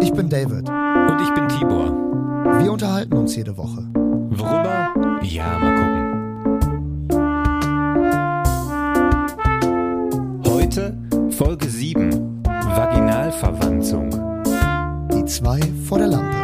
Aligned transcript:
Ich 0.00 0.12
bin 0.12 0.28
David. 0.28 0.68
Und 0.68 1.20
ich 1.20 1.34
bin 1.34 1.46
Tibor. 1.48 1.92
Wir 2.62 2.72
unterhalten 2.72 3.14
uns 3.16 3.36
jede 3.36 3.56
Woche. 3.56 3.86
Worüber? 3.94 4.88
Ja, 5.22 5.58
mal 5.58 5.74
gucken. 5.76 6.00
Heute 10.46 10.96
Folge 11.30 11.68
7. 11.68 12.42
Vaginalverwanzung. 12.44 14.10
Die 15.12 15.24
zwei 15.26 15.60
vor 15.86 15.98
der 15.98 16.08
Lampe. 16.08 16.36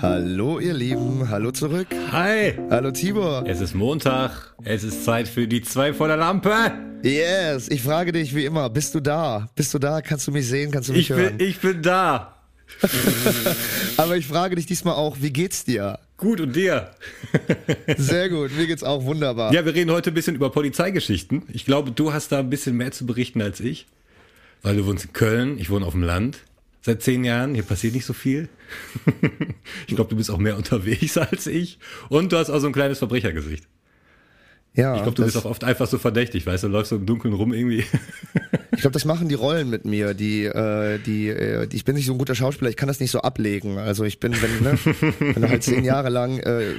Hallo 0.00 0.60
ihr 0.60 0.74
Lieben, 0.74 1.28
hallo 1.28 1.50
zurück. 1.50 1.88
Hi! 2.12 2.54
Hallo 2.70 2.90
Tibor. 2.90 3.42
Es 3.46 3.60
ist 3.60 3.74
Montag. 3.74 4.54
Es 4.64 4.82
ist 4.82 5.04
Zeit 5.04 5.28
für 5.28 5.46
die 5.46 5.62
zwei 5.62 5.92
vor 5.92 6.08
der 6.08 6.16
Lampe. 6.16 6.85
Yes, 7.06 7.68
ich 7.68 7.82
frage 7.82 8.10
dich 8.10 8.34
wie 8.34 8.44
immer, 8.44 8.68
bist 8.68 8.92
du 8.96 9.00
da? 9.00 9.48
Bist 9.54 9.72
du 9.72 9.78
da? 9.78 10.02
Kannst 10.02 10.26
du 10.26 10.32
mich 10.32 10.48
sehen? 10.48 10.72
Kannst 10.72 10.88
du 10.88 10.92
mich 10.92 11.02
Ich 11.08 11.16
hören? 11.16 11.36
bin, 11.36 11.46
ich 11.46 11.60
bin 11.60 11.80
da. 11.80 12.34
Aber 13.96 14.16
ich 14.16 14.26
frage 14.26 14.56
dich 14.56 14.66
diesmal 14.66 14.94
auch, 14.94 15.18
wie 15.20 15.32
geht's 15.32 15.64
dir? 15.64 16.00
Gut 16.16 16.40
und 16.40 16.56
dir? 16.56 16.90
Sehr 17.96 18.28
gut, 18.28 18.50
mir 18.56 18.66
geht's 18.66 18.82
auch 18.82 19.04
wunderbar. 19.04 19.52
Ja, 19.52 19.64
wir 19.64 19.72
reden 19.72 19.92
heute 19.92 20.10
ein 20.10 20.14
bisschen 20.14 20.34
über 20.34 20.50
Polizeigeschichten. 20.50 21.44
Ich 21.52 21.64
glaube, 21.64 21.92
du 21.92 22.12
hast 22.12 22.32
da 22.32 22.40
ein 22.40 22.50
bisschen 22.50 22.76
mehr 22.76 22.90
zu 22.90 23.06
berichten 23.06 23.40
als 23.40 23.60
ich. 23.60 23.86
Weil 24.62 24.74
du 24.74 24.84
wohnst 24.86 25.04
in 25.04 25.12
Köln, 25.12 25.58
ich 25.58 25.70
wohne 25.70 25.86
auf 25.86 25.92
dem 25.92 26.02
Land. 26.02 26.38
Seit 26.82 27.02
zehn 27.02 27.24
Jahren, 27.24 27.54
hier 27.54 27.62
passiert 27.62 27.94
nicht 27.94 28.06
so 28.06 28.14
viel. 28.14 28.48
ich 29.86 29.94
glaube, 29.94 30.10
du 30.10 30.16
bist 30.16 30.30
auch 30.32 30.38
mehr 30.38 30.56
unterwegs 30.56 31.16
als 31.18 31.46
ich. 31.46 31.78
Und 32.08 32.32
du 32.32 32.36
hast 32.36 32.50
auch 32.50 32.58
so 32.58 32.66
ein 32.66 32.72
kleines 32.72 32.98
Verbrechergesicht. 32.98 33.64
Ja 34.76 34.94
Ich 34.96 35.02
glaube, 35.02 35.16
du 35.16 35.24
bist 35.24 35.36
auch 35.36 35.44
oft 35.44 35.64
einfach 35.64 35.86
so 35.86 35.98
verdächtig, 35.98 36.46
weißt 36.46 36.64
du, 36.64 36.68
läufst 36.68 36.90
so 36.90 36.96
im 36.96 37.06
Dunkeln 37.06 37.34
rum 37.34 37.52
irgendwie. 37.52 37.84
Ich 38.72 38.82
glaube, 38.82 38.92
das 38.92 39.06
machen 39.06 39.30
die 39.30 39.34
Rollen 39.34 39.70
mit 39.70 39.86
mir. 39.86 40.12
Die, 40.12 40.44
äh, 40.44 40.98
die, 40.98 41.28
äh, 41.28 41.66
ich 41.72 41.86
bin 41.86 41.94
nicht 41.94 42.04
so 42.04 42.12
ein 42.12 42.18
guter 42.18 42.34
Schauspieler, 42.34 42.68
ich 42.68 42.76
kann 42.76 42.88
das 42.88 43.00
nicht 43.00 43.10
so 43.10 43.20
ablegen. 43.20 43.78
Also 43.78 44.04
ich 44.04 44.20
bin, 44.20 44.34
wenn, 44.34 44.62
ne, 44.62 44.78
wenn 45.18 45.42
du 45.42 45.48
halt 45.48 45.62
zehn 45.62 45.82
Jahre 45.84 46.10
lang 46.10 46.40
äh, 46.40 46.74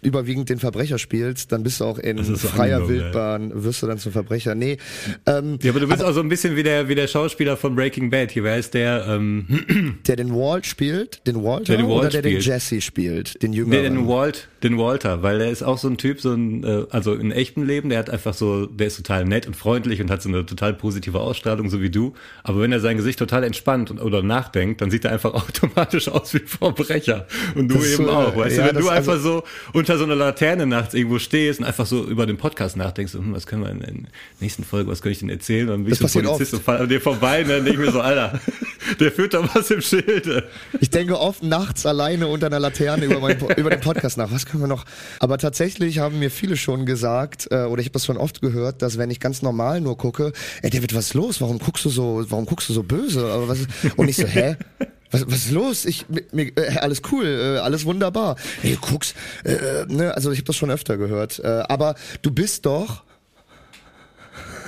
überwiegend 0.00 0.48
den 0.48 0.60
Verbrecher 0.60 0.96
spielst, 0.98 1.50
dann 1.50 1.64
bist 1.64 1.80
du 1.80 1.86
auch 1.86 1.98
in 1.98 2.22
so 2.22 2.36
freier. 2.36 2.88
Wildbahn, 2.88 3.50
wirst 3.64 3.82
du 3.82 3.88
dann 3.88 3.98
zum 3.98 4.12
Verbrecher. 4.12 4.54
Nee, 4.54 4.78
ähm, 5.26 5.58
Ja, 5.60 5.72
aber 5.72 5.80
du 5.80 5.88
bist 5.88 6.04
auch 6.04 6.12
so 6.12 6.20
ein 6.20 6.28
bisschen 6.28 6.54
wie 6.54 6.62
der, 6.62 6.88
wie 6.88 6.94
der 6.94 7.08
Schauspieler 7.08 7.56
von 7.56 7.74
Breaking 7.74 8.10
Bad. 8.10 8.30
Hier, 8.30 8.44
wer 8.44 8.56
ist 8.56 8.72
der? 8.74 9.06
Ähm, 9.08 9.98
der 10.06 10.14
den 10.14 10.32
Walt 10.32 10.66
spielt, 10.66 11.26
den 11.26 11.42
Walter 11.42 11.64
Der 11.64 11.78
den 11.78 11.88
Walt 11.88 11.98
oder 11.98 12.10
der 12.10 12.22
den. 12.22 12.38
Jesse 12.40 12.80
spielt, 12.80 13.42
den 13.42 13.50
nee, 13.50 13.56
Jüngeren. 13.56 13.82
den 13.82 14.06
Walt, 14.06 14.48
den 14.62 14.78
Walter, 14.78 15.24
weil 15.24 15.40
der 15.40 15.50
ist 15.50 15.64
auch 15.64 15.78
so 15.78 15.88
ein 15.88 15.96
Typ, 15.96 16.20
so 16.20 16.32
ein, 16.32 16.62
äh, 16.62 16.84
also 16.90 17.14
in 17.14 17.32
echtem 17.40 17.64
Leben, 17.64 17.88
der 17.88 17.98
hat 17.98 18.10
einfach 18.10 18.34
so, 18.34 18.66
der 18.66 18.86
ist 18.88 18.96
total 18.96 19.24
nett 19.24 19.46
und 19.46 19.56
freundlich 19.56 20.00
und 20.00 20.10
hat 20.10 20.22
so 20.22 20.28
eine 20.28 20.44
total 20.46 20.74
positive 20.74 21.18
Ausstrahlung, 21.20 21.70
so 21.70 21.80
wie 21.80 21.90
du. 21.90 22.14
Aber 22.44 22.60
wenn 22.60 22.70
er 22.72 22.80
sein 22.80 22.96
Gesicht 22.96 23.18
total 23.18 23.42
entspannt 23.44 23.90
und, 23.90 23.98
oder 24.00 24.22
nachdenkt, 24.22 24.80
dann 24.80 24.90
sieht 24.90 25.04
er 25.04 25.12
einfach 25.12 25.34
automatisch 25.34 26.08
aus 26.08 26.34
wie 26.34 26.38
ein 26.38 26.46
Verbrecher. 26.46 27.26
Und 27.54 27.68
du 27.68 27.76
Das 27.76 27.86
eben 27.86 28.04
so, 28.04 28.10
auch, 28.10 28.36
weißt 28.36 28.56
ja, 28.58 28.68
du, 28.68 28.74
wenn 28.74 28.82
du 28.82 28.88
einfach 28.88 29.12
also- 29.14 29.38
so 29.40 29.44
unter 29.72 29.98
so 29.98 30.04
einer 30.04 30.14
Laterne 30.16 30.66
nachts 30.66 30.94
irgendwo 30.94 31.18
stehst 31.18 31.60
und 31.60 31.66
einfach 31.66 31.86
so 31.86 32.04
über 32.04 32.26
den 32.26 32.36
Podcast 32.36 32.76
nachdenkst, 32.76 33.14
hm, 33.14 33.32
was 33.32 33.46
können 33.46 33.62
wir 33.62 33.70
in 33.70 33.78
der 33.80 33.92
nächsten 34.40 34.64
Folge, 34.64 34.90
was 34.90 35.00
könnte 35.02 35.12
ich 35.12 35.18
denn 35.20 35.30
erzählen? 35.30 35.68
Und 35.68 35.72
dann 35.74 35.84
bin 35.84 35.92
ich 35.94 35.98
Das 35.98 36.12
so 36.12 36.20
Polizist 36.20 36.54
und 36.54 36.62
fall 36.62 36.78
an 36.78 36.88
dir 36.88 37.00
vorbei 37.00 37.42
und 37.42 37.48
dann 37.48 37.64
denke 37.64 37.80
ich 37.80 37.86
mir 37.86 37.92
so, 37.92 38.00
Alter, 38.00 38.38
der 39.00 39.12
führt 39.12 39.34
da 39.34 39.48
was 39.54 39.70
im 39.70 39.80
Schilde. 39.80 40.48
Ich 40.80 40.90
denke 40.90 41.18
oft 41.18 41.42
nachts 41.42 41.86
alleine 41.86 42.26
unter 42.28 42.46
einer 42.46 42.58
Laterne 42.60 43.06
über, 43.06 43.20
mein, 43.20 43.38
über 43.56 43.70
den 43.70 43.80
Podcast 43.80 44.18
nach. 44.18 44.30
Was 44.32 44.46
können 44.46 44.62
wir 44.62 44.68
noch? 44.68 44.84
Aber 45.18 45.38
tatsächlich 45.38 45.98
haben 45.98 46.18
mir 46.18 46.30
viele 46.30 46.56
schon 46.56 46.86
gesagt, 46.86 47.29
äh, 47.50 47.64
oder 47.64 47.80
ich 47.80 47.86
habe 47.86 47.92
das 47.94 48.04
schon 48.06 48.16
oft 48.16 48.40
gehört, 48.40 48.82
dass 48.82 48.98
wenn 48.98 49.10
ich 49.10 49.20
ganz 49.20 49.42
normal 49.42 49.80
nur 49.80 49.96
gucke, 49.96 50.32
ey 50.62 50.70
David, 50.70 50.94
was 50.94 51.06
ist 51.06 51.14
los? 51.14 51.40
Warum 51.40 51.58
guckst 51.58 51.84
du 51.84 51.90
so, 51.90 52.24
warum 52.28 52.46
guckst 52.46 52.68
du 52.68 52.72
so 52.72 52.82
böse? 52.82 53.30
Aber 53.32 53.48
was 53.48 53.58
und 53.96 54.08
ich 54.08 54.16
so, 54.16 54.26
hä? 54.26 54.56
Was, 55.12 55.26
was 55.26 55.38
ist 55.46 55.50
los? 55.50 55.86
Ich, 55.86 56.06
mir, 56.30 56.56
äh, 56.56 56.78
alles 56.78 57.02
cool, 57.10 57.26
äh, 57.26 57.58
alles 57.58 57.84
wunderbar. 57.84 58.36
Hey, 58.62 58.76
du 58.76 58.80
guckst, 58.92 59.16
äh, 59.42 59.84
ne, 59.88 60.14
also 60.14 60.30
ich 60.30 60.38
habe 60.38 60.46
das 60.46 60.54
schon 60.54 60.70
öfter 60.70 60.96
gehört. 60.98 61.40
Äh, 61.40 61.48
aber 61.68 61.96
du 62.22 62.30
bist 62.30 62.64
doch, 62.64 63.02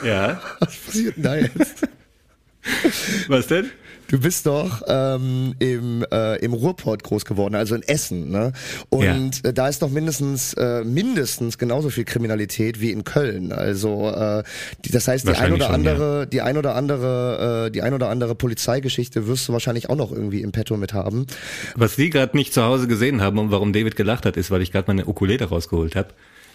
Ja, 0.05 0.41
was 0.59 0.75
passiert 0.75 1.17
denn 1.17 1.23
da 1.23 1.37
jetzt? 1.37 1.87
was 3.29 3.47
denn? 3.47 3.71
Du 4.12 4.21
bist 4.21 4.45
doch 4.45 4.83
ähm, 4.89 5.55
im, 5.59 6.05
äh, 6.12 6.37
im 6.45 6.53
Ruhrport 6.53 7.03
groß 7.03 7.25
geworden, 7.25 7.55
also 7.55 7.75
in 7.75 7.83
Essen, 7.83 8.31
ne? 8.31 8.53
Und 8.91 9.43
äh, 9.43 9.55
da 9.55 9.69
ist 9.69 9.81
doch 9.81 9.89
mindestens 9.89 10.53
äh, 10.53 10.84
mindestens 10.84 11.56
genauso 11.56 11.89
viel 11.89 12.05
Kriminalität 12.05 12.78
wie 12.83 12.91
in 12.93 13.05
Köln. 13.05 13.53
Also 13.53 14.11
äh, 14.11 14.43
die, 14.84 14.91
das 14.91 15.09
heißt, 15.09 15.27
die 15.27 15.33
ein 15.33 15.55
oder 15.55 15.65
schon, 15.65 15.75
andere, 15.75 16.27
die 16.27 16.43
ein 16.43 16.59
oder 16.59 16.75
andere, 16.75 17.69
äh, 17.69 17.71
die 17.71 17.81
ein 17.81 17.95
oder 17.95 18.11
andere 18.11 18.34
Polizeigeschichte 18.34 19.27
wirst 19.27 19.49
du 19.49 19.55
wahrscheinlich 19.55 19.89
auch 19.89 19.97
noch 19.97 20.12
irgendwie 20.12 20.43
im 20.43 20.53
Petto 20.53 20.77
mit 20.77 20.93
haben. 20.93 21.27
Was 21.75 21.97
die 21.97 22.11
gerade 22.11 22.37
nicht 22.37 22.53
zu 22.53 22.62
Hause 22.65 22.89
gesehen 22.89 23.23
haben 23.23 23.39
und 23.39 23.50
warum 23.50 23.73
David 23.73 23.97
gelacht 23.97 24.27
hat, 24.27 24.37
ist, 24.37 24.50
weil 24.50 24.61
ich 24.61 24.73
gerade 24.73 24.89
meine 24.89 25.06
Ukulele 25.06 25.47
rausgeholt 25.47 25.97
habe. 25.97 26.09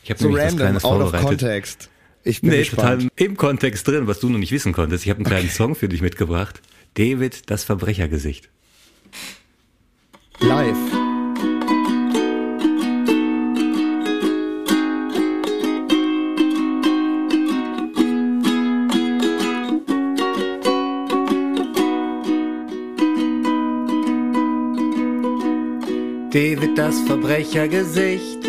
Ich 0.04 0.12
habe 0.12 0.20
So 0.20 0.28
nämlich 0.28 0.44
was 0.44 0.52
random, 0.52 0.60
Kleines 0.68 0.86
out 0.86 0.92
of 1.02 1.10
vorbereitet. 1.10 1.28
context. 1.40 1.90
Ich 2.24 2.42
bin 2.42 2.52
Nee, 2.52 2.60
gespannt. 2.60 3.02
total 3.02 3.12
im 3.16 3.36
Kontext 3.36 3.88
drin, 3.88 4.06
was 4.06 4.20
du 4.20 4.30
noch 4.30 4.38
nicht 4.38 4.52
wissen 4.52 4.74
konntest. 4.74 5.06
Ich 5.06 5.10
habe 5.10 5.18
einen 5.20 5.26
kleinen 5.26 5.50
Song 5.50 5.74
für 5.74 5.90
dich 5.90 6.02
mitgebracht. 6.04 6.62
David, 6.98 7.52
das 7.52 7.64
Verbrechergesicht. 7.64 8.50
Live. 10.40 10.76
David, 26.32 26.76
das 26.80 27.00
Verbrechergesicht. 27.02 28.40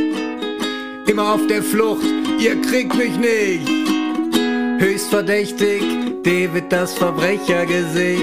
Immer 1.06 1.34
auf 1.34 1.46
der 1.48 1.62
Flucht, 1.62 2.02
ihr 2.40 2.58
kriegt 2.62 2.94
mich 2.94 3.14
nicht. 3.18 3.68
Höchst 4.78 5.10
verdächtig, 5.10 5.82
David, 6.28 6.70
das 6.70 6.92
Verbrechergesicht. 6.92 8.22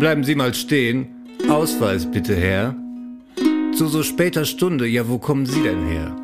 Bleiben 0.00 0.24
Sie 0.24 0.34
mal 0.34 0.52
stehen. 0.54 1.06
Ausweis 1.48 2.10
bitte, 2.10 2.34
Herr. 2.34 2.74
Zu 3.76 3.86
so 3.86 4.02
später 4.02 4.44
Stunde, 4.44 4.88
ja, 4.88 5.08
wo 5.08 5.18
kommen 5.18 5.46
Sie 5.46 5.62
denn 5.62 5.86
her? 5.86 6.16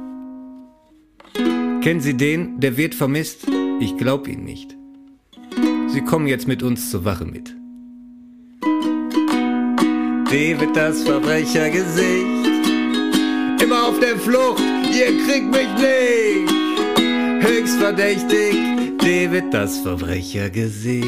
Kennen 1.83 2.01
Sie 2.01 2.17
den, 2.17 2.59
der 2.59 2.77
wird 2.77 2.97
vermisst? 2.97 3.47
Ich 3.79 3.97
glaub 3.97 4.27
Ihnen 4.27 4.45
nicht. 4.45 4.77
Sie 5.87 6.01
kommen 6.01 6.27
jetzt 6.27 6.49
mit 6.49 6.65
uns 6.65 6.91
zur 6.91 7.05
Wache 7.05 7.27
mit. 7.27 7.55
David, 10.33 10.75
das 10.75 11.05
Verbrechergesicht. 11.05 12.27
Immer 13.63 13.87
auf 13.87 14.01
der 14.01 14.19
Flucht, 14.19 14.61
ihr 14.93 15.17
kriegt 15.25 15.53
mich 15.53 15.69
nicht. 15.79 16.52
Höchst 17.43 17.77
verdächtig, 17.79 18.55
David, 18.99 19.53
das 19.53 19.79
Verbrechergesicht. 19.79 21.07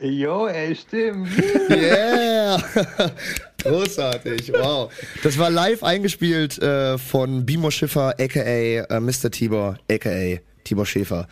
Jo, 0.00 0.46
ey, 0.46 0.76
stimmt. 0.76 1.28
Yeah! 1.68 2.62
Großartig, 3.62 4.52
wow. 4.52 4.92
Das 5.22 5.36
war 5.38 5.50
live 5.50 5.82
eingespielt 5.82 6.58
äh, 6.62 6.96
von 6.98 7.44
Bimo 7.44 7.70
Schiffer, 7.70 8.14
aka 8.20 8.40
äh, 8.40 9.00
Mr. 9.00 9.30
Tibor, 9.30 9.78
aka 9.90 10.38
Tibor 10.64 10.86
Schäfer. 10.86 11.26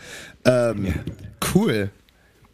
Ähm, 0.44 0.92
Cool. 1.54 1.90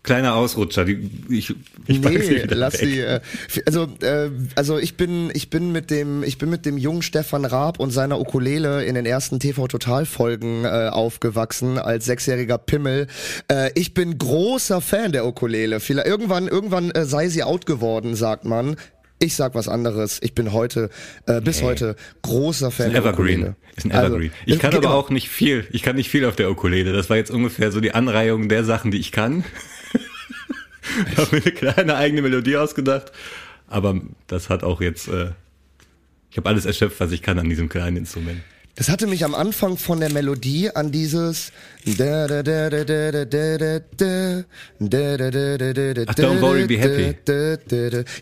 Kleiner 0.02 0.34
Ausrutscher, 0.34 0.86
die, 0.86 1.10
ich, 1.28 1.54
ich 1.86 2.00
Nee, 2.00 2.44
lass 2.48 2.80
weg. 2.80 2.88
sie. 2.88 3.00
Äh, 3.00 3.20
also, 3.66 3.86
äh, 4.00 4.30
also 4.54 4.78
ich 4.78 4.96
bin, 4.96 5.30
ich 5.34 5.50
bin 5.50 5.72
mit 5.72 5.90
dem, 5.90 6.22
ich 6.22 6.38
bin 6.38 6.48
mit 6.48 6.64
dem 6.64 6.78
jungen 6.78 7.02
Stefan 7.02 7.44
Raab 7.44 7.78
und 7.78 7.90
seiner 7.90 8.18
Ukulele 8.18 8.82
in 8.84 8.94
den 8.94 9.04
ersten 9.04 9.40
TV 9.40 9.68
Total 9.68 10.06
Folgen 10.06 10.64
äh, 10.64 10.88
aufgewachsen 10.90 11.78
als 11.78 12.06
sechsjähriger 12.06 12.56
Pimmel. 12.56 13.08
Äh, 13.48 13.72
ich 13.74 13.92
bin 13.92 14.16
großer 14.16 14.80
Fan 14.80 15.12
der 15.12 15.26
Ukulele. 15.26 15.80
Vielleicht 15.80 16.06
irgendwann, 16.08 16.48
irgendwann 16.48 16.90
äh, 16.92 17.04
sei 17.04 17.28
sie 17.28 17.42
out 17.42 17.66
geworden, 17.66 18.16
sagt 18.16 18.46
man. 18.46 18.76
Ich 19.22 19.36
sag 19.36 19.54
was 19.54 19.68
anderes. 19.68 20.18
Ich 20.22 20.34
bin 20.34 20.50
heute, 20.54 20.88
äh, 21.26 21.42
bis 21.42 21.60
heute 21.60 21.94
großer 22.22 22.70
Fan 22.70 22.86
Ist 22.86 22.96
ein 22.96 23.02
der 23.02 23.12
Evergreen. 23.12 23.54
Ist 23.76 23.84
ein 23.84 23.92
Also, 23.92 24.06
Evergreen. 24.16 24.32
ich 24.46 24.58
kann 24.58 24.74
aber 24.74 24.94
auch 24.94 25.10
nicht 25.10 25.28
viel. 25.28 25.66
Ich 25.72 25.82
kann 25.82 25.96
nicht 25.96 26.08
viel 26.08 26.24
auf 26.24 26.36
der 26.36 26.50
Ukulele. 26.50 26.94
Das 26.94 27.10
war 27.10 27.18
jetzt 27.18 27.30
ungefähr 27.30 27.70
so 27.70 27.80
die 27.80 27.92
Anreihung 27.92 28.48
der 28.48 28.64
Sachen, 28.64 28.90
die 28.90 28.96
ich 28.98 29.12
kann. 29.12 29.44
Ich 31.10 31.16
habe 31.16 31.36
mir 31.36 31.42
eine 31.42 31.52
kleine 31.52 31.96
eigene 31.96 32.22
Melodie 32.22 32.56
ausgedacht. 32.56 33.12
Aber 33.68 34.00
das 34.26 34.48
hat 34.48 34.64
auch 34.64 34.80
jetzt, 34.80 35.08
äh, 35.08 35.30
ich 36.30 36.36
habe 36.36 36.48
alles 36.48 36.66
erschöpft, 36.66 37.00
was 37.00 37.12
ich 37.12 37.22
kann 37.22 37.38
an 37.38 37.48
diesem 37.48 37.68
kleinen 37.68 37.96
Instrument. 37.96 38.40
Das 38.76 38.88
hatte 38.88 39.06
mich 39.06 39.24
am 39.24 39.34
Anfang 39.34 39.76
von 39.76 40.00
der 40.00 40.10
Melodie 40.10 40.70
an 40.70 40.90
dieses 40.90 41.52
Ach, 41.84 41.90
don't 46.14 46.40
worry, 46.40 46.66
be 46.66 46.78
happy. 46.78 47.14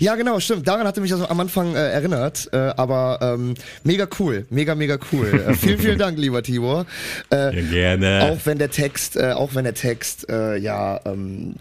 Ja, 0.00 0.16
genau, 0.16 0.40
stimmt. 0.40 0.66
Daran 0.66 0.84
hatte 0.86 1.00
mich 1.00 1.12
also 1.12 1.28
am 1.28 1.38
Anfang 1.38 1.76
äh, 1.76 1.90
erinnert. 1.90 2.48
Äh, 2.52 2.56
aber 2.56 3.20
ähm, 3.22 3.54
mega 3.84 4.08
cool, 4.18 4.46
mega, 4.50 4.74
mega 4.74 4.98
cool. 5.12 5.28
Äh, 5.48 5.54
vielen, 5.54 5.78
vielen 5.78 5.98
Dank, 5.98 6.18
lieber 6.18 6.42
Tibor. 6.42 6.86
Äh, 7.30 7.54
ja, 7.54 7.70
gerne. 7.70 8.32
Auch 8.32 8.38
wenn 8.44 8.58
der 8.58 8.70
Text, 8.70 9.16
äh, 9.16 9.32
auch 9.32 9.54
wenn 9.54 9.62
der 9.64 9.74
Text, 9.74 10.28
äh, 10.28 10.56
ja, 10.56 11.00
ähm, 11.04 11.54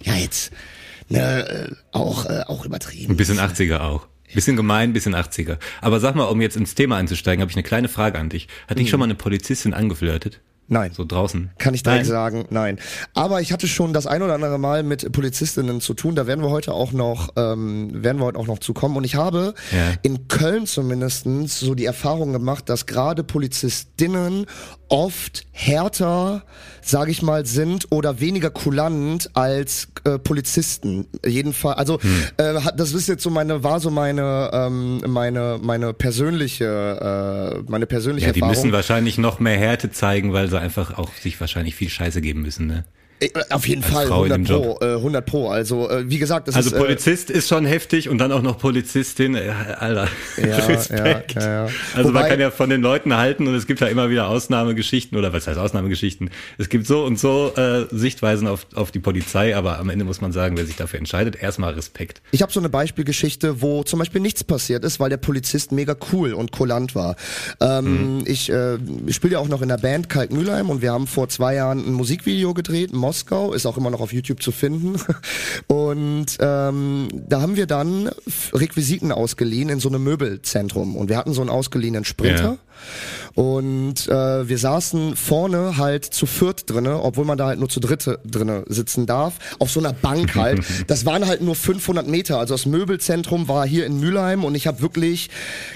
ja 0.00 0.14
jetzt, 0.14 0.52
ne, 1.08 1.68
äh, 1.70 1.74
auch, 1.92 2.26
äh, 2.26 2.42
auch 2.46 2.64
übertrieben. 2.64 3.12
Ein 3.12 3.16
bisschen 3.16 3.38
80er 3.38 3.80
auch. 3.80 4.06
Bisschen 4.34 4.56
gemein, 4.56 4.94
bisschen 4.94 5.14
80er. 5.14 5.58
Aber 5.82 6.00
sag 6.00 6.14
mal, 6.14 6.24
um 6.24 6.40
jetzt 6.40 6.56
ins 6.56 6.74
Thema 6.74 6.96
einzusteigen, 6.96 7.42
habe 7.42 7.50
ich 7.50 7.56
eine 7.56 7.62
kleine 7.62 7.88
Frage 7.88 8.18
an 8.18 8.30
dich. 8.30 8.48
Hat 8.66 8.78
dich 8.78 8.86
mhm. 8.86 8.90
schon 8.90 9.00
mal 9.00 9.04
eine 9.04 9.14
Polizistin 9.14 9.74
angeflirtet? 9.74 10.40
Nein. 10.68 10.92
So 10.94 11.04
draußen? 11.04 11.50
Kann 11.58 11.74
ich 11.74 11.82
direkt 11.82 12.06
sagen, 12.06 12.46
nein. 12.48 12.78
Aber 13.12 13.42
ich 13.42 13.52
hatte 13.52 13.68
schon 13.68 13.92
das 13.92 14.06
ein 14.06 14.22
oder 14.22 14.34
andere 14.34 14.58
Mal 14.58 14.82
mit 14.82 15.12
Polizistinnen 15.12 15.82
zu 15.82 15.92
tun. 15.92 16.14
Da 16.14 16.26
werden 16.26 16.42
wir 16.42 16.48
heute 16.48 16.72
auch 16.72 16.92
noch, 16.92 17.30
ähm, 17.36 17.90
werden 18.02 18.18
wir 18.18 18.24
heute 18.24 18.38
auch 18.38 18.46
noch 18.46 18.58
zu 18.58 18.72
kommen. 18.72 18.96
Und 18.96 19.04
ich 19.04 19.16
habe 19.16 19.54
ja. 19.70 19.92
in 20.02 20.28
Köln 20.28 20.66
zumindestens 20.66 21.60
so 21.60 21.74
die 21.74 21.84
Erfahrung 21.84 22.32
gemacht, 22.32 22.70
dass 22.70 22.86
gerade 22.86 23.22
Polizistinnen 23.22 24.46
oft 24.88 25.44
härter, 25.50 26.44
sage 26.82 27.10
ich 27.10 27.22
mal, 27.22 27.46
sind 27.46 27.86
oder 27.90 28.20
weniger 28.20 28.50
kulant 28.50 29.30
als 29.34 29.88
äh, 30.04 30.18
Polizisten. 30.18 31.06
Jedenfalls, 31.24 31.78
also 31.78 32.00
hm. 32.00 32.24
äh, 32.36 32.54
das 32.76 32.92
ist 32.92 33.08
jetzt 33.08 33.22
so 33.22 33.30
meine, 33.30 33.62
war 33.62 33.80
so 33.80 33.90
meine, 33.90 34.50
ähm, 34.52 35.00
meine, 35.06 35.58
meine 35.62 35.92
persönliche, 35.92 37.62
äh, 37.64 37.70
meine 37.70 37.86
persönliche 37.86 38.26
ja, 38.26 38.32
die 38.32 38.40
Erfahrung. 38.40 38.54
Die 38.54 38.60
müssen 38.60 38.72
wahrscheinlich 38.72 39.18
noch 39.18 39.40
mehr 39.40 39.56
Härte 39.56 39.90
zeigen, 39.90 40.32
weil 40.32 40.48
sie 40.48 40.58
einfach 40.58 40.98
auch 40.98 41.12
sich 41.14 41.40
wahrscheinlich 41.40 41.74
viel 41.74 41.88
Scheiße 41.88 42.20
geben 42.20 42.42
müssen, 42.42 42.66
ne? 42.66 42.84
Äh, 43.22 43.30
auf 43.50 43.68
jeden 43.68 43.82
Fall, 43.82 44.06
Frau 44.06 44.24
100 44.24 44.44
Pro, 44.44 44.78
äh, 44.80 44.94
100 44.96 45.26
Pro. 45.26 45.48
Also 45.48 45.88
äh, 45.88 46.08
wie 46.08 46.18
gesagt, 46.18 46.48
das 46.48 46.56
also 46.56 46.68
ist... 46.68 46.74
Also 46.74 46.84
Polizist 46.84 47.30
ist 47.30 47.48
schon 47.48 47.64
heftig 47.64 48.08
und 48.08 48.18
dann 48.18 48.32
auch 48.32 48.42
noch 48.42 48.58
Polizistin, 48.58 49.34
äh, 49.34 49.52
Alter, 49.78 50.08
ja, 50.36 50.56
Respekt. 50.66 51.34
Ja, 51.34 51.40
ja, 51.40 51.66
ja. 51.66 51.72
Also 51.94 52.08
Wobei, 52.08 52.20
man 52.20 52.30
kann 52.30 52.40
ja 52.40 52.50
von 52.50 52.70
den 52.70 52.82
Leuten 52.82 53.16
halten 53.16 53.46
und 53.46 53.54
es 53.54 53.66
gibt 53.66 53.80
ja 53.80 53.86
immer 53.86 54.10
wieder 54.10 54.28
Ausnahmegeschichten 54.28 55.16
oder 55.16 55.32
was 55.32 55.46
heißt 55.46 55.58
Ausnahmegeschichten? 55.58 56.30
Es 56.58 56.68
gibt 56.68 56.86
so 56.86 57.04
und 57.04 57.18
so 57.18 57.52
äh, 57.56 57.86
Sichtweisen 57.90 58.48
auf, 58.48 58.66
auf 58.74 58.90
die 58.90 59.00
Polizei, 59.00 59.56
aber 59.56 59.78
am 59.78 59.90
Ende 59.90 60.04
muss 60.04 60.20
man 60.20 60.32
sagen, 60.32 60.56
wer 60.56 60.66
sich 60.66 60.76
dafür 60.76 60.98
entscheidet, 60.98 61.40
erstmal 61.40 61.74
Respekt. 61.74 62.22
Ich 62.32 62.42
habe 62.42 62.52
so 62.52 62.60
eine 62.60 62.68
Beispielgeschichte, 62.68 63.62
wo 63.62 63.82
zum 63.84 63.98
Beispiel 63.98 64.20
nichts 64.20 64.44
passiert 64.44 64.84
ist, 64.84 65.00
weil 65.00 65.10
der 65.10 65.16
Polizist 65.16 65.72
mega 65.72 65.96
cool 66.12 66.32
und 66.32 66.52
kulant 66.52 66.94
war. 66.94 67.16
Ähm, 67.60 68.18
mhm. 68.18 68.24
Ich 68.26 68.50
äh, 68.50 68.78
spiele 69.08 69.34
ja 69.34 69.38
auch 69.38 69.48
noch 69.48 69.62
in 69.62 69.68
der 69.68 69.78
Band 69.78 70.08
Kalk 70.08 70.32
Mülheim 70.32 70.70
und 70.70 70.82
wir 70.82 70.92
haben 70.92 71.06
vor 71.06 71.28
zwei 71.28 71.54
Jahren 71.54 71.86
ein 71.86 71.92
Musikvideo 71.92 72.54
gedreht, 72.54 72.92
Moskau, 73.12 73.52
ist 73.52 73.66
auch 73.66 73.76
immer 73.76 73.90
noch 73.90 74.00
auf 74.00 74.10
YouTube 74.14 74.42
zu 74.42 74.52
finden. 74.52 74.98
Und 75.66 76.38
ähm, 76.40 77.08
da 77.12 77.42
haben 77.42 77.56
wir 77.56 77.66
dann 77.66 78.08
Requisiten 78.54 79.12
ausgeliehen 79.12 79.68
in 79.68 79.80
so 79.80 79.90
einem 79.90 80.02
Möbelzentrum. 80.02 80.96
Und 80.96 81.10
wir 81.10 81.18
hatten 81.18 81.34
so 81.34 81.42
einen 81.42 81.50
ausgeliehenen 81.50 82.06
Sprinter. 82.06 82.42
Ja. 82.42 82.58
Und 83.34 84.08
äh, 84.08 84.48
wir 84.48 84.58
saßen 84.58 85.16
vorne 85.16 85.76
halt 85.78 86.04
zu 86.04 86.26
viert 86.26 86.68
drinne, 86.68 87.02
obwohl 87.02 87.24
man 87.24 87.38
da 87.38 87.46
halt 87.46 87.58
nur 87.58 87.68
zu 87.68 87.80
dritte 87.80 88.18
drinne 88.24 88.64
sitzen 88.68 89.06
darf, 89.06 89.34
auf 89.58 89.70
so 89.70 89.80
einer 89.80 89.92
Bank 89.92 90.34
halt. 90.34 90.62
Das 90.86 91.06
waren 91.06 91.26
halt 91.26 91.40
nur 91.40 91.54
500 91.54 92.06
Meter. 92.06 92.38
Also 92.38 92.54
das 92.54 92.66
Möbelzentrum 92.66 93.48
war 93.48 93.66
hier 93.66 93.86
in 93.86 94.00
Mülheim 94.00 94.44
und 94.44 94.54
ich 94.54 94.66
habe 94.66 94.82
wirklich 94.82 95.30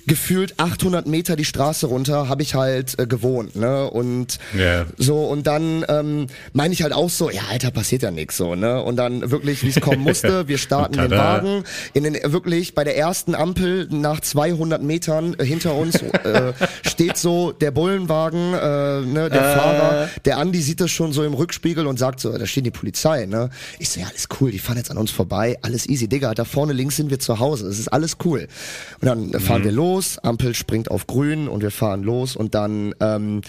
gefühlt 0.06 0.58
800 0.58 1.06
Meter 1.06 1.36
die 1.36 1.44
Straße 1.44 1.86
runter 1.86 2.28
habe 2.28 2.42
ich 2.42 2.54
halt 2.54 2.98
äh, 2.98 3.06
gewohnt. 3.06 3.56
Ne? 3.56 3.90
Und 3.90 4.38
yeah. 4.54 4.86
so 4.98 5.24
und 5.24 5.46
dann 5.46 5.84
ähm, 5.88 6.26
meine 6.52 6.74
ich 6.74 6.82
halt 6.82 6.92
auch 6.92 7.10
so, 7.10 7.30
ja 7.30 7.42
Alter, 7.50 7.70
passiert 7.70 8.02
ja 8.02 8.10
nichts 8.10 8.36
so. 8.36 8.54
Ne? 8.54 8.82
Und 8.82 8.96
dann 8.96 9.30
wirklich, 9.30 9.62
wie 9.62 9.68
es 9.68 9.80
kommen 9.80 10.00
musste, 10.02 10.48
wir 10.48 10.58
starten 10.58 10.98
den 10.98 11.10
Wagen 11.10 11.64
in 11.94 12.04
den 12.04 12.16
wirklich 12.32 12.74
bei 12.74 12.84
der 12.84 12.96
ersten 12.96 13.34
Ampel 13.34 13.88
nach 13.90 14.20
200 14.20 14.82
Metern 14.82 15.36
hinter 15.40 15.74
uns 15.74 15.96
äh, 15.96 16.52
steht 16.88 17.16
so 17.16 17.52
der 17.52 17.70
Bullenwagen, 17.70 18.54
äh, 18.54 19.00
ne, 19.02 19.30
der 19.30 19.32
äh. 19.32 19.54
Fahrer, 19.56 20.08
der 20.24 20.38
Andi 20.38 20.60
sieht 20.60 20.80
das 20.80 20.90
schon 20.90 21.12
so 21.12 21.24
im 21.24 21.34
Rückspiegel 21.34 21.86
und 21.86 21.98
sagt 21.98 22.20
so, 22.20 22.36
da 22.36 22.46
steht 22.46 22.66
die 22.66 22.70
Polizei, 22.70 23.26
ne? 23.26 23.50
Ich 23.78 23.90
so, 23.90 24.00
ja, 24.00 24.06
alles 24.06 24.28
cool, 24.40 24.50
die 24.50 24.58
fahren 24.58 24.76
jetzt 24.76 24.90
an 24.90 24.98
uns 24.98 25.10
vorbei, 25.10 25.58
alles 25.62 25.88
easy, 25.88 26.08
Digga, 26.08 26.34
da 26.34 26.44
vorne 26.44 26.72
links 26.72 26.96
sind 26.96 27.10
wir 27.10 27.18
zu 27.18 27.38
Hause, 27.38 27.66
es 27.68 27.78
ist 27.78 27.88
alles 27.88 28.16
cool. 28.24 28.48
Und 29.00 29.06
dann 29.06 29.40
fahren 29.40 29.62
mhm. 29.62 29.66
wir 29.66 29.72
los, 29.72 30.18
Ampel 30.18 30.54
springt 30.54 30.90
auf 30.90 31.06
grün 31.06 31.48
und 31.48 31.62
wir 31.62 31.70
fahren 31.70 32.02
los 32.02 32.36
und 32.36 32.54
dann 32.54 32.94
ähm, 33.00 33.42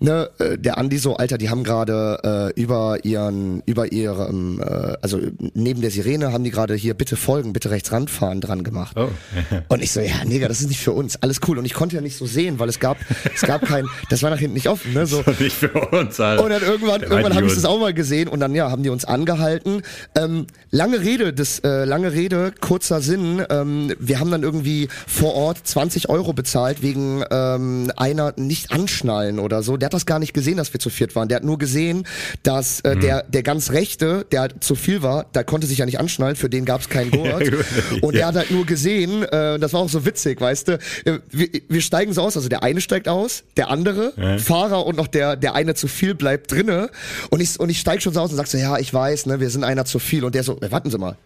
ne, 0.00 0.30
äh, 0.38 0.58
der 0.58 0.78
Andi 0.78 0.98
so, 0.98 1.16
Alter, 1.16 1.38
die 1.38 1.50
haben 1.50 1.64
gerade 1.64 2.52
äh, 2.56 2.60
über 2.60 3.04
ihren, 3.04 3.62
über 3.66 3.92
ihrem, 3.92 4.60
äh, 4.60 4.96
also 5.02 5.20
neben 5.54 5.80
der 5.80 5.90
Sirene 5.90 6.32
haben 6.32 6.44
die 6.44 6.50
gerade 6.50 6.74
hier 6.74 6.94
bitte 6.94 7.16
folgen, 7.16 7.52
bitte 7.52 7.70
rechts 7.70 7.92
ranfahren 7.92 8.40
dran 8.40 8.64
gemacht. 8.64 8.96
Oh. 8.96 9.08
und 9.68 9.82
ich 9.82 9.92
so, 9.92 10.00
ja, 10.00 10.24
Nigga, 10.24 10.48
das 10.48 10.60
ist 10.60 10.68
nicht 10.68 10.80
für 10.80 10.92
uns, 10.92 11.16
alles 11.16 11.40
cool. 11.48 11.58
Und 11.58 11.64
ich 11.64 11.74
konnte 11.74 11.96
ja 11.96 12.02
nicht 12.02 12.16
so 12.16 12.26
sehen, 12.26 12.58
weil 12.58 12.68
es 12.68 12.80
gab, 12.80 12.96
es 13.34 13.42
gab 13.42 13.62
kein, 13.66 13.86
das 14.10 14.22
war 14.22 14.30
nach 14.30 14.38
hinten 14.38 14.54
nicht 14.54 14.68
offen, 14.68 14.92
ne, 14.92 15.06
so. 15.06 15.22
Das 15.22 15.40
nicht 15.44 15.56
für 15.56 15.72
uns, 15.72 16.18
Alter. 16.20 16.44
Und 16.44 16.50
dann 16.50 16.62
irgendwann, 16.62 17.02
irgendwann 17.02 17.34
habe 17.34 17.46
ich 17.46 17.54
das 17.54 17.64
auch 17.64 17.80
mal 17.80 17.94
gesehen 17.94 18.28
und 18.28 18.40
dann, 18.40 18.54
ja, 18.54 18.70
haben 18.70 18.82
die 18.82 18.90
uns 18.90 19.04
angehalten. 19.04 19.82
Ähm, 20.16 20.46
lange 20.70 21.00
Rede, 21.00 21.32
das, 21.32 21.60
äh, 21.60 21.84
lange 21.84 22.12
Rede, 22.12 22.52
kurzer 22.60 23.00
Sinn, 23.00 23.44
ähm, 23.50 23.92
wir 23.98 24.20
haben 24.20 24.30
dann 24.30 24.42
irgendwie 24.42 24.88
vor 25.06 25.34
Ort 25.34 25.58
20 25.64 26.08
Euro 26.08 26.32
bezahlt 26.32 26.82
wegen 26.82 27.24
ähm, 27.30 27.90
einer 27.96 28.34
nicht 28.36 28.72
anschnallen 28.72 29.38
oder 29.38 29.62
so. 29.62 29.76
Der 29.84 29.88
hat 29.88 29.92
das 29.92 30.06
gar 30.06 30.18
nicht 30.18 30.32
gesehen, 30.32 30.56
dass 30.56 30.72
wir 30.72 30.80
zu 30.80 30.88
viert 30.88 31.14
waren. 31.14 31.28
Der 31.28 31.36
hat 31.36 31.44
nur 31.44 31.58
gesehen, 31.58 32.06
dass 32.42 32.80
äh, 32.80 32.94
mhm. 32.94 33.00
der, 33.02 33.22
der 33.24 33.42
ganz 33.42 33.70
rechte, 33.72 34.24
der 34.32 34.40
halt 34.40 34.64
zu 34.64 34.76
viel 34.76 35.02
war, 35.02 35.26
der 35.34 35.44
konnte 35.44 35.66
sich 35.66 35.76
ja 35.76 35.84
nicht 35.84 36.00
anschnallen, 36.00 36.36
für 36.36 36.48
den 36.48 36.64
gab 36.64 36.80
es 36.80 36.88
keinen 36.88 37.10
Gurt. 37.10 37.52
und 38.00 38.14
er 38.14 38.28
hat 38.28 38.34
halt 38.34 38.50
nur 38.50 38.64
gesehen, 38.64 39.24
äh, 39.24 39.58
das 39.58 39.74
war 39.74 39.80
auch 39.80 39.90
so 39.90 40.06
witzig, 40.06 40.40
weißt 40.40 40.68
du, 40.68 40.72
äh, 41.04 41.18
wir, 41.30 41.48
wir 41.68 41.82
steigen 41.82 42.14
so 42.14 42.22
aus, 42.22 42.34
also 42.34 42.48
der 42.48 42.62
eine 42.62 42.80
steigt 42.80 43.08
aus, 43.08 43.44
der 43.58 43.68
andere, 43.68 44.14
ja. 44.16 44.38
Fahrer 44.38 44.86
und 44.86 44.96
noch 44.96 45.06
der, 45.06 45.36
der 45.36 45.54
eine 45.54 45.74
zu 45.74 45.86
viel 45.86 46.14
bleibt 46.14 46.50
drinne. 46.50 46.88
Und 47.28 47.42
ich, 47.42 47.60
und 47.60 47.68
ich 47.68 47.78
steig 47.78 48.00
schon 48.00 48.14
so 48.14 48.20
aus 48.20 48.30
und 48.30 48.38
sag 48.38 48.46
so, 48.46 48.56
ja, 48.56 48.78
ich 48.78 48.94
weiß, 48.94 49.26
ne, 49.26 49.38
wir 49.38 49.50
sind 49.50 49.64
einer 49.64 49.84
zu 49.84 49.98
viel. 49.98 50.24
Und 50.24 50.34
der 50.34 50.44
so, 50.44 50.58
warten 50.62 50.88
Sie 50.88 50.96
mal. 50.96 51.18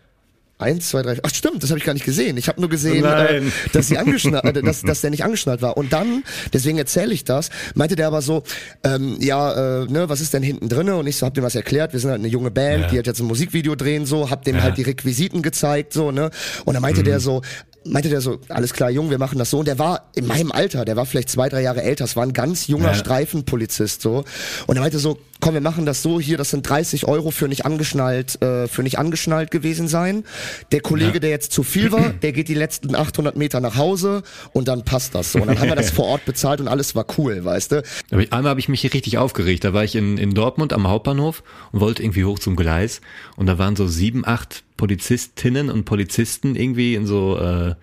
Eins, 0.58 0.88
zwei, 0.88 1.02
drei. 1.02 1.16
Ach 1.22 1.32
stimmt, 1.32 1.62
das 1.62 1.70
habe 1.70 1.78
ich 1.78 1.84
gar 1.84 1.94
nicht 1.94 2.04
gesehen. 2.04 2.36
Ich 2.36 2.48
habe 2.48 2.60
nur 2.60 2.68
gesehen, 2.68 3.04
äh, 3.04 3.42
dass 3.72 3.86
sie 3.86 3.96
angeschnallt, 3.96 4.44
äh, 4.56 4.62
dass, 4.62 4.82
dass 4.82 5.00
der 5.00 5.10
nicht 5.10 5.22
angeschnallt 5.22 5.62
war. 5.62 5.76
Und 5.76 5.92
dann, 5.92 6.24
deswegen 6.52 6.78
erzähle 6.78 7.14
ich 7.14 7.22
das, 7.22 7.50
meinte 7.74 7.94
der 7.94 8.08
aber 8.08 8.22
so, 8.22 8.42
ähm, 8.82 9.16
ja, 9.20 9.82
äh, 9.82 9.86
ne, 9.86 10.08
was 10.08 10.20
ist 10.20 10.34
denn 10.34 10.42
hinten 10.42 10.68
drinne? 10.68 10.96
Und 10.96 11.06
ich 11.06 11.16
so, 11.16 11.26
hab 11.26 11.34
dem 11.34 11.44
was 11.44 11.54
erklärt. 11.54 11.92
Wir 11.92 12.00
sind 12.00 12.10
halt 12.10 12.18
eine 12.18 12.28
junge 12.28 12.50
Band, 12.50 12.84
ja. 12.84 12.88
die 12.88 12.98
hat 12.98 13.06
jetzt 13.06 13.20
ein 13.20 13.26
Musikvideo 13.26 13.76
drehen, 13.76 14.04
so, 14.04 14.30
hab 14.30 14.44
dem 14.44 14.56
ja. 14.56 14.62
halt 14.62 14.78
die 14.78 14.82
Requisiten 14.82 15.42
gezeigt, 15.42 15.92
so, 15.92 16.10
ne. 16.10 16.30
Und 16.64 16.74
dann 16.74 16.82
meinte 16.82 17.02
mhm. 17.02 17.04
der 17.04 17.20
so, 17.20 17.42
meinte 17.88 18.08
der 18.08 18.20
so, 18.20 18.38
alles 18.48 18.72
klar, 18.72 18.90
Jung, 18.90 19.10
wir 19.10 19.18
machen 19.18 19.38
das 19.38 19.50
so. 19.50 19.58
Und 19.58 19.68
der 19.68 19.78
war 19.78 20.10
in 20.14 20.26
meinem 20.26 20.52
Alter, 20.52 20.84
der 20.84 20.96
war 20.96 21.06
vielleicht 21.06 21.30
zwei, 21.30 21.48
drei 21.48 21.62
Jahre 21.62 21.82
älter. 21.82 22.04
Es 22.04 22.16
war 22.16 22.22
ein 22.22 22.32
ganz 22.32 22.66
junger 22.66 22.88
ja. 22.88 22.94
Streifenpolizist 22.94 24.02
so. 24.02 24.24
Und 24.66 24.76
er 24.76 24.80
meinte 24.80 24.98
so, 24.98 25.18
komm, 25.40 25.54
wir 25.54 25.60
machen 25.60 25.86
das 25.86 26.02
so 26.02 26.20
hier, 26.20 26.36
das 26.36 26.50
sind 26.50 26.68
30 26.68 27.06
Euro 27.06 27.30
für 27.30 27.48
nicht 27.48 27.64
angeschnallt, 27.64 28.42
äh, 28.42 28.66
für 28.68 28.82
nicht 28.82 28.98
angeschnallt 28.98 29.50
gewesen 29.50 29.88
sein. 29.88 30.24
Der 30.72 30.80
Kollege, 30.80 31.14
ja. 31.14 31.18
der 31.20 31.30
jetzt 31.30 31.52
zu 31.52 31.62
viel 31.62 31.92
war, 31.92 32.10
der 32.10 32.32
geht 32.32 32.48
die 32.48 32.54
letzten 32.54 32.94
800 32.94 33.36
Meter 33.36 33.60
nach 33.60 33.76
Hause 33.76 34.22
und 34.52 34.68
dann 34.68 34.84
passt 34.84 35.14
das 35.14 35.32
so. 35.32 35.40
Und 35.40 35.48
dann 35.48 35.58
haben 35.58 35.68
wir 35.68 35.76
das 35.76 35.90
vor 35.98 36.06
Ort 36.06 36.24
bezahlt 36.24 36.60
und 36.60 36.68
alles 36.68 36.94
war 36.94 37.06
cool, 37.18 37.44
weißt 37.44 37.72
du. 37.72 37.82
Einmal 38.10 38.50
habe 38.50 38.60
ich 38.60 38.68
mich 38.68 38.82
richtig 38.82 39.18
aufgeregt. 39.18 39.64
Da 39.64 39.72
war 39.72 39.84
ich 39.84 39.94
in, 39.94 40.18
in 40.18 40.34
Dortmund 40.34 40.72
am 40.72 40.88
Hauptbahnhof 40.88 41.42
und 41.72 41.80
wollte 41.80 42.02
irgendwie 42.02 42.24
hoch 42.24 42.38
zum 42.38 42.56
Gleis 42.56 43.00
und 43.36 43.46
da 43.46 43.58
waren 43.58 43.76
so 43.76 43.86
sieben, 43.86 44.26
acht 44.26 44.64
Polizistinnen 44.78 45.68
und 45.68 45.84
Polizisten 45.84 46.56
irgendwie 46.56 46.94
in 46.94 47.06
so 47.06 47.38
äh, 47.38 47.74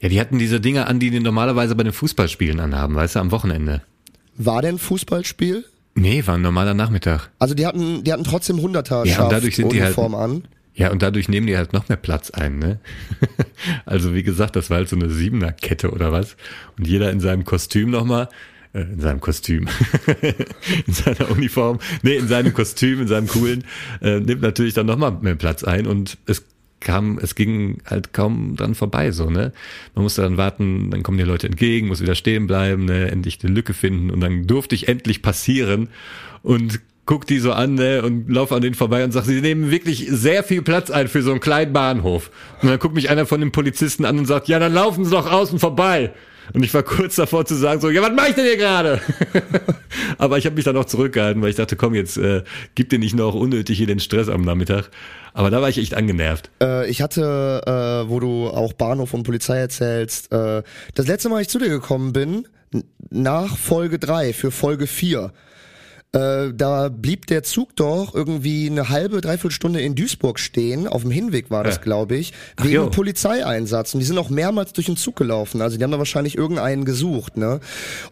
ja, 0.00 0.08
die 0.08 0.18
hatten 0.18 0.38
diese 0.38 0.60
Dinge 0.60 0.86
an, 0.86 0.98
die 0.98 1.10
die 1.10 1.20
normalerweise 1.20 1.74
bei 1.74 1.82
den 1.82 1.92
Fußballspielen 1.92 2.58
anhaben, 2.58 2.94
weißt 2.94 3.16
du, 3.16 3.18
am 3.20 3.30
Wochenende. 3.30 3.82
War 4.36 4.62
denn 4.62 4.78
Fußballspiel? 4.78 5.66
Nee, 5.94 6.26
war 6.26 6.36
ein 6.36 6.42
normaler 6.42 6.72
Nachmittag. 6.72 7.30
Also 7.38 7.54
die 7.54 7.66
hatten, 7.66 8.02
die 8.04 8.12
hatten 8.12 8.24
trotzdem 8.24 8.62
hunderter 8.62 9.04
ja, 9.04 9.22
und 9.22 9.32
dadurch 9.32 9.56
sind 9.56 9.72
die 9.72 9.82
halt, 9.82 9.98
an. 9.98 10.44
Ja, 10.74 10.90
und 10.90 11.02
dadurch 11.02 11.28
nehmen 11.28 11.46
die 11.46 11.56
halt 11.58 11.74
noch 11.74 11.90
mehr 11.90 11.98
Platz 11.98 12.30
ein, 12.30 12.58
ne? 12.58 12.80
also 13.84 14.14
wie 14.14 14.22
gesagt, 14.22 14.56
das 14.56 14.70
war 14.70 14.78
halt 14.78 14.88
so 14.88 14.96
eine 14.96 15.10
Siebener-Kette 15.10 15.90
oder 15.90 16.12
was. 16.12 16.36
Und 16.78 16.86
jeder 16.86 17.10
in 17.10 17.20
seinem 17.20 17.44
Kostüm 17.44 17.90
nochmal, 17.90 18.28
äh, 18.72 18.82
in 18.82 19.00
seinem 19.00 19.20
Kostüm, 19.20 19.66
in 20.86 20.92
seiner 20.92 21.30
Uniform, 21.30 21.78
nee, 22.02 22.16
in 22.16 22.28
seinem 22.28 22.54
Kostüm, 22.54 23.02
in 23.02 23.08
seinem 23.08 23.28
coolen, 23.28 23.64
äh, 24.00 24.20
nimmt 24.20 24.42
natürlich 24.42 24.74
dann 24.74 24.86
nochmal 24.86 25.12
mehr 25.20 25.34
Platz 25.34 25.64
ein 25.64 25.86
und 25.86 26.18
es 26.26 26.44
kam, 26.80 27.18
es 27.18 27.34
ging 27.34 27.78
halt 27.86 28.12
kaum 28.12 28.56
dran 28.56 28.74
vorbei, 28.74 29.12
so, 29.12 29.30
ne? 29.30 29.52
Man 29.94 30.02
musste 30.02 30.22
dann 30.22 30.36
warten, 30.36 30.90
dann 30.90 31.02
kommen 31.02 31.18
die 31.18 31.24
Leute 31.24 31.46
entgegen, 31.46 31.88
muss 31.88 32.00
wieder 32.00 32.14
stehen 32.14 32.46
bleiben, 32.46 32.86
ne? 32.86 33.10
endlich 33.10 33.38
eine 33.42 33.52
Lücke 33.52 33.74
finden 33.74 34.10
und 34.10 34.20
dann 34.20 34.46
durfte 34.46 34.74
ich 34.74 34.88
endlich 34.88 35.22
passieren 35.22 35.88
und 36.42 36.80
guck 37.06 37.26
die 37.26 37.38
so 37.38 37.52
an, 37.52 37.74
ne? 37.74 38.02
Und 38.02 38.30
laufe 38.30 38.54
an 38.54 38.62
denen 38.62 38.76
vorbei 38.76 39.04
und 39.04 39.12
sag, 39.12 39.24
sie 39.24 39.40
nehmen 39.40 39.70
wirklich 39.70 40.06
sehr 40.08 40.44
viel 40.44 40.62
Platz 40.62 40.90
ein 40.90 41.08
für 41.08 41.22
so 41.22 41.32
einen 41.32 41.40
kleinen 41.40 41.72
Bahnhof. 41.72 42.30
Und 42.62 42.68
dann 42.68 42.78
guckt 42.78 42.94
mich 42.94 43.10
einer 43.10 43.26
von 43.26 43.40
den 43.40 43.50
Polizisten 43.50 44.04
an 44.04 44.18
und 44.18 44.26
sagt, 44.26 44.46
ja, 44.46 44.60
dann 44.60 44.72
laufen 44.72 45.04
sie 45.04 45.10
doch 45.10 45.30
außen 45.30 45.58
vorbei. 45.58 46.12
Und 46.52 46.64
ich 46.64 46.74
war 46.74 46.82
kurz 46.82 47.16
davor 47.16 47.44
zu 47.44 47.54
sagen, 47.54 47.80
so, 47.80 47.90
ja, 47.90 48.02
was 48.02 48.12
mach 48.14 48.28
ich 48.28 48.34
denn 48.34 48.44
hier 48.44 48.56
gerade? 48.56 49.00
Aber 50.18 50.38
ich 50.38 50.46
habe 50.46 50.56
mich 50.56 50.64
dann 50.64 50.76
auch 50.76 50.84
zurückgehalten, 50.84 51.42
weil 51.42 51.50
ich 51.50 51.56
dachte, 51.56 51.76
komm, 51.76 51.94
jetzt 51.94 52.16
äh, 52.16 52.42
gib 52.74 52.90
dir 52.90 52.98
nicht 52.98 53.14
noch 53.14 53.34
unnötig 53.34 53.78
hier 53.78 53.86
den 53.86 54.00
Stress 54.00 54.28
am 54.28 54.42
Nachmittag. 54.42 54.90
Aber 55.32 55.50
da 55.50 55.62
war 55.62 55.68
ich 55.68 55.78
echt 55.78 55.94
angenervt. 55.94 56.50
Äh, 56.62 56.88
ich 56.90 57.02
hatte, 57.02 57.62
äh, 57.66 58.10
wo 58.10 58.20
du 58.20 58.48
auch 58.48 58.72
Bahnhof 58.72 59.14
und 59.14 59.22
Polizei 59.22 59.58
erzählst, 59.58 60.32
äh, 60.32 60.62
das 60.94 61.06
letzte 61.06 61.28
Mal, 61.28 61.42
ich 61.42 61.48
zu 61.48 61.58
dir 61.58 61.68
gekommen 61.68 62.12
bin, 62.12 62.46
nach 63.10 63.56
Folge 63.56 63.98
3 63.98 64.32
für 64.32 64.50
Folge 64.50 64.86
4 64.86 65.32
äh, 66.12 66.52
da 66.52 66.88
blieb 66.88 67.26
der 67.26 67.44
Zug 67.44 67.76
doch 67.76 68.16
irgendwie 68.16 68.68
eine 68.68 68.88
halbe, 68.88 69.20
dreiviertel 69.20 69.52
Stunde 69.52 69.80
in 69.80 69.94
Duisburg 69.94 70.40
stehen. 70.40 70.88
Auf 70.88 71.02
dem 71.02 71.12
Hinweg 71.12 71.50
war 71.50 71.62
das, 71.62 71.76
ja. 71.76 71.82
glaube 71.82 72.16
ich, 72.16 72.32
wegen 72.60 72.74
jo. 72.74 72.90
Polizeieinsatz. 72.90 73.94
Und 73.94 74.00
die 74.00 74.06
sind 74.06 74.18
auch 74.18 74.28
mehrmals 74.28 74.72
durch 74.72 74.86
den 74.86 74.96
Zug 74.96 75.14
gelaufen. 75.14 75.62
Also 75.62 75.78
die 75.78 75.84
haben 75.84 75.92
da 75.92 75.98
wahrscheinlich 75.98 76.36
irgendeinen 76.36 76.84
gesucht, 76.84 77.36
ne? 77.36 77.60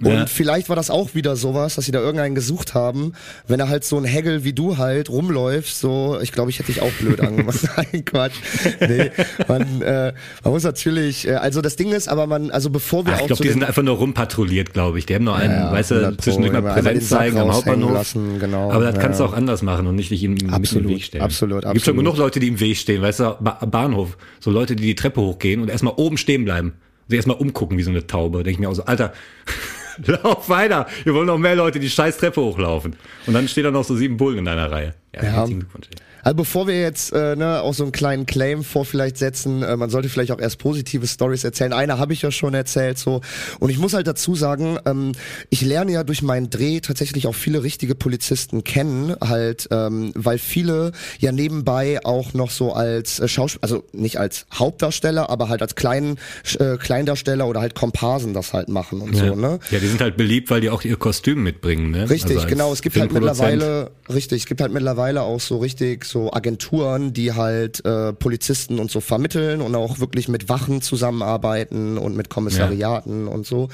Und 0.00 0.12
ja. 0.12 0.26
vielleicht 0.26 0.68
war 0.68 0.76
das 0.76 0.90
auch 0.90 1.16
wieder 1.16 1.34
sowas, 1.34 1.74
dass 1.74 1.86
sie 1.86 1.92
da 1.92 1.98
irgendeinen 1.98 2.36
gesucht 2.36 2.74
haben. 2.74 3.14
Wenn 3.48 3.58
er 3.58 3.68
halt 3.68 3.82
so 3.82 3.96
ein 3.98 4.04
Hegel 4.04 4.44
wie 4.44 4.52
du 4.52 4.78
halt 4.78 5.10
rumläufst, 5.10 5.80
so, 5.80 6.20
ich 6.22 6.30
glaube, 6.30 6.50
ich 6.50 6.60
hätte 6.60 6.72
dich 6.72 6.82
auch 6.82 6.92
blöd 7.00 7.20
angemacht. 7.20 7.68
Nein, 7.76 8.04
Quatsch. 8.04 8.36
Nee, 8.78 9.10
man, 9.48 9.82
äh, 9.82 10.12
man 10.44 10.52
muss 10.52 10.62
natürlich, 10.62 11.26
äh, 11.26 11.34
also 11.34 11.62
das 11.62 11.74
Ding 11.74 11.90
ist, 11.90 12.08
aber 12.08 12.28
man, 12.28 12.52
also 12.52 12.70
bevor 12.70 13.06
wir 13.06 13.14
Ach, 13.14 13.16
auch. 13.16 13.20
Ich 13.22 13.26
glaube, 13.26 13.42
die 13.42 13.48
sind 13.48 13.64
einfach 13.64 13.82
nur 13.82 13.96
rumpatrouilliert, 13.96 14.72
glaube 14.72 15.00
ich. 15.00 15.06
Die 15.06 15.16
haben 15.16 15.24
noch 15.24 15.36
einen, 15.36 15.52
ja, 15.52 15.72
weißt 15.72 15.90
du, 15.90 16.16
zwischendurch 16.18 16.52
mal 16.52 16.62
Präsenz 16.62 17.08
zeigen 17.08 17.38
am 17.38 17.52
Hauptbahnhof 17.52 17.87
lassen, 17.92 18.38
genau. 18.38 18.70
Aber 18.70 18.84
das 18.84 18.96
ja. 18.96 19.00
kannst 19.00 19.20
du 19.20 19.24
auch 19.24 19.32
anders 19.32 19.62
machen 19.62 19.86
und 19.86 19.96
nicht 19.96 20.10
dich 20.10 20.24
im, 20.24 20.36
absolut, 20.50 20.84
im 20.84 20.90
Weg 20.90 21.04
stellen. 21.04 21.24
Absolut, 21.24 21.58
absolut. 21.58 21.74
Gibt 21.74 21.84
schon 21.86 21.96
genug 21.96 22.16
Leute, 22.16 22.40
die 22.40 22.48
im 22.48 22.60
Weg 22.60 22.76
stehen, 22.76 23.02
weißt 23.02 23.20
du, 23.20 23.36
ba 23.40 23.64
Bahnhof. 23.64 24.16
So 24.40 24.50
Leute, 24.50 24.76
die 24.76 24.84
die 24.84 24.94
Treppe 24.94 25.20
hochgehen 25.20 25.60
und 25.60 25.68
erstmal 25.68 25.94
oben 25.96 26.16
stehen 26.16 26.44
bleiben. 26.44 26.74
Und 27.08 27.14
erstmal 27.14 27.36
umgucken 27.36 27.78
wie 27.78 27.82
so 27.82 27.90
eine 27.90 28.06
Taube. 28.06 28.38
Denke 28.38 28.50
ich 28.50 28.58
mir 28.58 28.68
auch 28.68 28.74
so, 28.74 28.84
Alter, 28.84 29.12
lauf 30.06 30.48
weiter. 30.48 30.86
Wir 31.04 31.14
wollen 31.14 31.26
noch 31.26 31.38
mehr 31.38 31.56
Leute, 31.56 31.80
die 31.80 31.88
scheiß 31.88 32.18
Treppe 32.18 32.40
hochlaufen. 32.40 32.96
Und 33.26 33.34
dann 33.34 33.48
stehen 33.48 33.64
da 33.64 33.70
noch 33.70 33.84
so 33.84 33.96
sieben 33.96 34.16
Bullen 34.16 34.38
in 34.38 34.44
deiner 34.44 34.70
Reihe. 34.70 34.94
Ja, 35.14 35.24
ja. 35.24 35.44
Glückwunsch. 35.46 35.88
Also 36.22 36.36
bevor 36.36 36.66
wir 36.66 36.80
jetzt 36.80 37.12
äh, 37.12 37.36
ne, 37.36 37.62
auch 37.62 37.74
so 37.74 37.84
einen 37.84 37.92
kleinen 37.92 38.26
Claim 38.26 38.64
vor 38.64 38.84
vielleicht 38.84 39.18
setzen, 39.18 39.62
äh, 39.62 39.76
man 39.76 39.90
sollte 39.90 40.08
vielleicht 40.08 40.32
auch 40.32 40.40
erst 40.40 40.58
positive 40.58 41.06
Stories 41.06 41.44
erzählen. 41.44 41.72
Eine 41.72 41.98
habe 41.98 42.12
ich 42.12 42.22
ja 42.22 42.30
schon 42.30 42.54
erzählt 42.54 42.98
so. 42.98 43.20
Und 43.60 43.70
ich 43.70 43.78
muss 43.78 43.94
halt 43.94 44.06
dazu 44.06 44.34
sagen, 44.34 44.78
ähm, 44.84 45.12
ich 45.50 45.62
lerne 45.62 45.92
ja 45.92 46.04
durch 46.04 46.22
meinen 46.22 46.50
Dreh 46.50 46.80
tatsächlich 46.80 47.26
auch 47.26 47.34
viele 47.34 47.62
richtige 47.62 47.94
Polizisten 47.94 48.64
kennen, 48.64 49.14
halt, 49.20 49.68
ähm, 49.70 50.12
weil 50.14 50.38
viele 50.38 50.92
ja 51.18 51.32
nebenbei 51.32 52.00
auch 52.04 52.34
noch 52.34 52.50
so 52.50 52.72
als 52.72 53.20
äh, 53.20 53.28
Schauspieler, 53.28 53.62
also 53.62 53.84
nicht 53.92 54.18
als 54.18 54.46
Hauptdarsteller, 54.52 55.30
aber 55.30 55.48
halt 55.48 55.62
als 55.62 55.74
kleinen 55.74 56.18
äh, 56.58 56.76
Kleindarsteller 56.76 57.46
oder 57.46 57.60
halt 57.60 57.74
Komparsen 57.74 58.34
das 58.34 58.52
halt 58.52 58.68
machen 58.68 59.00
und 59.00 59.14
ja. 59.14 59.28
so. 59.28 59.34
Ne? 59.34 59.58
Ja, 59.70 59.78
die 59.78 59.86
sind 59.86 60.00
halt 60.00 60.16
beliebt, 60.16 60.50
weil 60.50 60.60
die 60.60 60.70
auch 60.70 60.82
ihr 60.82 60.96
Kostüm 60.96 61.42
mitbringen. 61.42 61.90
Ne? 61.90 62.08
Richtig, 62.10 62.36
also 62.36 62.48
genau. 62.48 62.72
Es 62.72 62.82
gibt 62.82 62.96
halt 62.96 63.12
mittlerweile, 63.12 63.90
richtig, 64.08 64.42
es 64.42 64.46
gibt 64.46 64.60
halt 64.60 64.72
mittlerweile 64.72 65.22
auch 65.22 65.40
so 65.40 65.58
richtig 65.58 66.04
so 66.08 66.32
Agenturen, 66.32 67.12
die 67.12 67.32
halt 67.32 67.84
äh, 67.84 68.12
Polizisten 68.12 68.78
und 68.78 68.90
so 68.90 69.00
vermitteln 69.00 69.60
und 69.60 69.74
auch 69.74 70.00
wirklich 70.00 70.28
mit 70.28 70.48
Wachen 70.48 70.82
zusammenarbeiten 70.82 71.98
und 71.98 72.16
mit 72.16 72.30
Kommissariaten 72.30 73.26
ja. 73.26 73.32
und 73.32 73.46
so. 73.46 73.68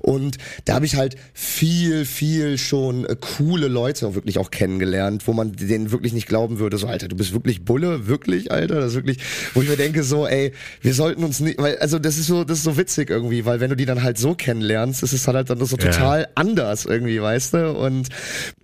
Und 0.00 0.38
da 0.64 0.74
habe 0.74 0.86
ich 0.86 0.96
halt 0.96 1.16
viel, 1.32 2.04
viel 2.04 2.58
schon 2.58 3.04
äh, 3.04 3.16
coole 3.20 3.68
Leute 3.68 4.14
wirklich 4.14 4.38
auch 4.38 4.50
kennengelernt, 4.50 5.26
wo 5.26 5.32
man 5.32 5.52
denen 5.52 5.90
wirklich 5.90 6.12
nicht 6.12 6.28
glauben 6.28 6.58
würde, 6.58 6.78
so 6.78 6.86
Alter, 6.86 7.08
du 7.08 7.16
bist 7.16 7.32
wirklich 7.32 7.64
Bulle, 7.64 8.06
wirklich, 8.06 8.52
Alter, 8.52 8.76
das 8.76 8.90
ist 8.90 8.94
wirklich, 8.94 9.18
wo 9.54 9.62
ich 9.62 9.68
mir 9.68 9.76
denke 9.76 10.02
so, 10.02 10.26
ey, 10.26 10.52
wir 10.80 10.94
sollten 10.94 11.24
uns 11.24 11.40
nicht, 11.40 11.58
weil 11.60 11.78
also 11.78 11.98
das 11.98 12.18
ist 12.18 12.26
so, 12.26 12.44
das 12.44 12.58
ist 12.58 12.64
so 12.64 12.76
witzig 12.76 13.10
irgendwie, 13.10 13.44
weil 13.44 13.60
wenn 13.60 13.70
du 13.70 13.76
die 13.76 13.86
dann 13.86 14.02
halt 14.02 14.18
so 14.18 14.34
kennenlernst, 14.34 15.02
ist 15.02 15.12
es 15.12 15.26
halt 15.26 15.50
dann 15.50 15.64
so 15.64 15.76
total 15.76 16.22
ja. 16.22 16.28
anders 16.34 16.84
irgendwie, 16.84 17.20
weißt 17.20 17.54
du? 17.54 17.72
Und 17.72 18.08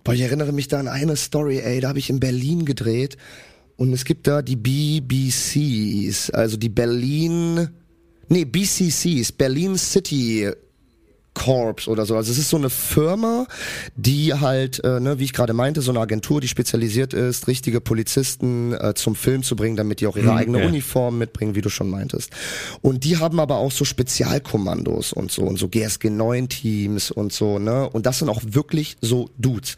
boah, 0.03 0.13
ich 0.13 0.21
erinnere 0.21 0.51
mich 0.51 0.67
da 0.67 0.79
an 0.79 0.87
eine 0.87 1.15
Story, 1.15 1.59
ey, 1.59 1.79
da 1.81 1.89
habe 1.89 1.99
ich 1.99 2.09
in 2.09 2.19
Berlin 2.19 2.65
gedreht 2.65 3.08
und 3.77 3.93
es 3.93 4.03
gibt 4.03 4.27
da 4.27 4.41
die 4.41 4.57
BBCs, 4.57 6.31
also 6.31 6.57
die 6.57 6.69
Berlin, 6.69 7.69
nee, 8.27 8.45
BCCs, 8.45 9.31
Berlin 9.31 9.77
City 9.77 10.51
Corps 11.33 11.87
oder 11.87 12.05
so. 12.05 12.15
Also 12.15 12.31
es 12.31 12.37
ist 12.37 12.49
so 12.49 12.57
eine 12.57 12.69
Firma, 12.69 13.47
die 13.95 14.33
halt, 14.33 14.83
äh, 14.83 14.99
ne, 14.99 15.19
wie 15.19 15.23
ich 15.23 15.33
gerade 15.33 15.53
meinte, 15.53 15.81
so 15.81 15.91
eine 15.91 15.99
Agentur, 15.99 16.41
die 16.41 16.47
spezialisiert 16.47 17.13
ist, 17.13 17.47
richtige 17.47 17.81
Polizisten 17.81 18.73
äh, 18.73 18.93
zum 18.93 19.15
Film 19.15 19.43
zu 19.43 19.55
bringen, 19.55 19.77
damit 19.77 20.01
die 20.01 20.07
auch 20.07 20.17
ihre 20.17 20.31
mhm, 20.31 20.37
eigene 20.37 20.61
ja. 20.61 20.67
Uniform 20.67 21.17
mitbringen, 21.17 21.55
wie 21.55 21.61
du 21.61 21.69
schon 21.69 21.89
meintest. 21.89 22.31
Und 22.81 23.03
die 23.03 23.17
haben 23.17 23.39
aber 23.39 23.57
auch 23.57 23.71
so 23.71 23.85
Spezialkommandos 23.85 25.13
und 25.13 25.31
so 25.31 25.43
und 25.43 25.57
so 25.57 25.69
GSG 25.69 26.09
9 26.09 26.49
Teams 26.49 27.11
und 27.11 27.31
so, 27.31 27.59
ne? 27.59 27.89
Und 27.89 28.05
das 28.05 28.19
sind 28.19 28.29
auch 28.29 28.41
wirklich 28.45 28.97
so 29.01 29.29
Dudes. 29.37 29.77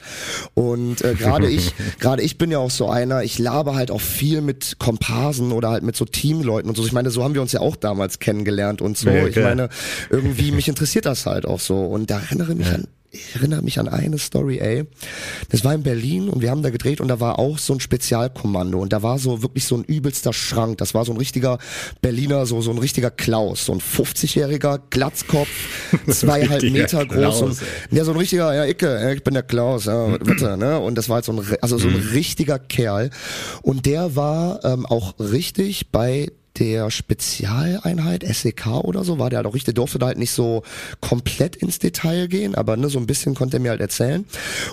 Und 0.54 1.04
äh, 1.04 1.14
gerade 1.16 1.50
ich, 1.50 1.74
gerade 2.00 2.22
ich 2.22 2.38
bin 2.38 2.52
ja 2.52 2.60
auch 2.60 2.72
so 2.72 2.90
einer, 2.90 3.24
ich 3.24 3.38
labe 3.40 3.76
halt 3.76 3.92
auch 3.92 4.02
viel 4.02 4.42
mit 4.42 4.78
Komparsen 4.80 5.52
oder 5.52 5.70
halt 5.70 5.84
mit 5.84 5.96
so 5.96 6.06
Teamleuten 6.06 6.70
und 6.70 6.76
so. 6.76 6.86
Ich 6.86 6.92
meine, 6.92 7.12
so 7.12 7.24
haben 7.24 7.34
wir 7.34 7.42
uns 7.42 7.52
ja 7.52 7.60
auch 7.60 7.76
damals 7.76 8.20
kennengelernt 8.20 8.82
und 8.82 8.98
so. 8.98 9.10
Ja, 9.10 9.28
ich 9.28 9.36
meine, 9.36 9.70
irgendwie 10.10 10.52
mich 10.52 10.68
interessiert 10.68 11.06
das 11.06 11.26
halt 11.26 11.41
auch 11.46 11.60
so. 11.60 11.78
Und 11.78 12.10
da 12.10 12.20
erinnere 12.20 12.56
mich 12.56 12.68
ja. 12.68 12.76
an 12.76 12.88
ich 13.14 13.36
erinnere 13.36 13.62
mich 13.62 13.78
an 13.78 13.90
eine 13.90 14.18
Story, 14.18 14.60
ey. 14.60 14.86
Das 15.50 15.66
war 15.66 15.74
in 15.74 15.84
Berlin 15.84 16.30
und 16.30 16.42
wir 16.42 16.50
haben 16.50 16.64
da 16.64 16.70
gedreht 16.70 17.02
und 17.02 17.10
da 17.10 17.20
war 17.20 17.40
auch 17.40 17.58
so 17.58 17.74
ein 17.74 17.82
Spezialkommando 17.82 18.80
und 18.80 18.94
da 18.94 19.04
war 19.04 19.20
so 19.20 19.42
wirklich 19.42 19.66
so 19.66 19.76
ein 19.76 19.84
übelster 19.84 20.32
Schrank. 20.32 20.78
Das 20.78 20.94
war 20.94 21.04
so 21.04 21.12
ein 21.12 21.18
richtiger 21.18 21.58
Berliner, 22.02 22.46
so, 22.46 22.62
so 22.62 22.72
ein 22.72 22.78
richtiger 22.78 23.12
Klaus, 23.12 23.66
so 23.66 23.74
ein 23.74 23.82
50-jähriger 23.82 24.80
Glatzkopf, 24.90 25.50
zweieinhalb 26.08 26.64
Meter 26.64 27.06
groß 27.06 27.18
Klaus, 27.18 27.42
und, 27.42 27.62
ja, 27.92 28.06
so 28.06 28.12
ein 28.12 28.18
richtiger, 28.18 28.56
ja, 28.56 28.66
Icke, 28.66 29.14
ich 29.14 29.24
bin 29.24 29.34
der 29.34 29.44
Klaus, 29.44 29.86
ja, 29.86 30.18
bitte, 30.24 30.56
ne? 30.56 30.80
Und 30.80 30.96
das 30.96 31.10
war 31.10 31.16
halt 31.16 31.26
so 31.26 31.34
ein, 31.34 31.46
also 31.60 31.78
so 31.78 31.90
ein 31.90 31.96
mhm. 31.96 32.10
richtiger 32.14 32.60
Kerl 32.60 33.10
und 33.62 33.86
der 33.86 34.16
war 34.16 34.64
ähm, 34.64 34.86
auch 34.86 35.20
richtig 35.20 35.92
bei 35.92 36.32
der 36.60 36.92
Spezialeinheit, 36.92 38.24
SEK 38.24 38.68
oder 38.84 39.04
so, 39.04 39.20
war 39.20 39.30
der 39.30 39.38
halt 39.38 39.48
auch 39.48 39.54
richtig, 39.54 39.76
durfte 39.76 40.00
da 40.00 40.08
halt 40.08 40.18
nicht 40.18 40.32
so 40.32 40.64
komplett 41.00 41.56
ins 41.56 41.80
Detail 41.80 42.28
gehen, 42.28 42.56
aber 42.56 42.78
ne, 42.78 42.90
so 42.90 43.00
ein 43.00 43.08
bisschen 43.08 43.36
konnte 43.36 43.58
er 43.58 43.60
mir 43.62 43.70
halt 43.72 43.82
erzählen. 43.82 44.26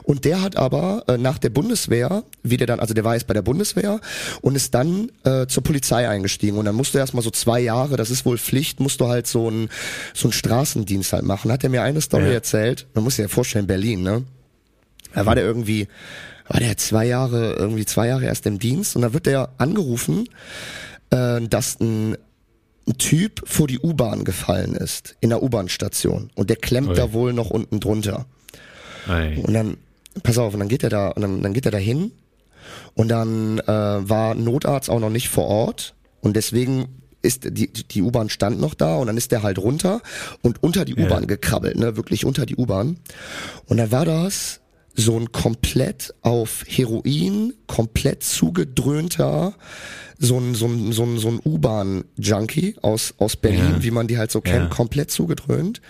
Und 0.03 0.25
der 0.25 0.43
hat 0.43 0.57
aber 0.57 1.05
äh, 1.07 1.19
nach 1.19 1.39
der 1.39 1.51
Bundeswehr, 1.51 2.25
wie 2.43 2.57
der 2.57 2.67
dann, 2.67 2.81
also 2.81 2.95
der 2.95 3.05
war 3.05 3.15
jetzt 3.15 3.27
bei 3.27 3.35
der 3.35 3.43
Bundeswehr 3.43 4.01
und 4.41 4.57
ist 4.57 4.75
dann 4.75 5.11
äh, 5.25 5.47
zur 5.47 5.63
Polizei 5.63 6.09
eingestiegen. 6.09 6.59
Und 6.59 6.65
dann 6.65 6.75
musste 6.75 6.99
er 6.99 7.03
erstmal 7.03 7.23
so 7.23 7.31
zwei 7.31 7.61
Jahre, 7.61 7.97
das 7.97 8.11
ist 8.11 8.25
wohl 8.25 8.39
Pflicht, 8.39 8.81
musst 8.81 9.01
du 9.01 9.07
halt 9.07 9.27
so 9.27 9.49
ein 9.49 9.69
so 10.15 10.29
einen 10.29 10.33
Straßendienst 10.33 11.13
halt 11.13 11.25
machen. 11.25 11.53
Hat 11.53 11.65
er 11.65 11.71
mir 11.71 11.83
eine 11.83 12.01
Story 12.01 12.27
ja. 12.27 12.33
erzählt, 12.33 12.87
man 12.95 13.05
muss 13.05 13.17
sich 13.17 13.23
ja 13.23 13.29
vorstellen, 13.29 13.67
Berlin, 13.67 14.03
ne? 14.03 14.25
Da 15.15 15.27
war 15.27 15.35
der 15.35 15.45
irgendwie, 15.45 15.89
war 16.49 16.61
der 16.61 16.77
zwei 16.77 17.07
Jahre, 17.07 17.55
irgendwie 17.55 17.87
zwei 17.87 18.09
Jahre 18.09 18.27
erst 18.27 18.47
im 18.47 18.59
Dienst 18.59 18.95
und 18.95 19.03
da 19.03 19.13
wird 19.13 19.27
der 19.27 19.51
angerufen, 19.59 20.29
äh, 21.11 21.41
dass 21.41 21.81
ein, 21.81 22.17
ein 22.87 22.99
Typ 22.99 23.43
vor 23.47 23.67
die 23.67 23.79
U-Bahn 23.79 24.25
gefallen 24.25 24.75
ist, 24.75 25.17
in 25.21 25.31
der 25.31 25.43
U-Bahn-Station. 25.43 26.31
Und 26.35 26.51
der 26.51 26.57
klemmt 26.57 26.91
Oi. 26.91 26.95
da 26.95 27.13
wohl 27.13 27.33
noch 27.33 27.51
unten 27.51 27.81
drunter. 27.81 28.27
Ei. 29.07 29.39
Und 29.39 29.53
dann, 29.55 29.77
pass 30.23 30.39
auf, 30.39 30.55
und 30.55 30.61
dann 30.61 30.69
geht 30.69 30.83
er 30.83 30.91
da, 30.91 31.09
und 31.09 31.23
dann, 31.23 31.43
dann 31.43 31.53
geht 31.53 31.67
er 31.67 31.73
da 31.73 31.79
hin 31.79 32.13
und 32.95 33.09
dann 33.09 33.59
äh, 33.61 33.67
war 33.67 34.35
Notarzt 34.35 34.91
auch 34.91 35.01
noch 35.01 35.11
nicht 35.11 35.29
vor 35.29 35.47
Ort 35.47 35.95
und 36.21 36.37
deswegen 36.37 36.87
ist 37.23 37.45
die 37.45 37.73
die 37.73 38.03
U-Bahn 38.03 38.29
stand 38.29 38.61
noch 38.61 38.75
da 38.75 38.97
und 38.97 39.09
dann 39.09 39.17
ist 39.17 39.33
der 39.33 39.43
halt 39.43 39.59
runter 39.59 40.01
und 40.43 40.63
unter 40.63 40.85
die 40.85 40.95
U-Bahn 40.95 41.27
gekrabbelt, 41.27 41.77
ne, 41.77 41.97
wirklich 41.97 42.25
unter 42.25 42.47
die 42.47 42.57
U-Bahn. 42.57 42.99
Und 43.67 43.79
dann 43.79 43.91
war 43.91 44.05
das 44.05 44.61
so 44.99 45.17
ein 45.17 45.31
komplett 45.31 46.13
auf 46.23 46.65
Heroin, 46.67 47.55
komplett 47.69 48.25
zugedröhnter, 48.25 49.55
so 50.19 50.39
ein, 50.39 50.57
so 50.57 50.67
ein, 50.67 50.93
so 50.93 51.05
ein, 51.05 51.19
so 51.19 51.29
ein 51.29 51.41
U-Bahn-Junkie 51.45 52.77
aus, 52.83 53.15
aus 53.19 53.37
Berlin, 53.37 53.75
ja. 53.77 53.83
wie 53.85 53.93
man 53.93 54.09
die 54.09 54.19
halt 54.19 54.33
so 54.33 54.41
kennt, 54.41 54.71
ja. 54.71 54.75
komplett 54.75 55.13
zugedröhnt. 55.13 55.81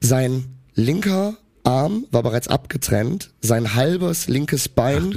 Sein 0.00 0.44
linker 0.74 1.36
Arm 1.66 2.06
war 2.12 2.22
bereits 2.22 2.48
abgetrennt, 2.48 3.30
sein 3.40 3.74
halbes 3.74 4.28
linkes 4.28 4.68
Bein 4.68 5.12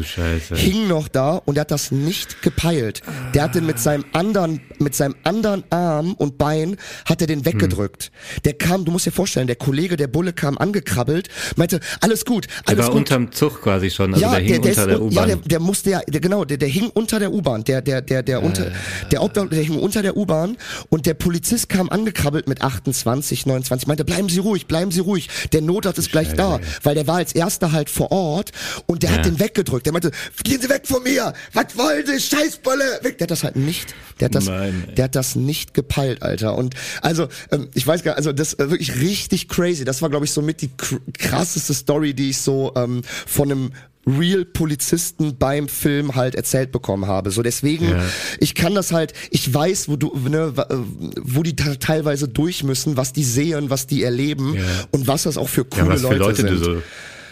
hing 0.53 0.87
noch 0.87 1.07
da 1.07 1.35
und 1.35 1.57
er 1.57 1.61
hat 1.61 1.71
das 1.71 1.91
nicht 1.91 2.41
gepeilt. 2.41 3.01
Der 3.33 3.43
hat 3.43 3.55
den 3.55 3.65
mit 3.65 3.79
seinem 3.79 4.03
anderen, 4.13 4.61
mit 4.79 4.95
seinem 4.95 5.15
anderen 5.23 5.63
Arm 5.69 6.13
und 6.13 6.37
Bein 6.37 6.77
hat 7.05 7.21
er 7.21 7.27
den 7.27 7.45
weggedrückt. 7.45 8.05
Hm. 8.05 8.41
Der 8.45 8.53
kam, 8.53 8.83
du 8.83 8.91
musst 8.91 9.05
dir 9.05 9.11
vorstellen, 9.11 9.47
der 9.47 9.57
Kollege, 9.57 9.95
der 9.95 10.07
Bulle 10.07 10.33
kam 10.33 10.57
angekrabbelt, 10.57 11.29
meinte, 11.55 11.79
alles 12.01 12.25
gut, 12.25 12.47
alles 12.65 12.77
der 12.77 12.77
war 12.77 12.85
gut. 12.91 12.97
unterm 12.97 13.31
Zug 13.31 13.61
quasi 13.61 13.91
schon, 13.91 14.13
also 14.13 14.25
ja, 14.25 14.31
der 14.31 14.39
hing 14.39 14.61
der, 14.61 14.71
unter 14.71 14.87
der 14.87 15.01
U-Bahn. 15.01 15.13
Ja, 15.13 15.25
der, 15.25 15.35
der 15.35 15.59
musste 15.59 15.89
ja, 15.91 16.01
der, 16.07 16.21
genau, 16.21 16.45
der, 16.45 16.57
der 16.57 16.69
hing 16.69 16.89
unter 16.93 17.19
der 17.19 17.31
U-Bahn, 17.31 17.63
der, 17.63 17.81
der, 17.81 18.01
der, 18.01 18.23
der, 18.23 18.41
unter, 18.41 18.67
äh. 18.67 18.71
der 19.11 19.21
Obdach, 19.21 19.49
der 19.49 19.61
hing 19.61 19.77
unter 19.77 20.01
der 20.01 20.17
U-Bahn 20.17 20.57
und 20.89 21.05
der 21.05 21.13
Polizist 21.13 21.69
kam 21.69 21.89
angekrabbelt 21.89 22.47
mit 22.47 22.61
28, 22.63 23.45
29, 23.45 23.87
meinte, 23.87 24.03
bleiben 24.03 24.29
Sie 24.29 24.39
ruhig, 24.39 24.65
bleiben 24.65 24.91
Sie 24.91 25.01
ruhig, 25.01 25.29
der 25.53 25.61
Notarzt 25.61 25.99
ist 25.99 26.11
gleich 26.11 26.38
da, 26.39 26.55
ey. 26.57 26.61
weil 26.83 26.95
der 26.95 27.07
war 27.07 27.17
als 27.17 27.33
erster 27.33 27.71
halt 27.71 27.89
vor 27.89 28.11
Ort 28.11 28.51
und 28.85 29.03
der 29.03 29.11
Ja. 29.11 29.17
hat 29.17 29.25
den 29.25 29.39
weggedrückt. 29.39 29.85
Der 29.85 29.93
meinte, 29.93 30.11
gehen 30.43 30.61
Sie 30.61 30.69
weg 30.69 30.83
von 30.85 31.03
mir! 31.03 31.33
Was 31.53 31.77
wollen 31.77 32.05
Sie? 32.05 32.19
Scheißbolle! 32.19 32.99
Weg! 33.01 33.17
Der 33.17 33.25
hat 33.25 33.31
das 33.31 33.43
halt 33.43 33.55
nicht, 33.55 33.93
der 34.19 34.25
hat 34.25 34.35
das, 34.35 34.45
Nein, 34.45 34.87
der 34.95 35.05
hat 35.05 35.15
das 35.15 35.35
nicht 35.35 35.73
gepeilt, 35.73 36.21
Alter. 36.23 36.55
Und 36.55 36.75
also, 37.01 37.27
ähm, 37.51 37.69
ich 37.73 37.85
weiß 37.85 38.03
gar 38.03 38.15
also 38.15 38.31
das 38.33 38.53
äh, 38.55 38.69
wirklich 38.69 38.95
richtig 39.01 39.47
crazy. 39.49 39.85
Das 39.85 40.01
war, 40.01 40.09
glaube 40.09 40.25
ich, 40.25 40.31
so 40.31 40.41
mit 40.41 40.61
die 40.61 40.69
kr 40.69 40.99
krasseste 41.17 41.73
Story, 41.73 42.13
die 42.13 42.29
ich 42.31 42.37
so 42.39 42.71
ähm, 42.75 43.01
von 43.27 43.51
einem 43.51 43.71
Real-Polizisten 44.17 45.37
beim 45.37 45.67
Film 45.67 46.15
halt 46.15 46.35
erzählt 46.35 46.71
bekommen 46.71 47.07
habe. 47.07 47.31
So 47.31 47.41
deswegen, 47.43 47.89
Ja. 47.89 48.03
ich 48.39 48.55
kann 48.55 48.75
das 48.75 48.91
halt, 48.91 49.13
ich 49.31 49.53
weiß, 49.53 49.89
wo 49.89 49.95
du, 49.95 50.15
ne, 50.27 50.53
äh, 50.57 50.75
wo 51.21 51.43
die 51.43 51.55
te- 51.55 51.79
teilweise 51.79 52.27
durch 52.27 52.63
müssen, 52.63 52.97
was 52.97 53.13
die 53.13 53.23
sehen, 53.23 53.69
was 53.69 53.87
die 53.87 54.03
erleben 54.03 54.55
Ja. 54.55 54.61
und 54.91 55.07
was 55.07 55.23
das 55.23 55.37
auch 55.37 55.49
für 55.49 55.61
Ja, 55.61 55.83
coole 55.83 55.89
was 55.95 56.01
für 56.01 56.07
Leute, 56.07 56.19
Leute 56.19 56.35
sind. 56.35 56.49
du 56.51 56.57
so, 56.57 56.81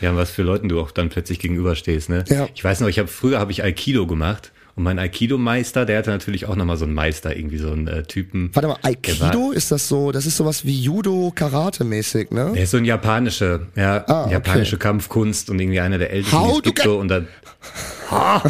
ja, 0.01 0.15
was 0.15 0.29
für 0.29 0.43
Leuten 0.43 0.69
du 0.69 0.79
auch 0.79 0.91
dann 0.91 1.09
plötzlich 1.09 1.39
gegenüberstehst, 1.39 2.09
ne? 2.09 2.23
Ja. 2.29 2.47
Ich 2.53 2.63
weiß 2.63 2.81
noch, 2.81 2.87
ich 2.87 2.99
habe 2.99 3.07
früher 3.07 3.39
habe 3.39 3.51
ich 3.51 3.63
Aikido 3.63 4.05
gemacht 4.07 4.51
und 4.77 4.83
mein 4.83 4.97
Aikido-Meister, 4.99 5.85
der 5.85 5.97
hatte 5.97 6.11
natürlich 6.11 6.45
auch 6.45 6.55
nochmal 6.55 6.77
so 6.77 6.85
einen 6.85 6.93
Meister, 6.93 7.35
irgendwie 7.35 7.57
so 7.57 7.71
einen 7.71 7.87
äh, 7.87 8.03
Typen. 8.03 8.51
Warte 8.53 8.67
mal, 8.69 8.77
Aikido 8.83 9.51
ist 9.51 9.71
das 9.71 9.87
so, 9.89 10.11
das 10.13 10.25
ist 10.25 10.37
sowas 10.37 10.63
wie 10.65 10.79
Judo, 10.79 11.33
Karate 11.35 11.83
mäßig, 11.83 12.31
ne? 12.31 12.51
Der 12.53 12.63
ist 12.63 12.71
so 12.71 12.77
ein 12.77 12.85
japanische, 12.85 13.67
ja, 13.75 14.05
Ah, 14.07 14.23
okay. 14.25 14.33
japanische 14.33 14.77
Kampfkunst 14.77 15.49
und 15.49 15.59
irgendwie 15.59 15.79
einer 15.81 15.97
der 15.97 16.11
ältesten, 16.11 16.37
die 16.37 16.41
Hau, 16.43 16.57
es 16.57 16.63
gibt 16.63 16.79
so 16.79 16.97
und 16.99 17.09
dann 17.09 17.27
Ha! 18.11 18.43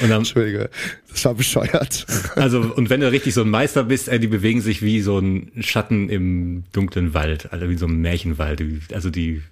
und 0.00 0.08
dann 0.10 0.18
Entschuldige, 0.18 0.70
das 1.10 1.24
war 1.24 1.34
bescheuert. 1.34 2.06
Also, 2.36 2.60
und 2.60 2.90
wenn 2.90 3.00
du 3.00 3.10
richtig 3.10 3.34
so 3.34 3.42
ein 3.42 3.50
Meister 3.50 3.84
bist, 3.84 4.08
ey, 4.08 4.18
die 4.18 4.26
bewegen 4.26 4.60
sich 4.60 4.82
wie 4.82 5.00
so 5.02 5.18
ein 5.18 5.52
Schatten 5.60 6.08
im 6.08 6.64
dunklen 6.72 7.14
Wald, 7.14 7.52
also 7.52 7.68
wie 7.68 7.76
so 7.76 7.86
ein 7.86 8.00
Märchenwald. 8.00 8.60
Die- 8.60 8.80
Also 8.92 9.10
die, 9.10 9.42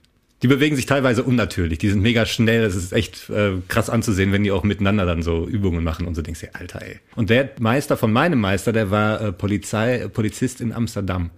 die 0.43 0.49
bewegen 0.49 0.75
sich 0.75 0.87
teilweise 0.87 1.23
unnatürlich. 1.23 1.79
Die 1.79 1.91
sind 1.91 2.01
mega 2.01 2.25
schnell. 2.25 2.63
Das 2.63 2.75
ist 2.75 2.93
echt 2.93 3.29
äh, 3.29 3.53
krass 3.69 3.91
anzusehen, 3.91 4.33
wenn 4.33 4.43
die 4.43 4.53
auch 4.53 4.63
miteinander 4.63 5.05
dann 5.05 5.23
so 5.23 5.47
Übungen 5.47 5.85
machen 5.85 6.07
und 6.07 6.15
so 6.15 6.23
denkst 6.23 6.41
du, 6.41 6.55
Alter, 6.55 6.83
ey. 6.83 6.97
Und 7.15 7.31
der 7.31 7.51
Meister 7.59 7.97
von 7.97 8.13
meinem 8.13 8.41
Meister, 8.41 8.73
der 8.73 8.91
war 8.91 9.21
äh, 9.21 9.33
Polizei, 9.33 9.99
äh, 9.99 10.09
Polizist 10.09 10.61
in 10.61 10.73
Amsterdam. 10.73 11.31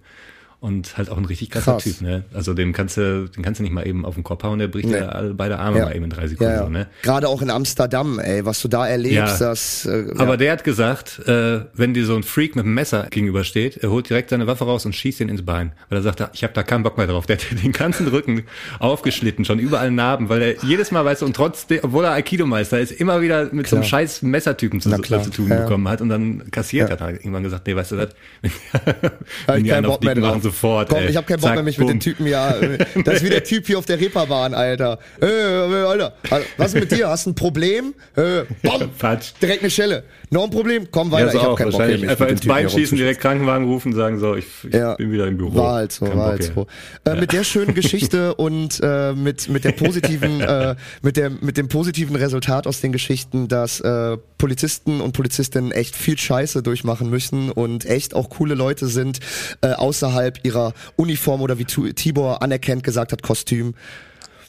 Und 0.63 0.97
halt 0.97 1.09
auch 1.09 1.17
ein 1.17 1.25
richtig 1.25 1.49
krasser 1.49 1.73
Krass. 1.73 1.83
Typ, 1.83 1.99
ne? 1.99 2.23
Also 2.33 2.53
den 2.53 2.71
kannst 2.71 2.95
du, 2.95 3.27
den 3.27 3.43
kannst 3.43 3.59
du 3.59 3.63
nicht 3.63 3.73
mal 3.73 3.85
eben 3.85 4.05
auf 4.05 4.13
den 4.15 4.23
Kopf 4.23 4.43
hauen, 4.43 4.59
der 4.59 4.69
bricht 4.69 4.87
Nee. 4.87 4.93
dir 4.97 5.33
beide 5.35 5.59
Arme 5.59 5.79
Ja. 5.79 5.85
mal 5.87 5.93
eben 5.93 6.05
in 6.05 6.09
drei 6.09 6.25
Sekunden, 6.29 6.53
Ja, 6.53 6.59
ja. 6.59 6.63
so, 6.63 6.69
ne? 6.69 6.87
Gerade 7.01 7.27
auch 7.27 7.41
in 7.41 7.49
Amsterdam, 7.49 8.17
ey, 8.17 8.45
was 8.45 8.61
du 8.61 8.69
da 8.69 8.87
erlebst, 8.87 9.41
Ja. 9.41 9.49
das. 9.49 9.85
Äh, 9.85 10.05
Aber 10.17 10.37
der 10.37 10.53
hat 10.53 10.63
gesagt, 10.63 11.19
äh, 11.27 11.65
wenn 11.73 11.93
dir 11.93 12.05
so 12.05 12.15
ein 12.15 12.23
Freak 12.23 12.55
mit 12.55 12.63
einem 12.63 12.75
Messer 12.75 13.07
gegenübersteht, 13.09 13.75
er 13.83 13.89
holt 13.91 14.09
direkt 14.09 14.29
seine 14.29 14.47
Waffe 14.47 14.63
raus 14.63 14.85
und 14.85 14.95
schießt 14.95 15.19
ihn 15.19 15.27
ins 15.27 15.41
Bein. 15.43 15.73
Weil 15.89 15.99
er 15.99 16.01
sagt, 16.01 16.23
ich 16.33 16.43
habe 16.45 16.53
da 16.53 16.63
keinen 16.63 16.83
Bock 16.83 16.97
mehr 16.97 17.07
drauf. 17.07 17.25
Der 17.27 17.35
hat 17.39 17.43
den 17.61 17.73
ganzen 17.73 18.07
Rücken 18.07 18.43
aufgeschnitten, 18.79 19.43
schon 19.43 19.59
überall 19.59 19.91
Narben, 19.91 20.29
weil 20.29 20.41
er 20.41 20.63
jedes 20.63 20.91
Mal, 20.91 21.03
weißt 21.03 21.23
du, 21.23 21.25
und 21.25 21.35
trotzdem, 21.35 21.79
obwohl 21.83 22.05
er 22.05 22.13
Aikido-Meister 22.13 22.79
ist, 22.79 22.91
immer 22.93 23.21
wieder 23.21 23.49
mit 23.51 23.67
so 23.67 23.75
einem 23.75 23.83
Klar. 23.83 23.99
scheiß 23.99 24.21
Messertypen 24.21 24.79
zu, 24.79 24.89
klar. 24.91 25.23
zu 25.23 25.29
tun 25.29 25.49
bekommen 25.49 25.89
hat 25.89 25.99
und 25.99 26.07
dann 26.07 26.49
kassiert 26.51 26.89
hat. 26.89 27.01
Hat 27.01 27.09
er 27.09 27.15
irgendwann 27.15 27.43
gesagt, 27.43 27.67
nee, 27.67 27.75
weißt 27.75 27.91
du 27.91 27.97
was, 27.97 28.09
wenn, 28.41 28.51
Hab 28.73 29.55
wenn 29.57 29.63
die 29.65 29.69
keinen 29.69 29.85
Bock 29.87 30.01
mehr 30.01 30.15
dick 30.15 30.23
machen, 30.23 30.41
drauf. 30.41 30.52
Sofort. 30.53 30.89
Komm, 30.89 30.99
ey. 30.99 31.09
ich 31.09 31.17
hab 31.17 31.27
keinen 31.27 31.37
Bock 31.39 31.47
Zack, 31.49 31.55
mehr, 31.55 31.63
mich 31.63 31.77
mit 31.77 31.87
bumm. 31.87 31.95
den 31.95 31.99
Typen, 31.99 32.27
ja. 32.27 32.51
äh, 32.51 32.77
Das 33.03 33.15
ist 33.15 33.23
wie 33.23 33.29
der 33.29 33.43
Typ 33.43 33.67
hier 33.67 33.77
auf 33.77 33.85
der 33.85 33.99
Reeperbahn, 33.99 34.53
Alter. 34.53 34.99
Äh, 35.21 35.25
äh, 35.27 35.83
Alter, 35.85 36.13
was 36.57 36.73
ist 36.73 36.79
mit 36.79 36.91
dir? 36.91 37.09
Hast 37.09 37.25
du 37.25 37.31
ein 37.31 37.35
Problem? 37.35 37.93
Äh, 38.15 38.43
bom, 38.61 38.89
direkt 39.41 39.61
eine 39.61 39.69
Schelle. 39.69 40.03
Noch 40.29 40.45
ein 40.45 40.49
Problem? 40.49 40.87
Komm 40.89 41.07
Ja, 41.11 41.13
weiter, 41.17 41.31
so 41.31 41.37
ich 41.37 41.43
hab 41.43 41.55
keinen 41.57 41.71
Bock 41.71 41.79
mehr, 41.79 42.09
Einfach 42.09 42.25
mit 42.25 42.31
ins 42.31 42.45
Bein 42.47 42.69
schießen, 42.69 42.97
direkt 42.97 43.21
Krankenwagen 43.21 43.67
rufen, 43.67 43.93
sagen 43.93 44.19
so, 44.19 44.35
ich, 44.35 44.45
ich 44.67 44.73
Ja. 44.73 44.95
bin 44.95 45.11
wieder 45.11 45.27
im 45.27 45.37
Büro. 45.37 45.55
War 45.55 45.73
halt 45.75 45.91
so, 45.91 46.05
Kein 46.05 46.17
war 46.17 46.27
halt 46.29 46.43
so. 46.43 46.67
Äh, 47.05 47.15
Mit 47.19 47.33
der 47.33 47.43
schönen 47.43 47.73
Geschichte 47.75 48.33
und 48.35 48.79
äh, 48.81 49.13
mit 49.13 49.47
mit 49.49 49.63
der 49.63 49.71
positiven 49.73 50.41
äh, 50.41 50.75
mit 51.01 51.17
der 51.17 51.29
mit 51.29 51.57
dem 51.57 51.67
positiven 51.67 52.15
Resultat 52.15 52.65
aus 52.67 52.81
den 52.81 52.91
Geschichten, 52.91 53.47
dass 53.47 53.79
äh, 53.81 54.17
Polizisten 54.37 55.01
und 55.01 55.13
Polizistinnen 55.13 55.71
echt 55.71 55.95
viel 55.95 56.17
Scheiße 56.17 56.63
durchmachen 56.63 57.09
müssen 57.09 57.51
und 57.51 57.85
echt 57.85 58.15
auch 58.15 58.29
coole 58.29 58.55
Leute 58.55 58.87
sind 58.87 59.19
äh, 59.61 59.67
außerhalb 59.73 60.39
ihrer 60.43 60.73
Uniform 60.95 61.41
oder 61.41 61.57
wie 61.59 61.65
Tibor 61.65 62.41
anerkennt 62.41 62.83
gesagt 62.83 63.11
hat 63.11 63.23
Kostüm. 63.23 63.73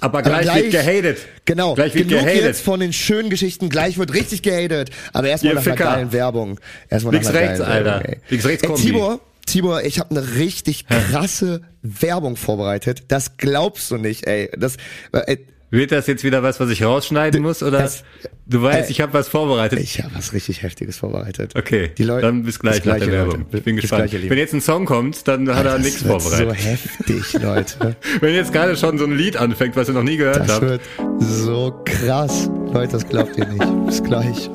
Aber 0.00 0.18
Aber 0.18 0.40
gleich, 0.40 0.64
wird 0.64 0.72
gehatet. 0.72 1.18
Genau. 1.46 1.74
Gleich 1.74 1.94
wird 1.94 2.08
Genug 2.08 2.24
gehatet. 2.24 2.42
jetzt 2.44 2.60
von 2.62 2.80
den 2.80 2.92
schönen 2.92 3.30
Geschichten. 3.30 3.70
Gleich 3.70 3.96
wird 3.96 4.12
richtig 4.12 4.42
gehatet. 4.42 4.90
Aber 5.14 5.28
erstmal 5.28 5.54
nach 5.54 5.62
einer 5.64 5.76
Ficker. 5.76 5.90
geilen 5.92 6.12
Werbung. 6.12 6.60
Erstmal 6.90 7.14
Links, 7.14 7.28
nach 7.28 7.34
einer 7.34 7.48
rechts, 7.48 7.58
geilen 7.60 7.72
Alter. 7.72 7.90
Werbung, 8.00 8.12
ey. 8.12 8.20
Links, 8.28 8.44
rechts, 8.46 8.62
ey, 8.64 8.68
Kombi. 8.68 8.82
Tibor, 8.82 9.20
Tibor, 9.46 9.82
ich 9.82 9.98
habe 10.00 10.10
eine 10.10 10.34
richtig 10.36 10.86
krasse 11.10 11.62
Werbung 11.82 12.36
vorbereitet. 12.36 13.04
Das 13.08 13.36
glaubst 13.38 13.90
du 13.90 13.96
nicht, 13.96 14.26
ey. 14.26 14.50
Das, 14.58 14.76
äh, 15.12 15.38
Wird 15.74 15.92
das 15.92 16.06
jetzt 16.06 16.22
wieder 16.24 16.42
was, 16.42 16.60
was 16.60 16.70
ich 16.70 16.84
rausschneiden 16.84 17.42
muss? 17.42 17.62
Oder 17.62 17.78
das- 17.78 18.04
du 18.46 18.62
weißt, 18.62 18.88
äh, 18.88 18.92
ich 18.92 19.00
habe 19.00 19.12
was 19.12 19.28
vorbereitet. 19.28 19.80
ich 19.80 20.02
habe 20.02 20.14
was 20.14 20.32
richtig 20.32 20.62
Heftiges 20.62 20.96
vorbereitet. 20.98 21.54
okay, 21.56 21.90
Die 21.98 22.04
Leute, 22.04 22.22
dann 22.26 22.44
bis 22.44 22.58
gleich 22.60 22.84
nach 22.84 22.96
der 22.96 23.06
gleich, 23.06 23.10
Werbung. 23.10 23.38
Leute. 23.40 23.56
Ich 23.58 23.64
bin 23.64 23.74
Bis 23.76 23.82
gespannt. 23.82 24.10
gleich. 24.10 24.30
Wenn 24.30 24.38
jetzt 24.38 24.54
ein 24.54 24.60
Song 24.60 24.84
kommt, 24.86 25.26
dann 25.26 25.48
hat 25.48 25.66
er 25.66 25.72
Das 25.74 25.82
nichts 25.82 26.04
wird 26.04 26.22
vorbereitet. 26.22 26.56
So 26.58 26.68
heftig, 26.68 27.42
Leute. 27.42 27.96
Wenn 28.20 28.34
jetzt 28.34 28.52
gerade 28.52 28.76
schon 28.76 28.98
so 28.98 29.04
ein 29.04 29.16
Lied 29.16 29.36
anfängt, 29.36 29.74
was 29.76 29.88
ihr 29.88 29.94
noch 29.94 30.02
nie 30.04 30.16
gehört 30.16 30.40
Das 30.48 30.48
habt. 30.50 30.62
wird 30.62 30.80
so 31.20 31.74
krass. 31.84 32.48
Leute, 32.72 32.92
das 32.92 33.08
glaubt 33.08 33.36
ihr 33.36 33.46
nicht. 33.46 33.86
Bis 33.86 34.02
gleich. 34.02 34.50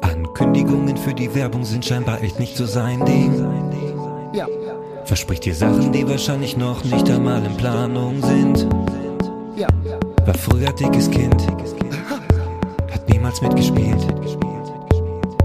Ankündigungen 0.00 0.96
für 0.96 1.14
die 1.14 1.32
Werbung 1.34 1.64
sind 1.64 1.84
scheinbar 1.84 2.22
echt 2.22 2.38
nicht 2.40 2.56
so 2.56 2.66
sein 2.66 3.04
Ding. 3.04 3.32
Ja. 4.34 4.46
Verspricht 5.04 5.44
dir 5.44 5.54
Sachen, 5.54 5.92
die 5.92 6.06
wahrscheinlich 6.08 6.56
noch 6.56 6.82
nicht 6.84 7.08
einmal 7.10 7.44
in 7.44 7.56
Planung 7.56 8.22
sind. 8.22 8.66
War 9.56 10.34
früher 10.34 10.72
dickes 10.72 11.08
Kind, 11.10 11.46
hat 12.90 13.08
niemals 13.08 13.40
mitgespielt. 13.40 14.04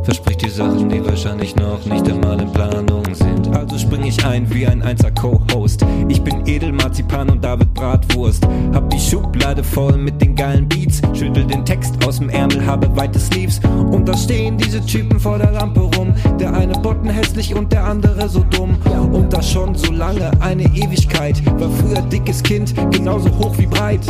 Verspricht 0.09 0.41
dir 0.41 0.49
Sachen, 0.49 0.89
die 0.89 1.05
wahrscheinlich 1.05 1.55
noch 1.55 1.85
nicht 1.85 2.09
einmal 2.09 2.41
in 2.41 2.51
Planung 2.51 3.03
sind. 3.13 3.55
Also 3.55 3.77
spring 3.77 4.03
ich 4.05 4.25
ein 4.25 4.51
wie 4.51 4.65
ein 4.65 4.81
einser 4.81 5.11
Co-Host. 5.11 5.85
Ich 6.07 6.23
bin 6.23 6.47
Edelmarzipan 6.47 7.29
und 7.29 7.43
David 7.43 7.71
Bratwurst. 7.75 8.43
Hab 8.73 8.89
die 8.89 8.99
Schublade 8.99 9.63
voll 9.63 9.97
mit 9.97 10.19
den 10.19 10.35
geilen 10.35 10.67
Beats. 10.67 10.99
Schüttel 11.13 11.45
den 11.45 11.63
Text 11.63 12.03
aus 12.07 12.17
dem 12.17 12.29
Ärmel, 12.29 12.65
habe 12.65 12.89
weite 12.97 13.19
Sleeves. 13.19 13.61
Und 13.91 14.09
da 14.09 14.17
stehen 14.17 14.57
diese 14.57 14.83
Typen 14.83 15.19
vor 15.19 15.37
der 15.37 15.51
Lampe 15.51 15.81
rum. 15.81 16.15
Der 16.39 16.55
eine 16.55 16.73
botten 16.73 17.11
hässlich 17.11 17.53
und 17.53 17.71
der 17.71 17.83
andere 17.83 18.27
so 18.29 18.43
dumm. 18.49 18.79
Und 19.13 19.31
das 19.31 19.51
schon 19.51 19.75
so 19.75 19.91
lange, 19.91 20.31
eine 20.41 20.63
Ewigkeit. 20.63 21.39
War 21.59 21.69
früher 21.69 22.01
dickes 22.01 22.41
Kind, 22.41 22.73
genauso 22.91 23.29
hoch 23.37 23.55
wie 23.59 23.67
breit. 23.67 24.01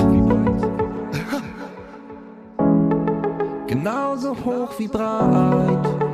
Genauso 3.70 4.36
hoch 4.44 4.80
wie 4.80 4.88
breit. 4.88 6.09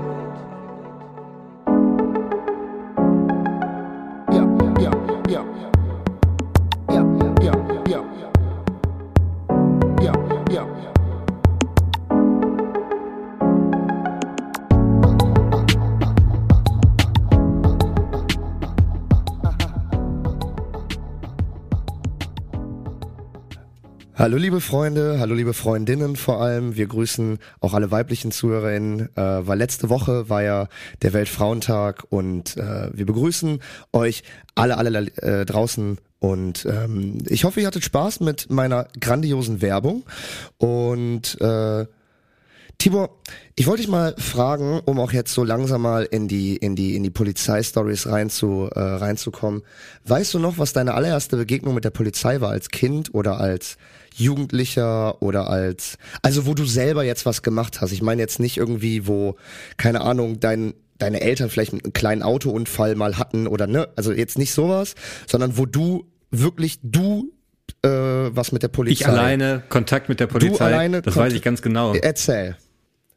Hallo 24.26 24.38
liebe 24.38 24.60
Freunde, 24.60 25.20
hallo 25.20 25.36
liebe 25.36 25.54
Freundinnen 25.54 26.16
vor 26.16 26.42
allem. 26.42 26.76
Wir 26.76 26.88
grüßen 26.88 27.38
auch 27.60 27.76
alle 27.76 27.92
weiblichen 27.92 28.32
Zuhörerinnen, 28.32 29.16
äh, 29.16 29.22
weil 29.22 29.60
letzte 29.60 29.88
Woche 29.92 30.30
war 30.30 30.42
ja 30.42 30.68
der 31.04 31.14
Weltfrauentag 31.14 32.06
und 32.10 32.58
äh, 32.58 32.90
wir 32.92 33.06
begrüßen 33.06 33.60
euch 33.94 34.24
alle, 34.56 34.80
alle 34.80 35.12
äh, 35.18 35.46
draußen 35.46 36.00
und 36.18 36.66
ähm, 36.66 37.20
ich 37.28 37.44
hoffe, 37.44 37.62
ihr 37.62 37.68
hattet 37.68 37.84
Spaß 37.84 38.22
mit 38.22 38.50
meiner 38.50 38.88
grandiosen 39.00 39.62
Werbung 39.62 40.02
und 40.58 41.40
äh, 41.40 41.86
Tibor, 42.80 43.22
ich 43.56 43.68
wollte 43.68 43.84
dich 43.84 43.92
mal 43.92 44.16
fragen, 44.18 44.82
um 44.86 45.00
auch 45.00 45.12
jetzt 45.12 45.36
so 45.36 45.44
langsam 45.44 45.84
mal 45.84 46.04
in 46.04 46.28
die 46.28 46.56
in 46.56 46.76
die 46.76 46.96
in 46.96 47.04
die 47.04 47.12
Polizeistories 47.12 48.08
rein 48.08 48.32
zu 48.32 48.72
äh, 48.74 48.80
reinzukommen. 48.80 49.62
Weißt 50.04 50.34
du 50.34 50.40
noch, 50.40 50.58
was 50.58 50.74
deine 50.74 50.96
allererste 50.96 51.38
Begegnung 51.38 51.76
mit 51.76 51.86
der 51.86 51.92
Polizei 51.92 52.42
war 52.42 52.50
als 52.50 52.70
Kind 52.70 53.14
oder 53.14 53.40
als 53.40 53.78
Jugendlicher 54.18 55.22
oder 55.22 55.50
als 55.50 55.98
also 56.22 56.46
wo 56.46 56.54
du 56.54 56.66
selber 56.66 57.04
jetzt 57.04 57.26
was 57.26 57.42
gemacht 57.42 57.82
hast? 57.82 57.92
Ich 57.92 58.02
meine 58.02 58.22
jetzt 58.22 58.40
nicht 58.40 58.58
irgendwie, 58.58 59.08
wo 59.08 59.36
keine 59.78 60.02
Ahnung 60.02 60.40
dein 60.40 60.74
deine 60.98 61.22
Eltern 61.22 61.50
vielleicht 61.50 61.74
einen 61.74 61.94
kleinen 61.94 62.24
Autounfall 62.24 62.96
mal 62.96 63.18
hatten 63.18 63.48
oder 63.48 63.68
ne, 63.68 63.90
also 63.96 64.14
jetzt 64.14 64.38
nicht 64.38 64.54
sowas, 64.54 64.96
sondern 65.28 65.58
wo 65.58 65.66
du 65.66 66.06
wirklich 66.32 66.80
du 66.84 67.34
äh, 67.82 67.90
was 67.90 68.52
mit 68.52 68.64
der 68.64 68.70
Polizei 68.70 69.02
Ich 69.02 69.08
alleine, 69.08 69.64
Kontakt 69.70 70.10
mit 70.10 70.20
der 70.20 70.28
Polizei, 70.28 70.66
alleine 70.66 71.02
das 71.02 71.16
weiß 71.16 71.34
ich 71.34 71.42
ganz 71.42 71.62
genau. 71.62 71.94
Erzähl. 71.94 72.56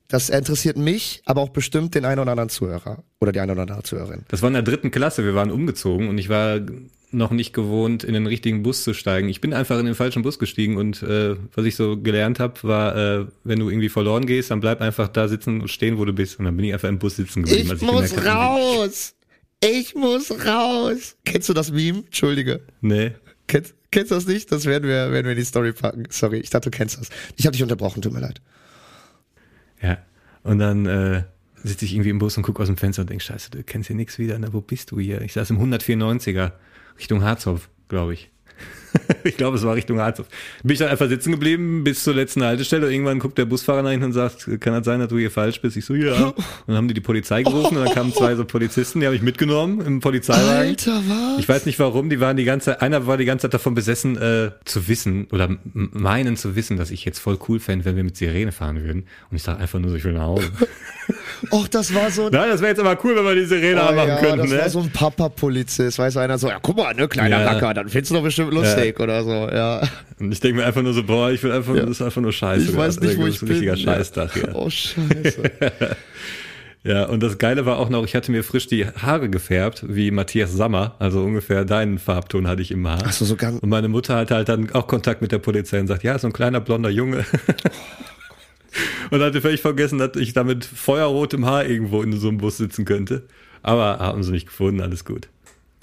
Das 0.09 0.31
interessiert 0.31 0.79
mich, 0.79 1.23
aber 1.27 1.43
auch 1.43 1.51
bestimmt 1.51 1.95
den 1.95 2.07
einen 2.07 2.21
oder 2.21 2.31
anderen 2.31 2.49
Zuhörer 2.49 3.05
oder 3.21 3.31
die 3.31 3.41
eine 3.41 3.53
oder 3.53 3.63
andere 3.63 3.83
Zuhörerin. 3.83 4.25
Das 4.29 4.41
war 4.41 4.49
in 4.49 4.55
der 4.55 4.63
dritten 4.63 4.91
Klasse, 4.91 5.23
wir 5.23 5.35
waren 5.35 5.51
umgezogen 5.51 6.09
und 6.09 6.17
ich 6.17 6.31
war 6.31 6.61
noch 7.11 7.31
nicht 7.31 7.53
gewohnt, 7.53 8.05
in 8.05 8.13
den 8.13 8.27
richtigen 8.27 8.63
Bus 8.63 8.85
zu 8.85 8.93
steigen. 8.93 9.29
Ich 9.29 9.41
bin 9.41 9.55
einfach 9.55 9.79
in 9.79 9.87
den 9.87 9.95
falschen 9.95 10.23
Bus 10.23 10.39
gestiegen 10.39 10.77
und 10.77 11.03
äh, 11.03 11.37
was 11.55 11.65
ich 11.65 11.77
so 11.77 11.97
gelernt 11.97 12.39
habe, 12.39 12.63
war, 12.63 12.97
äh, 12.97 13.27
wenn 13.45 13.59
du 13.59 13.71
irgendwie 13.71 13.89
verloren 13.89 14.27
gehst, 14.27 14.51
dann 14.51 14.61
bleib 14.61 14.81
einfach 14.81 15.09
da 15.09 15.29
sitzen 15.29 15.63
und 15.63 15.69
stehen, 15.69 15.99
wo 15.99 16.05
du 16.05 16.13
bist. 16.13 16.39
Und 16.39 16.45
dann 16.45 16.57
bin 16.57 16.67
ich 16.67 16.73
einfach 16.73 16.89
im 16.89 16.99
Bus 16.99 17.17
sitzen 17.17 17.45
geblieben. 17.45 17.67
Ich 17.67 17.71
als 17.71 17.81
muss 17.81 18.11
gemerkt 18.11 18.27
raus! 18.27 19.15
Ich 19.65 19.95
muss 19.95 20.31
raus! 20.47 21.17
Kennst 21.25 21.49
du 21.49 21.55
das 21.55 21.73
Meme? 21.73 22.01
Entschuldige. 22.01 22.61
Nee. 22.81 23.13
Kennst, 23.47 23.75
kennst 23.91 24.11
du 24.11 24.15
das 24.15 24.27
nicht? 24.27 24.53
Das 24.53 24.67
werden 24.67 24.85
wir, 24.85 25.11
werden 25.11 25.25
wir 25.25 25.33
in 25.33 25.39
die 25.39 25.45
Story 25.45 25.73
packen. 25.73 26.05
Sorry, 26.11 26.39
ich 26.39 26.51
dachte, 26.51 26.71
du 26.71 26.77
kennst 26.77 27.01
das. 27.01 27.09
Ich 27.37 27.47
habe 27.47 27.53
dich 27.53 27.63
unterbrochen, 27.63 28.03
tut 28.03 28.13
mir 28.13 28.21
leid. 28.21 28.41
Ja. 29.83 29.99
Und 30.43 30.59
dann 30.59 30.87
äh, 30.87 31.25
sitze 31.63 31.85
ich 31.85 31.95
irgendwie 31.95 32.11
im 32.11 32.19
Bus 32.19 32.37
und 32.37 32.43
gucke 32.43 32.63
aus 32.63 32.69
dem 32.69 32.77
Fenster 32.77 33.03
und 33.03 33.11
denk, 33.11 33.23
scheiße, 33.23 33.51
du 33.51 33.63
kennst 33.63 33.89
hier 33.89 33.97
nichts 33.97 34.19
wieder, 34.19 34.39
ne? 34.39 34.53
wo 34.53 34.61
bist 34.61 34.91
du 34.91 35.01
hier? 35.01 35.21
Ich 35.23 35.33
saß 35.33 35.51
im 35.51 35.59
194er, 35.59 36.53
Richtung 36.99 37.23
Harzhof, 37.23 37.69
glaube 37.89 38.15
ich. 38.15 38.31
ich 39.25 39.37
glaube, 39.37 39.57
es 39.57 39.65
war 39.65 39.75
Richtung 39.75 40.01
Harzhof. 40.01 40.27
Bin 40.63 40.73
ich 40.73 40.79
dann 40.79 40.89
einfach 40.89 41.09
sitzen 41.09 41.33
geblieben 41.33 41.85
bis 41.85 42.03
zur 42.05 42.15
letzten 42.15 42.43
Haltestelle. 42.43 42.91
Irgendwann 42.91 43.19
guckt 43.19 43.39
der 43.39 43.45
Busfahrer 43.45 43.83
nach 43.83 43.91
hinten 43.91 44.07
und 44.07 44.13
sagt, 44.13 44.49
kann 44.61 44.73
das 44.73 44.85
sein, 44.85 45.01
dass 45.01 45.09
du 45.09 45.19
hier 45.19 45.31
falsch 45.31 45.61
bist? 45.61 45.77
Ich 45.77 45.85
so, 45.85 45.95
ja. 45.95 46.29
Und 46.29 46.35
dann 46.67 46.77
haben 46.77 46.89
die 46.89 46.95
die 46.95 47.01
Polizei 47.01 47.43
gerufen 47.43 47.77
und 47.77 47.85
dann 47.85 47.95
kamen 47.95 48.13
zwei 48.13 48.35
so 48.35 48.45
Polizisten, 48.45 49.01
die 49.01 49.07
habe 49.07 49.17
ich 49.17 49.23
mitgenommen 49.23 49.81
im 49.81 50.01
Polizeiwagen. 50.01 50.69
Alter, 50.69 51.03
was? 51.07 51.39
Ich 51.39 51.49
weiß 51.49 51.67
nicht 51.67 51.79
warum, 51.79 52.11
die 52.11 52.21
waren 52.21 52.37
die 52.37 52.45
ganze 52.45 52.81
einer 52.81 53.07
war 53.07 53.17
die 53.17 53.25
ganze 53.25 53.43
Zeit 53.43 53.55
davon 53.55 53.75
besessen, 53.75 54.17
äh, 54.17 54.51
zu 54.65 54.89
wissen 54.89 55.27
oder 55.33 55.57
meinen 55.73 56.37
zu 56.37 56.57
wissen, 56.57 56.77
dass 56.77 56.91
ich 56.91 57.05
jetzt 57.05 57.19
voll 57.19 57.39
cool 57.49 57.61
fände, 57.61 57.85
wenn 57.85 57.97
wir 57.97 58.05
mit 58.05 58.17
Sirene 58.17 58.53
fahren 58.53 58.83
würden. 58.83 59.07
Und 59.31 59.37
ich 59.37 59.43
sage 59.43 59.61
einfach 59.61 59.79
nur 59.79 59.91
so, 59.91 59.97
ich 59.97 60.05
will 60.05 60.15
nach 60.15 60.23
Hause. 60.23 60.51
Och, 61.51 61.69
das 61.69 61.95
war 61.95 62.11
so 62.11 62.27
ein 62.27 62.33
Nein, 62.33 62.49
das 62.51 62.61
wäre 62.61 62.71
jetzt 62.71 62.81
aber 62.81 62.99
cool, 63.05 63.17
wenn 63.17 63.25
wir 63.25 63.35
die 63.35 63.45
Sirene 63.45 63.83
Oh 63.83 63.87
anmachen 63.87 64.09
ja, 64.09 64.17
könnten, 64.17 64.39
das 64.39 64.51
ne? 64.51 64.59
war 64.59 64.71
so 64.71 64.81
ein 64.81 64.91
Papa-Polizist, 64.91 65.99
weiß 65.99 66.17
einer 66.17 66.39
so, 66.39 66.49
ja 66.49 66.59
guck 66.61 66.77
mal, 66.77 66.95
ne, 66.95 67.09
kleiner 67.09 67.41
Ja. 67.41 67.51
Racker, 67.53 67.75
dann 67.75 67.89
findest 67.89 68.11
du 68.11 68.17
doch 68.17 68.23
bestimmt 68.23 68.53
lustig 68.53 68.99
oder 69.01 69.23
so, 69.25 69.31
ja. 69.31 69.83
Und 70.19 70.33
ich 70.33 70.41
denke 70.41 70.61
mir 70.61 70.67
einfach 70.67 70.83
nur 70.83 70.95
so, 70.95 71.03
boah, 71.05 71.31
ich 71.31 71.43
will 71.43 71.53
einfach, 71.53 71.75
das 71.75 71.91
ist 71.91 72.03
einfach 72.03 72.21
nur 72.21 72.33
Scheiße. 72.33 72.71
Ich 72.71 72.77
weiß 72.77 73.01
nicht, 73.01 73.19
wo 73.19 73.27
das 73.27 73.29
ich 73.31 73.37
ist 73.37 73.43
ein 73.43 73.49
richtiger 73.49 73.73
bin. 73.75 73.83
Scheißtag 73.83 74.33
hier. 74.35 74.51
Oh, 74.55 74.69
scheiße. 74.71 75.43
Ja, 76.85 77.05
und 77.07 77.23
das 77.23 77.39
Geile 77.39 77.67
war 77.67 77.79
auch 77.79 77.89
noch, 77.89 78.05
ich 78.05 78.15
hatte 78.15 78.31
mir 78.31 78.45
frisch 78.45 78.69
die 78.69 78.87
Haare 78.87 79.29
gefärbt, 79.29 79.85
wie 79.89 80.11
Matthias 80.11 80.53
Sammer, 80.53 80.95
also 81.01 81.23
ungefähr 81.23 81.65
deinen 81.65 81.99
Farbton 81.99 82.47
hatte 82.47 82.63
ich 82.63 82.71
im 82.71 82.87
Haar. 82.87 83.03
Ach 83.05 83.13
so, 83.13 83.25
so 83.25 83.35
ganz, 83.37 83.59
Und 83.61 83.69
meine 83.69 83.89
Mutter 83.89 84.17
hatte 84.17 84.37
halt 84.37 84.49
dann 84.49 84.71
auch 84.73 84.87
Kontakt 84.87 85.21
mit 85.21 85.33
der 85.33 85.39
Polizei 85.39 85.81
und 85.81 85.89
sagt, 85.89 86.05
ja, 86.05 86.19
so 86.19 86.29
ein 86.29 86.33
kleiner 86.33 86.61
blonder 86.61 86.89
Junge. 86.89 87.25
Und 89.11 89.21
hatte 89.21 89.41
völlig 89.41 89.61
vergessen, 89.61 89.99
dass 89.99 90.17
ich 90.17 90.33
da 90.33 90.45
mit 90.45 90.65
feuerrotem 90.65 91.47
Haar 91.47 91.65
irgendwo 91.65 92.03
in 92.03 92.13
so 92.19 92.29
einem 92.29 92.39
Bus 92.39 92.57
sitzen 92.59 92.85
könnte. 92.85 93.25
Aber 93.63 93.99
haben 93.99 94.23
sie 94.23 94.33
nicht 94.33 94.47
gefunden, 94.47 94.81
alles 94.81 95.05
gut. 95.05 95.29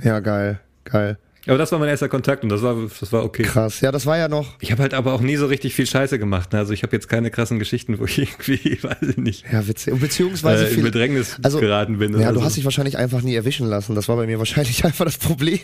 ja, 0.02 0.19
geil, 0.19 0.60
geil. 0.86 1.17
Aber 1.47 1.58
das 1.58 1.71
war 1.71 1.79
mein 1.79 1.89
erster 1.89 2.10
Kontakt 2.10 2.43
und 2.43 2.49
das 2.49 2.62
war, 2.62 2.75
das 2.99 3.12
war 3.12 3.23
okay. 3.23 3.43
Krass. 3.43 3.81
Ja, 3.81 3.91
das 3.91 4.05
war 4.05 4.17
ja 4.17 4.27
noch, 4.27 4.55
Ich 4.60 4.71
habe 4.71 4.81
halt 4.81 4.93
aber 4.93 5.13
auch 5.13 5.21
nie 5.21 5.36
so 5.36 5.45
richtig 5.45 5.75
viel 5.75 5.86
Scheiße 5.86 6.17
gemacht. 6.17 6.53
Ne? 6.53 6.60
Also 6.60 6.73
ich 6.73 6.84
habe 6.84 6.95
jetzt 6.95 7.08
keine 7.08 7.29
krassen 7.29 7.60
Geschichten, 7.60 7.99
wo 7.99 8.05
ich 8.05 8.17
irgendwie, 8.17 8.79
weiß 8.81 9.10
ich 9.10 9.17
nicht, 9.17 9.45
ja, 9.51 9.67
witzig. 9.67 9.99
Beziehungsweise 9.99 10.65
äh, 10.65 10.67
in 10.69 10.73
viel, 10.73 10.84
Bedrängnis 10.84 11.38
also, 11.43 11.60
geraten 11.60 11.99
bin. 11.99 12.19
Ja, 12.19 12.31
du 12.31 12.39
so. 12.39 12.45
hast 12.45 12.58
dich 12.58 12.65
wahrscheinlich 12.65 12.97
einfach 12.97 13.21
nie 13.21 13.36
erwischen 13.36 13.67
lassen. 13.67 13.95
Das 13.95 14.08
war 14.08 14.15
bei 14.15 14.25
mir 14.25 14.39
wahrscheinlich 14.39 14.84
einfach 14.86 15.05
das 15.05 15.17
Problem. 15.17 15.60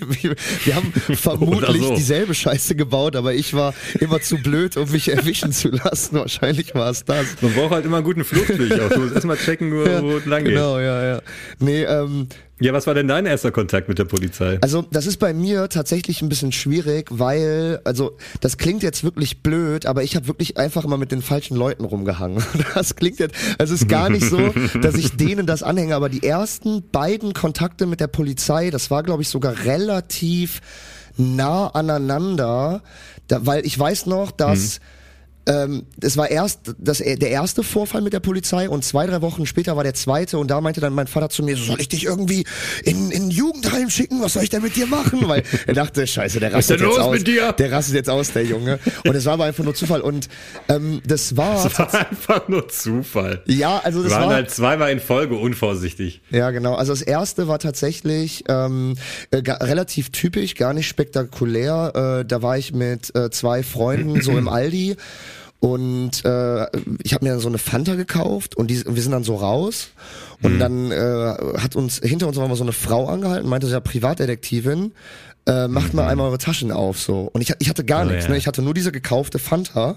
Wir 0.64 0.76
haben 0.76 0.94
vermutlich 1.16 1.82
so. 1.82 1.96
dieselbe 1.96 2.36
Scheiße 2.36 2.76
gebaut, 2.76 3.16
aber 3.16 3.34
ich 3.34 3.54
war 3.54 3.74
immer 4.00 4.22
zu 4.22 4.38
blöd, 4.38 4.78
um 4.78 4.92
mich 4.92 5.10
erwischen 5.10 5.52
zu 5.52 5.70
lassen. 5.70 6.18
Wahrscheinlich 6.18 6.76
war 6.76 6.92
es 6.92 7.06
das. 7.06 7.26
Man 7.42 7.54
braucht 7.54 7.72
halt 7.72 7.86
immer 7.86 7.98
einen 7.98 8.06
guten 8.06 8.24
Fluchtweg 8.24 8.80
auch. 8.80 8.90
Du 8.90 9.00
musst 9.00 9.16
erstmal 9.16 9.38
checken, 9.38 9.72
wo, 9.72 9.84
wo 10.04 10.18
es 10.18 10.26
lang 10.26 10.44
geht. 10.44 10.54
Genau, 10.54 10.80
ja, 10.80 11.04
ja. 11.04 11.22
Nee, 11.60 11.84
ähm, 11.84 12.28
Ja, 12.62 12.74
was 12.74 12.86
war 12.86 12.94
denn 12.94 13.08
dein 13.08 13.26
erster 13.26 13.52
Kontakt 13.52 13.90
mit 13.90 13.98
der 13.98 14.06
Polizei? 14.06 14.60
Also 14.62 14.84
das 14.92 15.08
ist 15.08 15.18
bei 15.18 15.34
mir 15.34 15.68
tatsächlich 15.68 16.22
ein 16.22 16.30
bisschen 16.30 16.52
schwierig, 16.52 17.08
weil, 17.10 17.82
also 17.86 18.18
das 18.40 18.60
klingt 18.60 18.84
jetzt 18.84 19.04
wirklich 19.04 19.42
blöd, 19.42 19.88
aber 19.88 20.04
ich 20.04 20.16
habe 20.16 20.28
wirklich 20.28 20.58
einfach 20.58 20.86
immer 20.86 20.98
mit 20.98 21.12
den 21.12 21.24
falschen 21.24 21.58
Leuten 21.58 21.84
rumgehangen. 21.84 22.44
Das 22.76 22.96
klingt 22.96 23.20
jetzt, 23.20 23.36
also 23.58 23.74
es 23.74 23.82
ist 23.82 23.88
gar 23.90 24.10
nicht 24.10 24.26
so, 24.26 24.54
dass 24.82 24.96
ich 24.96 25.16
denen 25.18 25.46
das 25.46 25.64
anhänge, 25.64 25.96
aber 25.96 26.10
die 26.10 26.24
ersten 26.24 26.84
beiden 26.90 27.34
Kontakte 27.34 27.86
mit 27.86 28.00
der 28.00 28.08
Polizei, 28.08 28.70
das 28.70 28.92
war 28.92 29.02
glaube 29.04 29.24
ich 29.24 29.30
sogar 29.30 29.66
relativ 29.66 30.62
nah 31.18 31.68
aneinander, 31.68 32.82
da, 33.28 33.46
weil 33.46 33.66
ich 33.66 33.78
weiß 33.78 34.06
noch, 34.06 34.32
dass 34.32 34.80
ähm, 35.48 35.86
es 36.00 36.18
war 36.18 36.30
erst 36.30 36.76
das, 36.78 37.00
der 37.00 37.30
erste 37.30 37.64
Vorfall 37.64 38.02
mit 38.02 38.14
der 38.14 38.20
Polizei 38.20 38.70
und 38.70 38.84
zwei, 38.84 39.08
drei 39.08 39.22
Wochen 39.22 39.46
später 39.46 39.76
war 39.76 39.84
der 39.84 39.96
zweite 39.96 40.38
und 40.38 40.52
da 40.52 40.62
meinte 40.62 40.82
dann 40.82 40.94
mein 40.94 41.08
Vater 41.08 41.30
zu 41.30 41.44
mir, 41.44 41.58
so, 41.58 41.64
soll 41.64 41.82
ich 41.82 41.90
dich 41.90 42.06
irgendwie 42.06 42.46
in, 42.84 43.10
in 43.12 43.31
ein 43.62 43.70
Jugendheim 43.70 43.90
schicken? 43.90 44.22
Was 44.22 44.34
soll 44.34 44.44
ich 44.44 44.50
denn 44.50 44.62
mit 44.62 44.76
dir 44.76 44.88
machen? 44.88 45.28
Weil 45.28 45.44
er 45.68 45.74
dachte, 45.74 46.06
scheiße, 46.06 46.40
der 46.40 46.54
rastet 46.54 46.80
jetzt 46.80 46.88
los 46.90 47.00
aus. 47.00 47.14
mit 47.18 47.28
dir? 47.28 47.54
Der 47.54 47.72
rastet 47.72 47.96
jetzt 47.96 48.10
aus, 48.10 48.32
der 48.34 48.44
Junge. 48.46 48.80
Und 49.06 49.16
es 49.16 49.26
war 49.26 49.34
aber 49.34 49.46
einfach 49.46 49.64
nur 49.64 49.74
Zufall 49.76 50.02
und 50.02 50.30
ähm, 50.70 51.02
das 51.06 51.38
war, 51.38 51.64
Das 51.64 51.78
war 51.80 51.94
einfach 52.10 52.48
nur 52.48 52.68
Zufall. 52.70 53.42
ja, 53.46 53.80
also 53.84 54.00
Wir 54.00 54.10
das 54.10 54.14
waren 54.14 54.28
war 54.30 54.36
halt 54.36 54.52
zweimal 54.52 54.92
in 54.92 55.00
Folge 55.00 55.36
unvorsichtig. 55.36 56.22
ja, 56.30 56.52
genau. 56.52 56.76
Also 56.76 56.94
das 56.94 57.02
erste 57.02 57.48
war 57.48 57.60
tatsächlich 57.60 58.44
ähm, 58.50 58.96
äh, 59.32 59.38
relativ 59.38 60.10
typisch, 60.12 60.56
gar 60.56 60.74
nicht 60.74 60.88
spektakulär. 60.88 62.20
Äh, 62.22 62.26
da 62.26 62.42
war 62.42 62.58
ich 62.58 62.74
mit 62.74 63.14
äh, 63.16 63.30
zwei 63.30 63.64
Freunden 63.64 64.22
so 64.22 64.38
im 64.38 64.48
Aldi 64.48 64.96
und 65.62 66.26
äh, 66.26 66.66
ich 67.04 67.14
habe 67.14 67.24
mir 67.24 67.40
so 67.40 67.48
eine 67.48 67.58
Fanta 67.60 67.96
gekauft 67.96 68.58
und 68.58 68.68
die, 68.68 68.84
wir 68.86 69.02
sind 69.02 69.12
dann 69.14 69.24
so 69.24 69.36
raus 69.36 69.92
und 70.42 70.60
dann 70.60 70.92
äh, 70.92 71.36
hat 71.60 71.76
uns 71.76 72.02
hinter 72.04 72.28
uns 72.28 72.36
war 72.36 72.48
mal 72.48 72.56
so 72.56 72.64
eine 72.64 72.74
Frau 72.74 73.08
angehalten, 73.08 73.48
meinte 73.48 73.68
sie 73.68 73.74
ja 73.74 73.80
Privatdetektivin. 73.80 74.92
Äh, 75.48 75.68
macht 75.68 75.94
mal 75.96 76.08
einmal 76.08 76.28
eure 76.28 76.38
Taschen 76.38 76.72
auf 76.72 77.00
so 77.00 77.30
und 77.34 77.42
ich, 77.42 77.52
ich 77.60 77.68
hatte 77.70 77.84
gar 77.84 78.06
Oh, 78.06 78.10
nichts, 78.10 78.26
ja. 78.26 78.32
ne? 78.32 78.38
ich 78.38 78.46
hatte 78.46 78.62
nur 78.62 78.74
diese 78.76 78.92
gekaufte 78.92 79.40
Fanta 79.40 79.96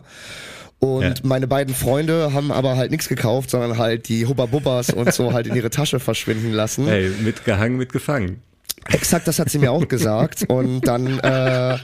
und 0.79 1.03
Ja. 1.03 1.14
meine 1.22 1.46
beiden 1.46 1.74
Freunde 1.74 2.33
haben 2.33 2.50
aber 2.50 2.77
halt 2.79 2.90
nichts 2.90 3.09
gekauft, 3.09 3.50
sondern 3.50 3.77
halt 3.79 4.09
die 4.09 4.27
Hubba 4.27 4.46
Bubbas 4.46 4.88
und 4.90 5.12
so 5.12 5.33
halt 5.35 5.46
in 5.46 5.55
ihre 5.55 5.68
Tasche 5.70 6.00
verschwinden 6.00 6.53
lassen. 6.53 6.87
Hey, 6.87 7.11
mitgehangen, 7.22 7.77
mitgefangen. 7.77 8.40
Exakt, 8.88 9.27
das 9.29 9.38
hat 9.38 9.48
sie 9.50 9.59
mir 9.59 9.70
auch 9.72 9.87
gesagt. 9.88 10.44
Und 10.48 10.83
dann, 10.83 11.18
äh, 11.20 11.79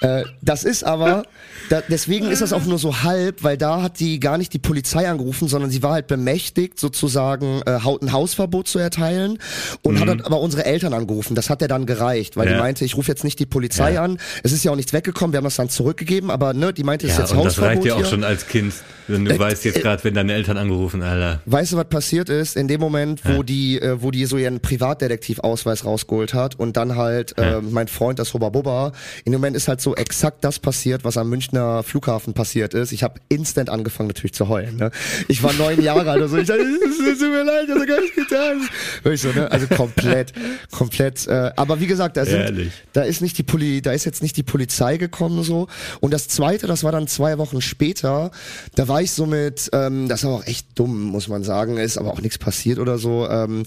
äh, 0.00 0.24
das 0.42 0.64
ist 0.64 0.84
aber, 0.84 1.24
da, 1.68 1.82
deswegen 1.88 2.30
ist 2.30 2.40
das 2.40 2.52
auch 2.52 2.64
nur 2.64 2.78
so 2.78 3.02
halb, 3.02 3.42
weil 3.42 3.56
da 3.58 3.82
hat 3.82 3.98
die 4.00 4.20
gar 4.20 4.38
nicht 4.38 4.52
die 4.52 4.58
Polizei 4.58 5.08
angerufen, 5.08 5.48
sondern 5.48 5.70
sie 5.70 5.82
war 5.82 5.92
halt 5.92 6.06
bemächtigt, 6.06 6.78
sozusagen 6.78 7.62
äh, 7.66 7.78
ein 8.00 8.12
Hausverbot 8.12 8.68
zu 8.68 8.78
erteilen 8.78 9.38
und 9.82 9.98
hat 10.00 10.08
dann 10.08 10.20
aber 10.20 10.40
unsere 10.40 10.64
Eltern 10.64 10.94
angerufen. 10.94 11.34
Das 11.34 11.50
hat 11.50 11.62
er 11.62 11.68
dann 11.68 11.84
gereicht, 11.86 12.36
weil 12.36 12.46
die 12.46 12.52
Ja. 12.54 12.58
meinte, 12.58 12.84
ich 12.84 12.96
rufe 12.96 13.08
jetzt 13.10 13.24
nicht 13.24 13.38
die 13.38 13.46
Polizei 13.46 13.94
Ja. 13.94 14.04
an. 14.04 14.18
Es 14.42 14.52
ist 14.52 14.64
ja 14.64 14.70
auch 14.72 14.76
nichts 14.76 14.92
weggekommen, 14.92 15.32
wir 15.32 15.38
haben 15.38 15.44
das 15.44 15.56
dann 15.56 15.68
zurückgegeben, 15.68 16.30
aber 16.30 16.54
ne, 16.54 16.72
die 16.72 16.84
meinte, 16.84 17.06
es 17.06 17.12
ist 17.12 17.18
Ja, 17.18 17.24
jetzt 17.24 17.32
und 17.32 17.38
das 17.38 17.56
Hausverbot 17.58 17.76
reicht 17.76 17.84
ja 17.86 17.94
auch 17.94 17.98
hier. 17.98 18.06
schon 18.06 18.24
als 18.24 18.46
Kind, 18.46 18.72
wenn 19.08 19.24
du 19.24 19.38
weißt 19.38 19.64
jetzt 19.64 19.80
gerade, 19.80 20.04
wenn 20.04 20.14
deine 20.14 20.32
Eltern 20.32 20.56
angerufen, 20.58 21.02
Alter. 21.02 21.40
Weißt 21.46 21.72
du, 21.72 21.76
was 21.76 21.88
passiert 21.88 22.28
ist? 22.28 22.56
In 22.56 22.68
dem 22.68 22.80
Moment, 22.80 23.22
wo 23.24 23.42
die, 23.42 23.80
äh, 23.80 24.00
wo 24.00 24.10
die 24.10 24.24
so 24.26 24.36
ihren 24.36 24.60
Privatdetektivausweis 24.60 25.84
rausgeholt 25.84 26.34
hat 26.34 26.58
und 26.58 26.76
dann 26.76 26.96
halt 26.96 27.36
äh, 27.38 27.60
mein 27.60 27.88
Freund, 27.88 28.18
das 28.18 28.34
Hubba 28.34 28.48
Bubba, 28.50 28.92
in 29.24 29.32
dem 29.32 29.40
Moment 29.40 29.56
ist 29.56 29.68
halt 29.68 29.80
so 29.80 29.87
exakt 29.94 30.44
das 30.44 30.58
passiert, 30.58 31.04
was 31.04 31.16
am 31.16 31.28
Münchner 31.28 31.82
Flughafen 31.82 32.34
passiert 32.34 32.74
ist. 32.74 32.92
Ich 32.92 33.02
habe 33.02 33.20
instant 33.28 33.70
angefangen 33.70 34.08
natürlich 34.08 34.34
zu 34.34 34.48
heulen. 34.48 34.76
Ne? 34.76 34.90
Ich 35.28 35.42
war 35.42 35.52
neun 35.52 35.82
Jahre 35.82 36.10
alt, 36.10 36.22
also 36.22 36.36
ich 36.36 36.46
dachte, 36.46 36.62
es 36.62 37.18
tut 37.18 37.30
mir 37.30 37.44
leid, 37.44 37.64
ich 37.66 37.74
habe 37.74 37.86
gar 37.86 38.00
nicht 38.00 38.14
getan. 38.14 38.68
Wirklich 39.02 39.22
so, 39.22 39.32
ne? 39.32 39.50
Also 39.50 39.66
komplett, 39.68 40.32
komplett. 40.70 41.26
Äh, 41.26 41.52
aber 41.56 41.80
wie 41.80 41.86
gesagt, 41.86 42.16
da 42.16 42.24
sind, 42.24 42.40
Ehrlich. 42.40 42.72
da 42.92 43.02
ist 43.02 43.20
nicht 43.20 43.38
die 43.38 43.42
Poli, 43.42 43.82
da 43.82 43.92
ist 43.92 44.04
jetzt 44.04 44.22
nicht 44.22 44.36
die 44.36 44.42
Polizei 44.42 44.96
gekommen 44.96 45.42
so. 45.42 45.68
Und 46.00 46.12
das 46.12 46.28
zweite, 46.28 46.66
das 46.66 46.84
war 46.84 46.92
dann 46.92 47.06
zwei 47.06 47.38
Wochen 47.38 47.60
später. 47.60 48.30
Da 48.74 48.88
war 48.88 49.02
ich 49.02 49.12
so 49.12 49.26
mit, 49.26 49.70
ähm, 49.72 50.08
das 50.08 50.24
war 50.24 50.32
auch 50.32 50.46
echt 50.46 50.78
dumm, 50.78 51.02
muss 51.04 51.28
man 51.28 51.44
sagen, 51.44 51.76
ist 51.78 51.98
aber 51.98 52.12
auch 52.12 52.20
nichts 52.20 52.38
passiert 52.38 52.78
oder 52.78 52.98
so. 52.98 53.28
Ähm, 53.28 53.64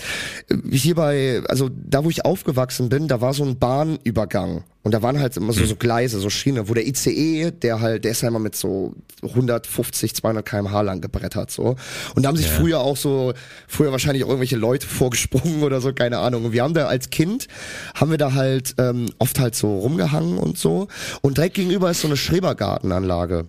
hier 0.71 0.95
bei, 0.95 1.41
also 1.47 1.69
da 1.69 2.03
wo 2.03 2.10
ich 2.10 2.25
aufgewachsen 2.25 2.89
bin, 2.89 3.07
da 3.07 3.21
war 3.21 3.34
so 3.34 3.43
ein 3.43 3.57
Bahnübergang. 3.57 4.63
Und 4.84 4.94
da 4.96 5.04
waren 5.04 5.20
halt 5.20 5.38
immer 5.38 5.54
so, 5.54 5.63
so 5.65 5.76
Gleise, 5.76 6.20
so 6.20 6.30
Schiene, 6.32 6.67
wo 6.67 6.74
der 6.74 6.88
ICE, 6.88 7.52
der 7.52 7.82
halt, 7.82 8.04
der 8.04 8.12
ist 8.12 8.22
ja 8.22 8.30
immer 8.30 8.39
mit 8.39 8.56
so 8.56 8.96
150, 9.22 10.15
200 10.15 10.44
kmh 10.46 10.82
lang 10.82 11.02
gebrettert, 11.02 11.52
so. 11.52 11.76
Und 12.15 12.24
da 12.24 12.30
haben 12.30 12.36
sich 12.38 12.48
Ja. 12.48 12.54
früher 12.54 12.80
auch 12.80 12.98
so, 12.98 13.34
früher 13.67 13.91
wahrscheinlich 13.91 14.24
auch 14.24 14.30
irgendwelche 14.30 14.56
Leute 14.58 14.88
vorgesprungen 15.00 15.62
oder 15.62 15.82
so, 15.82 15.94
keine 15.94 16.17
Ahnung. 16.17 16.46
Und 16.46 16.52
wir 16.54 16.63
haben 16.63 16.74
da 16.74 16.88
als 16.88 17.12
Kind, 17.12 17.48
haben 17.94 18.10
wir 18.10 18.17
da 18.17 18.34
halt 18.34 18.74
ähm, 18.80 19.12
oft 19.20 19.39
halt 19.39 19.54
so 19.56 19.78
rumgehangen 19.80 20.38
und 20.39 20.58
so. 20.58 20.88
Und 21.22 21.38
direkt 21.38 21.56
gegenüber 21.56 21.91
ist 21.91 22.02
so 22.02 22.08
eine 22.08 22.17
Schrebergartenanlage. 22.17 23.46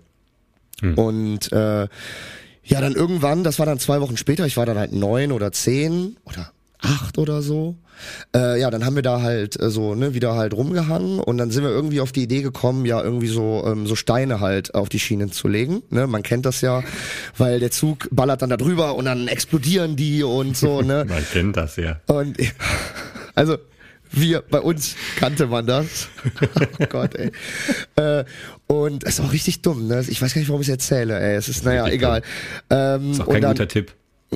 Und 0.97 1.51
äh, 1.53 1.83
ja, 2.65 2.81
dann 2.81 2.95
irgendwann, 2.95 3.45
das 3.45 3.59
war 3.59 3.67
dann 3.67 3.79
zwei 3.79 4.01
Wochen 4.01 4.17
später, 4.17 4.47
ich 4.47 4.57
war 4.57 4.67
dann 4.67 4.77
halt 4.79 4.93
neun 4.93 5.33
oder 5.33 5.51
zehn 5.53 6.17
oder 6.25 6.53
acht 6.83 7.17
oder 7.19 7.41
so. 7.43 7.77
Äh, 8.35 8.61
ja, 8.61 8.71
dann 8.71 8.85
haben 8.85 8.97
wir 8.97 9.03
da 9.03 9.23
halt 9.23 9.61
äh, 9.61 9.71
so, 9.71 9.95
ne, 9.95 10.13
wieder 10.15 10.35
halt 10.35 10.55
rumgehangen 10.55 11.21
und 11.21 11.39
dann 11.39 11.51
sind 11.51 11.63
wir 11.63 11.71
irgendwie 11.71 12.01
auf 12.01 12.11
die 12.13 12.23
Idee 12.25 12.43
gekommen, 12.43 12.85
ja, 12.85 13.01
irgendwie 13.03 13.29
so, 13.29 13.65
ähm, 13.67 13.87
so 13.87 13.95
Steine 13.95 14.41
halt 14.41 14.75
auf 14.75 14.89
die 14.89 14.99
Schienen 14.99 15.31
zu 15.31 15.47
legen. 15.49 15.83
Ne? 15.91 16.07
Man 16.07 16.23
kennt 16.23 16.45
das 16.45 16.61
ja, 16.61 16.83
weil 17.39 17.61
der 17.61 17.71
Zug 17.71 18.09
ballert 18.11 18.43
dann 18.43 18.51
da 18.51 18.57
drüber 18.57 18.97
und 18.97 19.05
dann 19.05 19.29
explodieren 19.29 19.95
die 19.97 20.23
und 20.25 20.57
so, 20.57 20.83
ne? 20.83 21.05
Man 21.09 21.25
kennt 21.33 21.57
das 21.57 21.77
ja. 21.77 22.01
Und 22.07 22.37
also 23.35 23.57
Wir, 24.15 24.43
bei 24.43 24.61
uns 24.61 24.95
kannte 25.17 25.47
man 25.47 25.65
das. 25.67 26.09
oh 26.81 26.85
Gott, 26.89 27.15
ey. 27.15 27.31
Äh, 27.97 28.25
und 28.67 29.05
es 29.05 29.19
ist 29.19 29.21
auch 29.25 29.33
richtig 29.33 29.63
dumm, 29.63 29.87
ne? 29.87 30.05
Ich 30.09 30.21
weiß 30.21 30.35
gar 30.35 30.41
nicht, 30.41 30.49
warum 30.49 30.61
ich 30.61 30.69
es 30.69 30.73
erzähle, 30.73 31.19
ey. 31.19 31.37
Es 31.37 31.49
ist, 31.49 31.65
naja, 31.65 31.87
egal. 31.89 32.21
Ähm, 32.69 33.13
Ist 33.13 33.21
auch 33.21 33.29
kein 33.29 33.41
dann- 33.43 33.53
guter 33.53 33.69
Tipp. 33.69 33.95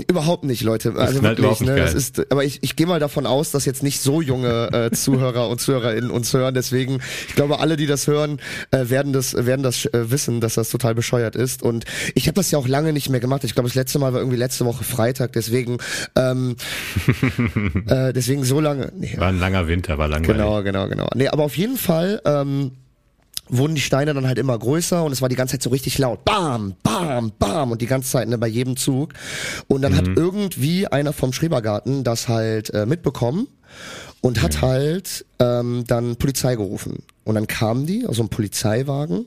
Überhaupt 0.08 0.44
nicht, 0.44 0.62
Leute. 0.62 0.94
Also 0.96 1.20
knallt 1.20 1.40
wirklich, 1.40 1.60
ne? 1.60 1.78
Es 1.78 1.94
ist, 1.94 2.30
aber 2.30 2.44
ich, 2.44 2.62
ich 2.62 2.76
gehe 2.76 2.86
mal 2.86 3.00
davon 3.00 3.26
aus, 3.26 3.50
dass 3.50 3.64
jetzt 3.64 3.82
nicht 3.82 4.00
so 4.00 4.20
junge 4.20 4.70
äh, 4.72 4.90
Zuhörer 4.90 5.48
und 5.48 5.60
Zuhörerinnen 5.60 6.10
uns 6.10 6.32
hören. 6.32 6.54
Deswegen, 6.54 7.00
ich 7.28 7.34
glaube, 7.34 7.60
alle, 7.60 7.76
die 7.76 7.86
das 7.86 8.06
hören, 8.06 8.38
äh, 8.70 8.88
werden 8.88 9.12
das, 9.12 9.34
werden 9.34 9.62
das 9.62 9.86
äh, 9.86 10.10
wissen, 10.10 10.40
dass 10.40 10.54
das 10.54 10.70
total 10.70 10.94
bescheuert 10.94 11.36
ist. 11.36 11.62
Und 11.62 11.84
ich 12.14 12.26
habe 12.26 12.34
das 12.34 12.50
ja 12.50 12.58
auch 12.58 12.68
lange 12.68 12.92
nicht 12.92 13.08
mehr 13.08 13.20
gemacht. 13.20 13.44
Ich 13.44 13.54
glaube, 13.54 13.68
das 13.68 13.74
letzte 13.74 13.98
Mal 13.98 14.12
war 14.12 14.20
irgendwie 14.20 14.38
letzte 14.38 14.64
Woche 14.66 14.84
Freitag. 14.84 15.32
Deswegen, 15.32 15.78
ähm, 16.14 16.56
äh, 17.88 18.12
deswegen 18.12 18.44
so 18.44 18.60
lange. 18.60 18.92
Nee, 18.96 19.14
War 19.16 19.28
ein 19.28 19.40
langer 19.40 19.68
Winter, 19.68 19.98
war 19.98 20.08
langweilig. 20.08 20.36
Genau, 20.36 20.62
genau, 20.62 20.88
genau. 20.88 21.08
Nee, 21.14 21.28
aber 21.28 21.44
auf 21.44 21.56
jeden 21.56 21.76
Fall 21.76 22.20
ähm, 22.24 22.72
wurden 23.48 23.74
die 23.74 23.80
Steine 23.80 24.14
dann 24.14 24.26
halt 24.26 24.38
immer 24.38 24.58
größer 24.58 25.04
und 25.04 25.12
es 25.12 25.22
war 25.22 25.28
die 25.28 25.36
ganze 25.36 25.52
Zeit 25.52 25.62
so 25.62 25.70
richtig 25.70 25.98
laut. 25.98 26.24
Bam, 26.24 26.74
bam, 26.82 27.32
bam 27.38 27.70
und 27.70 27.80
die 27.82 27.86
ganze 27.86 28.10
Zeit 28.10 28.28
ne, 28.28 28.38
bei 28.38 28.48
jedem 28.48 28.76
Zug. 28.76 29.12
Und 29.68 29.82
dann 29.82 29.96
hat 29.96 30.06
irgendwie 30.06 30.86
einer 30.86 31.12
vom 31.12 31.32
Schrebergarten 31.32 32.04
das 32.04 32.28
halt 32.28 32.70
äh, 32.70 32.86
mitbekommen 32.86 33.48
und 34.20 34.42
hat 34.42 34.62
halt 34.62 35.24
ähm, 35.38 35.84
dann 35.86 36.16
Polizei 36.16 36.56
gerufen. 36.56 37.02
Und 37.24 37.34
dann 37.34 37.46
kamen 37.46 37.86
die, 37.86 38.06
also 38.06 38.22
ein 38.22 38.28
Polizeiwagen 38.28 39.26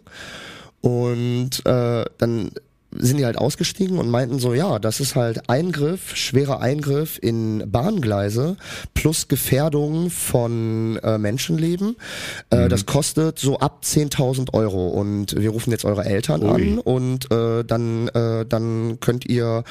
und 0.81 1.65
äh, 1.65 2.05
dann 2.17 2.51
sind 2.91 3.17
die 3.17 3.25
halt 3.25 3.37
ausgestiegen 3.37 3.97
und 3.99 4.09
meinten 4.09 4.39
so, 4.39 4.53
ja, 4.53 4.79
das 4.79 4.99
ist 4.99 5.15
halt 5.15 5.49
Eingriff, 5.49 6.15
schwerer 6.15 6.59
Eingriff 6.59 7.19
in 7.21 7.63
Bahngleise 7.71 8.57
plus 8.93 9.27
Gefährdung 9.27 10.09
von 10.09 10.97
äh, 11.03 11.17
Menschenleben. 11.17 11.95
Äh, 12.49 12.67
Das 12.67 12.85
kostet 12.85 13.37
so 13.39 13.59
ab 13.59 13.81
10.000 13.83 14.53
Euro 14.53 14.87
und 14.87 15.39
wir 15.39 15.51
rufen 15.51 15.71
jetzt 15.71 15.85
eure 15.85 16.03
Eltern 16.05 16.41
Ui. 16.43 16.49
an 16.49 16.79
und 16.79 17.31
äh, 17.31 17.63
dann 17.63 18.07
äh, 18.09 18.45
dann 18.47 18.99
könnt 18.99 19.25
ihr 19.29 19.63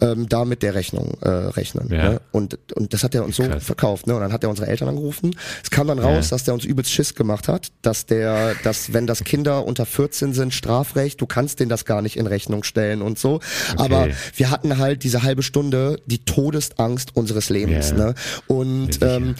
ähm, 0.00 0.28
da 0.28 0.44
mit 0.44 0.62
der 0.62 0.74
Rechnung 0.74 1.16
äh, 1.20 1.28
rechnen. 1.28 1.88
Ja. 1.92 2.10
Ne? 2.10 2.20
Und 2.32 2.58
und 2.74 2.92
das 2.92 3.04
hat 3.04 3.14
er 3.14 3.24
uns 3.24 3.36
so 3.36 3.44
Krass. 3.44 3.64
verkauft. 3.64 4.06
Ne? 4.08 4.14
Und 4.14 4.20
dann 4.20 4.32
hat 4.32 4.42
er 4.42 4.50
unsere 4.50 4.66
Eltern 4.68 4.88
angerufen. 4.88 5.36
Es 5.62 5.70
kam 5.70 5.86
dann 5.86 5.98
raus, 6.00 6.24
Ja. 6.26 6.30
dass 6.30 6.44
der 6.44 6.54
uns 6.54 6.64
übelst 6.64 6.90
Schiss 6.90 7.14
gemacht 7.14 7.46
hat, 7.48 7.68
dass 7.82 8.06
der, 8.06 8.54
dass 8.64 8.92
wenn 8.92 9.06
das 9.06 9.22
Kinder 9.22 9.64
unter 9.64 9.86
14 9.86 10.32
sind, 10.32 10.52
Strafrecht, 10.54 11.20
du 11.20 11.26
kannst 11.26 11.60
denen 11.60 11.68
das 11.68 11.84
gar 11.84 12.02
nicht 12.02 12.16
in 12.16 12.26
Rechnung 12.26 12.63
stellen 12.64 13.02
und 13.02 13.18
so. 13.18 13.40
Aber 13.76 14.08
wir 14.36 14.50
hatten 14.50 14.78
halt 14.78 15.04
diese 15.04 15.22
halbe 15.22 15.42
Stunde 15.42 16.00
die 16.06 16.24
Todesangst 16.24 17.16
unseres 17.16 17.50
Lebens. 17.50 17.90
Ja. 17.90 17.96
Ne? 17.96 18.14
Und 18.46 19.02
ähm, 19.02 19.34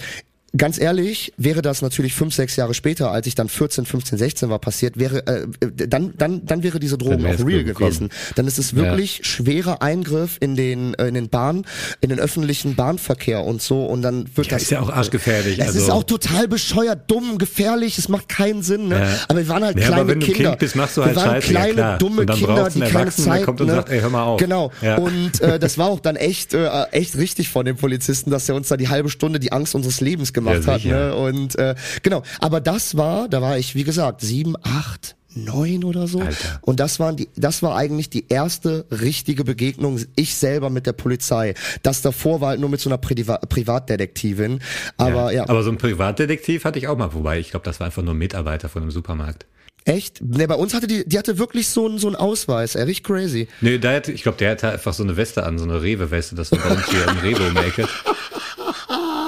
Ganz 0.57 0.79
ehrlich, 0.79 1.33
wäre 1.37 1.61
das 1.61 1.81
natürlich 1.81 2.13
fünf, 2.13 2.33
sechs 2.33 2.55
Jahre 2.55 2.73
später, 2.73 3.11
als 3.11 3.27
ich 3.27 3.35
dann 3.35 3.49
14, 3.49 3.85
15, 3.85 4.17
16 4.17 4.49
war, 4.49 4.59
passiert, 4.59 4.97
wäre 4.97 5.25
äh, 5.27 5.47
dann, 5.87 6.13
dann, 6.17 6.45
dann 6.45 6.63
wäre 6.63 6.79
diese 6.79 6.97
Drohung 6.97 7.23
wär's 7.23 7.41
auch 7.41 7.45
real 7.47 7.63
gewesen. 7.63 8.09
Dann 8.35 8.47
ist 8.47 8.57
es 8.57 8.75
wirklich 8.75 9.21
schwerer 9.23 9.81
Eingriff 9.81 10.37
in 10.39 10.55
den, 10.55 10.93
äh, 10.93 11.07
in 11.07 11.13
den 11.13 11.29
Bahn, 11.29 11.65
in 11.99 12.09
den 12.09 12.19
öffentlichen 12.19 12.75
Bahnverkehr 12.75 13.43
und 13.43 13.61
so. 13.61 13.85
Und 13.85 14.01
dann 14.01 14.25
wird 14.35 14.47
Ja, 14.47 14.53
das 14.53 14.63
ist 14.63 14.71
ja 14.71 14.79
auch 14.79 14.89
arschgefährlich. 14.89 15.59
es 15.59 15.67
also, 15.67 15.79
ist 15.79 15.89
auch 15.89 16.03
total 16.03 16.47
bescheuert, 16.47 17.11
dumm, 17.11 17.37
gefährlich, 17.37 17.97
es 17.97 18.07
macht 18.07 18.29
keinen 18.29 18.63
Sinn, 18.63 18.87
ne? 18.87 18.99
Ja. 18.99 19.19
Aber 19.27 19.39
wir 19.39 19.49
waren 19.49 19.63
halt 19.63 19.77
Ja, 19.77 19.87
aber 19.87 19.95
kleine 19.95 20.07
wenn 20.09 20.19
du 20.21 20.25
Kinder. 20.27 20.49
Kind 20.51 20.59
bist, 20.59 20.75
machst 20.75 20.95
du 20.95 21.03
halt 21.03 21.15
wir 21.15 21.21
waren 21.21 21.41
Scheiße, 21.41 21.53
ja 21.53 21.65
kleine, 21.65 21.97
dumme 21.97 22.25
Kinder, 22.27 22.69
du 22.69 22.79
die 22.79 22.91
keine 22.91 23.11
Zeit, 23.11 23.43
kommt 23.43 23.59
und 23.59 23.67
ne? 23.67 23.73
sagt, 23.73 23.89
ey, 23.89 23.99
hör 23.99 24.09
mal 24.09 24.23
auf. 24.23 24.39
Genau. 24.39 24.71
Ja. 24.81 24.97
Und 24.97 25.41
äh, 25.41 25.59
das 25.59 25.77
war 25.77 25.87
auch 25.87 25.99
dann 25.99 26.15
echt, 26.15 26.53
äh, 26.53 26.69
echt 26.91 27.17
richtig 27.17 27.49
von 27.49 27.65
dem 27.65 27.75
Polizisten, 27.75 28.31
dass 28.31 28.47
er 28.47 28.55
uns 28.55 28.69
da 28.69 28.77
die 28.77 28.87
halbe 28.87 29.09
Stunde 29.09 29.39
die 29.39 29.51
Angst 29.51 29.75
unseres 29.75 29.99
Lebens 29.99 30.31
gemacht 30.31 30.44
Ja, 30.45 30.65
hat, 30.65 30.85
ne? 30.85 31.15
Und 31.15 31.57
äh, 31.57 31.75
genau. 32.03 32.23
Aber 32.39 32.61
das 32.61 32.97
war, 32.97 33.27
da 33.29 33.41
war 33.41 33.57
ich, 33.57 33.75
wie 33.75 33.83
gesagt, 33.83 34.21
sieben, 34.21 34.55
acht, 34.63 35.15
neun 35.35 35.83
oder 35.83 36.07
so. 36.07 36.21
Alter. 36.21 36.59
Und 36.61 36.79
das 36.79 36.99
waren 36.99 37.17
die, 37.17 37.29
das 37.35 37.61
war 37.61 37.75
eigentlich 37.75 38.09
die 38.09 38.25
erste 38.29 38.85
richtige 38.91 39.43
Begegnung 39.43 39.99
ich 40.15 40.35
selber 40.35 40.69
mit 40.69 40.85
der 40.87 40.93
Polizei. 40.93 41.53
Das 41.83 42.01
davor 42.01 42.41
war 42.41 42.49
halt 42.49 42.59
nur 42.59 42.69
mit 42.69 42.79
so 42.79 42.89
einer 42.89 42.97
Priva 42.97 43.37
Privatdetektivin. 43.37 44.59
Aber 44.97 45.31
ja, 45.33 45.47
Aber 45.47 45.63
so 45.63 45.71
ein 45.71 45.77
Privatdetektiv 45.77 46.65
hatte 46.65 46.79
ich 46.79 46.87
auch 46.87 46.97
mal, 46.97 47.13
wobei 47.13 47.39
ich 47.39 47.51
glaube, 47.51 47.65
das 47.65 47.79
war 47.79 47.87
einfach 47.87 48.01
nur 48.03 48.13
ein 48.13 48.17
Mitarbeiter 48.17 48.69
von 48.69 48.81
einem 48.81 48.91
Supermarkt. 48.91 49.45
echt? 49.83 50.21
Ne, 50.21 50.47
bei 50.47 50.55
uns 50.55 50.73
hatte 50.73 50.87
die, 50.87 51.07
die 51.07 51.17
hatte 51.19 51.37
wirklich 51.37 51.67
so 51.69 51.85
einen 51.85 51.97
so 51.99 52.07
einen 52.07 52.15
Ausweis. 52.15 52.75
Ey, 52.75 52.83
richtig 52.83 53.05
crazy. 53.05 53.47
Nee, 53.61 53.77
der 53.77 53.95
hatte, 53.97 54.11
ich 54.13 54.23
glaube, 54.23 54.37
der 54.37 54.51
hatte 54.51 54.71
einfach 54.71 54.93
so 54.93 55.03
eine 55.03 55.17
Weste 55.17 55.43
an, 55.43 55.57
so 55.57 55.65
eine 55.65 55.81
Rewe-Weste, 55.81 56.35
das 56.35 56.51
war 56.51 56.59
bei 56.59 56.69
uns 56.75 56.89
hier 56.89 57.07
im 57.07 57.17
Rewe 57.23 57.51
die 57.51 57.67
Ecke. 57.67 57.87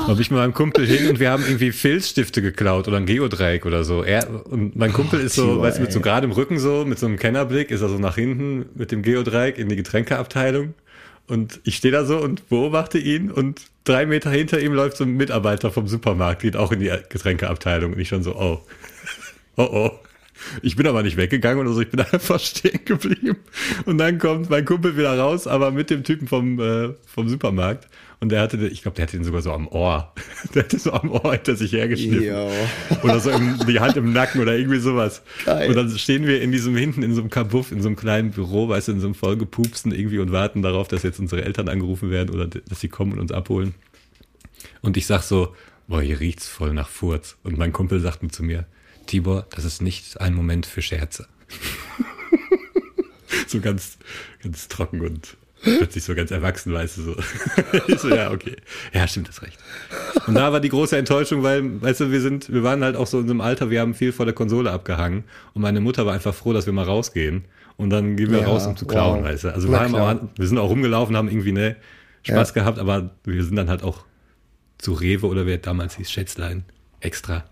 Da 0.08 0.14
bin 0.14 0.22
ich 0.22 0.32
mit 0.32 0.40
meinem 0.40 0.54
Kumpel 0.54 0.88
hin 0.88 1.10
und 1.10 1.20
wir 1.20 1.30
haben 1.30 1.44
irgendwie 1.44 1.74
Filzstifte 1.74 2.42
geklaut 2.42 2.88
oder 2.88 2.96
ein 2.96 3.06
Geodreieck 3.06 3.66
oder 3.66 3.84
so. 3.84 4.04
Er, 4.04 4.46
und 4.50 4.78
mein 4.78 4.94
Kumpel 4.94 5.20
ist 5.20 5.36
so, 5.36 5.46
Timo, 5.46 5.62
weißt 5.62 5.80
du, 5.80 5.82
mit 5.82 5.92
so 5.92 6.00
gerade 6.00 6.26
im 6.26 6.32
Rücken 6.32 6.60
so, 6.60 6.86
mit 6.86 6.98
so 6.98 7.08
einem 7.08 7.18
Kennerblick, 7.18 7.72
ist 7.72 7.82
er 7.82 7.90
so 7.90 7.98
nach 7.98 8.16
hinten 8.16 8.68
mit 8.74 8.94
dem 8.94 9.02
Geodreieck 9.02 9.58
in 9.58 9.68
die 9.68 9.76
Getränkeabteilung. 9.76 10.76
Und 11.28 11.60
ich 11.66 11.76
stehe 11.76 11.92
da 11.92 12.06
so 12.06 12.20
und 12.20 12.48
beobachte 12.48 12.98
ihn 13.00 13.30
und 13.30 13.64
drei 13.84 14.06
Meter 14.06 14.32
hinter 14.32 14.62
ihm 14.62 14.72
läuft 14.72 14.96
so 14.96 15.04
ein 15.04 15.18
Mitarbeiter 15.18 15.72
vom 15.72 15.90
Supermarkt, 15.90 16.42
geht 16.42 16.56
auch 16.56 16.72
in 16.72 16.80
die 16.80 16.92
Getränkeabteilung. 17.10 17.92
Und 17.92 18.00
ich 18.00 18.08
schon 18.08 18.24
so, 18.24 18.34
oh, 18.38 18.62
oh, 19.58 19.70
oh. 19.70 19.92
Ich 20.62 20.78
bin 20.78 20.88
aber 20.88 21.04
nicht 21.04 21.18
weggegangen 21.18 21.60
oder 21.60 21.74
so, 21.74 21.82
ich 21.82 21.90
bin 21.90 22.00
einfach 22.12 22.40
stehen 22.40 22.80
geblieben. 22.86 23.36
Und 23.86 23.98
dann 23.98 24.20
kommt 24.20 24.50
mein 24.50 24.64
Kumpel 24.64 24.96
wieder 24.96 25.20
raus, 25.20 25.48
aber 25.48 25.72
mit 25.72 25.90
dem 25.90 26.06
Typen 26.06 26.30
vom, 26.30 26.62
äh, 26.62 26.94
vom 27.06 27.28
Supermarkt. 27.28 27.90
Und 28.20 28.30
der 28.30 28.42
hatte, 28.42 28.58
ich 28.68 28.82
glaube, 28.82 28.96
der 28.96 29.04
hatte 29.04 29.16
ihn 29.16 29.24
sogar 29.24 29.44
so 29.44 29.52
am 29.52 29.68
Ohr. 29.68 30.12
Der 30.56 30.64
hatte 30.64 30.80
so 30.80 30.92
am 30.92 31.12
Ohr 31.12 31.34
hinter 31.34 31.56
sich 31.56 31.72
hergeschnitten. 31.72 32.24
Jo. 32.24 32.52
Oder 33.04 33.20
so 33.20 33.30
im, 33.30 33.60
die 33.68 33.80
Hand 33.80 33.96
im 33.96 34.12
Nacken 34.12 34.42
oder 34.42 34.58
irgendwie 34.58 34.80
sowas. 34.80 35.22
Geil. 35.46 35.70
Und 35.70 35.76
dann 35.76 35.90
stehen 35.98 36.26
wir 36.26 36.42
in 36.42 36.52
diesem 36.52 36.76
hinten 36.76 37.04
in 37.04 37.14
so 37.14 37.22
einem 37.22 37.30
Kabuff, 37.30 37.72
in 37.72 37.82
so 37.82 37.90
einem 37.90 37.96
kleinen 37.96 38.32
Büro, 38.32 38.70
weißt 38.70 38.88
du, 38.88 38.94
in 38.94 39.00
so 39.02 39.08
einem 39.08 39.14
vollgepupsten 39.14 39.92
irgendwie 39.92 40.18
und 40.18 40.32
warten 40.32 40.64
darauf, 40.64 40.88
dass 40.88 41.04
jetzt 41.04 41.20
unsere 41.20 41.44
Eltern 41.44 41.70
angerufen 41.70 42.10
werden 42.10 42.34
oder 42.34 42.48
dass 42.48 42.80
sie 42.80 42.88
kommen 42.88 43.14
und 43.14 43.20
uns 43.20 43.32
abholen. 43.32 43.76
Und 44.82 44.98
ich 44.98 45.06
sag 45.06 45.22
so, 45.22 45.56
boah, 45.88 46.02
hier 46.02 46.20
riecht's 46.20 46.48
voll 46.48 46.74
nach 46.74 46.90
Furz. 46.90 47.38
Und 47.44 47.58
mein 47.58 47.72
Kumpel 47.72 48.00
sagt 48.00 48.24
nur 48.24 48.32
zu 48.32 48.44
mir, 48.44 48.66
Tibor, 49.06 49.46
das 49.52 49.64
ist 49.64 49.82
nicht 49.82 50.20
ein 50.20 50.34
Moment 50.34 50.66
für 50.66 50.82
Scherze. 50.82 51.28
so 53.48 53.60
ganz, 53.60 53.98
ganz 54.42 54.68
trocken 54.68 55.02
und 55.02 55.38
plötzlich 55.78 56.04
so 56.04 56.16
ganz 56.16 56.32
erwachsen, 56.32 56.74
weißt 56.74 56.98
du, 56.98 57.02
so. 57.04 57.16
ich 57.88 58.00
so, 58.00 58.10
ja, 58.10 58.32
okay. 58.32 58.56
Ja, 58.94 59.08
stimmt, 59.08 59.28
das 59.30 59.42
recht. 59.42 59.58
Und 60.28 60.36
da 60.36 60.52
war 60.52 60.60
die 60.60 60.70
große 60.70 60.98
Enttäuschung, 60.98 61.44
weil, 61.44 61.82
weißt 61.82 62.02
du, 62.02 62.12
wir 62.12 62.22
sind, 62.22 62.52
wir 62.52 62.64
waren 62.64 62.84
halt 62.84 62.96
auch 62.96 63.08
so 63.08 63.20
in 63.20 63.30
einem 63.30 63.42
Alter, 63.42 63.70
wir 63.70 63.82
haben 63.82 63.94
viel 63.94 64.12
vor 64.12 64.26
der 64.26 64.34
Konsole 64.36 64.72
abgehangen 64.72 65.24
und 65.54 65.62
meine 65.62 65.80
Mutter 65.82 66.06
war 66.06 66.14
einfach 66.14 66.34
froh, 66.34 66.54
dass 66.54 66.66
wir 66.66 66.74
mal 66.74 66.86
rausgehen. 66.86 67.46
Und 67.78 67.92
dann 67.92 68.16
gehen 68.16 68.32
wir 68.32 68.40
Ja, 68.40 68.48
raus, 68.48 68.66
um 68.66 68.76
zu 68.76 68.88
klauen, 68.88 69.20
wow. 69.20 69.28
weißt 69.30 69.44
du. 69.44 69.54
Also 69.54 69.70
wir, 69.70 69.80
haben 69.80 69.94
auch, 69.94 70.16
wir 70.36 70.48
sind 70.48 70.58
auch 70.58 70.70
rumgelaufen, 70.70 71.16
haben 71.16 71.28
irgendwie 71.30 71.52
ne 71.52 71.76
Spaß 72.24 72.50
Ja. 72.50 72.54
gehabt, 72.62 72.80
aber 72.80 73.12
wir 73.24 73.44
sind 73.44 73.56
dann 73.56 73.70
halt 73.70 73.84
auch 73.84 74.04
zu 74.80 74.94
Rewe 74.94 75.28
oder 75.28 75.46
wer 75.46 75.58
damals 75.60 75.96
hieß, 75.98 76.10
Schätzlein, 76.12 76.64
extra. 77.02 77.46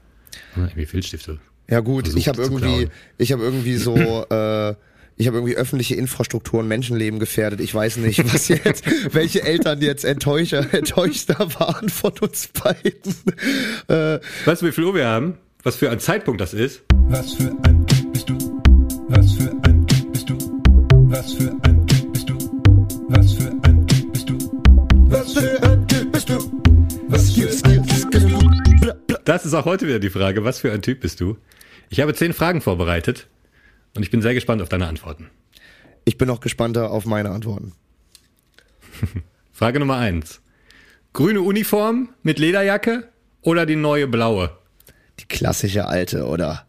Hm, 0.56 0.64
Irgendwie 0.66 0.86
Filzstifte. 0.86 1.40
Ja 1.70 1.80
gut, 1.80 2.14
ich 2.16 2.28
habe 2.28 2.42
irgendwie, 2.42 2.90
ich 3.18 3.32
habe 3.32 3.44
irgendwie 3.44 3.76
so, 3.78 3.96
äh, 4.30 4.76
ich 5.18 5.28
habe 5.28 5.38
irgendwie 5.38 5.56
öffentliche 5.56 5.96
Infrastruktur 5.96 6.60
und 6.60 6.68
Menschenleben 6.68 7.20
gefährdet. 7.20 7.62
Ich 7.62 7.74
weiß 7.74 7.98
nicht, 7.98 8.34
was 8.34 8.48
jetzt, 8.50 8.84
welche 9.14 9.44
Eltern 9.44 9.82
jetzt 9.82 10.04
enttäuscher, 10.04 10.74
enttäuschter 10.74 11.38
waren 11.60 11.90
von 11.90 12.12
uns 12.20 12.50
beiden. 12.50 13.16
Äh, 13.88 14.20
Weißt 14.46 14.62
du, 14.62 14.68
wie 14.68 14.72
viel 14.72 14.84
Uhr 14.84 14.96
wir 14.96 15.08
haben? 15.08 15.38
Was 15.64 15.78
für 15.78 15.90
ein 15.90 16.00
Zeitpunkt 16.00 16.42
das 16.42 16.54
ist? 16.54 16.84
Was 17.08 17.34
für 17.34 17.52
ein 17.64 17.86
Typ 17.88 18.12
bist 18.14 18.30
du? 18.30 18.62
Was 19.08 19.34
für 19.34 19.52
ein 19.64 19.88
Typ 19.88 20.12
bist 20.12 20.30
du? 20.30 20.62
Was 21.08 21.34
für 21.34 21.52
ein 21.64 21.88
Typ 21.88 22.12
bist 22.12 22.30
du? 22.30 22.36
Was 23.08 23.34
für 23.34 23.52
ein 23.64 23.88
Typ 23.88 24.12
bist 24.12 24.30
du? 24.30 24.36
was 25.08 25.34
für 25.34 25.64
ein 25.64 25.88
Typ 25.88 26.12
bist 26.12 26.30
du? 26.30 26.36
Was 27.08 27.32
für 27.32 27.48
ein 27.68 27.88
Typ 27.88 28.12
bist 28.12 29.10
du? 29.10 29.16
Das 29.24 29.46
ist 29.46 29.54
auch 29.54 29.66
heute 29.66 29.88
wieder 29.88 30.00
die 30.00 30.10
Frage, 30.10 30.44
was 30.44 30.60
für 30.60 30.72
ein 30.72 30.82
Typ 30.82 31.00
bist 31.00 31.22
du? 31.22 31.38
Ich 31.90 32.00
habe 32.02 32.14
zehn 32.14 32.34
Fragen 32.34 32.62
vorbereitet 32.62 33.28
und 33.96 34.04
ich 34.04 34.12
bin 34.12 34.22
sehr 34.22 34.34
gespannt 34.34 34.62
auf 34.62 34.70
deine 34.70 34.88
Antworten. 34.88 35.30
Ich 36.04 36.18
bin 36.18 36.28
noch 36.28 36.40
gespannter 36.40 36.92
auf 36.92 37.06
meine 37.06 37.32
Antworten. 37.32 37.74
Frage 39.52 39.80
Nummer 39.80 39.98
eins. 39.98 40.42
Grüne 41.14 41.42
Uniform 41.42 42.10
mit 42.22 42.40
Lederjacke 42.40 43.10
oder 43.42 43.66
die 43.66 43.78
neue 43.78 44.08
blaue? 44.08 44.52
Die 45.20 45.26
klassische 45.26 45.86
alte, 45.88 46.26
oder? 46.26 46.68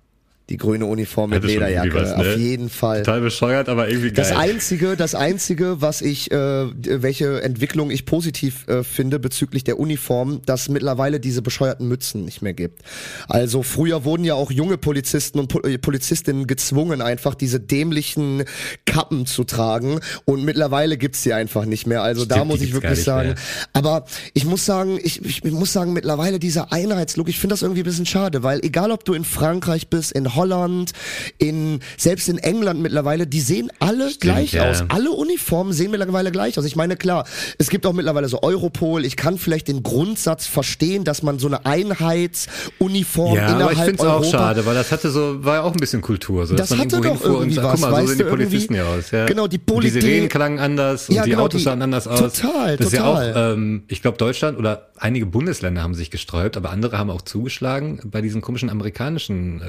Die 0.49 0.59
grüne 0.59 0.87
Uniform 0.87 1.31
mit 1.31 1.43
Lederjacke, 1.43 1.95
was, 1.95 2.11
ne? 2.11 2.17
auf 2.17 2.37
jeden 2.37 2.69
Fall. 2.71 3.03
Total 3.03 3.21
bescheuert, 3.21 3.69
aber 3.69 3.89
irgendwie 3.89 4.13
geil. 4.13 4.25
Das 4.29 4.31
einzige, 4.31 4.97
das 4.97 5.17
einzige, 5.17 5.81
was 5.81 6.03
ich, 6.03 6.31
äh, 6.31 6.67
welche 7.03 7.43
Entwicklung 7.43 7.91
ich 7.91 8.07
positiv 8.07 8.69
äh, 8.69 8.85
finde 8.85 9.19
bezüglich 9.19 9.65
der 9.65 9.81
Uniform, 9.81 10.43
dass 10.47 10.69
mittlerweile 10.69 11.19
diese 11.19 11.43
bescheuerten 11.43 11.89
Mützen 11.89 12.25
nicht 12.25 12.43
mehr 12.43 12.55
gibt. 12.55 12.83
Also 13.29 13.65
früher 13.65 14.05
wurden 14.05 14.23
ja 14.23 14.35
auch 14.35 14.53
junge 14.53 14.79
Polizisten 14.79 15.41
und 15.41 15.53
äh, 15.65 15.79
Polizistinnen 15.79 16.47
gezwungen, 16.47 17.03
einfach 17.03 17.35
diese 17.35 17.59
dämlichen 17.59 18.45
Kappen 18.85 19.27
zu 19.27 19.43
tragen 19.43 19.99
und 20.27 20.45
mittlerweile 20.45 20.97
gibt's 20.97 21.25
die 21.25 21.33
einfach 21.33 21.65
nicht 21.65 21.89
mehr. 21.89 22.03
Also 22.03 22.25
da 22.25 22.37
Stimmt, 22.37 22.51
muss 22.51 22.61
die 22.61 22.67
ich 22.67 22.73
wirklich 22.73 23.03
sagen, 23.03 23.31
mehr. 23.31 23.37
aber 23.73 24.05
ich 24.33 24.45
muss 24.45 24.65
sagen, 24.65 25.01
ich, 25.03 25.25
ich 25.25 25.43
muss 25.43 25.73
sagen, 25.73 25.93
mittlerweile 25.93 26.39
dieser 26.39 26.73
Einheitslook, 26.73 27.29
ich 27.29 27.41
finde 27.41 27.55
das 27.55 27.63
irgendwie 27.63 27.81
ein 27.81 27.85
bisschen 27.85 28.07
schade, 28.07 28.45
weil 28.45 28.61
egal 28.65 28.93
ob 28.93 29.05
du 29.05 29.15
in 29.15 29.25
Frankreich 29.25 29.89
bist, 29.89 30.13
in 30.13 30.36
Holland, 30.37 30.93
in 31.39 31.81
selbst 31.97 32.29
in 32.29 32.39
England 32.39 32.81
mittlerweile, 32.81 33.27
die 33.27 33.41
sehen 33.41 33.71
alle 33.79 34.11
gleich 34.21 34.53
ja. 34.53 34.71
aus. 34.71 34.85
Alle 34.89 35.11
Uniformen 35.11 35.73
sehen 35.73 35.91
mittlerweile 35.91 36.31
gleich 36.31 36.59
aus. 36.59 36.65
Ich 36.65 36.77
meine, 36.77 36.97
klar, 36.97 37.27
es 37.59 37.71
gibt 37.71 37.87
auch 37.87 37.93
mittlerweile 37.93 38.29
so 38.29 38.43
Europol. 38.43 39.05
Ich 39.05 39.17
kann 39.17 39.39
vielleicht 39.39 39.69
den 39.69 39.83
Grundsatz 39.83 40.47
verstehen, 40.47 41.05
dass 41.05 41.23
man 41.23 41.39
so 41.39 41.47
eine 41.47 41.67
Einheitsuniform 41.67 43.35
ja, 43.37 43.47
aber 43.47 43.57
innerhalb 43.57 43.73
ich 43.73 43.85
finde 43.85 44.03
es 44.03 44.09
auch 44.09 44.25
schade, 44.25 44.67
weil 44.67 44.75
das 44.75 44.93
hatte 44.93 45.11
so, 45.11 45.45
war 45.45 45.57
ja 45.57 45.63
auch 45.63 45.73
ein 45.73 45.81
bisschen 45.81 46.01
Kultur. 46.03 46.47
So, 46.47 46.55
dass 46.55 46.69
Das 46.69 46.79
man 46.79 46.87
hatte 46.87 47.01
doch 47.01 47.25
irgendwie 47.25 47.59
und, 47.59 47.65
was, 47.65 47.81
guck 47.81 47.91
mal, 47.91 48.01
so 48.03 48.07
sehen 48.09 48.19
die 48.19 48.25
Polizisten 48.25 48.75
ja 48.75 48.85
aus. 48.85 49.11
Ja. 49.11 49.27
Genau, 49.27 49.47
die 49.47 49.61
Und 49.71 49.85
Die 49.85 49.91
Sirenen 49.91 50.29
klangen 50.29 50.59
anders 50.59 51.09
und 51.09 51.15
Ja, 51.15 51.25
die 51.25 51.31
genau, 51.31 51.45
Autos 51.45 51.63
sahen 51.65 51.83
anders 51.83 52.07
aus. 52.07 52.19
total, 52.35 52.77
das 52.77 52.89
ist 52.89 52.93
ja 52.93 53.03
total. 53.03 53.33
auch, 53.33 53.55
ähm, 53.55 53.85
ich 53.89 54.03
glaube, 54.03 54.19
Deutschland 54.19 54.59
oder 54.59 54.91
einige 54.97 55.27
Bundesländer 55.27 55.83
haben 55.83 55.95
sich 55.95 56.11
gesträubt, 56.11 56.57
aber 56.57 56.71
andere 56.71 56.99
haben 56.99 57.11
auch 57.11 57.23
zugeschlagen 57.23 58.01
bei 58.05 58.21
diesen 58.21 58.41
komischen 58.41 58.71
amerikanischen 58.71 59.61
äh, 59.61 59.65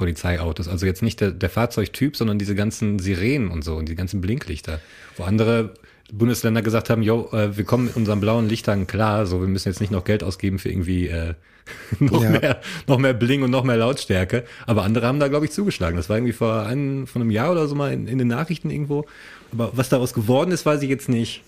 Polizeiautos. 0.00 0.66
Also 0.66 0.86
jetzt 0.86 1.02
nicht 1.02 1.20
der, 1.20 1.30
der 1.30 1.50
Fahrzeugtyp, 1.50 2.16
sondern 2.16 2.38
diese 2.38 2.54
ganzen 2.54 2.98
Sirenen 2.98 3.50
und 3.50 3.62
so 3.62 3.76
und 3.76 3.86
die 3.86 3.94
ganzen 3.94 4.22
Blinklichter. 4.22 4.80
Wo 5.18 5.24
andere 5.24 5.74
Bundesländer 6.10 6.62
gesagt 6.62 6.88
haben, 6.88 7.02
yo, 7.02 7.28
äh, 7.32 7.54
wir 7.58 7.64
kommen 7.64 7.84
mit 7.84 7.96
unseren 7.96 8.18
blauen 8.18 8.48
Lichtern 8.48 8.86
klar, 8.86 9.26
so 9.26 9.42
wir 9.42 9.46
müssen 9.48 9.68
jetzt 9.68 9.80
nicht 9.80 9.92
noch 9.92 10.04
Geld 10.04 10.24
ausgeben 10.24 10.58
für 10.58 10.70
irgendwie 10.70 11.08
äh, 11.08 11.34
noch, 12.00 12.22
Ja. 12.22 12.30
mehr, 12.30 12.60
noch 12.86 12.98
mehr 12.98 13.12
Bling 13.12 13.42
und 13.42 13.50
noch 13.50 13.62
mehr 13.62 13.76
Lautstärke. 13.76 14.44
Aber 14.66 14.84
andere 14.84 15.06
haben 15.06 15.20
da, 15.20 15.28
glaube 15.28 15.44
ich, 15.44 15.52
zugeschlagen. 15.52 15.96
Das 15.98 16.08
war 16.08 16.16
irgendwie 16.16 16.32
vor 16.32 16.62
einem, 16.64 17.06
vor 17.06 17.20
einem 17.20 17.30
Jahr 17.30 17.52
oder 17.52 17.68
so 17.68 17.74
mal 17.74 17.92
in, 17.92 18.08
in 18.08 18.16
den 18.16 18.28
Nachrichten 18.28 18.70
irgendwo. 18.70 19.04
Aber 19.52 19.72
was 19.74 19.90
daraus 19.90 20.14
geworden 20.14 20.50
ist, 20.50 20.64
weiß 20.64 20.80
ich 20.82 20.88
jetzt 20.88 21.10
nicht. 21.10 21.42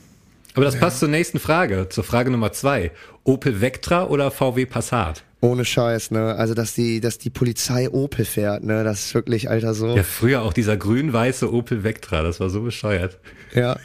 Aber 0.54 0.64
das 0.64 0.78
passt 0.78 0.98
zur 0.98 1.08
nächsten 1.08 1.38
Frage, 1.38 1.88
zur 1.88 2.04
Frage 2.04 2.30
Nummer 2.30 2.52
zwei. 2.52 2.90
Opel 3.24 3.60
Vectra 3.60 4.04
oder 4.06 4.30
VW 4.30 4.66
Passat? 4.66 5.24
ohne 5.42 5.64
Scheiß, 5.64 6.12
ne? 6.12 6.36
Also 6.36 6.54
dass 6.54 6.74
die, 6.74 7.00
dass 7.00 7.18
die 7.18 7.30
Polizei 7.30 7.90
Opel 7.90 8.24
fährt, 8.24 8.62
ne? 8.62 8.84
Das 8.84 9.06
ist 9.06 9.14
wirklich, 9.14 9.50
Alter, 9.50 9.74
so. 9.74 9.96
Ja, 9.96 10.04
früher 10.04 10.42
auch 10.42 10.52
dieser 10.52 10.76
grün-weiße 10.76 11.52
Opel 11.52 11.82
Vectra, 11.84 12.22
das 12.22 12.40
war 12.40 12.48
so 12.48 12.62
bescheuert. 12.62 13.18
ja. 13.54 13.76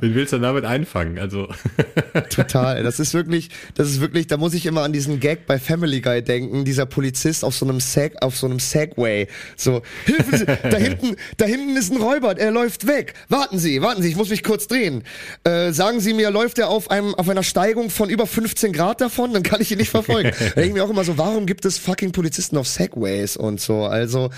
Wen 0.00 0.14
willst 0.14 0.32
du 0.32 0.38
damit 0.38 0.64
einfangen? 0.64 1.18
Also, 1.18 1.48
Total. 2.30 2.82
Das 2.82 3.00
ist 3.00 3.14
wirklich, 3.14 3.50
das 3.74 3.88
ist 3.88 4.00
wirklich, 4.00 4.26
da 4.26 4.36
muss 4.36 4.54
ich 4.54 4.66
immer 4.66 4.82
an 4.82 4.92
diesen 4.92 5.20
Gag 5.20 5.46
bei 5.46 5.58
Family 5.58 6.00
Guy 6.00 6.22
denken, 6.22 6.64
dieser 6.64 6.86
Polizist 6.86 7.44
auf 7.44 7.54
so 7.54 7.66
einem 7.66 7.80
Seg, 7.80 8.22
auf 8.22 8.36
so 8.36 8.46
einem 8.46 8.58
Segway. 8.58 9.28
So, 9.56 9.82
Hilfe, 10.04 10.38
Sie, 10.38 10.46
da 10.46 10.76
hinten, 10.76 11.16
da 11.36 11.44
hinten 11.44 11.76
ist 11.76 11.92
ein 11.92 12.00
Räuber, 12.00 12.36
er 12.38 12.50
läuft 12.50 12.86
weg. 12.86 13.14
Warten 13.28 13.58
Sie, 13.58 13.82
warten 13.82 14.02
Sie, 14.02 14.08
ich 14.08 14.16
muss 14.16 14.30
mich 14.30 14.42
kurz 14.42 14.66
drehen. 14.66 15.02
Äh, 15.44 15.72
sagen 15.72 16.00
Sie 16.00 16.14
mir, 16.14 16.30
läuft 16.30 16.58
er 16.58 16.68
auf 16.68 16.90
einem, 16.90 17.14
auf 17.14 17.28
einer 17.28 17.42
Steigung 17.42 17.90
von 17.90 18.10
über 18.10 18.26
15 18.26 18.72
Grad 18.72 19.00
davon? 19.00 19.32
Dann 19.32 19.42
kann 19.42 19.60
ich 19.60 19.70
ihn 19.70 19.78
nicht 19.78 19.90
verfolgen. 19.90 20.32
Da 20.42 20.60
denke 20.60 20.68
ich 20.68 20.74
mir 20.74 20.84
auch 20.84 20.90
immer 20.90 21.04
so, 21.04 21.16
warum 21.18 21.46
gibt 21.46 21.64
es 21.64 21.78
fucking 21.78 22.12
Polizisten 22.12 22.56
auf 22.56 22.66
Segways 22.66 23.36
und 23.36 23.60
so? 23.60 23.84
Also, 23.84 24.30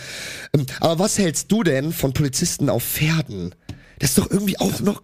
ähm, 0.55 0.67
aber 0.81 0.99
was 0.99 1.19
hältst 1.19 1.51
du 1.51 1.63
denn 1.63 1.93
von 1.93 2.13
Polizisten 2.13 2.69
auf 2.69 2.85
Pferden? 2.85 3.55
Das 3.99 4.11
ist 4.11 4.19
doch 4.19 4.31
irgendwie 4.31 4.59
auch 4.61 4.81
noch, 4.81 5.03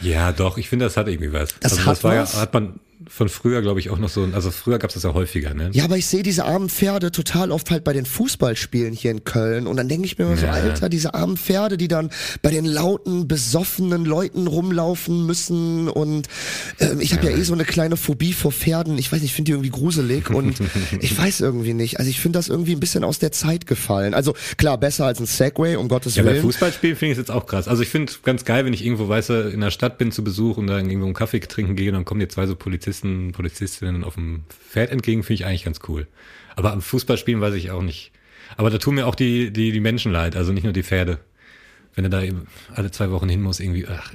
ja, 0.00 0.32
doch, 0.32 0.58
ich 0.58 0.68
finde, 0.68 0.86
das 0.86 0.96
hat 0.96 1.08
irgendwie 1.08 1.32
was. 1.32 1.50
Das 1.60 1.72
also, 1.72 1.84
hat 1.84 1.92
das 1.92 2.04
war 2.04 2.16
was? 2.16 2.36
hat 2.36 2.54
man 2.54 2.80
von 3.10 3.28
früher, 3.28 3.60
glaube 3.60 3.80
ich, 3.80 3.90
auch 3.90 3.98
noch 3.98 4.08
so, 4.08 4.26
also 4.32 4.50
früher 4.52 4.78
gab 4.78 4.90
es 4.90 4.94
das 4.94 5.02
ja 5.02 5.12
häufiger, 5.12 5.52
ne? 5.52 5.70
Ja, 5.72 5.84
aber 5.84 5.96
ich 5.96 6.06
sehe 6.06 6.22
diese 6.22 6.44
armen 6.44 6.68
Pferde 6.68 7.10
total 7.10 7.50
oft 7.50 7.70
halt 7.70 7.82
bei 7.82 7.92
den 7.92 8.06
Fußballspielen 8.06 8.94
hier 8.94 9.10
in 9.10 9.24
Köln 9.24 9.66
und 9.66 9.76
dann 9.76 9.88
denke 9.88 10.06
ich 10.06 10.16
mir 10.16 10.26
immer 10.26 10.36
so, 10.36 10.46
Ja. 10.46 10.52
Alter, 10.52 10.88
diese 10.88 11.12
armen 11.12 11.36
Pferde, 11.36 11.76
die 11.76 11.88
dann 11.88 12.10
bei 12.40 12.50
den 12.50 12.64
lauten, 12.64 13.26
besoffenen 13.26 14.04
Leuten 14.04 14.46
rumlaufen 14.46 15.26
müssen 15.26 15.88
und 15.88 16.28
ähm, 16.78 17.00
ich 17.00 17.12
habe 17.12 17.30
ja. 17.30 17.36
eh 17.36 17.42
so 17.42 17.52
eine 17.52 17.64
kleine 17.64 17.96
Phobie 17.96 18.32
vor 18.32 18.52
Pferden. 18.52 18.96
Ich 18.96 19.10
weiß 19.10 19.20
nicht, 19.20 19.30
ich 19.30 19.34
finde 19.34 19.48
die 19.48 19.52
irgendwie 19.52 19.70
gruselig 19.70 20.30
und 20.30 20.60
ich 21.00 21.18
weiß 21.18 21.40
irgendwie 21.40 21.74
nicht. 21.74 21.98
Also 21.98 22.10
ich 22.10 22.20
finde 22.20 22.38
das 22.38 22.48
irgendwie 22.48 22.72
ein 22.74 22.80
bisschen 22.80 23.02
aus 23.02 23.18
der 23.18 23.32
Zeit 23.32 23.66
gefallen. 23.66 24.14
Also 24.14 24.34
klar, 24.56 24.78
besser 24.78 25.06
als 25.06 25.18
ein 25.18 25.26
Segway, 25.26 25.74
um 25.76 25.88
Gottes 25.88 26.14
Ja, 26.14 26.22
bei 26.22 26.30
Willen. 26.30 26.42
Fußballspielen 26.42 26.96
finde 26.96 27.12
ich 27.12 27.18
es 27.18 27.22
jetzt 27.22 27.30
auch 27.30 27.46
krass. 27.46 27.66
Also 27.66 27.82
ich 27.82 27.88
finde 27.88 28.12
es 28.12 28.22
ganz 28.22 28.44
geil, 28.44 28.64
wenn 28.64 28.72
ich 28.72 28.84
irgendwo, 28.84 29.08
weißt 29.08 29.30
du, 29.30 29.50
in 29.50 29.60
der 29.60 29.70
Stadt 29.72 29.98
bin 29.98 30.12
zu 30.12 30.22
Besuch 30.22 30.56
und 30.58 30.68
dann 30.68 30.86
irgendwo 30.86 31.06
einen 31.06 31.14
Kaffee 31.14 31.40
trinken 31.40 31.74
gehe 31.74 31.88
und 31.88 31.94
dann 31.94 32.04
kommen 32.04 32.20
dir 32.20 32.28
zwei 32.28 32.46
so 32.46 32.54
Polizisten, 32.54 32.99
Polizistinnen 33.32 34.04
auf 34.04 34.14
dem 34.14 34.44
Pferd 34.48 34.90
entgegen, 34.90 35.22
finde 35.22 35.34
ich 35.42 35.46
eigentlich 35.46 35.64
ganz 35.64 35.80
cool. 35.88 36.06
Aber 36.56 36.72
am 36.72 36.82
Fußballspielen 36.82 37.40
weiß 37.40 37.54
ich 37.54 37.70
auch 37.70 37.82
nicht. 37.82 38.12
Aber 38.56 38.70
da 38.70 38.78
tun 38.78 38.96
mir 38.96 39.06
auch 39.06 39.14
die, 39.14 39.52
die, 39.52 39.72
die 39.72 39.80
Menschen 39.80 40.12
leid, 40.12 40.36
also 40.36 40.52
nicht 40.52 40.64
nur 40.64 40.72
die 40.72 40.82
Pferde. 40.82 41.18
Wenn 41.94 42.04
er 42.04 42.10
da 42.10 42.22
eben 42.22 42.46
alle 42.74 42.90
zwei 42.90 43.10
Wochen 43.10 43.28
hin 43.28 43.42
muss, 43.42 43.60
irgendwie, 43.60 43.86
ach. 43.88 44.12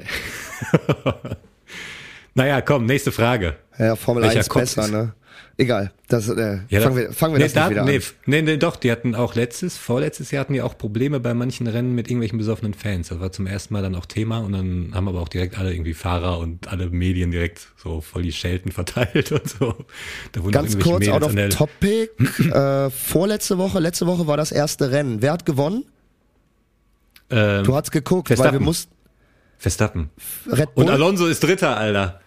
naja, 2.33 2.61
komm, 2.61 2.85
nächste 2.85 3.11
Frage. 3.11 3.55
Ja, 3.77 3.95
Formel 3.95 4.23
Welcher 4.23 4.39
1 4.39 4.49
Kopf 4.49 4.61
besser, 4.61 4.83
ist- 4.85 4.91
ne? 4.91 5.13
Egal. 5.57 5.91
Das, 6.09 6.27
äh, 6.29 6.59
Ja, 6.69 6.81
fangen 6.81 6.97
wir, 6.97 7.11
fangen 7.13 7.33
wir 7.33 7.37
nee, 7.39 7.45
das 7.45 7.53
da, 7.53 7.61
nicht 7.69 7.71
wieder 7.71 7.85
nee, 7.85 7.95
an. 7.97 8.01
nee, 8.25 8.41
nee, 8.41 8.57
doch, 8.57 8.75
die 8.75 8.91
hatten 8.91 9.15
auch 9.15 9.35
letztes, 9.35 9.77
vorletztes 9.77 10.31
Jahr 10.31 10.41
hatten 10.41 10.53
die 10.53 10.61
auch 10.61 10.77
Probleme 10.77 11.19
bei 11.19 11.33
manchen 11.33 11.65
Rennen 11.67 11.95
mit 11.95 12.07
irgendwelchen 12.07 12.37
besoffenen 12.37 12.73
Fans. 12.73 13.07
Das 13.09 13.19
war 13.19 13.31
zum 13.31 13.47
ersten 13.47 13.73
Mal 13.73 13.81
dann 13.81 13.95
auch 13.95 14.05
Thema 14.05 14.39
und 14.39 14.51
dann 14.51 14.91
haben 14.93 15.07
aber 15.07 15.21
auch 15.21 15.29
direkt 15.29 15.57
alle 15.57 15.71
irgendwie 15.73 15.93
Fahrer 15.93 16.39
und 16.39 16.67
alle 16.67 16.89
Medien 16.89 17.31
direkt 17.31 17.67
so 17.77 18.01
voll 18.01 18.23
die 18.23 18.33
Schelten 18.33 18.71
verteilt 18.73 19.31
und 19.31 19.47
so. 19.49 19.75
Da 20.33 20.41
Ganz 20.51 20.77
kurz, 20.77 21.07
out 21.07 21.21
Mädels 21.21 21.23
of 21.23 21.29
an 21.29 21.35
der- 21.37 21.49
topic. 21.49 22.09
äh, 22.51 22.89
vorletzte 22.89 23.57
Woche, 23.57 23.79
letzte 23.79 24.07
Woche 24.07 24.27
war 24.27 24.37
das 24.37 24.51
erste 24.51 24.91
Rennen. 24.91 25.21
Wer 25.21 25.31
hat 25.33 25.45
gewonnen? 25.45 25.85
ähm, 27.29 27.63
Du 27.63 27.75
hast 27.75 27.91
geguckt, 27.91 28.29
weil 28.29 28.37
wir 28.37 28.43
Verstappen. 28.43 28.65
mussten 28.65 28.91
Verstappen. 29.57 30.09
Red 30.47 30.75
Bull. 30.75 30.83
Und 30.85 30.91
Alonso 30.91 31.25
ist 31.27 31.41
Dritter, 31.41 31.77
Alter. 31.77 32.19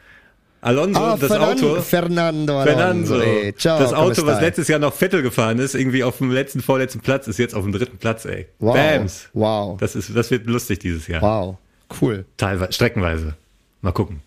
Alonso, 0.69 1.01
ah, 1.01 1.17
das 1.17 1.29
Fernan- 1.31 1.49
Auto. 1.51 1.81
Fernando 1.81 2.59
Alonso. 2.59 3.15
Fernando. 3.15 3.21
ey. 3.21 3.55
Ciao, 3.57 3.79
das 3.79 3.93
Auto, 3.95 4.27
was 4.27 4.41
letztes 4.43 4.69
Jahr 4.69 4.79
noch 4.79 4.93
Vettel 4.93 5.23
gefahren 5.23 5.59
ist, 5.59 5.75
irgendwie 5.75 6.05
auf 6.05 6.19
dem 6.19 6.31
letzten, 6.31 6.61
vorletzten 6.61 7.01
Platz, 7.01 7.27
ist 7.27 7.39
jetzt 7.39 7.55
auf 7.55 7.63
dem 7.65 7.73
dritten 7.73 7.97
Platz, 7.97 8.27
ey. 8.27 8.47
Wow. 8.59 8.75
Bams. 8.75 9.29
Wow. 9.33 9.79
Das 9.81 9.97
ist, 9.97 10.15
das 10.15 10.31
wird 10.31 10.47
lustig 10.47 10.79
dieses 10.81 11.07
Jahr. 11.09 11.23
Wow. 11.23 11.57
Cool. 12.03 12.27
Teilweise, 12.37 12.73
streckenweise. 12.73 13.35
Mal 13.81 13.93
gucken. 13.93 14.21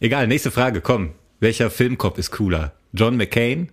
Egal, 0.00 0.26
nächste 0.26 0.50
Frage, 0.50 0.82
komm. 0.82 1.12
Welcher 1.40 1.70
Filmcop 1.70 2.18
ist 2.18 2.30
cooler? 2.30 2.72
John 2.92 3.16
McCain? 3.16 3.70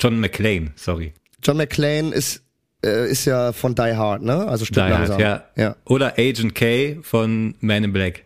John 0.00 0.18
McClane, 0.18 0.72
sorry. 0.74 1.12
John 1.44 1.56
McClane 1.58 2.12
ist, 2.12 2.42
äh, 2.84 3.08
ist 3.08 3.24
ja 3.24 3.52
von 3.52 3.76
Die 3.76 3.94
Hard, 3.94 4.22
ne? 4.22 4.48
Also 4.48 4.64
Die 4.64 4.72
stimmt 4.72 4.88
Hard, 4.88 4.98
langsam. 5.08 5.20
ja. 5.20 5.44
ja. 5.54 5.76
Oder 5.84 6.14
Agent 6.18 6.54
K 6.56 6.98
von 7.02 7.54
Man 7.60 7.84
in 7.84 7.92
Black. 7.92 8.23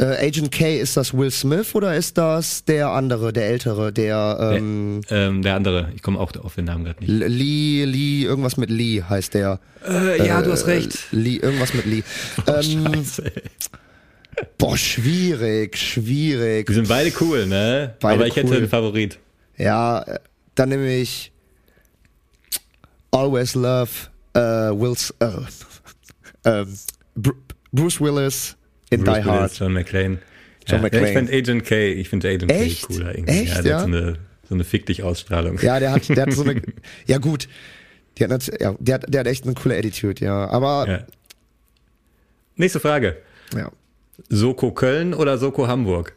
Äh, 0.00 0.28
Agent 0.28 0.52
K, 0.52 0.78
ist 0.78 0.96
das 0.96 1.12
Will 1.12 1.30
Smith 1.32 1.74
oder 1.74 1.96
ist 1.96 2.16
das 2.16 2.64
der 2.64 2.90
andere, 2.90 3.32
der 3.32 3.48
ältere, 3.48 3.92
der 3.92 4.54
ähm, 4.56 5.00
Ähm, 5.10 5.42
der 5.42 5.56
andere, 5.56 5.90
ich 5.92 6.02
komme 6.02 6.20
auch 6.20 6.32
auf 6.36 6.54
den 6.54 6.66
Namen 6.66 6.84
gerade 6.84 7.00
nicht. 7.00 7.28
Lee, 7.28 7.84
Lee, 7.84 8.22
irgendwas 8.22 8.56
mit 8.56 8.70
Lee 8.70 9.02
heißt 9.02 9.34
der. 9.34 9.58
Äh, 9.84 10.24
ja, 10.24 10.40
du 10.40 10.52
hast 10.52 10.68
recht. 10.68 11.08
Lee, 11.10 11.38
irgendwas 11.38 11.74
mit 11.74 11.84
Lee. 11.84 12.04
ähm, 12.46 12.94
Scheiße, 12.94 13.24
ey. 13.26 13.42
boah, 14.56 14.76
schwierig, 14.76 15.76
schwierig. 15.76 16.66
Die 16.68 16.74
sind 16.74 16.86
beide 16.86 17.12
cool, 17.20 17.46
ne? 17.46 17.96
Beide 17.98 18.14
Aber 18.14 18.26
ich 18.28 18.36
hätte 18.36 18.50
cool. 18.50 18.56
einen 18.58 18.68
Favorit. 18.68 19.18
Ja, 19.56 20.02
äh, 20.02 20.20
dann 20.54 20.68
nehme 20.68 20.94
ich 20.94 21.32
Always 23.10 23.56
Love 23.56 23.90
äh, 24.34 24.40
Wills, 24.40 25.12
äh, 25.18 25.28
ähm, 26.44 26.78
Bru 27.16 27.32
Bruce 27.72 28.00
Willis 28.00 28.56
in 28.90 29.04
Bruce 29.04 29.18
Die 29.18 29.24
Willis, 29.24 29.26
Hard. 29.26 29.58
John 29.58 29.72
McClane. 29.72 30.18
John 30.66 30.78
ja, 30.78 30.82
McClane. 30.82 31.06
Ich 31.08 31.12
finde 31.14 31.32
Agent 31.36 31.64
K, 31.64 31.92
ich 31.92 32.08
finde 32.08 32.28
Agent 32.28 32.52
Echt? 32.52 32.80
K 32.82 32.86
cooler 32.94 33.14
irgendwie. 33.14 33.32
Echt, 33.42 33.54
ja, 33.56 33.62
der 33.62 33.70
ja? 33.70 33.76
hat 33.78 33.82
so 33.82 33.86
eine, 33.96 34.14
so 34.48 34.54
eine 34.54 34.64
Fick 34.64 34.86
dich 34.86 35.02
Ausstrahlung. 35.02 35.58
Ja, 35.60 35.78
der 35.80 35.92
hat, 35.92 36.08
der 36.08 36.22
hat 36.26 36.32
so 36.32 36.42
eine, 36.42 36.60
ja 37.06 37.18
gut, 37.18 37.48
der 38.18 38.28
hat, 38.28 38.60
ja, 38.60 38.74
der, 38.78 38.94
hat- 38.96 39.04
der 39.12 39.20
hat 39.20 39.26
echt 39.26 39.44
eine 39.44 39.54
coole 39.54 39.76
Attitude, 39.78 40.24
ja. 40.24 40.48
Aber 40.48 40.86
Ja. 40.88 40.98
Nächste 42.56 42.80
Frage. 42.80 43.16
ja. 43.54 43.70
Soko 44.28 44.72
Köln 44.72 45.14
oder 45.14 45.38
Soko 45.38 45.68
Hamburg? 45.68 46.12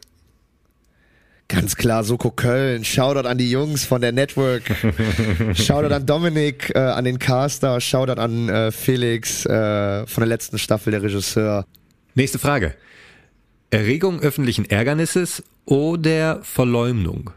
Ganz 1.46 1.76
klar, 1.76 2.02
Soko 2.02 2.30
Köln. 2.32 2.84
Shoutout 2.84 3.28
an 3.28 3.38
die 3.38 3.48
Jungs 3.50 3.84
von 3.84 4.00
der 4.00 4.10
Network. 4.10 4.62
Shoutout 5.54 5.94
an 5.94 6.04
Dominik, 6.06 6.72
äh, 6.74 6.78
an 6.78 7.04
den 7.04 7.18
Caster. 7.20 7.80
Shoutout 7.80 8.20
an 8.20 8.48
äh, 8.48 8.72
Felix 8.72 9.46
äh, 9.46 10.06
von 10.06 10.22
der 10.22 10.26
letzten 10.28 10.58
Staffel, 10.58 10.90
der 10.90 11.02
Regisseur. 11.02 11.64
Nächste 12.14 12.38
Frage. 12.38 12.74
Erregung 13.70 14.20
öffentlichen 14.20 14.66
Ärgernisses 14.66 15.42
oder 15.64 16.42
Verleumdung? 16.42 17.30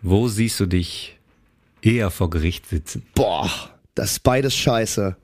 Wo 0.00 0.28
siehst 0.28 0.58
du 0.60 0.66
dich 0.66 1.18
eher 1.82 2.10
vor 2.10 2.30
Gericht 2.30 2.66
sitzen? 2.66 3.04
Boah, 3.14 3.50
das 3.94 4.12
ist 4.12 4.20
beides 4.20 4.56
scheiße. 4.56 5.16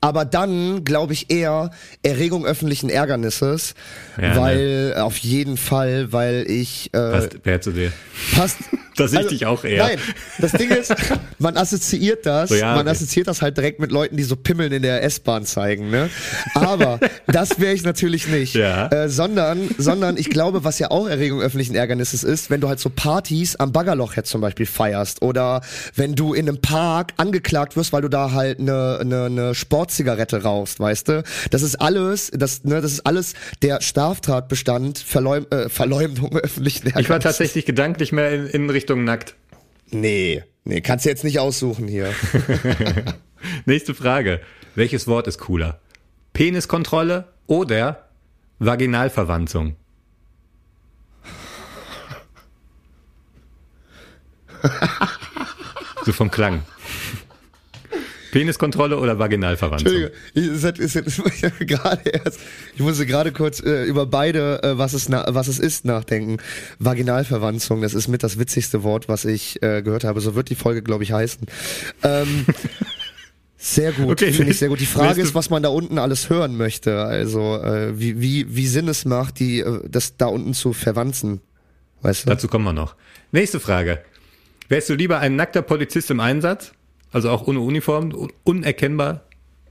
Aber 0.00 0.24
dann 0.24 0.84
glaube 0.84 1.12
ich 1.12 1.30
eher 1.30 1.70
Erregung 2.02 2.46
öffentlichen 2.46 2.88
Ärgernisses, 2.88 3.74
Ja, 4.20 4.36
weil 4.36 4.94
auf 4.98 5.16
jeden 5.18 5.56
Fall, 5.56 6.12
weil 6.12 6.44
ich 6.48 6.90
äh, 6.94 7.10
Passt, 7.10 7.38
wer 7.44 7.60
zu 7.60 7.72
dir? 7.72 7.92
passt. 8.34 8.58
Das 8.98 9.12
sehe 9.12 9.20
ich 9.20 9.26
dich 9.28 9.46
auch 9.46 9.62
eher. 9.62 9.84
Nein, 9.86 9.98
das 10.40 10.50
Ding 10.50 10.70
ist, 10.70 10.92
man 11.38 11.56
assoziiert 11.56 12.26
das, 12.26 12.48
So, 12.48 12.56
ja, 12.56 12.72
man 12.72 12.80
okay. 12.80 12.90
assoziiert 12.90 13.28
das 13.28 13.42
halt 13.42 13.56
direkt 13.56 13.78
mit 13.78 13.92
Leuten, 13.92 14.16
die 14.16 14.24
so 14.24 14.34
Pimmeln 14.34 14.72
in 14.72 14.82
der 14.82 15.04
S-Bahn 15.04 15.46
zeigen, 15.46 15.88
ne? 15.88 16.10
Aber 16.54 16.98
das 17.28 17.60
wäre 17.60 17.74
ich 17.74 17.84
natürlich 17.84 18.26
nicht. 18.26 18.54
Ja. 18.56 18.88
Äh, 18.88 19.08
sondern, 19.08 19.70
sondern 19.78 20.16
ich 20.16 20.30
glaube, 20.30 20.64
was 20.64 20.80
ja 20.80 20.90
auch 20.90 21.06
Erregung 21.06 21.40
öffentlichen 21.40 21.76
Ärgernisses 21.76 22.24
ist, 22.24 22.50
wenn 22.50 22.60
du 22.60 22.66
halt 22.68 22.80
so 22.80 22.90
Partys 22.90 23.54
am 23.54 23.70
Baggerloch 23.70 24.16
jetzt 24.16 24.30
zum 24.30 24.40
Beispiel 24.40 24.66
feierst 24.66 25.22
oder 25.22 25.60
wenn 25.94 26.16
du 26.16 26.34
in 26.34 26.48
einem 26.48 26.60
Park 26.60 27.12
angeklagt 27.18 27.76
wirst, 27.76 27.92
weil 27.92 28.02
du 28.02 28.08
da 28.08 28.32
halt 28.32 28.58
eine, 28.58 28.98
eine, 29.00 29.26
eine 29.26 29.54
Sportzigarette 29.88 30.42
rauchst, 30.42 30.80
weißt 30.80 31.08
du? 31.08 31.22
Das 31.50 31.62
ist 31.62 31.76
alles, 31.76 32.30
das, 32.34 32.64
ne, 32.64 32.82
das 32.82 32.92
ist 32.92 33.06
alles 33.06 33.32
der 33.62 33.80
Straftatbestand 33.80 34.98
Verleum, 34.98 35.46
äh, 35.50 35.70
Verleumdung 35.70 36.36
öffentlichen 36.36 36.86
Ärgernisses. 36.86 37.06
Ich 37.06 37.10
war 37.10 37.20
tatsächlich 37.20 37.64
gedanklich 37.64 38.12
mehr 38.12 38.30
in, 38.32 38.46
in 38.46 38.68
Richtung 38.70 39.04
nackt. 39.04 39.34
Nee, 39.90 40.44
nee, 40.64 40.82
kannst 40.82 41.06
du 41.06 41.08
jetzt 41.08 41.24
nicht 41.24 41.38
aussuchen 41.38 41.88
hier. 41.88 42.12
Nächste 43.64 43.94
Frage. 43.94 44.40
Welches 44.74 45.06
Wort 45.06 45.26
ist 45.26 45.38
cooler? 45.38 45.80
Peniskontrolle 46.34 47.28
oder 47.46 48.08
Vaginalverwanzung? 48.58 49.76
so 56.04 56.12
vom 56.12 56.30
Klang. 56.30 56.62
Peniskontrolle 58.30 58.98
oder 58.98 59.18
Vaginalverwanzung? 59.18 60.10
Entschuldige, 60.34 60.84
ich, 60.84 61.42
ich, 61.60 61.66
gerade 61.66 62.10
erst, 62.10 62.40
ich 62.74 62.80
musste 62.80 63.06
gerade 63.06 63.32
kurz 63.32 63.60
äh, 63.60 63.84
über 63.84 64.06
beide, 64.06 64.62
äh, 64.62 64.78
was, 64.78 64.92
es 64.92 65.08
na, 65.08 65.24
was 65.28 65.48
es 65.48 65.58
ist, 65.58 65.84
nachdenken. 65.84 66.38
Vaginalverwanzung, 66.78 67.82
das 67.82 67.94
ist 67.94 68.08
mit 68.08 68.22
das 68.22 68.38
witzigste 68.38 68.82
Wort, 68.82 69.08
was 69.08 69.24
ich 69.24 69.62
äh, 69.62 69.82
gehört 69.82 70.04
habe. 70.04 70.20
So 70.20 70.34
wird 70.34 70.50
die 70.50 70.54
Folge, 70.54 70.82
glaube 70.82 71.04
ich, 71.04 71.12
heißen. 71.12 71.46
Ähm, 72.02 72.46
sehr 73.56 73.92
gut, 73.92 74.10
Okay, 74.10 74.32
finde 74.32 74.52
ich 74.52 74.58
sehr 74.58 74.68
gut. 74.68 74.80
Die 74.80 74.86
Frage 74.86 75.20
ist, 75.20 75.34
was 75.34 75.50
man 75.50 75.62
da 75.62 75.70
unten 75.70 75.98
alles 75.98 76.30
hören 76.30 76.56
möchte. 76.56 77.02
Also 77.02 77.56
äh, 77.56 77.98
wie, 77.98 78.20
wie, 78.20 78.54
wie 78.54 78.66
Sinn 78.66 78.88
es 78.88 79.04
macht, 79.04 79.38
die, 79.38 79.60
äh, 79.60 79.80
das 79.88 80.16
da 80.16 80.26
unten 80.26 80.54
zu 80.54 80.72
verwanzen. 80.72 81.40
Weißt 82.02 82.24
du? 82.24 82.30
Dazu 82.30 82.48
kommen 82.48 82.64
wir 82.64 82.72
noch. 82.72 82.94
Nächste 83.32 83.60
Frage. 83.60 84.00
Wärst 84.68 84.90
du 84.90 84.94
lieber 84.94 85.18
ein 85.18 85.36
nackter 85.36 85.62
Polizist 85.62 86.10
im 86.10 86.20
Einsatz, 86.20 86.72
also 87.12 87.30
auch 87.30 87.46
ohne 87.46 87.60
Uniform, 87.60 88.12
un- 88.14 88.32
unerkennbar 88.44 89.22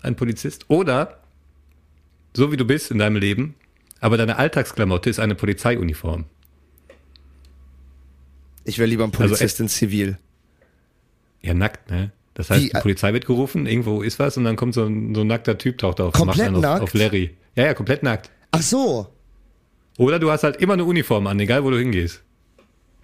ein 0.02 0.16
Polizist, 0.16 0.66
oder 0.70 1.20
so 2.36 2.52
wie 2.52 2.58
du 2.58 2.66
bist 2.66 2.92
in 2.92 3.00
deinem 3.00 3.16
Leben, 3.18 3.56
aber 4.00 4.18
deine 4.18 4.38
Alltagsklamotte 4.38 5.10
ist 5.10 5.20
eine 5.20 5.36
Polizeiuniform? 5.36 6.26
Ich 8.64 8.78
wäre 8.78 8.88
lieber 8.90 9.04
ein 9.06 9.12
Also 9.12 9.20
Polizist 9.24 9.60
in 9.60 9.70
Zivil. 9.70 10.18
Ja, 11.42 11.54
nackt, 11.54 11.90
ne? 11.90 12.12
Das 12.34 12.50
heißt, 12.50 12.62
Wie, 12.62 12.70
die 12.70 12.76
äh, 12.76 12.82
Polizei 12.82 13.14
wird 13.14 13.26
gerufen, 13.26 13.66
irgendwo 13.66 14.02
ist 14.04 14.20
was 14.20 14.38
und 14.38 14.44
dann 14.44 14.56
kommt 14.56 14.74
so 14.76 14.86
ein, 14.86 15.16
so 15.16 15.22
ein 15.22 15.28
nackter 15.28 15.58
Typ, 15.58 15.78
taucht 15.80 16.00
auf, 16.02 16.14
Komplett 16.14 16.38
macht 16.38 16.48
einen 16.48 16.62
nackt? 16.62 16.82
auf, 16.84 16.90
auf 16.90 16.94
Larry. 16.94 17.36
Ja, 17.56 17.66
ja, 17.66 17.74
komplett 17.74 18.04
nackt. 18.04 18.30
Ach 18.52 18.62
so, 18.62 19.08
Oder 19.98 20.20
du 20.20 20.30
hast 20.30 20.44
halt 20.44 20.58
immer 20.58 20.74
eine 20.74 20.86
Uniform 20.86 21.26
an, 21.28 21.40
egal 21.40 21.64
wo 21.64 21.72
du 21.72 21.80
hingehst. 21.80 22.22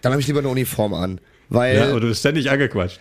dann 0.02 0.12
habe 0.12 0.22
ich 0.22 0.28
lieber 0.28 0.40
eine 0.40 0.50
Uniform 0.50 0.94
an. 0.94 1.20
Weil 1.50 1.76
Ja, 1.78 1.90
oder 1.92 2.02
du 2.02 2.08
bist 2.08 2.20
ständig 2.20 2.50
angequatscht. 2.52 3.00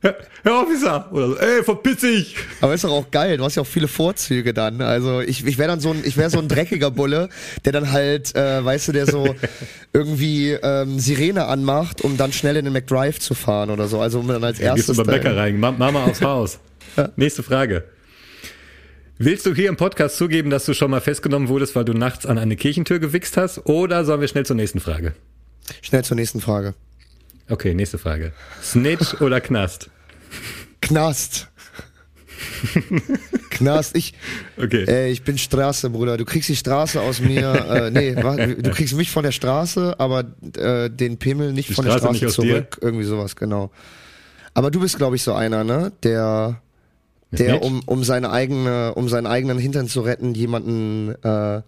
Herr, 0.00 0.16
Herr 0.42 0.62
Officer! 0.62 1.08
Oder 1.12 1.28
so, 1.28 1.36
ey, 1.38 1.62
verpiss 1.62 1.98
dich! 1.98 2.36
Aber 2.60 2.74
ist 2.74 2.82
doch 2.82 2.90
auch 2.90 3.10
geil, 3.12 3.36
du 3.36 3.44
hast 3.44 3.54
ja 3.54 3.62
auch 3.62 3.66
viele 3.66 3.86
Vorzüge 3.88 4.52
dann. 4.52 4.80
Also 4.80 5.20
ich, 5.20 5.46
ich 5.46 5.58
wäre 5.58 5.68
dann 5.68 5.78
so 5.80 5.90
ein, 5.92 6.02
ich 6.04 6.16
wäre 6.16 6.28
so 6.28 6.38
ein 6.40 6.48
dreckiger 6.48 6.90
Bulle, 6.90 7.28
der 7.64 7.72
dann 7.72 7.92
halt, 7.92 8.34
äh, 8.34 8.64
weißt 8.64 8.88
du, 8.88 8.92
der 8.92 9.06
so 9.06 9.34
irgendwie 9.92 10.50
ähm, 10.50 10.98
Sirene 10.98 11.46
anmacht, 11.46 12.02
um 12.02 12.16
dann 12.16 12.32
schnell 12.32 12.56
in 12.56 12.64
den 12.64 12.72
McDrive 12.72 13.20
zu 13.20 13.34
fahren 13.34 13.70
oder 13.70 13.86
so. 13.86 14.00
Also 14.00 14.18
um 14.20 14.26
dann 14.28 14.42
als 14.42 14.58
Ja, 14.58 14.74
gehst 14.74 14.88
erstes. 14.88 14.96
du 14.96 15.04
beim 15.04 15.14
Bäcker 15.20 15.36
rein, 15.36 15.60
Ma- 15.60 15.70
Mama 15.72 16.04
aufs 16.04 16.20
Haus. 16.22 16.58
Nächste 17.16 17.42
Frage. 17.44 17.84
Willst 19.18 19.46
du 19.46 19.54
hier 19.54 19.68
im 19.68 19.76
Podcast 19.76 20.16
zugeben, 20.16 20.50
dass 20.50 20.64
du 20.64 20.74
schon 20.74 20.90
mal 20.90 21.00
festgenommen 21.00 21.48
wurdest, 21.48 21.76
weil 21.76 21.84
du 21.84 21.92
nachts 21.92 22.26
an 22.26 22.38
eine 22.38 22.56
Kirchentür 22.56 22.98
gewichst 22.98 23.36
hast? 23.36 23.66
Oder 23.66 24.04
sollen 24.04 24.20
wir 24.20 24.26
schnell 24.26 24.44
zur 24.44 24.56
nächsten 24.56 24.80
Frage? 24.80 25.12
Schnell 25.80 26.02
zur 26.02 26.16
nächsten 26.16 26.40
Frage. 26.40 26.74
Okay, 27.48 27.74
nächste 27.74 27.98
Frage. 27.98 28.32
Snitch 28.62 29.14
oder 29.20 29.40
Knast? 29.40 29.90
Knast. 30.80 31.48
Knast. 33.50 33.96
Ich, 33.96 34.14
Okay. 34.56 34.84
äh, 34.84 35.10
ich 35.10 35.22
bin 35.22 35.38
Straße, 35.38 35.90
Bruder. 35.90 36.16
Du 36.16 36.24
kriegst 36.24 36.48
die 36.48 36.56
Straße 36.56 37.00
aus 37.00 37.20
mir. 37.20 37.52
Äh, 37.52 37.90
nee, 37.90 38.14
du 38.14 38.70
kriegst 38.72 38.94
mich 38.94 39.10
von 39.10 39.22
der 39.22 39.32
Straße, 39.32 39.94
aber 39.98 40.24
äh, 40.56 40.90
den 40.90 41.18
Pimmel 41.18 41.52
nicht 41.52 41.68
Die 41.70 41.74
von 41.74 41.84
der 41.84 41.92
Straße 41.92 42.04
Straße 42.06 42.14
nicht 42.14 42.26
aus 42.26 42.34
zurück. 42.34 42.78
Irgendwie 42.80 43.04
sowas, 43.04 43.36
genau. 43.36 43.70
Aber 44.54 44.70
du 44.70 44.80
bist, 44.80 44.96
glaube 44.96 45.16
ich, 45.16 45.22
so 45.22 45.34
einer, 45.34 45.64
ne? 45.64 45.92
Der, 46.02 46.60
der 47.30 47.62
um, 47.62 47.80
um 47.86 48.04
seine 48.04 48.30
eigene, 48.30 48.94
um 48.94 49.08
seinen 49.08 49.26
eigenen 49.26 49.58
Hintern 49.58 49.88
zu 49.88 50.00
retten, 50.02 50.34
jemanden, 50.34 51.10
äh, 51.22 51.62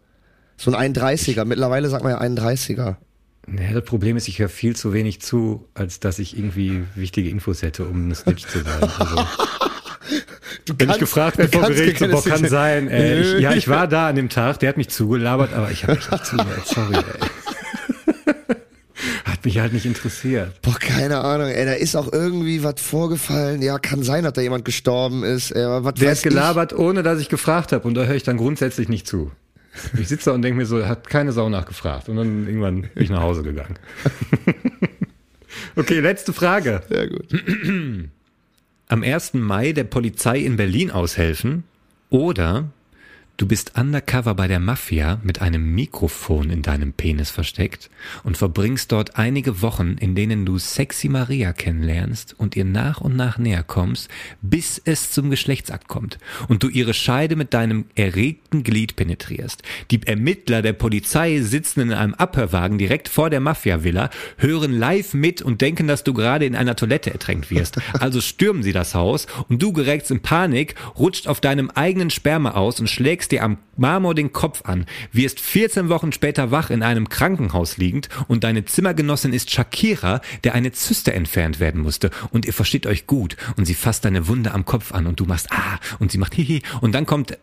so 0.56 0.72
ein 0.72 0.94
31er. 0.94 1.44
Mittlerweile 1.44 1.88
sagt 1.88 2.04
man 2.04 2.12
ja 2.12 2.20
31er. 2.20 2.96
Ja, 3.46 3.72
das 3.72 3.84
Problem 3.84 4.16
ist, 4.16 4.28
ich 4.28 4.38
höre 4.38 4.48
viel 4.48 4.74
zu 4.74 4.92
wenig 4.92 5.20
zu, 5.20 5.68
als 5.74 6.00
dass 6.00 6.18
ich 6.18 6.36
irgendwie 6.36 6.84
wichtige 6.94 7.28
Infos 7.28 7.62
hätte, 7.62 7.84
um 7.84 8.08
ein 8.08 8.14
Snitch 8.14 8.46
zu 8.46 8.60
sein. 8.62 8.82
Also, 8.98 9.26
Du 10.66 10.74
wenn 10.78 10.90
ich 10.90 10.98
gefragt 10.98 11.38
werde 11.38 11.52
vor 11.52 11.68
Gericht, 11.68 11.98
so, 11.98 12.08
boah, 12.08 12.24
kann 12.24 12.46
sein, 12.46 12.88
ey, 12.88 13.20
ich, 13.20 13.40
ja, 13.40 13.52
ich 13.52 13.68
war 13.68 13.86
da 13.86 14.08
an 14.08 14.16
dem 14.16 14.28
Tag, 14.28 14.58
der 14.60 14.70
hat 14.70 14.76
mich 14.76 14.88
zugelabert, 14.88 15.52
aber 15.52 15.70
ich 15.70 15.82
habe 15.82 15.94
mich 15.96 16.10
nicht 16.10 16.26
zugehört, 16.26 16.66
sorry, 16.66 16.96
ey. 16.96 18.24
Hat 19.24 19.44
mich 19.44 19.58
halt 19.58 19.74
nicht 19.74 19.84
interessiert. 19.84 20.62
Boah, 20.62 20.78
keine 20.78 21.20
Ahnung, 21.20 21.48
ey, 21.48 21.66
da 21.66 21.72
ist 21.72 21.96
auch 21.96 22.10
irgendwie 22.12 22.62
was 22.62 22.80
vorgefallen. 22.80 23.60
Ja, 23.60 23.78
kann 23.78 24.02
sein, 24.02 24.24
dass 24.24 24.32
da 24.32 24.40
jemand 24.40 24.64
gestorben 24.64 25.22
ist. 25.22 25.50
Ey, 25.50 25.64
was 25.66 25.94
Der 25.94 26.12
hat 26.12 26.22
gelabert, 26.22 26.72
ohne 26.72 27.02
dass 27.02 27.20
ich 27.20 27.28
gefragt 27.28 27.72
habe. 27.72 27.86
Und 27.86 27.94
da 27.94 28.04
höre 28.04 28.14
ich 28.14 28.22
dann 28.22 28.38
grundsätzlich 28.38 28.88
nicht 28.88 29.06
zu. 29.06 29.30
Ich 29.98 30.08
sitze 30.08 30.30
da 30.30 30.34
und 30.34 30.42
denke 30.42 30.56
mir 30.56 30.66
so, 30.66 30.86
hat 30.86 31.08
keine 31.08 31.32
Sau 31.32 31.48
nachgefragt. 31.48 32.08
Und 32.08 32.16
dann 32.16 32.46
irgendwann 32.46 32.82
bin 32.82 33.02
ich 33.02 33.10
nach 33.10 33.22
Hause 33.22 33.42
gegangen. 33.42 33.76
okay, 35.76 36.00
letzte 36.00 36.32
Frage. 36.32 36.82
Sehr 36.88 37.08
gut. 37.08 37.26
Am 38.88 39.02
1. 39.02 39.34
Mai 39.34 39.72
der 39.72 39.84
Polizei 39.84 40.38
in 40.38 40.56
Berlin 40.56 40.90
aushelfen 40.90 41.64
oder 42.10 42.68
du 43.36 43.46
bist 43.46 43.76
undercover 43.76 44.34
bei 44.34 44.46
der 44.46 44.60
Mafia 44.60 45.18
mit 45.24 45.40
einem 45.40 45.74
Mikrofon 45.74 46.50
in 46.50 46.62
deinem 46.62 46.92
Penis 46.92 47.30
versteckt 47.30 47.90
und 48.22 48.36
verbringst 48.36 48.92
dort 48.92 49.16
einige 49.16 49.60
Wochen, 49.60 49.96
in 49.98 50.14
denen 50.14 50.46
du 50.46 50.58
Sexy 50.58 51.08
Maria 51.08 51.52
kennenlernst 51.52 52.36
und 52.38 52.54
ihr 52.54 52.64
nach 52.64 53.00
und 53.00 53.16
nach 53.16 53.38
näher 53.38 53.64
kommst, 53.64 54.08
bis 54.40 54.80
es 54.84 55.10
zum 55.10 55.30
Geschlechtsakt 55.30 55.88
kommt 55.88 56.18
und 56.48 56.62
du 56.62 56.68
ihre 56.68 56.94
Scheide 56.94 57.34
mit 57.34 57.54
deinem 57.54 57.86
erregten 57.96 58.62
Glied 58.62 58.94
penetrierst. 58.94 59.62
Die 59.90 60.06
Ermittler 60.06 60.62
der 60.62 60.72
Polizei 60.72 61.40
sitzen 61.40 61.80
in 61.80 61.92
einem 61.92 62.14
Abhörwagen 62.14 62.78
direkt 62.78 63.08
vor 63.08 63.30
der 63.30 63.40
Mafia-Villa, 63.40 64.10
hören 64.38 64.72
live 64.72 65.12
mit 65.12 65.42
und 65.42 65.60
denken, 65.60 65.88
dass 65.88 66.04
du 66.04 66.14
gerade 66.14 66.46
in 66.46 66.54
einer 66.54 66.76
Toilette 66.76 67.10
ertränkt 67.10 67.50
wirst. 67.50 67.80
Also 68.04 68.20
stürmen 68.20 68.62
sie 68.62 68.72
das 68.72 68.94
Haus 68.94 69.26
und 69.48 69.62
du 69.62 69.72
gerätst 69.72 70.10
in 70.10 70.20
Panik, 70.20 70.74
rutscht 70.98 71.26
auf 71.26 71.40
deinem 71.40 71.70
eigenen 71.70 72.10
Sperma 72.10 72.50
aus 72.50 72.80
und 72.80 72.90
schlägst 72.90 73.23
dir 73.28 73.42
am 73.42 73.58
Marmor 73.76 74.14
den 74.14 74.32
Kopf 74.32 74.62
an, 74.64 74.86
wirst 75.12 75.40
14 75.40 75.88
Wochen 75.88 76.12
später 76.12 76.50
wach 76.50 76.70
in 76.70 76.82
einem 76.82 77.08
Krankenhaus 77.08 77.76
liegend 77.76 78.08
und 78.28 78.44
deine 78.44 78.64
Zimmergenossin 78.64 79.32
ist 79.32 79.50
Shakira, 79.50 80.20
der 80.44 80.54
eine 80.54 80.72
Zyste 80.72 81.12
entfernt 81.12 81.60
werden 81.60 81.82
musste. 81.82 82.10
Und 82.30 82.46
ihr 82.46 82.52
versteht 82.52 82.86
euch 82.86 83.06
gut 83.06 83.36
und 83.56 83.64
sie 83.64 83.74
fasst 83.74 84.04
deine 84.04 84.28
Wunde 84.28 84.52
am 84.52 84.64
Kopf 84.64 84.92
an 84.92 85.06
und 85.06 85.20
du 85.20 85.24
machst 85.24 85.48
ah 85.50 85.78
und 85.98 86.12
sie 86.12 86.18
macht 86.18 86.34
hihi. 86.34 86.62
Und 86.80 86.94
dann 86.94 87.06
kommt 87.06 87.38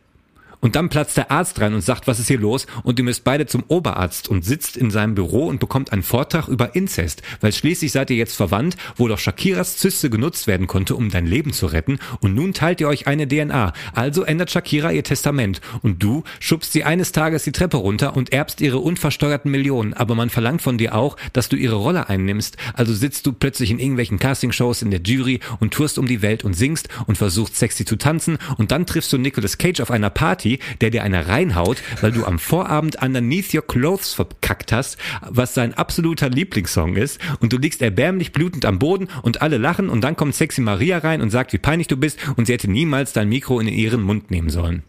und 0.62 0.76
dann 0.76 0.90
platzt 0.90 1.18
der 1.18 1.32
Arzt 1.32 1.60
rein 1.60 1.74
und 1.74 1.82
sagt, 1.82 2.08
was 2.08 2.20
ist 2.20 2.28
hier 2.28 2.40
los? 2.40 2.68
Und 2.84 3.00
ihr 3.00 3.06
müsst 3.06 3.24
beide 3.24 3.48
zum 3.48 3.64
Oberarzt 3.68 4.30
und 4.30 4.46
sitzt 4.46 4.78
in 4.78 4.92
seinem 4.92 5.16
Büro 5.16 5.48
und 5.48 5.60
bekommt 5.60 5.92
einen 5.92 6.04
Vortrag 6.04 6.48
über 6.48 6.76
Inzest, 6.76 7.24
weil 7.42 7.52
schließlich 7.52 7.92
seid 7.92 8.12
ihr 8.12 8.16
jetzt 8.16 8.36
verwandt, 8.36 8.78
wo 8.96 9.08
doch 9.08 9.18
Shakiras 9.18 9.78
Zyste 9.78 10.10
genutzt 10.10 10.46
werden 10.46 10.68
konnte, 10.68 10.96
um 10.96 11.10
dein 11.10 11.26
Leben 11.26 11.52
zu 11.52 11.66
retten. 11.66 12.00
Und 12.20 12.36
nun 12.36 12.54
teilt 12.54 12.80
ihr 12.80 12.88
euch 12.88 13.08
eine 13.08 13.28
DNA. 13.28 13.74
Also 13.94 14.24
ändert 14.24 14.52
Shakira 14.52 14.92
ihr 14.92 15.04
Testament. 15.04 15.62
Und 15.82 16.04
du 16.04 16.24
schubst 16.40 16.74
sie 16.74 16.84
eines 16.84 17.12
Tages 17.12 17.44
die 17.44 17.52
Treppe 17.52 17.78
runter 17.78 18.16
und 18.16 18.32
erbst 18.32 18.62
ihre 18.62 18.78
unversteuerten 18.80 19.50
Millionen. 19.50 19.94
Aber 19.94 20.14
man 20.14 20.30
verlangt 20.30 20.62
von 20.62 20.78
dir 20.78 20.94
auch, 20.96 21.18
dass 21.34 21.50
du 21.50 21.56
ihre 21.56 21.76
Rolle 21.76 22.08
einnimmst. 22.08 22.58
Also 22.76 22.94
sitzt 22.94 23.26
du 23.26 23.34
plötzlich 23.34 23.72
in 23.72 23.80
irgendwelchen 23.80 24.20
Castingshows 24.20 24.84
in 24.84 24.92
der 24.92 25.02
Jury 25.02 25.40
und 25.60 25.74
tourst 25.74 25.98
um 25.98 26.08
die 26.08 26.22
Welt 26.22 26.44
und 26.44 26.54
singst 26.54 26.90
und 27.08 27.18
versuchst 27.18 27.56
sexy 27.56 27.84
zu 27.84 27.96
tanzen. 27.96 28.38
Und 28.58 28.72
dann 28.72 28.86
triffst 28.86 29.12
du 29.12 29.18
Nicolas 29.18 29.58
Cage 29.58 29.80
auf 29.80 29.90
einer 29.90 30.12
Party 30.12 30.51
Der 30.82 30.90
dir 30.90 31.04
eine 31.04 31.28
reinhaut, 31.28 31.82
weil 32.02 32.12
du 32.12 32.26
am 32.26 32.40
Vorabend 32.40 33.02
Underneath 33.02 33.54
Your 33.54 33.66
Clothes 33.66 34.14
verkackt 34.14 34.72
hast, 34.72 34.98
was 35.22 35.54
sein 35.54 35.74
absoluter 35.74 36.30
Lieblingssong 36.30 36.96
ist 36.96 37.20
und 37.40 37.54
du 37.54 37.58
liegst 37.58 37.82
erbärmlich 37.82 38.32
blutend 38.32 38.66
am 38.66 38.80
Boden 38.80 39.08
und 39.22 39.42
alle 39.42 39.58
lachen 39.58 39.90
und 39.90 40.02
dann 40.02 40.16
kommt 40.16 40.36
Sexy 40.36 40.62
Maria 40.62 41.00
rein 41.00 41.22
und 41.22 41.30
sagt, 41.30 41.54
wie 41.54 41.58
peinlich 41.58 41.88
du 41.88 41.98
bist 41.98 42.20
und 42.36 42.48
sie 42.48 42.54
hätte 42.54 42.70
niemals 42.70 43.14
dein 43.14 43.30
Mikro 43.30 43.60
in 43.60 43.68
ihren 43.68 44.02
Mund 44.02 44.32
nehmen 44.32 44.50
sollen. 44.50 44.84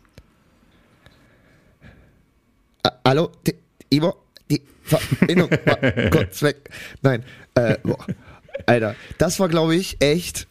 Hallo, 3.04 3.30
Ivo, 3.92 4.14
die 4.50 4.62
Verbindung 4.82 5.50
war 5.50 5.76
kurz 6.10 6.42
weg. 6.42 6.70
Nein, 7.02 7.24
äh, 7.54 7.76
boah. 7.82 8.06
Alter, 8.66 8.94
das 9.18 9.40
war, 9.40 9.48
glaube 9.48 9.74
ich, 9.74 10.00
echt. 10.00 10.46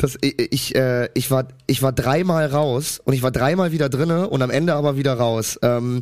Das, 0.00 0.16
ich, 0.22 0.34
ich, 0.50 0.74
äh, 0.74 1.10
ich, 1.12 1.30
war, 1.30 1.48
ich 1.66 1.82
war 1.82 1.92
dreimal 1.92 2.46
raus 2.46 3.02
und 3.04 3.12
ich 3.12 3.22
war 3.22 3.30
dreimal 3.30 3.70
wieder 3.70 3.90
drinne 3.90 4.30
und 4.30 4.40
am 4.40 4.50
Ende 4.50 4.72
aber 4.72 4.96
wieder 4.96 5.12
raus. 5.12 5.58
Ähm, 5.62 6.00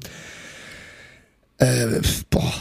äh, 1.58 2.00
boah. 2.30 2.52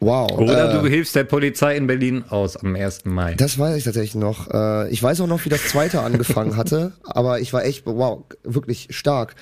Wow. 0.00 0.30
Oder 0.32 0.70
äh, 0.70 0.80
du 0.80 0.88
hilfst 0.88 1.14
der 1.16 1.24
Polizei 1.24 1.76
in 1.76 1.86
Berlin 1.86 2.24
aus 2.30 2.56
am 2.56 2.74
1. 2.76 3.04
Mai. 3.04 3.34
Das 3.34 3.58
weiß 3.58 3.76
ich 3.76 3.84
tatsächlich 3.84 4.14
noch. 4.14 4.50
Äh, 4.50 4.88
ich 4.88 5.02
weiß 5.02 5.20
auch 5.20 5.26
noch, 5.26 5.44
wie 5.44 5.50
das 5.50 5.68
zweite 5.68 6.00
angefangen 6.00 6.56
hatte, 6.58 6.94
aber 7.02 7.40
ich 7.40 7.52
war 7.52 7.62
echt, 7.64 7.84
wow, 7.84 8.24
wirklich 8.42 8.88
stark. 8.90 9.34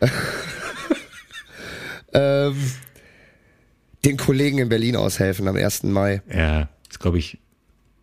ähm, 2.14 2.56
den 4.06 4.16
Kollegen 4.16 4.56
in 4.56 4.70
Berlin 4.70 4.96
aushelfen 4.96 5.46
am 5.46 5.56
1. 5.56 5.82
Mai. 5.82 6.22
Ja, 6.34 6.70
ist 6.88 7.00
glaube 7.00 7.18
ich 7.18 7.38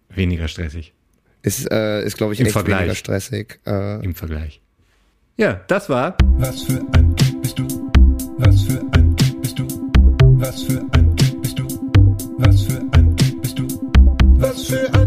weniger 0.09 0.47
stressig 0.47 0.93
Ist, 1.47 1.71
äh, 1.71 2.03
ist 2.03 2.17
glaube 2.17 2.33
ich, 2.33 2.41
Im 2.41 2.47
echt 2.47 2.53
Vergleich. 2.53 2.79
weniger 2.79 2.95
stressig. 2.95 3.59
Äh, 3.65 4.03
im 4.03 4.13
Vergleich. 4.15 4.61
Ja, 5.37 5.61
das 5.67 5.87
war 5.89 6.17
Was 6.39 6.63
für 6.63 6.81
ein 6.93 7.15
Typ 7.15 7.41
bist 7.41 7.57
du? 7.57 7.65
Was 8.37 8.61
für 8.63 8.81
ein 8.91 9.15
Typ 9.15 9.41
bist 9.41 9.57
du? 9.59 9.65
Was 10.39 10.63
für 10.63 10.81
ein 10.91 11.15
Typ 11.15 11.41
bist 11.41 11.57
du? 11.59 11.67
Was 12.39 12.61
für 12.63 12.79
ein 12.91 13.15
Typ 13.15 13.41
bist 13.41 13.59
du? 13.59 13.67
Was 14.39 14.65
für 14.67 14.93
ein 14.93 15.06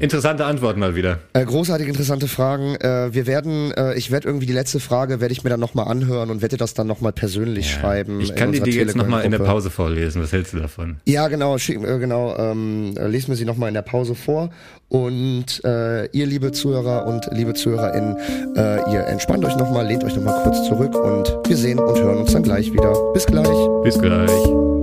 interessante 0.00 0.44
Antwort 0.44 0.76
mal 0.76 0.94
wieder. 0.94 1.18
äh, 1.32 1.44
großartig 1.44 1.88
interessante 1.88 2.28
Fragen. 2.28 2.76
Äh, 2.76 3.12
wir 3.12 3.26
werden, 3.26 3.72
äh, 3.72 3.94
ich 3.94 4.10
werde 4.10 4.28
irgendwie 4.28 4.46
die 4.46 4.52
letzte 4.52 4.80
Frage, 4.80 5.20
werde 5.20 5.32
ich 5.32 5.44
mir 5.44 5.50
dann 5.50 5.60
nochmal 5.60 5.88
anhören 5.88 6.30
und 6.30 6.42
werde 6.42 6.56
das 6.56 6.74
dann 6.74 6.86
nochmal 6.86 7.12
persönlich 7.12 7.70
schreiben. 7.70 8.20
Ich 8.20 8.34
kann 8.34 8.52
die 8.52 8.60
dir 8.60 8.74
jetzt 8.74 8.96
nochmal 8.96 9.24
in 9.24 9.30
der. 9.30 9.38
Pause 9.38 9.70
vorlesen. 9.70 10.22
Was 10.22 10.32
hältst 10.32 10.52
du 10.52 10.58
davon? 10.58 10.96
Ja, 11.06 11.28
genau, 11.28 11.56
schick, 11.58 11.82
äh, 11.82 11.98
genau, 11.98 12.36
ähm, 12.36 12.94
äh, 12.98 13.06
lesen 13.06 13.28
wir 13.28 13.36
sie 13.36 13.46
nochmal 13.46 13.68
in 13.68 13.74
der 13.74 13.82
Pause 13.82 14.14
vor. 14.14 14.50
Und 14.88 15.62
äh, 15.64 16.06
ihr, 16.06 16.26
liebe 16.26 16.52
Zuhörer 16.52 17.06
und 17.06 17.28
liebe 17.32 17.54
ZuhörerInnen, 17.54 18.16
äh, 18.56 18.92
ihr 18.92 19.06
entspannt 19.06 19.44
euch 19.44 19.56
nochmal, 19.56 19.86
lehnt 19.86 20.04
euch 20.04 20.16
nochmal 20.16 20.42
kurz 20.42 20.66
zurück 20.66 20.94
und 20.94 21.48
wir 21.48 21.56
sehen 21.56 21.78
und 21.78 21.98
hören 21.98 22.18
uns 22.18 22.32
dann 22.32 22.42
gleich 22.42 22.72
wieder. 22.72 22.94
Bis 23.12 23.26
gleich. 23.26 23.48
Bis 23.84 23.98
gleich. 23.98 24.77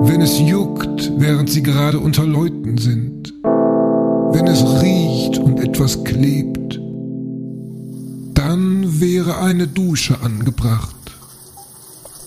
Wenn 0.00 0.20
es 0.20 0.38
juckt, 0.38 1.12
während 1.16 1.50
sie 1.50 1.62
gerade 1.62 1.98
unter 1.98 2.24
Leuten 2.24 2.78
sind. 2.78 3.34
Wenn 3.42 4.46
es 4.46 4.62
riecht 4.82 5.38
und 5.38 5.60
etwas 5.60 6.04
klebt. 6.04 6.80
Dann 8.34 9.00
wäre 9.00 9.38
eine 9.38 9.66
Dusche 9.66 10.20
angebracht. 10.20 10.94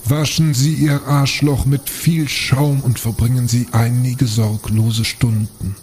Waschen 0.06 0.54
Sie 0.54 0.74
Ihr 0.74 1.02
Arschloch 1.08 1.66
mit 1.66 1.90
viel 1.90 2.28
Schaum 2.28 2.82
und 2.82 3.00
verbringen 3.00 3.48
Sie 3.48 3.68
einige 3.72 4.28
sorglose 4.28 5.06
Stunden. 5.06 5.76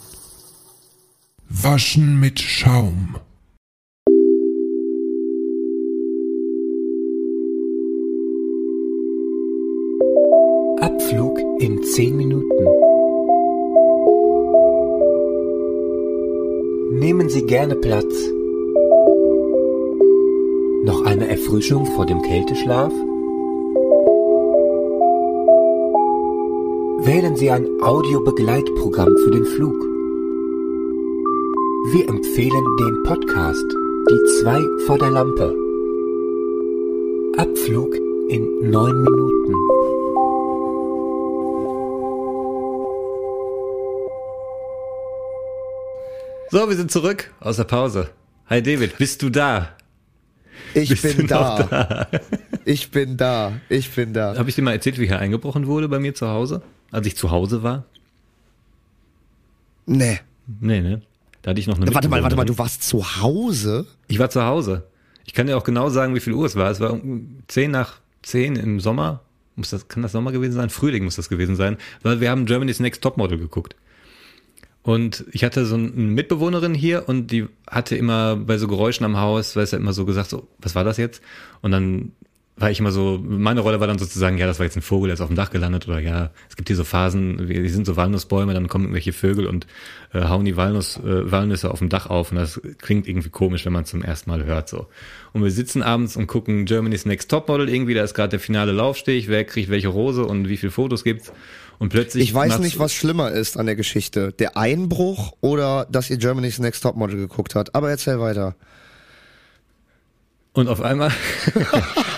Waschen 1.49 2.20
mit 2.20 2.41
Schaum. 2.41 3.16
Abflug 10.81 11.41
in 11.59 11.83
10 11.83 12.16
Minuten. 12.16 12.66
Nehmen 16.93 17.29
Sie 17.29 17.45
gerne 17.45 17.74
Platz. 17.74 18.14
Noch 20.85 21.05
eine 21.05 21.29
Erfrischung 21.29 21.85
vor 21.85 22.07
dem 22.07 22.22
Kälteschlaf? 22.22 22.93
Wählen 27.05 27.35
Sie 27.35 27.51
ein 27.51 27.66
Audiobegleitprogramm 27.83 29.16
für 29.24 29.31
den 29.33 29.45
Flug. 29.45 29.74
Wir 31.93 32.09
empfehlen 32.09 32.66
den 32.79 33.03
Podcast 33.03 33.66
Die 34.11 34.41
zwei 34.41 34.62
vor 34.87 34.99
der 34.99 35.11
Lampe. 35.11 35.55
Abflug 37.37 37.97
in 38.29 38.70
9 38.70 39.03
Minuten. 39.03 39.78
So, 46.51 46.67
wir 46.67 46.77
sind 46.77 46.91
zurück 46.91 47.31
aus 47.41 47.57
der 47.57 47.65
Pause. 47.65 48.09
Hi 48.49 48.63
David, 48.63 48.97
bist 48.97 49.21
du 49.21 49.29
da? 49.29 49.77
Ich 50.73 50.89
Bist 50.89 51.03
bin 51.03 51.27
noch 51.27 51.69
da. 51.69 52.09
Ich 52.65 52.91
bin 52.91 53.19
da. 53.19 53.53
Ich 53.69 53.91
bin 53.91 54.15
da. 54.15 54.35
Habe 54.35 54.49
ich 54.49 54.55
dir 54.55 54.63
mal 54.63 54.73
erzählt, 54.73 54.99
wie 54.99 55.07
hier 55.07 55.19
eingebrochen 55.19 55.67
wurde 55.67 55.89
bei 55.89 55.99
mir 55.99 56.15
zu 56.15 56.29
Hause? 56.29 56.63
Als 56.91 57.07
ich 57.07 57.17
zu 57.17 57.31
Hause 57.31 57.63
war? 57.63 57.85
Nee. 59.85 60.21
Nee, 60.61 60.81
ne? 60.81 61.03
Da 61.43 61.51
hatte 61.51 61.61
ich 61.61 61.67
noch 61.67 61.77
eine 61.77 61.95
Warte 61.95 62.09
mal, 62.09 62.23
warte 62.23 62.37
mal, 62.37 62.47
du 62.47 62.57
warst 62.57 62.83
zu 62.83 63.21
Hause? 63.21 63.87
Ich 64.07 64.19
war 64.19 64.31
zu 64.31 64.43
Hause. 64.43 64.85
Ich 65.27 65.35
kann 65.35 65.49
dir 65.49 65.57
auch 65.59 65.65
genau 65.65 65.91
sagen, 65.91 66.15
wie 66.15 66.21
viel 66.21 66.33
Uhr 66.33 66.47
es 66.47 66.57
war. 66.57 66.71
Es 66.71 66.81
war 66.81 66.95
um 66.95 67.41
10 67.49 67.71
nach 67.71 68.01
10 68.23 68.57
im 68.57 68.81
Sommer. 68.81 69.21
Muss 69.55 69.69
das, 69.69 69.89
kann 69.89 70.03
das 70.03 70.13
Sommer 70.13 70.33
gewesen 70.33 70.55
sein? 70.55 70.71
Frühling 70.71 71.05
muss 71.05 71.17
das 71.17 71.29
gewesen 71.29 71.57
sein. 71.57 71.77
Weil 72.03 72.23
wir 72.23 72.31
haben 72.31 72.47
Germany's 72.47 72.81
Next 72.81 73.03
Topmodel 73.03 73.37
geguckt. 73.37 73.77
Und 74.89 75.26
ich 75.32 75.45
hatte 75.45 75.66
so 75.66 75.74
eine 75.74 75.91
Mitbewohnerin 75.91 76.72
hier 76.72 77.11
und 77.11 77.30
die 77.30 77.47
hatte 77.70 77.95
immer 77.95 78.36
bei 78.36 78.57
so 78.57 78.66
Geräuschen 78.66 79.05
am 79.05 79.18
Haus, 79.18 79.55
weiß 79.55 79.72
ja 79.72 79.78
immer 79.78 79.93
so 79.93 80.07
gesagt, 80.07 80.30
so, 80.30 80.49
was 80.61 80.74
war 80.74 80.82
das 80.82 80.97
jetzt? 80.97 81.22
Und 81.61 81.72
dann 81.72 82.12
war 82.59 82.71
ich 82.71 82.81
immer 82.81 82.93
so, 82.93 83.21
meine 83.23 83.61
Rolle 83.61 83.81
war 83.81 83.87
dann 83.87 83.99
sozusagen, 83.99 84.39
ja, 84.39 84.47
das 84.47 84.59
war 84.59 84.67
jetzt 84.67 84.77
ein 84.77 84.83
Vogel, 84.83 85.09
der 85.09 85.15
ist 85.15 85.21
auf 85.21 85.29
dem 85.29 85.37
Dach 85.37 85.51
gelandet 85.51 85.87
oder 85.89 86.01
ja, 86.01 86.31
es 86.49 86.57
gibt 86.57 86.69
hier 86.69 86.77
so 86.77 86.85
Phasen, 86.85 87.47
die 87.49 87.69
sind 87.69 87.87
so 87.87 87.97
Walnussbäume, 87.97 88.55
dann 88.55 88.69
kommen 88.69 88.85
irgendwelche 88.85 89.13
Vögel 89.13 89.47
und 89.47 89.67
äh, 90.13 90.23
hauen 90.23 90.45
die 90.45 90.57
Walnuss, 90.57 90.97
äh, 90.99 91.31
Walnüsse 91.31 91.71
auf 91.71 91.79
dem 91.79 91.89
Dach 91.89 92.07
auf 92.07 92.31
und 92.31 92.37
das 92.37 92.61
klingt 92.79 93.07
irgendwie 93.07 93.31
komisch, 93.31 93.65
wenn 93.65 93.73
man 93.73 93.85
es 93.85 93.91
zum 93.91 94.03
ersten 94.03 94.31
Mal 94.31 94.45
hört 94.45 94.69
so. 94.69 94.87
Und 95.33 95.43
wir 95.45 95.51
sitzen 95.51 95.83
abends 95.83 96.17
und 96.17 96.27
gucken 96.27 96.65
Germany's 96.65 97.07
Next 97.07 97.31
Topmodel 97.31 97.69
irgendwie, 97.69 97.95
da 97.95 98.03
ist 98.03 98.15
gerade 98.15 98.31
der 98.31 98.41
finale 98.41 98.73
Laufstich, 98.73 99.29
wer 99.29 99.45
kriegt 99.45 99.71
welche 99.71 99.89
Rose 99.89 100.25
und 100.25 100.49
wie 100.49 100.57
viele 100.57 100.73
Fotos 100.73 101.05
gibt's 101.05 101.33
und 101.79 101.91
plötzlich 101.91 102.25
Ich 102.25 102.35
weiß 102.35 102.59
nicht, 102.59 102.79
was 102.79 102.93
schlimmer 102.93 103.31
ist 103.31 103.57
an 103.57 103.67
der 103.67 103.77
Geschichte. 103.77 104.33
Der 104.33 104.57
Einbruch 104.57 105.33
oder 105.41 105.87
dass 105.91 106.11
ihr 106.11 106.17
Germany's 106.17 106.59
Next 106.59 106.83
Topmodel 106.83 107.17
geguckt 107.17 107.55
habt. 107.55 107.75
Aber 107.75 107.89
erzähl 107.89 108.21
weiter. 108.21 108.57
Und 110.53 110.69
auf 110.69 110.81
einmal 110.81 111.13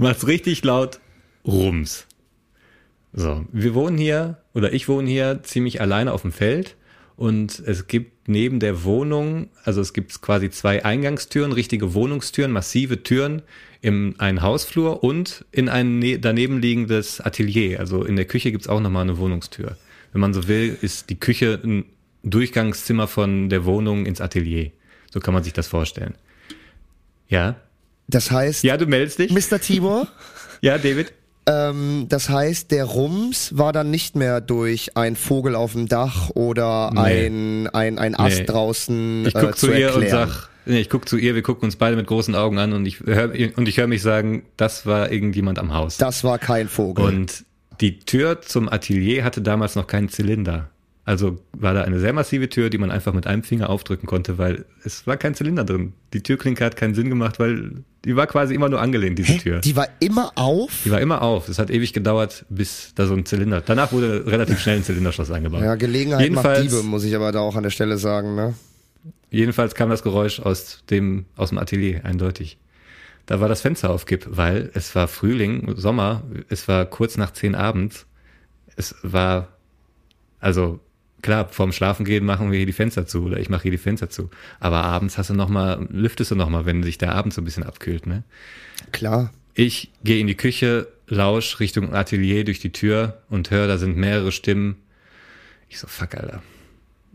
macht's 0.00 0.26
richtig 0.26 0.64
laut 0.64 1.00
Rums. 1.46 2.06
So, 3.12 3.44
wir 3.52 3.74
wohnen 3.74 3.98
hier, 3.98 4.38
oder 4.54 4.72
ich 4.72 4.88
wohne 4.88 5.08
hier 5.08 5.42
ziemlich 5.42 5.80
alleine 5.80 6.12
auf 6.12 6.22
dem 6.22 6.32
Feld 6.32 6.76
und 7.16 7.58
es 7.66 7.86
gibt 7.86 8.28
neben 8.28 8.60
der 8.60 8.84
Wohnung, 8.84 9.50
also 9.64 9.80
es 9.80 9.92
gibt 9.92 10.22
quasi 10.22 10.48
zwei 10.50 10.84
Eingangstüren, 10.84 11.52
richtige 11.52 11.92
Wohnungstüren, 11.92 12.52
massive 12.52 13.02
Türen 13.02 13.42
in 13.80 14.18
einen 14.18 14.42
Hausflur 14.42 15.02
und 15.02 15.44
in 15.50 15.68
ein 15.68 15.98
ne 15.98 16.18
daneben 16.18 16.60
liegendes 16.60 17.20
Atelier. 17.20 17.80
Also 17.80 18.04
in 18.04 18.16
der 18.16 18.26
Küche 18.26 18.52
gibt's 18.52 18.68
auch 18.68 18.80
nochmal 18.80 19.02
eine 19.02 19.18
Wohnungstür. 19.18 19.76
Wenn 20.12 20.20
man 20.20 20.34
so 20.34 20.48
will, 20.48 20.76
ist 20.80 21.10
die 21.10 21.18
Küche 21.18 21.60
ein 21.62 21.84
Durchgangszimmer 22.22 23.08
von 23.08 23.48
der 23.48 23.64
Wohnung 23.64 24.06
ins 24.06 24.20
Atelier. 24.20 24.70
So 25.10 25.20
kann 25.20 25.34
man 25.34 25.42
sich 25.42 25.52
das 25.52 25.66
vorstellen. 25.66 26.14
Ja? 27.28 27.56
Das 28.10 28.30
heißt, 28.30 28.64
Ja, 28.64 28.76
du 28.76 28.86
meldest 28.86 29.18
dich? 29.18 29.30
Mr. 29.32 29.60
Tibor, 29.60 30.06
Ja, 30.60 30.76
David? 30.78 31.12
ähm, 31.46 32.06
das 32.08 32.28
heißt, 32.28 32.70
der 32.70 32.84
Rums 32.84 33.56
war 33.56 33.72
dann 33.72 33.90
nicht 33.90 34.14
mehr 34.16 34.40
durch 34.40 34.96
ein 34.96 35.16
Vogel 35.16 35.54
auf 35.54 35.72
dem 35.72 35.88
Dach 35.88 36.30
oder 36.34 36.90
Nee. 36.94 37.26
ein, 37.26 37.66
ein, 37.68 37.98
ein 37.98 38.14
Ast 38.14 38.40
Nee. 38.40 38.44
draußen 38.46 39.26
Ich 39.26 39.34
äh, 39.34 39.40
guck 39.40 39.56
zu 39.56 39.68
zu 39.68 39.72
ihr 39.72 39.94
und 39.94 40.08
sag, 40.08 40.48
nee, 40.66 40.80
ich 40.80 40.90
guck 40.90 41.08
zu 41.08 41.16
ihr, 41.16 41.34
wir 41.34 41.42
gucken 41.42 41.64
uns 41.64 41.76
beide 41.76 41.96
mit 41.96 42.06
großen 42.06 42.34
Augen 42.34 42.58
an 42.58 42.72
und 42.72 42.84
ich 42.86 43.00
hör, 43.00 43.32
und 43.56 43.68
ich 43.68 43.78
höre 43.78 43.86
mich 43.86 44.02
sagen, 44.02 44.42
das 44.56 44.84
war 44.86 45.10
irgendjemand 45.10 45.58
am 45.58 45.72
Haus. 45.74 45.96
das 45.96 46.22
war 46.24 46.38
kein 46.38 46.68
Vogel. 46.68 47.04
Und 47.04 47.44
die 47.80 47.98
Tür 48.00 48.42
zum 48.42 48.68
Atelier 48.68 49.24
hatte 49.24 49.40
damals 49.40 49.74
noch 49.76 49.86
keinen 49.86 50.10
Zylinder. 50.10 50.68
Also 51.10 51.40
war 51.50 51.74
da 51.74 51.82
eine 51.82 51.98
sehr 51.98 52.12
massive 52.12 52.48
Tür, 52.48 52.70
die 52.70 52.78
man 52.78 52.92
einfach 52.92 53.12
mit 53.12 53.26
einem 53.26 53.42
Finger 53.42 53.68
aufdrücken 53.68 54.06
konnte, 54.06 54.38
weil 54.38 54.64
es 54.84 55.08
war 55.08 55.16
kein 55.16 55.34
Zylinder 55.34 55.64
drin. 55.64 55.92
Die 56.12 56.22
Türklinke 56.22 56.64
hat 56.64 56.76
keinen 56.76 56.94
Sinn 56.94 57.08
gemacht, 57.08 57.40
weil 57.40 57.82
die 58.04 58.14
war 58.14 58.28
quasi 58.28 58.54
immer 58.54 58.68
nur 58.68 58.80
angelehnt, 58.80 59.18
diese 59.18 59.32
Hä? 59.32 59.38
Tür. 59.38 59.58
Die 59.58 59.74
war 59.74 59.88
immer 59.98 60.30
auf? 60.36 60.70
Die 60.84 60.90
war 60.92 61.00
immer 61.00 61.22
auf. 61.22 61.48
Es 61.48 61.58
hat 61.58 61.68
ewig 61.68 61.92
gedauert, 61.92 62.44
bis 62.48 62.92
da 62.94 63.06
so 63.06 63.14
ein 63.14 63.26
Zylinder. 63.26 63.60
Danach 63.60 63.90
wurde 63.90 64.24
relativ 64.24 64.60
schnell 64.60 64.76
ein 64.76 64.84
Zylinderschloss 64.84 65.32
eingebaut. 65.32 65.62
Ja, 65.62 65.74
Gelegenheit 65.74 66.20
Jedenfalls- 66.20 66.60
macht 66.62 66.70
Diebe, 66.72 66.82
muss 66.84 67.02
ich 67.02 67.16
aber 67.16 67.32
da 67.32 67.40
auch 67.40 67.56
an 67.56 67.64
der 67.64 67.70
Stelle 67.70 67.98
sagen, 67.98 68.36
ne? 68.36 68.54
Jedenfalls 69.30 69.74
kam 69.74 69.90
das 69.90 70.04
Geräusch 70.04 70.38
aus 70.38 70.84
dem, 70.90 71.24
aus 71.34 71.48
dem 71.48 71.58
Atelier, 71.58 72.04
eindeutig. 72.04 72.56
Da 73.26 73.40
war 73.40 73.48
das 73.48 73.62
Fenster 73.62 73.90
auf 73.90 74.06
Kipp, 74.06 74.28
weil 74.30 74.70
es 74.74 74.94
war 74.94 75.08
Frühling, 75.08 75.74
Sommer, 75.74 76.22
es 76.48 76.68
war 76.68 76.86
kurz 76.86 77.16
nach 77.16 77.32
zehn 77.32 77.56
abends. 77.56 78.06
Es 78.76 78.94
war, 79.02 79.48
also 80.38 80.78
klar, 81.22 81.48
vorm 81.48 81.72
Schlafengehen 81.72 82.24
machen 82.24 82.50
wir 82.50 82.58
hier 82.58 82.66
die 82.66 82.72
Fenster 82.72 83.06
zu 83.06 83.24
oder 83.24 83.38
ich 83.38 83.48
mache 83.48 83.62
hier 83.62 83.70
die 83.70 83.78
Fenster 83.78 84.10
zu. 84.10 84.30
Aber 84.58 84.84
abends 84.84 85.18
hast 85.18 85.30
du 85.30 85.34
noch 85.34 85.48
mal, 85.48 85.86
lüftest 85.90 86.30
du 86.30 86.34
noch 86.34 86.48
mal, 86.48 86.66
wenn 86.66 86.82
sich 86.82 86.98
der 86.98 87.14
Abend 87.14 87.32
so 87.32 87.40
ein 87.40 87.44
bisschen 87.44 87.64
abkühlt, 87.64 88.06
ne? 88.06 88.24
Klar. 88.92 89.32
Ich 89.54 89.90
gehe 90.04 90.20
in 90.20 90.26
die 90.26 90.36
Küche, 90.36 90.88
lausch 91.06 91.60
Richtung 91.60 91.94
Atelier 91.94 92.44
durch 92.44 92.60
die 92.60 92.72
Tür 92.72 93.22
und 93.28 93.50
höre, 93.50 93.66
da 93.66 93.78
sind 93.78 93.96
mehrere 93.96 94.32
Stimmen. 94.32 94.76
Ich 95.68 95.78
so, 95.78 95.86
fuck, 95.86 96.14
Alter. 96.14 96.42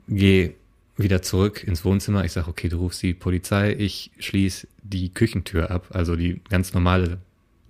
Geh 0.08 0.52
wieder 0.98 1.22
zurück 1.22 1.64
ins 1.64 1.84
Wohnzimmer. 1.84 2.24
Ich 2.24 2.32
sag, 2.32 2.48
okay, 2.48 2.70
du 2.70 2.78
rufst 2.78 3.02
die 3.02 3.14
Polizei. 3.14 3.74
Ich 3.78 4.12
schließe 4.20 4.68
die 4.84 5.14
Küchentür 5.14 5.72
ab, 5.72 5.88
also 5.92 6.16
die 6.16 6.42
ganz 6.50 6.74
normale 6.74 7.20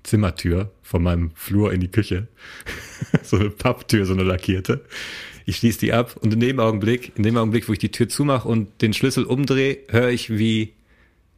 Zimmertür 0.03 0.71
von 0.83 1.01
meinem 1.01 1.31
Flur 1.35 1.73
in 1.73 1.81
die 1.81 1.87
Küche. 1.87 2.27
so 3.23 3.37
eine 3.37 3.49
Papptür, 3.49 4.05
so 4.05 4.13
eine 4.13 4.23
lackierte. 4.23 4.85
Ich 5.45 5.57
schließe 5.57 5.79
die 5.79 5.93
ab 5.93 6.15
und 6.19 6.33
in 6.33 6.39
dem 6.39 6.59
Augenblick, 6.59 7.11
in 7.15 7.23
dem 7.23 7.37
Augenblick, 7.37 7.67
wo 7.69 7.73
ich 7.73 7.79
die 7.79 7.91
Tür 7.91 8.09
zumache 8.09 8.47
und 8.47 8.81
den 8.81 8.93
Schlüssel 8.93 9.23
umdrehe, 9.25 9.77
höre 9.89 10.09
ich, 10.09 10.29
wie 10.31 10.73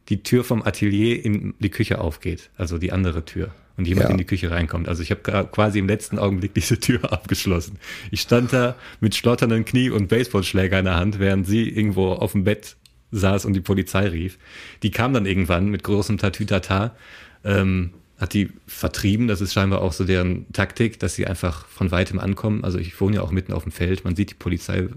die 0.08 0.22
Tür 0.22 0.44
vom 0.44 0.62
Atelier 0.62 1.22
in 1.24 1.54
die 1.58 1.68
Küche 1.68 2.00
aufgeht, 2.00 2.50
also 2.56 2.78
die 2.78 2.92
andere 2.92 3.24
Tür 3.26 3.52
und 3.76 3.86
jemand 3.86 4.06
Ja. 4.06 4.10
in 4.12 4.18
die 4.18 4.24
Küche 4.24 4.50
reinkommt. 4.50 4.88
Also 4.88 5.02
ich 5.02 5.10
habe 5.10 5.20
quasi 5.52 5.78
im 5.78 5.86
letzten 5.86 6.18
Augenblick 6.18 6.54
diese 6.54 6.80
Tür 6.80 7.00
abgeschlossen. 7.12 7.78
Ich 8.10 8.22
stand 8.22 8.52
da 8.54 8.76
mit 9.00 9.14
schlotternden 9.14 9.66
Knie 9.66 9.90
und 9.90 10.08
Baseballschläger 10.08 10.78
in 10.78 10.86
der 10.86 10.96
Hand, 10.96 11.18
während 11.18 11.46
sie 11.46 11.68
irgendwo 11.68 12.12
auf 12.12 12.32
dem 12.32 12.44
Bett 12.44 12.76
saß 13.10 13.44
und 13.44 13.52
die 13.54 13.60
Polizei 13.60 14.08
rief. 14.08 14.38
Die 14.82 14.90
kam 14.90 15.12
dann 15.12 15.26
irgendwann 15.26 15.68
mit 15.68 15.82
großem 15.84 16.16
Tatütata, 16.18 16.96
ähm, 17.44 17.90
hat 18.18 18.34
die 18.34 18.50
vertrieben. 18.66 19.28
Das 19.28 19.40
ist 19.40 19.52
scheinbar 19.52 19.80
auch 19.80 19.92
so 19.92 20.04
deren 20.04 20.52
Taktik, 20.52 20.98
dass 20.98 21.14
sie 21.14 21.26
einfach 21.26 21.66
von 21.66 21.90
weitem 21.90 22.18
ankommen. 22.18 22.64
Also 22.64 22.78
ich 22.78 23.00
wohne 23.00 23.16
ja 23.16 23.22
auch 23.22 23.30
mitten 23.30 23.52
auf 23.52 23.62
dem 23.62 23.72
Feld. 23.72 24.04
Man 24.04 24.16
sieht 24.16 24.30
die 24.30 24.34
Polizei 24.34 24.88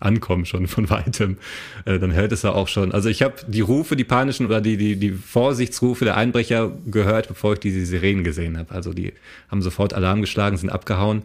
ankommen 0.00 0.46
schon 0.46 0.66
von 0.66 0.90
weitem, 0.90 1.36
äh, 1.84 1.98
dann 1.98 2.14
hört 2.14 2.32
es 2.32 2.42
ja 2.42 2.52
auch 2.52 2.68
schon. 2.68 2.92
Also 2.92 3.08
ich 3.08 3.22
habe 3.22 3.34
die 3.46 3.60
Rufe, 3.60 3.96
die 3.96 4.04
panischen 4.04 4.46
oder 4.46 4.60
die, 4.60 4.76
die, 4.76 4.96
die 4.96 5.12
Vorsichtsrufe 5.12 6.04
der 6.04 6.16
Einbrecher 6.16 6.72
gehört, 6.86 7.28
bevor 7.28 7.54
ich 7.54 7.60
diese 7.60 7.84
Sirenen 7.84 8.24
gesehen 8.24 8.58
habe. 8.58 8.74
Also 8.74 8.92
die 8.92 9.12
haben 9.48 9.62
sofort 9.62 9.94
Alarm 9.94 10.22
geschlagen, 10.22 10.56
sind 10.56 10.70
abgehauen. 10.70 11.22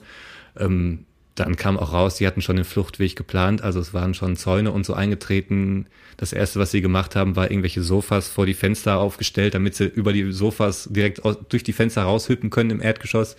Ähm, 0.57 1.05
dann 1.35 1.57
kam 1.57 1.77
auch 1.77 1.91
raus, 1.91 2.15
die 2.15 2.25
hatten 2.25 2.41
schon 2.41 2.55
den 2.55 2.65
Fluchtweg 2.65 3.15
geplant, 3.15 3.61
also 3.61 3.79
es 3.79 3.93
waren 3.93 4.13
schon 4.13 4.37
Zäune 4.37 4.71
und 4.71 4.85
so 4.85 4.93
eingetreten. 4.93 5.87
Das 6.15 6.31
erste, 6.31 6.59
was 6.59 6.71
sie 6.71 6.81
gemacht 6.81 7.15
haben, 7.15 7.35
war 7.35 7.51
irgendwelche 7.51 7.83
Sofas 7.83 8.29
vor 8.29 8.45
die 8.45 8.53
Fenster 8.53 8.99
aufgestellt, 8.99 9.53
damit 9.53 9.75
sie 9.75 9.85
über 9.85 10.13
die 10.13 10.31
Sofas 10.31 10.87
direkt 10.89 11.25
aus, 11.25 11.37
durch 11.49 11.63
die 11.63 11.73
Fenster 11.73 12.03
raushüppen 12.03 12.49
können 12.49 12.69
im 12.69 12.81
Erdgeschoss. 12.81 13.35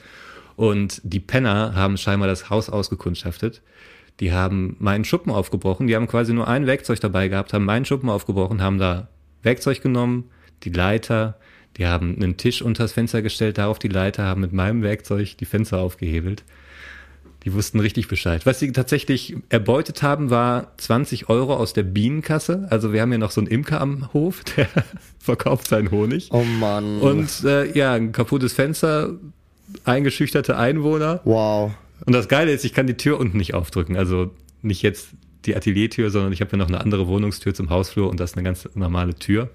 Und 0.56 1.00
die 1.04 1.20
Penner 1.20 1.74
haben 1.74 1.96
scheinbar 1.96 2.28
das 2.28 2.50
Haus 2.50 2.68
ausgekundschaftet. 2.68 3.62
Die 4.20 4.32
haben 4.32 4.76
meinen 4.78 5.04
Schuppen 5.04 5.32
aufgebrochen. 5.32 5.86
Die 5.86 5.96
haben 5.96 6.06
quasi 6.06 6.34
nur 6.34 6.48
ein 6.48 6.66
Werkzeug 6.66 7.00
dabei 7.00 7.28
gehabt, 7.28 7.54
haben 7.54 7.64
meinen 7.64 7.84
Schuppen 7.86 8.10
aufgebrochen, 8.10 8.62
haben 8.62 8.78
da 8.78 9.08
Werkzeug 9.42 9.80
genommen, 9.80 10.30
die 10.64 10.70
Leiter, 10.70 11.38
die 11.76 11.86
haben 11.86 12.16
einen 12.16 12.36
Tisch 12.36 12.60
unter 12.60 12.84
das 12.84 12.92
Fenster 12.92 13.22
gestellt, 13.22 13.58
darauf 13.58 13.78
die 13.78 13.88
Leiter, 13.88 14.24
haben 14.24 14.40
mit 14.40 14.52
meinem 14.52 14.82
Werkzeug 14.82 15.36
die 15.38 15.44
Fenster 15.44 15.78
aufgehebelt. 15.78 16.44
Die 17.46 17.54
wussten 17.54 17.78
richtig 17.78 18.08
Bescheid. 18.08 18.44
Was 18.44 18.58
sie 18.58 18.72
tatsächlich 18.72 19.36
erbeutet 19.50 20.02
haben, 20.02 20.30
war 20.30 20.72
20 20.78 21.28
Euro 21.28 21.54
aus 21.54 21.72
der 21.72 21.84
Bienenkasse. 21.84 22.66
Also 22.70 22.92
wir 22.92 23.00
haben 23.00 23.12
ja 23.12 23.18
noch 23.18 23.30
so 23.30 23.40
einen 23.40 23.46
Imker 23.46 23.80
am 23.80 24.12
Hof, 24.12 24.42
der 24.56 24.66
verkauft 25.20 25.68
seinen 25.68 25.92
Honig. 25.92 26.30
Oh 26.32 26.42
Mann. 26.42 26.98
Und 26.98 27.44
äh, 27.44 27.70
ja, 27.78 27.92
ein 27.92 28.10
kaputtes 28.10 28.52
Fenster, 28.52 29.14
eingeschüchterte 29.84 30.56
Einwohner. 30.56 31.20
wow. 31.22 31.72
Und 32.04 32.12
das 32.12 32.28
Geile 32.28 32.52
ist, 32.52 32.64
ich 32.64 32.74
kann 32.74 32.88
die 32.88 32.96
Tür 32.96 33.18
unten 33.18 33.38
nicht 33.38 33.54
aufdrücken. 33.54 33.96
Also 33.96 34.34
nicht 34.60 34.82
jetzt 34.82 35.10
die 35.44 35.54
Ateliertür, 35.54 36.10
sondern 36.10 36.32
ich 36.32 36.40
habe 36.40 36.50
ja 36.50 36.58
noch 36.58 36.68
eine 36.68 36.80
andere 36.80 37.06
Wohnungstür 37.06 37.54
zum 37.54 37.70
Hausflur 37.70 38.10
und 38.10 38.18
das 38.18 38.32
ist 38.32 38.36
eine 38.36 38.44
ganz 38.44 38.68
normale 38.74 39.14
Tür. 39.14 39.50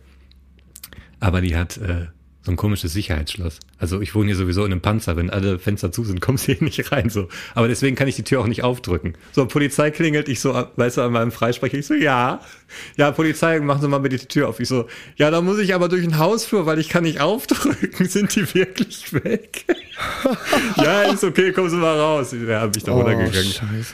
Aber 1.20 1.42
die 1.42 1.58
hat 1.58 1.78
äh, 1.78 2.08
so 2.44 2.50
ein 2.52 2.56
komisches 2.58 2.92
Sicherheitsschloss. 2.94 3.60
Also 3.78 4.02
ich 4.02 4.16
wohne 4.16 4.26
hier 4.28 4.36
sowieso 4.36 4.66
in 4.66 4.72
einem 4.72 4.82
Panzer. 4.82 5.16
Wenn 5.16 5.30
alle 5.30 5.60
Fenster 5.60 5.92
zu 5.92 6.04
sind, 6.04 6.22
kommst 6.22 6.48
du 6.48 6.54
hier 6.54 6.64
nicht 6.64 6.92
rein. 6.92 7.10
So. 7.10 7.28
Aber 7.54 7.68
deswegen 7.68 7.96
kann 7.96 8.08
ich 8.08 8.16
die 8.16 8.24
Tür 8.24 8.40
auch 8.42 8.48
nicht 8.48 8.64
aufdrücken. 8.64 9.14
So, 9.32 9.46
Polizei 9.46 9.92
klingelt, 9.92 10.28
ich 10.28 10.40
so, 10.40 10.54
weißt 10.76 10.98
du, 10.98 11.02
an 11.02 11.12
meinem 11.12 11.32
Freisprecher, 11.32 11.78
ich 11.78 11.86
so, 11.86 11.94
ja. 11.94 12.42
Ja, 12.98 13.12
Polizei, 13.12 13.60
machen 13.60 13.82
Sie 13.82 13.88
mal 13.88 14.00
bitte 14.00 14.18
die 14.18 14.26
Tür 14.26 14.50
auf. 14.50 14.60
Ich 14.60 14.68
so, 14.68 14.88
ja, 15.18 15.30
da 15.30 15.42
muss 15.42 15.60
ich 15.60 15.76
aber 15.76 15.88
durch 15.88 16.02
den 16.04 16.18
Hausflur, 16.18 16.66
weil 16.66 16.80
ich 16.80 16.90
kann 16.90 17.04
nicht 17.04 17.22
aufdrücken. 17.22 18.06
Sind 18.08 18.36
die 18.36 18.52
wirklich 18.56 19.14
weg? 19.14 19.66
ja, 20.78 21.04
ist 21.12 21.24
okay, 21.24 21.52
kommen 21.52 21.70
Sie 21.70 21.76
mal 21.78 22.00
raus. 22.00 22.34
Ja, 22.48 22.62
hab 22.62 22.76
ich 22.76 22.84
da 22.84 22.92
Oh, 22.94 23.02
runtergegangen. 23.02 23.52
scheiße. 23.52 23.94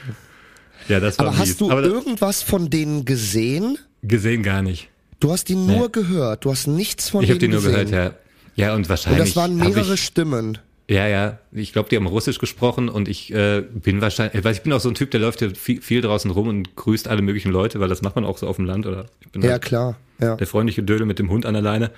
Ja, 0.87 0.99
das 1.01 1.19
war 1.19 1.27
Aber 1.27 1.37
mies. 1.37 1.49
hast 1.49 1.59
du 1.61 1.69
aber 1.69 1.83
irgendwas 1.83 2.43
von 2.43 2.69
denen 2.69 3.03
gesehen? 3.03 3.77
gesehen 4.03 4.41
gar 4.43 4.61
nicht. 4.61 4.89
Du 5.19 5.31
hast 5.33 5.49
die 5.49 5.55
nur 5.55 5.87
Nee. 5.87 5.91
gehört. 5.91 6.45
Du 6.45 6.51
hast 6.51 6.67
nichts 6.67 7.09
von 7.09 7.23
Ich 7.23 7.29
habe 7.29 7.39
denen 7.39 7.51
die 7.51 7.57
nur 7.57 7.65
gesehen. 7.65 7.89
gehört, 7.91 8.13
ja. 8.13 8.17
Ja, 8.57 8.71
und 8.73 8.79
Und 8.81 8.89
wahrscheinlich. 8.89 9.23
das 9.23 9.35
waren 9.37 9.55
mehrere 9.55 9.93
Ich, 9.93 10.03
Stimmen. 10.03 10.57
ja, 10.89 11.07
ja. 11.07 11.39
Ich 11.51 11.71
glaube, 11.73 11.87
die 11.89 11.95
haben 11.95 12.07
Russisch 12.07 12.39
gesprochen 12.39 12.89
und 12.89 13.07
ich 13.07 13.31
äh, 13.33 13.61
bin 13.61 14.01
wahrscheinlich, 14.01 14.43
weil 14.43 14.53
ich 14.53 14.61
bin 14.61 14.73
auch 14.73 14.79
so 14.81 14.89
ein 14.89 14.95
Typ, 14.95 15.11
der 15.11 15.19
läuft 15.21 15.41
ja 15.41 15.49
viel, 15.51 15.81
viel 15.81 16.01
draußen 16.01 16.29
rum 16.31 16.47
und 16.49 16.75
grüßt 16.75 17.07
alle 17.07 17.21
möglichen 17.21 17.51
Leute, 17.51 17.79
weil 17.79 17.87
das 17.87 18.01
macht 18.01 18.15
man 18.15 18.25
auch 18.25 18.37
so 18.37 18.47
auf 18.47 18.55
dem 18.57 18.65
Land 18.65 18.85
oder 18.85 19.05
ich 19.21 19.29
bin 19.29 19.41
Ja, 19.43 19.51
halt 19.51 19.61
klar. 19.61 19.95
Ja. 20.19 20.35
der 20.35 20.47
freundliche 20.47 20.83
Dödel 20.83 21.05
mit 21.05 21.19
dem 21.19 21.29
Hund 21.29 21.45
an 21.45 21.53
der 21.53 21.61
Leine. 21.63 21.91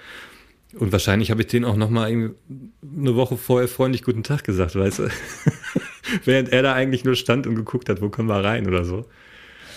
Und 0.77 0.91
wahrscheinlich 0.91 1.31
habe 1.31 1.41
ich 1.41 1.47
denen 1.47 1.65
auch 1.65 1.77
noch 1.77 1.89
mal 1.89 2.09
irgendwie 2.11 2.35
eine 2.99 3.15
Woche 3.15 3.37
vorher 3.37 3.67
freundlich 3.67 4.03
guten 4.03 4.21
Tag 4.21 4.43
gesagt, 4.43 4.75
weißt 4.75 4.99
du? 4.99 5.07
Während 6.25 6.49
er 6.49 6.61
da 6.61 6.73
eigentlich 6.73 7.03
nur 7.05 7.15
stand 7.15 7.47
und 7.47 7.55
geguckt 7.55 7.89
hat, 7.89 8.01
wo 8.01 8.09
können 8.09 8.27
wir 8.27 8.43
rein 8.43 8.67
oder 8.67 8.85
so. 8.85 9.05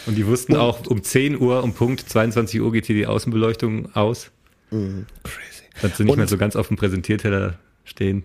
Und 0.07 0.17
die 0.17 0.27
wussten 0.27 0.57
auch, 0.57 0.87
um 0.89 1.03
10 1.03 1.41
Uhr, 1.41 1.63
um 1.63 1.73
Punkt 1.75 2.01
22 2.07 2.61
Uhr 2.61 2.73
geht 2.73 2.87
hier 2.87 2.97
die 2.97 3.07
Außenbeleuchtung 3.07 3.95
aus. 3.95 4.31
Crazy. 4.71 5.62
Dass 5.81 5.97
sie 5.97 6.05
nicht 6.05 6.13
Und- 6.13 6.19
mehr 6.19 6.29
so 6.29 6.37
ganz 6.37 6.57
auf 6.57 6.69
dem 6.69 6.77
Präsentierteller 6.77 7.55
stehen. 7.85 8.25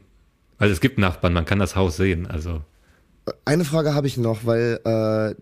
Weil 0.59 0.71
es 0.71 0.81
gibt 0.81 0.97
Nachbarn, 0.97 1.33
man 1.33 1.45
kann 1.45 1.59
das 1.59 1.75
Haus 1.75 1.97
sehen. 1.97 2.25
Also 2.27 2.61
Eine 3.45 3.63
Frage 3.65 3.93
habe 3.93 4.07
ich 4.07 4.17
noch, 4.17 4.45
weil 4.45 4.79
äh, 4.85 5.35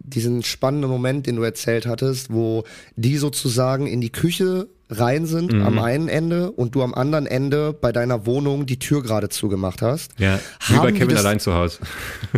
diesen 0.00 0.42
spannenden 0.42 0.90
Moment, 0.90 1.26
den 1.26 1.36
du 1.36 1.42
erzählt 1.42 1.86
hattest, 1.86 2.32
wo 2.32 2.64
die 2.96 3.16
sozusagen 3.16 3.86
in 3.86 4.00
die 4.00 4.10
Küche 4.10 4.66
rein 4.90 5.24
sind 5.24 5.52
Mhm. 5.52 5.62
am 5.62 5.78
einen 5.78 6.08
Ende 6.08 6.50
und 6.50 6.74
du 6.74 6.82
am 6.82 6.92
anderen 6.92 7.26
Ende 7.26 7.72
bei 7.72 7.92
deiner 7.92 8.26
Wohnung 8.26 8.66
die 8.66 8.78
Tür 8.78 9.02
gerade 9.02 9.28
zugemacht 9.30 9.80
hast. 9.80 10.10
ja, 10.18 10.38
wie 10.68 10.76
bei 10.76 10.92
Kevin 10.92 11.16
allein 11.16 11.40
zu 11.40 11.54
Hause. 11.54 11.78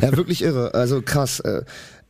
Ja, 0.00 0.16
wirklich 0.16 0.42
irre. 0.42 0.72
Also 0.74 1.02
krass. 1.02 1.40
Äh, 1.40 1.62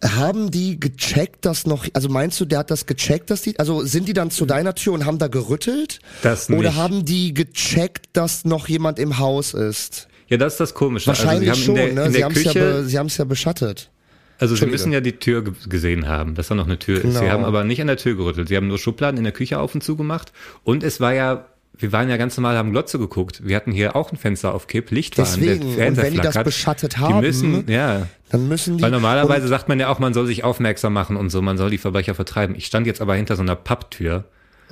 haben 0.05 0.51
die 0.51 0.79
gecheckt, 0.79 1.45
dass 1.45 1.67
noch, 1.67 1.87
also 1.95 2.09
meinst 2.09 2.39
du, 2.41 2.45
der 2.45 2.61
hat 2.61 2.71
das 2.71 2.87
gecheckt, 2.87 3.31
dass 3.31 3.43
die, 3.43 3.59
also 3.59 3.83
sind 3.85 4.07
die 4.09 4.13
dann 4.13 4.31
zu 4.31 4.47
deiner 4.47 4.75
Tür 4.75 4.93
und 4.93 5.05
haben 5.07 5.19
da 5.19 5.29
gerüttelt? 5.29 5.99
Das 6.23 6.49
Oder 6.51 6.59
nicht. 6.71 6.75
haben 6.77 7.05
die 7.05 7.33
gecheckt, 7.35 8.07
dass 8.13 8.45
noch 8.45 8.69
jemand 8.69 8.99
im 8.99 9.19
Haus 9.19 9.55
ist? 9.55 10.09
Ja, 10.29 10.37
das 10.37 10.55
ist 10.55 10.61
das 10.61 10.75
Komische. 10.75 11.07
Wahrscheinlich 11.09 11.51
also 11.51 11.63
sie 11.63 11.71
haben 11.71 11.77
schon, 11.79 11.89
in 11.89 11.97
der, 11.97 12.05
ne? 12.07 12.13
Sie 12.13 12.25
haben 12.25 12.33
es 12.35 12.45
ja, 12.45 12.53
be, 12.53 13.19
ja 13.19 13.25
beschattet. 13.25 13.91
also 14.39 14.57
sie 14.57 14.67
müssen 14.67 14.93
ja 14.93 15.01
die 15.01 15.13
Tür 15.19 15.43
ge- 15.45 15.53
gesehen 15.69 16.07
haben, 16.09 16.35
dass 16.35 16.49
da 16.49 16.55
noch 16.55 16.67
eine 16.67 16.79
Tür 16.79 16.97
ist. 16.97 17.13
Sie 17.15 17.19
Genau. 17.21 17.31
haben 17.33 17.45
aber 17.45 17.65
nicht 17.65 17.81
an 17.81 17.87
der 17.87 17.97
Tür 17.97 18.17
gerüttelt. 18.17 18.49
Sie 18.49 18.57
haben 18.57 18.69
nur 18.69 18.79
Schubladen 18.79 19.19
in 19.19 19.25
der 19.25 19.33
Küche 19.33 19.59
auf 19.59 19.75
und 19.75 19.83
zu 19.83 19.97
gemacht. 19.97 20.33
Und 20.65 20.83
es 20.83 21.01
war 21.01 21.13
ja, 21.15 21.47
wir 21.77 21.93
waren 21.93 22.09
ja 22.09 22.17
ganz 22.17 22.37
normal, 22.37 22.57
haben 22.57 22.71
Glotze 22.71 22.99
geguckt. 22.99 23.41
Wir 23.45 23.57
hatten 23.57 23.73
hier 23.73 23.97
auch 23.97 24.13
ein 24.13 24.17
Fenster 24.17 24.55
auf 24.55 24.67
Kipp, 24.67 24.91
Licht 24.91 25.19
war 25.19 25.27
an, 25.27 25.33
Deswegen, 25.33 25.61
der 25.61 25.69
und 25.69 25.75
Fernseher 25.75 26.05
wenn 26.05 26.13
die 26.13 26.21
das 26.21 26.45
beschattet 26.45 26.97
Die 26.97 27.01
haben, 27.01 27.21
müssen, 27.21 27.69
ja. 27.69 28.07
Dann 28.31 28.49
müssen 28.49 28.79
die. 28.79 28.83
Weil 28.83 28.91
normalerweise 28.91 29.43
und, 29.43 29.49
sagt 29.49 29.69
man 29.69 29.81
ja 29.81 29.89
auch, 29.89 29.99
man 29.99 30.15
soll 30.15 30.27
sich 30.27 30.45
aufmerksam 30.45 30.93
machen 30.93 31.17
und 31.17 31.31
so, 31.31 31.43
man 31.43 31.59
soll 31.59 31.71
die 31.71 31.79
Verbrecher 31.79 32.15
vertreiben. 32.15 32.55
Ich 32.55 32.67
stand 32.67 32.87
jetzt 32.87 33.01
aber 33.01 33.15
hinter 33.15 33.37
so 33.37 33.43
einer 33.43 33.57
Papptür 33.57 34.25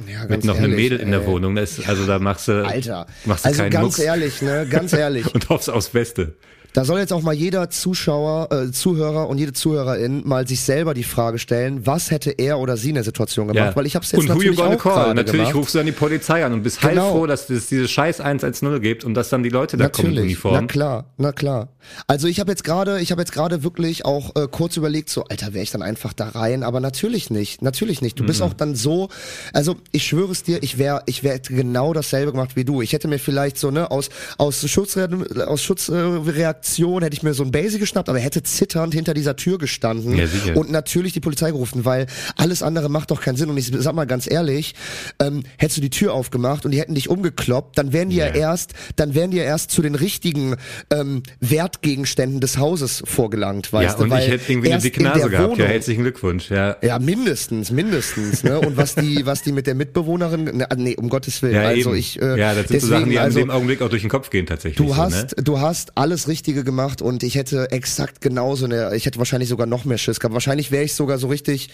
ja, 0.06 0.24
mit 0.26 0.44
noch 0.44 0.56
einem 0.56 0.72
ehrlich, 0.72 0.90
Mädel 0.90 1.00
in 1.00 1.10
der 1.10 1.20
ey. 1.20 1.26
Wohnung. 1.26 1.56
Das 1.56 1.86
also 1.86 2.06
da 2.06 2.18
machst 2.18 2.48
du, 2.48 2.64
Alter. 2.64 3.06
machst 3.24 3.44
du 3.44 3.48
Also 3.48 3.62
keinen 3.62 3.70
ganz 3.70 3.84
Mucks 3.84 3.98
ehrlich, 3.98 4.42
ne? 4.42 4.66
Ganz 4.70 4.92
ehrlich. 4.92 5.34
und 5.34 5.48
hoffst 5.48 5.70
aufs 5.70 5.90
Beste. 5.90 6.34
Da 6.72 6.84
soll 6.86 7.00
jetzt 7.00 7.12
auch 7.12 7.22
mal 7.22 7.34
jeder 7.34 7.68
Zuschauer, 7.70 8.48
äh, 8.50 8.70
Zuhörer 8.72 9.28
und 9.28 9.36
jede 9.38 9.52
Zuhörerin 9.52 10.22
mal 10.26 10.48
sich 10.48 10.60
selber 10.62 10.94
die 10.94 11.02
Frage 11.04 11.38
stellen, 11.38 11.86
was 11.86 12.10
hätte 12.10 12.30
er 12.30 12.58
oder 12.58 12.76
sie 12.78 12.88
in 12.88 12.94
der 12.94 13.04
Situation 13.04 13.48
gemacht? 13.48 13.76
Weil 13.76 13.84
ich 13.86 13.94
habe 13.94 14.04
es 14.04 14.12
jetzt 14.12 14.20
und 14.20 14.28
natürlich 14.28 14.58
auch 14.58 14.78
call? 14.78 15.14
Natürlich 15.14 15.48
gemacht. 15.48 15.54
rufst 15.56 15.74
du 15.74 15.78
dann 15.78 15.86
die 15.86 15.92
Polizei 15.92 16.44
an 16.44 16.52
und 16.54 16.62
bist 16.62 16.80
Genau. 16.80 17.02
heilfroh, 17.04 17.26
dass 17.26 17.50
es 17.50 17.66
diese 17.66 17.86
scheiß 17.88 18.20
110 18.20 18.80
gibt 18.80 19.04
und 19.04 19.12
dass 19.14 19.28
dann 19.28 19.42
die 19.42 19.50
Leute 19.50 19.76
da 19.76 19.88
kommen 19.90 20.08
in 20.08 20.14
Natürlich, 20.14 20.38
na 20.42 20.48
Uniform. 20.50 20.66
klar, 20.66 21.04
na 21.18 21.32
klar. 21.32 21.68
Also 22.06 22.26
ich 22.28 22.40
habe 22.40 22.50
jetzt 22.50 22.64
gerade, 22.64 23.00
ich 23.00 23.10
habe 23.10 23.20
jetzt 23.20 23.32
gerade 23.32 23.62
wirklich 23.64 24.04
auch 24.06 24.34
äh, 24.36 24.46
kurz 24.50 24.76
überlegt, 24.78 25.10
so 25.10 25.24
Alter, 25.24 25.52
wäre 25.52 25.64
ich 25.64 25.72
dann 25.72 25.82
einfach 25.82 26.12
da 26.14 26.28
rein, 26.28 26.62
aber 26.62 26.80
natürlich 26.80 27.28
nicht, 27.28 27.60
natürlich 27.60 28.00
nicht. 28.00 28.18
Du 28.18 28.24
bist 28.24 28.40
Mhm. 28.40 28.46
auch 28.46 28.54
dann 28.54 28.74
so, 28.76 29.08
also 29.52 29.76
ich 29.90 30.04
schwöre 30.06 30.32
es 30.32 30.42
dir, 30.42 30.62
ich 30.62 30.78
wäre, 30.78 31.02
ich 31.06 31.22
wäre 31.22 31.38
genau 31.40 31.92
dasselbe 31.92 32.30
gemacht 32.32 32.56
wie 32.56 32.64
du. 32.64 32.80
Ich 32.80 32.92
hätte 32.94 33.08
mir 33.08 33.18
vielleicht 33.18 33.58
so 33.58 33.70
ne 33.70 33.90
aus 33.90 34.08
aus 34.38 34.66
Schutzre 34.70 35.08
aus 35.46 35.62
Schutzreaktion 35.62 36.61
hätte 36.64 37.14
ich 37.14 37.22
mir 37.22 37.34
so 37.34 37.42
ein 37.42 37.50
Basic 37.52 37.80
geschnappt, 37.80 38.08
aber 38.08 38.18
hätte 38.18 38.42
zitternd 38.42 38.94
hinter 38.94 39.14
dieser 39.14 39.36
Tür 39.36 39.58
gestanden 39.58 40.16
Ja, 40.16 40.26
und 40.54 40.70
natürlich 40.70 41.12
die 41.12 41.20
Polizei 41.20 41.50
gerufen, 41.50 41.84
weil 41.84 42.06
alles 42.36 42.62
andere 42.62 42.88
macht 42.88 43.10
doch 43.10 43.20
keinen 43.20 43.36
Sinn. 43.36 43.50
Und 43.50 43.56
ich 43.58 43.70
sag 43.74 43.94
mal 43.94 44.06
ganz 44.06 44.30
ehrlich, 44.30 44.74
ähm, 45.18 45.42
hättest 45.58 45.78
du 45.78 45.80
die 45.82 45.90
Tür 45.90 46.12
aufgemacht 46.14 46.64
und 46.64 46.70
die 46.70 46.80
hätten 46.80 46.94
dich 46.94 47.08
umgekloppt, 47.08 47.78
dann 47.78 47.92
wären 47.92 48.10
die 48.10 48.16
ja, 48.16 48.26
Ja. 48.28 48.34
erst, 48.34 48.72
dann 48.96 49.14
wären 49.14 49.30
die 49.30 49.38
ja 49.38 49.44
erst 49.44 49.70
zu 49.70 49.82
den 49.82 49.94
richtigen 49.94 50.56
ähm, 50.90 51.22
Wertgegenständen 51.40 52.40
des 52.40 52.58
Hauses 52.58 53.02
vorgelangt, 53.06 53.72
weißt 53.72 53.92
Ja, 53.92 53.96
du? 53.96 54.04
und 54.04 54.10
weil 54.10 54.24
ich 54.24 54.30
hätte 54.30 54.52
irgendwie 54.52 54.72
eine 54.72 54.82
dicke 54.82 55.00
in 55.00 55.04
Nase 55.06 55.20
gehabt. 55.28 55.32
Ja, 55.32 55.42
Wohnung- 55.56 55.66
herzlichen 55.66 56.02
Glückwunsch. 56.02 56.50
Ja, 56.50 56.76
ja, 56.82 56.98
mindestens, 56.98 57.70
mindestens, 57.70 58.42
ne? 58.44 58.58
Und 58.60 58.76
was 58.76 58.94
die, 58.94 59.24
was 59.26 59.42
die 59.42 59.52
mit 59.52 59.66
der 59.66 59.74
Mitbewohnerin, 59.74 60.44
ne, 60.44 60.68
nee, 60.76 60.96
um 60.96 61.08
Gottes 61.08 61.42
Willen. 61.42 61.54
ja 61.54 61.62
also 61.62 61.90
eben. 61.90 61.98
ich, 61.98 62.20
äh, 62.20 62.38
ja, 62.38 62.54
das 62.54 62.68
sind 62.68 62.80
so 62.80 62.86
deswegen, 62.88 62.90
Sachen, 63.00 63.10
die 63.10 63.18
also, 63.18 63.38
an 63.40 63.46
dem 63.46 63.50
Augenblick 63.50 63.82
auch 63.82 63.88
durch 63.88 64.02
den 64.02 64.10
Kopf 64.10 64.30
gehen 64.30 64.46
tatsächlich. 64.46 64.76
Du 64.76 64.88
so, 64.88 64.96
hast, 64.96 65.36
ne? 65.36 65.42
du 65.42 65.60
hast 65.60 65.96
alles 65.96 66.26
Richtige 66.52 66.64
gemacht 66.64 67.00
und 67.02 67.22
ich 67.22 67.34
hätte 67.36 67.70
exakt 67.70 68.20
genauso 68.20 68.66
eine, 68.66 68.94
ich 68.94 69.06
hätte 69.06 69.18
wahrscheinlich 69.18 69.48
sogar 69.48 69.66
noch 69.66 69.84
mehr 69.84 69.96
Schiss 69.98 70.20
gehabt. 70.20 70.34
Wahrscheinlich 70.34 70.70
wäre 70.70 70.84
ich 70.84 70.94
sogar 70.94 71.16
so 71.18 71.28
richtig, 71.28 71.70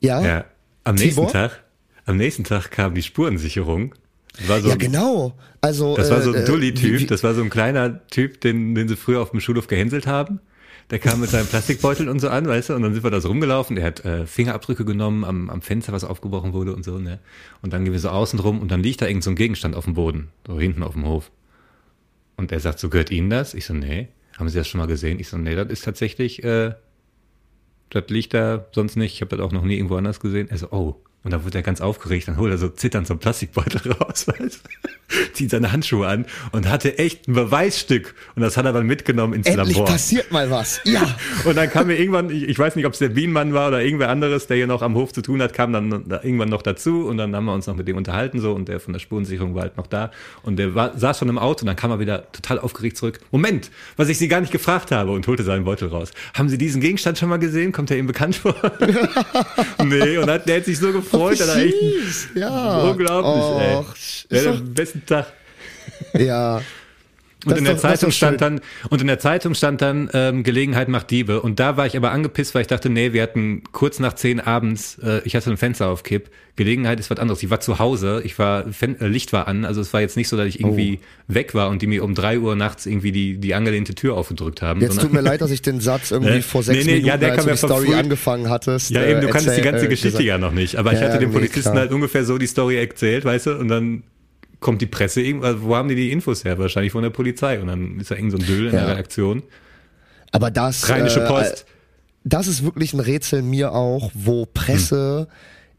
ja, 0.00 0.20
Ja. 0.24 0.44
Am 0.84 0.94
nächsten 0.94 1.10
Tibor? 1.20 1.30
Tag, 1.32 1.62
am 2.06 2.16
nächsten 2.16 2.44
Tag 2.44 2.70
kam 2.70 2.94
die 2.94 3.02
Spurensicherung. 3.02 3.94
So, 4.46 4.54
ja 4.68 4.76
genau. 4.76 5.34
Also 5.60 5.96
das 5.96 6.10
war 6.10 6.22
so 6.22 6.32
äh, 6.32 6.38
ein 6.38 6.42
äh, 6.42 6.46
Dulli-Typ. 6.46 6.82
wie- 6.94 6.98
wie- 7.00 7.06
Das 7.06 7.22
war 7.22 7.34
so 7.34 7.42
ein 7.42 7.50
kleiner 7.50 8.06
Typ, 8.08 8.40
den, 8.40 8.74
den 8.74 8.88
sie 8.88 8.96
früher 8.96 9.20
auf 9.20 9.30
dem 9.30 9.40
Schulhof 9.40 9.66
gehänselt 9.66 10.06
haben. 10.06 10.40
Der 10.90 10.98
kam 10.98 11.20
mit 11.20 11.28
seinem 11.28 11.46
Plastikbeutel 11.46 12.08
und 12.08 12.18
so 12.20 12.28
an, 12.30 12.48
weißt 12.48 12.70
du, 12.70 12.74
und 12.74 12.82
dann 12.82 12.94
sind 12.94 13.04
wir 13.04 13.10
da 13.10 13.20
so 13.20 13.28
rumgelaufen. 13.28 13.76
Der 13.76 13.84
hat 13.84 14.04
äh, 14.06 14.24
Fingerabdrücke 14.26 14.84
genommen 14.86 15.24
am, 15.24 15.50
am 15.50 15.60
Fenster, 15.60 15.92
was 15.92 16.02
aufgebrochen 16.04 16.54
wurde 16.54 16.74
und 16.74 16.82
so, 16.84 16.98
ne? 16.98 17.18
Und 17.60 17.72
dann 17.74 17.84
gehen 17.84 17.92
wir 17.92 18.00
so 18.00 18.08
außen 18.08 18.38
rum 18.38 18.60
und 18.60 18.70
dann 18.70 18.82
liegt 18.82 19.02
da 19.02 19.06
irgend 19.06 19.22
so 19.24 19.30
ein 19.30 19.36
Gegenstand 19.36 19.76
auf 19.76 19.84
dem 19.84 19.92
Boden, 19.94 20.28
so 20.46 20.58
hinten 20.58 20.82
auf 20.82 20.94
dem 20.94 21.04
Hof. 21.06 21.30
Und 22.38 22.52
er 22.52 22.60
sagt 22.60 22.78
so, 22.78 22.88
gehört 22.88 23.10
Ihnen 23.10 23.30
das? 23.30 23.52
Ich 23.52 23.66
so, 23.66 23.74
nee. 23.74 24.08
Haben 24.38 24.48
Sie 24.48 24.56
das 24.56 24.68
schon 24.68 24.78
mal 24.78 24.86
gesehen? 24.86 25.18
Ich 25.18 25.28
so, 25.28 25.36
nee, 25.36 25.56
das 25.56 25.68
ist 25.68 25.84
tatsächlich, 25.84 26.44
äh, 26.44 26.74
das 27.90 28.04
liegt 28.08 28.32
da 28.32 28.66
sonst 28.72 28.96
nicht. 28.96 29.12
Ich 29.14 29.20
habe 29.20 29.36
das 29.36 29.44
auch 29.44 29.50
noch 29.50 29.64
nie 29.64 29.76
irgendwo 29.76 29.96
anders 29.96 30.20
gesehen. 30.20 30.48
Er 30.48 30.56
so, 30.56 30.70
oh. 30.70 31.02
Und 31.28 31.32
dann 31.32 31.44
wurde 31.44 31.58
er 31.58 31.62
ganz 31.62 31.82
aufgeregt, 31.82 32.26
dann 32.26 32.38
holt 32.38 32.50
er 32.50 32.56
so 32.56 32.70
zitternd 32.70 33.06
so 33.06 33.12
einen 33.12 33.20
Plastikbeutel 33.20 33.92
raus, 34.00 34.26
weißt 34.26 34.62
zieht 35.32 35.50
seine 35.50 35.72
Handschuhe 35.72 36.06
an 36.06 36.26
und 36.52 36.68
hatte 36.68 36.98
echt 36.98 37.28
ein 37.28 37.34
Beweisstück. 37.34 38.14
Und 38.34 38.42
das 38.42 38.56
hat 38.56 38.66
er 38.66 38.72
dann 38.72 38.86
mitgenommen 38.86 39.32
ins 39.32 39.46
Endlich 39.46 39.76
Labor. 39.76 39.86
passiert 39.86 40.30
mal 40.32 40.50
was. 40.50 40.80
Ja. 40.84 41.16
Und 41.44 41.56
dann 41.56 41.70
kam 41.70 41.86
mir 41.86 41.96
irgendwann, 41.96 42.30
ich, 42.30 42.42
ich 42.44 42.58
weiß 42.58 42.76
nicht, 42.76 42.84
ob 42.84 42.92
es 42.92 42.98
der 42.98 43.08
Bienenmann 43.08 43.54
war 43.54 43.68
oder 43.68 43.82
irgendwer 43.82 44.10
anderes, 44.10 44.46
der 44.46 44.56
hier 44.56 44.66
noch 44.66 44.82
am 44.82 44.94
Hof 44.94 45.12
zu 45.12 45.22
tun 45.22 45.40
hat, 45.40 45.54
kam 45.54 45.72
dann 45.72 46.08
da 46.08 46.22
irgendwann 46.22 46.48
noch 46.48 46.62
dazu 46.62 47.06
und 47.06 47.16
dann 47.16 47.34
haben 47.34 47.46
wir 47.46 47.54
uns 47.54 47.66
noch 47.66 47.76
mit 47.76 47.88
dem 47.88 47.96
unterhalten 47.96 48.40
so 48.40 48.52
und 48.52 48.68
der 48.68 48.80
von 48.80 48.92
der 48.92 49.00
Spurensicherung 49.00 49.54
war 49.54 49.62
halt 49.62 49.76
noch 49.76 49.86
da 49.86 50.10
und 50.42 50.56
der 50.56 50.74
war, 50.74 50.98
saß 50.98 51.18
schon 51.18 51.28
im 51.28 51.38
Auto 51.38 51.62
und 51.62 51.68
dann 51.68 51.76
kam 51.76 51.90
er 51.90 52.00
wieder 52.00 52.30
total 52.32 52.58
aufgeregt 52.58 52.96
zurück. 52.96 53.20
Moment, 53.30 53.70
was 53.96 54.08
ich 54.08 54.18
Sie 54.18 54.28
gar 54.28 54.40
nicht 54.40 54.52
gefragt 54.52 54.90
habe 54.90 55.12
und 55.12 55.26
holte 55.26 55.42
seinen 55.42 55.64
Beutel 55.64 55.88
raus. 55.88 56.10
Haben 56.34 56.48
Sie 56.48 56.58
diesen 56.58 56.80
Gegenstand 56.80 57.18
schon 57.18 57.28
mal 57.28 57.38
gesehen? 57.38 57.72
Kommt 57.72 57.90
er 57.90 57.98
Ihnen 57.98 58.06
bekannt 58.06 58.36
vor? 58.36 58.54
nee, 59.84 60.18
und 60.18 60.28
hat, 60.28 60.48
der 60.48 60.58
hat 60.58 60.64
sich 60.64 60.78
so 60.78 60.92
gefreut, 60.92 61.17
hat 61.26 61.40
er 61.40 61.56
echt 61.56 61.74
Süß. 61.80 62.28
Ja. 62.36 62.78
unglaublich, 62.82 63.44
Och, 63.44 63.60
ey. 63.60 63.74
doch- 64.44 64.56
den 64.56 64.74
besten 64.74 65.04
Tag. 65.06 65.26
Ja. 66.14 66.60
Und 67.48 67.52
Das 67.52 67.58
in 67.58 67.64
der 67.64 67.74
doch- 67.74 67.80
Zeitung 67.82 68.10
stand 68.10 68.40
dann, 68.40 68.60
und 68.90 69.00
in 69.00 69.06
der 69.06 69.18
Zeitung 69.18 69.54
stand 69.54 69.82
dann, 69.82 70.08
ähm, 70.14 70.42
Gelegenheit 70.42 70.88
macht 70.88 71.10
Diebe. 71.10 71.40
Und 71.42 71.58
da 71.60 71.76
war 71.76 71.86
ich 71.86 71.96
aber 71.96 72.10
angepisst, 72.12 72.54
weil 72.54 72.62
ich 72.62 72.68
dachte, 72.68 72.90
nee, 72.90 73.12
wir 73.12 73.22
hatten 73.22 73.62
kurz 73.72 73.98
nach 73.98 74.12
zehn 74.14 74.40
abends, 74.40 74.98
äh, 75.02 75.20
ich 75.24 75.34
hatte 75.36 75.50
ein 75.50 75.56
Fenster 75.56 75.88
auf 75.88 76.02
Kipp. 76.02 76.30
Gelegenheit 76.56 76.98
ist 76.98 77.08
was 77.08 77.20
anderes. 77.20 77.40
Ich 77.44 77.50
war 77.50 77.60
zu 77.60 77.78
Hause, 77.78 78.20
ich 78.24 78.36
war, 78.40 78.64
Fen 78.72 79.00
äh, 79.00 79.06
Licht 79.06 79.32
war 79.32 79.46
an, 79.46 79.64
also 79.64 79.80
es 79.80 79.92
war 79.92 80.00
jetzt 80.00 80.16
nicht 80.16 80.28
so, 80.28 80.36
dass 80.36 80.46
ich 80.46 80.58
irgendwie 80.58 80.98
Oh. 81.00 81.34
weg 81.34 81.54
war 81.54 81.68
und 81.68 81.82
die 81.82 81.86
mir 81.86 82.02
um 82.02 82.16
drei 82.16 82.40
Uhr 82.40 82.56
nachts 82.56 82.84
irgendwie 82.84 83.12
die, 83.12 83.38
die 83.38 83.54
angelehnte 83.54 83.94
Tür 83.94 84.14
aufgedrückt 84.16 84.60
haben. 84.60 84.80
Jetzt 84.80 85.00
tut 85.00 85.12
mir 85.12 85.20
leid, 85.20 85.40
dass 85.40 85.52
ich 85.52 85.62
den 85.62 85.78
Satz 85.80 86.10
irgendwie 86.10 86.32
Ne? 86.34 86.42
vor 86.42 86.64
sechs 86.64 86.78
Nee, 86.78 86.84
nee, 86.84 86.90
Minuten, 86.96 87.06
ja, 87.08 87.16
der 87.16 87.28
als 87.30 87.38
kam 87.38 87.46
ja 87.46 87.52
die 87.52 87.58
Story 87.58 87.86
früh- 87.86 87.94
angefangen 87.94 88.50
hattest. 88.50 88.90
Ja, 88.90 89.02
äh, 89.02 89.12
eben, 89.12 89.20
du 89.20 89.28
kannst 89.28 89.46
die 89.46 89.50
erzähl- 89.50 89.64
ganze 89.64 89.86
äh, 89.86 89.88
Geschichte 89.88 90.08
gesagt. 90.08 90.24
ja 90.24 90.36
noch 90.38 90.52
nicht. 90.52 90.74
Aber 90.76 90.92
ich 90.92 90.98
Ja, 91.00 91.06
hatte 91.06 91.18
dem 91.20 91.30
Polizisten 91.30 91.70
klar. 91.70 91.82
halt 91.82 91.92
ungefähr 91.92 92.24
so 92.24 92.38
die 92.38 92.46
Story 92.48 92.76
erzählt, 92.76 93.24
weißt 93.24 93.46
du, 93.46 93.50
und 93.56 93.68
dann 93.68 94.02
kommt 94.60 94.80
die 94.82 94.86
Presse, 94.86 95.20
irgend- 95.22 95.44
also 95.44 95.62
wo 95.62 95.76
haben 95.76 95.88
die 95.88 95.94
die 95.94 96.10
Infos 96.12 96.44
her? 96.44 96.58
Wahrscheinlich 96.58 96.92
von 96.92 97.02
der 97.02 97.10
Polizei. 97.10 97.60
Und 97.60 97.68
dann 97.68 98.00
ist 98.00 98.10
da 98.10 98.16
irgend 98.16 98.32
so 98.32 98.38
ein 98.38 98.44
Düll 98.46 98.66
in 98.68 98.72
Ja. 98.74 98.80
der 98.80 98.88
Redaktion. 98.88 99.42
Aber 100.32 100.50
das, 100.50 100.88
Rheinische 100.88 101.22
äh, 101.22 101.26
Post. 101.26 101.64
das 102.24 102.46
ist 102.48 102.62
wirklich 102.64 102.92
ein 102.92 103.00
Rätsel 103.00 103.42
mir 103.42 103.72
auch, 103.72 104.10
wo 104.14 104.46
Presse 104.46 105.28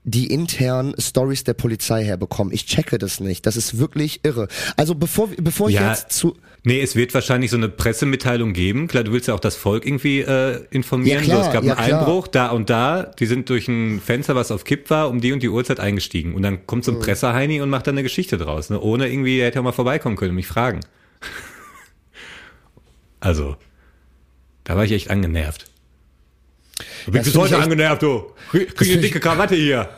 die 0.05 0.27
internen 0.27 0.95
Stories 0.99 1.43
der 1.43 1.53
Polizei 1.53 2.03
herbekommen. 2.05 2.53
Ich 2.53 2.65
checke 2.65 2.97
das 2.97 3.19
nicht. 3.19 3.45
Das 3.45 3.57
ist 3.57 3.77
wirklich 3.77 4.21
irre. 4.23 4.47
Also 4.77 4.95
bevor, 4.95 5.29
bevor 5.37 5.69
ich 5.69 5.75
Ja. 5.75 5.89
jetzt 5.89 6.11
zu, 6.13 6.35
Nee, 6.63 6.81
es 6.81 6.95
wird 6.95 7.13
wahrscheinlich 7.13 7.51
so 7.51 7.57
eine 7.57 7.69
Pressemitteilung 7.69 8.51
geben. 8.53 8.87
Klar, 8.87 9.03
du 9.05 9.13
willst 9.13 9.27
ja 9.29 9.33
auch 9.33 9.39
das 9.39 9.55
Volk 9.55 9.85
irgendwie 9.85 10.19
äh, 10.19 10.65
informieren. 10.71 11.19
Ja, 11.19 11.23
klar, 11.23 11.43
so, 11.43 11.47
es 11.47 11.53
gab 11.53 11.63
ja, 11.63 11.75
einen 11.75 11.85
klar. 11.87 11.99
Einbruch, 12.01 12.27
da 12.27 12.47
und 12.49 12.69
da. 12.69 13.03
Die 13.03 13.25
sind 13.27 13.49
durch 13.49 13.67
ein 13.69 14.01
Fenster, 14.01 14.35
was 14.35 14.51
auf 14.51 14.65
Kipp 14.65 14.89
war, 14.89 15.09
um 15.09 15.21
die 15.21 15.31
und 15.31 15.41
die 15.41 15.47
Uhrzeit 15.49 15.79
eingestiegen. 15.79 16.35
Und 16.35 16.41
dann 16.43 16.67
kommt 16.67 16.85
Mhm. 16.85 16.91
so 16.91 16.97
ein 16.97 16.99
Presseheini 16.99 17.61
und 17.61 17.69
macht 17.69 17.87
dann 17.87 17.95
eine 17.95 18.03
Geschichte 18.03 18.37
draus. 18.37 18.69
Ne? 18.69 18.79
Ohne 18.79 19.07
irgendwie, 19.09 19.39
er 19.39 19.47
hätte 19.47 19.59
auch 19.59 19.63
mal 19.63 19.71
vorbeikommen 19.71 20.17
können 20.17 20.31
und 20.31 20.35
mich 20.35 20.47
fragen. 20.47 20.81
also, 23.21 23.55
da 24.65 24.75
war 24.75 24.83
ich 24.83 24.91
echt 24.91 25.09
angenervt. 25.09 25.65
Du 27.05 27.11
bist 27.11 27.25
bis 27.25 27.35
heute 27.35 27.57
angenervt, 27.57 28.01
du. 28.01 28.31
Krieg, 28.51 28.81
eine 28.81 28.97
dicke 28.97 29.19
Krawatte 29.19 29.55
hier. 29.55 29.89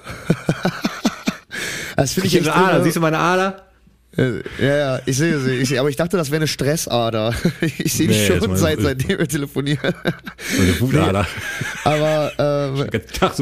das 1.95 2.13
finde 2.13 2.27
Ich 2.27 2.35
echt 2.35 2.49
Ader. 2.49 2.83
Siehst 2.83 2.95
du 2.97 3.01
meine 3.01 3.17
Ader? 3.19 3.70
Äh, 4.17 4.41
Ja, 4.59 4.75
ja, 4.77 4.99
ich 5.05 5.17
sehe 5.17 5.39
sie. 5.39 5.51
Ich 5.55 5.69
sehe, 5.69 5.79
aber 5.79 5.89
ich 5.89 5.95
dachte, 5.95 6.17
das 6.17 6.29
wäre 6.31 6.37
eine 6.41 6.47
Stressader. 6.47 7.33
Ich 7.77 7.93
sehe 7.93 8.07
die 8.07 8.13
Nee, 8.13 8.27
das 8.27 8.37
schon 8.43 8.55
seit, 8.57 8.81
seitdem 8.81 9.19
wir 9.19 9.27
telefonieren. 9.27 9.93
Eine 10.59 10.79
Wutader. 10.81 11.27
Aber 11.83 12.31
ähm, 12.77 12.87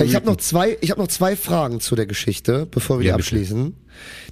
ich 0.06 0.16
habe 0.16 0.26
noch 0.26 0.38
zwei, 0.38 0.78
ich 0.82 0.92
habe 0.92 1.02
noch 1.02 1.08
zwei 1.08 1.36
Fragen 1.36 1.80
zu 1.80 1.96
der 1.96 2.06
Geschichte, 2.06 2.68
bevor 2.70 3.00
wir 3.00 3.06
Ja, 3.08 3.16
die 3.16 3.22
abschließen. 3.22 3.76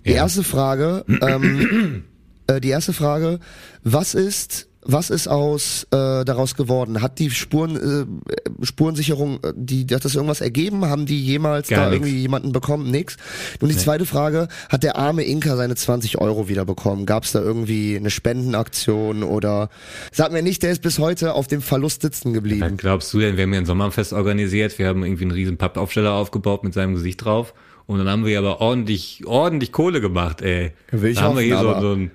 Die 0.06 0.10
Ja. 0.12 0.16
erste 0.18 0.44
Frage, 0.44 1.04
ähm, 1.22 2.04
äh, 2.48 2.62
die 2.62 2.70
erste 2.70 2.94
Frage: 2.94 3.40
Was 3.84 4.14
ist 4.14 4.67
was 4.88 5.10
ist 5.10 5.28
aus 5.28 5.84
äh, 5.92 6.24
daraus 6.24 6.56
geworden? 6.56 7.02
Hat 7.02 7.20
die 7.20 7.30
Spuren 7.30 7.76
äh, 7.76 8.66
Spurensicherung, 8.66 9.40
äh, 9.44 9.54
die 9.56 9.86
hat 9.94 10.06
das 10.06 10.16
irgendwas 10.16 10.42
ergeben? 10.42 10.86
Haben 10.86 11.06
die 11.06 11.24
jemals 11.24 11.68
Gar 11.68 11.86
da 11.86 11.90
nix. 11.90 11.96
irgendwie 11.98 12.22
jemanden 12.22 12.52
bekommen? 12.54 12.90
Nix. 12.90 13.18
Nun 13.60 13.70
die 13.70 13.78
zweite 13.78 14.06
Frage: 14.06 14.48
Hat 14.70 14.84
der 14.84 14.98
arme 14.98 15.24
Inka 15.24 15.56
seine 15.56 15.76
20 15.76 16.20
Euro 16.20 16.48
wieder 16.48 16.66
bekommen? 16.66 17.06
Gab 17.06 17.26
es 17.26 17.34
da 17.34 17.42
irgendwie 17.42 17.98
eine 17.98 18.10
Spendenaktion 18.10 19.24
oder? 19.24 19.70
Sag 20.12 20.32
mir 20.32 20.42
nicht, 20.42 20.64
der 20.64 20.72
ist 20.72 20.82
bis 20.82 21.00
heute 21.00 21.34
auf 21.34 21.48
dem 21.48 21.62
Verlust 21.62 22.02
sitzen 22.02 22.34
geblieben. 22.34 22.62
Was 22.62 22.78
glaubst 22.78 23.14
du 23.14 23.20
denn? 23.20 23.38
Wir 23.38 23.44
haben 23.44 23.54
ja 23.54 23.60
ein 23.60 23.66
Sommerfest 23.66 24.14
organisiert. 24.14 24.80
Wir 24.80 24.88
haben 24.88 25.04
irgendwie 25.04 25.26
einen 25.26 25.32
riesen 25.32 25.58
Pappaufsteller 25.58 26.14
aufgebaut 26.14 26.64
mit 26.64 26.74
seinem 26.74 26.96
Gesicht 26.96 27.24
drauf. 27.24 27.54
Und 27.86 28.00
dann 28.00 28.10
haben 28.10 28.26
wir 28.26 28.38
aber 28.38 28.60
ordentlich, 28.60 29.24
ordentlich 29.26 29.72
Kohle 29.72 30.02
gemacht, 30.02 30.42
ey. 30.42 30.74
Will 30.92 31.12
ich 31.12 31.18
da 31.18 31.24
haben 31.24 31.38
wir 31.38 31.44
hier 31.44 31.58
so, 31.58 31.80
so 31.80 31.94
ein 31.94 32.12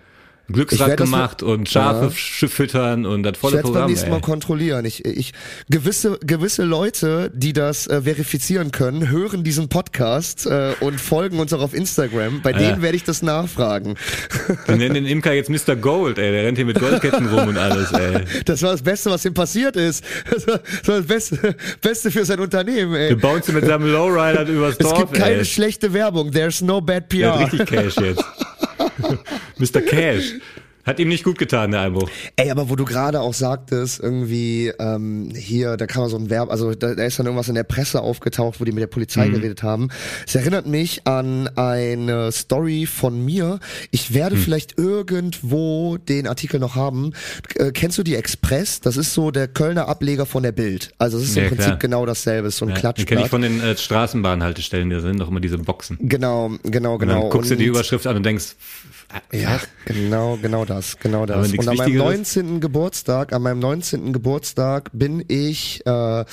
Glücksrad 0.48 0.96
gemacht 0.96 1.42
und 1.42 1.68
Schafe 1.68 2.06
sch- 2.08 2.48
füttern 2.48 3.06
und 3.06 3.22
das 3.22 3.34
Ich 3.34 3.38
volle 3.38 3.54
werde 3.54 3.62
beim 3.68 3.72
Programm, 3.72 3.90
nächsten 3.90 4.10
Mal 4.10 4.16
ey. 4.16 4.22
kontrollieren. 4.22 4.84
Ich, 4.84 5.04
ich 5.04 5.32
gewisse 5.70 6.18
gewisse 6.24 6.64
Leute, 6.64 7.30
die 7.34 7.52
das 7.52 7.86
äh, 7.86 8.02
verifizieren 8.02 8.70
können, 8.72 9.08
hören 9.08 9.44
diesen 9.44 9.68
Podcast 9.68 10.44
äh, 10.46 10.72
und 10.80 11.00
folgen 11.00 11.38
uns 11.38 11.52
auch 11.52 11.62
auf 11.62 11.72
Instagram. 11.74 12.42
Bei 12.42 12.50
Ja. 12.50 12.58
denen 12.58 12.82
werde 12.82 12.96
ich 12.96 13.04
das 13.04 13.22
nachfragen. 13.22 13.94
Wir 14.66 14.76
nennen 14.76 14.94
den 14.94 15.06
Imker 15.06 15.32
jetzt 15.32 15.48
Mr. 15.48 15.76
Gold, 15.76 16.18
ey. 16.18 16.30
Der 16.32 16.44
rennt 16.44 16.58
hier 16.58 16.66
mit 16.66 16.78
Goldketten 16.78 17.28
rum 17.28 17.48
und 17.48 17.56
alles, 17.56 17.92
ey. 17.92 18.20
Das 18.44 18.62
war 18.62 18.72
das 18.72 18.82
Beste, 18.82 19.10
was 19.10 19.24
ihm 19.24 19.34
passiert 19.34 19.76
ist. 19.76 20.04
Das 20.30 20.46
war 20.46 20.58
das, 20.58 20.88
war 20.88 20.96
das 20.98 21.06
Beste, 21.06 21.56
Beste 21.80 22.10
für 22.10 22.24
sein 22.24 22.40
Unternehmen. 22.40 22.94
Ey. 22.94 23.10
Wir 23.10 23.18
bauen 23.18 23.40
sie 23.42 23.52
mit 23.52 23.64
seinem 23.64 23.86
Lowrider 23.90 24.46
übers 24.46 24.72
Es 24.72 24.78
Dorf, 24.78 24.98
gibt 24.98 25.14
keine 25.14 25.36
ey. 25.36 25.44
schlechte 25.44 25.92
Werbung. 25.94 26.30
There's 26.32 26.60
no 26.60 26.80
bad 26.80 27.10
Der 27.12 27.32
hat 27.32 27.38
PR. 27.50 27.52
richtig 27.52 27.66
Cash 27.68 27.96
jetzt. 27.96 28.24
Mr. 29.62 29.80
Cash. 29.80 30.34
Hat 30.84 30.98
ihm 30.98 31.06
nicht 31.06 31.22
gut 31.22 31.38
getan, 31.38 31.70
der 31.70 31.82
Einbruch. 31.82 32.10
Ey, 32.34 32.50
aber 32.50 32.68
wo 32.68 32.74
du 32.74 32.84
gerade 32.84 33.20
auch 33.20 33.34
sagtest, 33.34 34.00
irgendwie 34.00 34.72
ähm, 34.80 35.28
hier, 35.32 35.76
da 35.76 35.86
kann 35.86 36.00
man 36.02 36.10
so 36.10 36.16
ein 36.16 36.28
Verb, 36.28 36.50
also 36.50 36.74
da, 36.74 36.96
da 36.96 37.04
ist 37.04 37.20
dann 37.20 37.26
irgendwas 37.26 37.48
in 37.48 37.54
der 37.54 37.62
Presse 37.62 38.00
aufgetaucht, 38.00 38.60
wo 38.60 38.64
die 38.64 38.72
mit 38.72 38.82
der 38.82 38.88
Polizei 38.88 39.28
Mhm. 39.28 39.34
geredet 39.34 39.62
haben. 39.62 39.90
Es 40.26 40.34
erinnert 40.34 40.66
mich 40.66 41.06
an 41.06 41.46
eine 41.54 42.32
Story 42.32 42.86
von 42.86 43.24
mir. 43.24 43.60
Ich 43.92 44.12
werde 44.12 44.34
Mhm. 44.34 44.40
vielleicht 44.40 44.76
irgendwo 44.76 45.98
den 45.98 46.26
Artikel 46.26 46.58
noch 46.58 46.74
haben. 46.74 47.12
Äh, 47.54 47.70
kennst 47.70 47.96
du 47.98 48.02
die 48.02 48.16
Express? 48.16 48.80
Das 48.80 48.96
ist 48.96 49.14
so 49.14 49.30
der 49.30 49.46
Kölner 49.46 49.86
Ableger 49.86 50.26
von 50.26 50.42
der 50.42 50.50
Bild. 50.50 50.90
Also 50.98 51.16
es 51.18 51.26
ist 51.26 51.36
Ja, 51.36 51.44
im 51.44 51.50
Prinzip 51.50 51.66
klar. 51.66 51.78
genau 51.78 52.06
dasselbe, 52.06 52.50
so 52.50 52.64
ein 52.64 52.70
Ja, 52.70 52.74
den 52.74 52.80
Klatschblatt. 52.80 53.06
kenne 53.08 53.22
ich 53.22 53.28
von 53.30 53.42
den 53.42 53.60
äh, 53.62 53.76
Straßenbahnhaltestellen, 53.76 54.90
da 54.90 54.98
sind 54.98 55.20
doch 55.20 55.28
immer 55.28 55.38
diese 55.38 55.58
Boxen. 55.58 55.96
Genau, 56.00 56.50
genau, 56.64 56.94
Und 56.94 56.98
genau. 56.98 57.20
dann 57.20 57.30
guckst 57.30 57.52
du 57.52 57.56
die 57.56 57.68
Und- 57.70 57.76
Überschrift 57.76 58.04
an 58.08 58.16
und 58.16 58.26
denkst, 58.26 58.56
Ja, 59.32 59.60
genau, 59.84 60.38
genau 60.40 60.64
das, 60.64 60.98
genau 60.98 61.26
das. 61.26 61.52
Und 61.52 61.68
an 61.68 61.76
meinem 61.76 61.78
Wichtigeres? 61.92 62.36
19. 62.36 62.60
Geburtstag, 62.60 63.32
an 63.32 63.42
meinem 63.42 63.58
19. 63.58 64.12
Geburtstag 64.12 64.90
bin 64.92 65.24
ich 65.28 65.84
äh, 65.86 66.24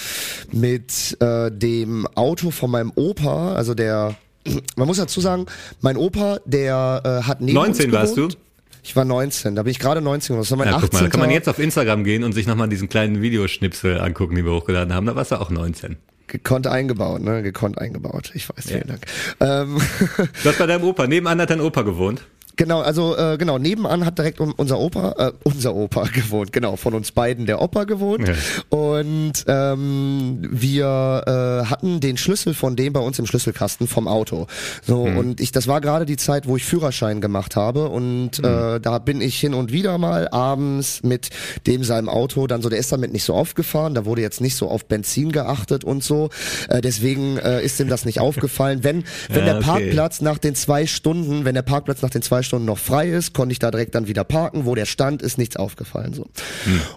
mit 0.52 1.18
äh, 1.22 1.52
dem 1.52 2.08
Auto 2.16 2.52
von 2.52 2.72
meinem 2.72 2.92
Opa, 2.96 3.54
also 3.56 3.74
der, 3.74 4.16
man 4.76 4.88
muss 4.88 4.98
dazu 4.98 5.22
sagen, 5.22 5.46
mein 5.82 5.98
Opa, 5.98 6.40
der 6.46 7.02
äh, 7.24 7.28
hat 7.28 7.42
neben 7.42 7.54
19 7.54 7.86
uns 7.86 7.94
warst 7.94 8.18
du? 8.18 8.30
Ich 8.82 8.96
war 8.96 9.06
19, 9.06 9.56
da 9.56 9.64
bin 9.64 9.72
ich 9.72 9.80
gerade 9.80 10.02
19 10.02 10.36
geworden. 10.36 10.42
Das 10.44 10.52
war 10.52 10.58
mein 10.58 10.68
Ja, 10.70 10.76
18. 10.78 10.90
guck 10.90 10.94
mal, 10.94 11.04
da 11.04 11.10
kann 11.10 11.20
man 11.20 11.32
jetzt 11.32 11.50
auf 11.50 11.60
Instagram 11.60 12.04
gehen 12.04 12.24
und 12.24 12.32
sich 12.34 12.48
nochmal 12.48 12.70
diesen 12.70 12.88
kleinen 12.90 13.22
Videoschnipsel 13.22 14.00
angucken, 14.00 14.36
die 14.36 14.46
wir 14.46 14.52
hochgeladen 14.54 14.94
haben. 14.94 15.06
Da 15.06 15.16
warst 15.16 15.32
du 15.32 15.36
auch 15.36 15.50
19. 15.50 15.98
gekonnt 16.28 16.66
eingebaut, 16.68 17.22
ne? 17.22 17.44
Gekonnt 17.44 17.78
eingebaut. 17.78 18.32
Ich 18.36 18.48
weiß, 18.50 18.68
vielen 18.68 18.88
Dank. 18.88 19.02
Ähm, 19.42 19.82
Du 20.44 20.50
hast 20.50 20.60
bei 20.60 20.66
deinem 20.66 20.84
Opa, 20.86 21.08
nebenan 21.08 21.42
hat 21.42 21.50
dein 21.50 21.60
Opa 21.62 21.82
gewohnt. 21.82 22.22
Genau, 22.60 22.82
also 22.82 23.16
äh, 23.16 23.38
genau, 23.38 23.58
nebenan 23.58 24.06
hat 24.06 24.18
direkt 24.18 24.42
un- 24.42 24.52
unser 24.52 24.80
Opa, 24.80 25.16
äh, 25.18 25.32
unser 25.46 25.74
Opa 25.74 26.04
gewohnt, 26.14 26.52
genau, 26.52 26.76
von 26.76 26.94
uns 26.94 27.14
beiden 27.14 27.46
der 27.46 27.62
Opa 27.62 27.86
gewohnt. 27.86 28.28
Ja. 28.28 28.34
Und 28.78 29.32
ähm, 29.48 30.40
wir 30.52 31.24
äh, 31.26 31.66
hatten 31.70 32.02
den 32.02 32.18
Schlüssel 32.18 32.54
von 32.54 32.76
dem 32.76 32.92
bei 32.92 33.00
uns 33.00 33.18
im 33.18 33.26
Schlüsselkasten 33.26 33.88
vom 33.88 34.10
Auto. 34.10 34.48
So, 34.86 35.04
und 35.04 35.40
ich, 35.40 35.54
das 35.54 35.68
war 35.70 35.80
gerade 35.80 36.06
die 36.06 36.18
Zeit, 36.18 36.48
wo 36.50 36.58
ich 36.58 36.66
Führerschein 36.66 37.22
gemacht 37.22 37.56
habe. 37.56 37.88
Und 37.88 38.40
äh, 38.40 38.82
da 38.82 39.00
bin 39.00 39.22
ich 39.22 39.40
hin 39.40 39.54
und 39.54 39.72
wieder 39.72 39.98
mal 39.98 40.28
abends 40.28 41.02
mit 41.02 41.30
dem 41.66 41.86
seinem 41.86 42.10
Auto, 42.10 42.46
dann 42.46 42.62
so, 42.62 42.68
der 42.68 42.80
ist 42.80 42.92
damit 42.92 43.14
nicht 43.14 43.24
so 43.24 43.36
oft 43.36 43.56
gefahren, 43.56 43.94
da 43.94 44.04
wurde 44.04 44.22
jetzt 44.22 44.42
nicht 44.42 44.58
so 44.58 44.68
auf 44.68 44.84
Benzin 44.86 45.32
geachtet 45.32 45.86
und 45.86 46.04
so. 46.04 46.30
Äh, 46.68 46.82
deswegen 46.82 47.38
äh, 47.38 47.64
ist 47.64 47.80
ihm 47.80 47.88
das 47.88 48.04
nicht 48.04 48.20
aufgefallen. 48.20 48.84
Wenn, 48.84 49.06
wenn 49.30 49.40
Ja, 49.46 49.46
der 49.46 49.56
okay. 49.60 49.66
Parkplatz 49.66 50.20
nach 50.20 50.40
den 50.40 50.56
zwei 50.56 50.86
Stunden, 50.88 51.46
wenn 51.46 51.56
der 51.56 51.62
Parkplatz 51.62 52.02
nach 52.02 52.10
den 52.10 52.22
zwei 52.22 52.42
Stunden 52.42 52.49
noch 52.58 52.78
frei 52.78 53.10
ist, 53.10 53.34
konnte 53.34 53.52
ich 53.52 53.60
da 53.60 53.70
direkt 53.72 53.96
dann 53.96 54.08
wieder 54.08 54.24
parken. 54.24 54.66
Wo 54.66 54.76
der 54.76 54.86
stand, 54.86 55.22
ist 55.22 55.38
nichts 55.38 55.56
aufgefallen. 55.56 56.14
So. 56.14 56.28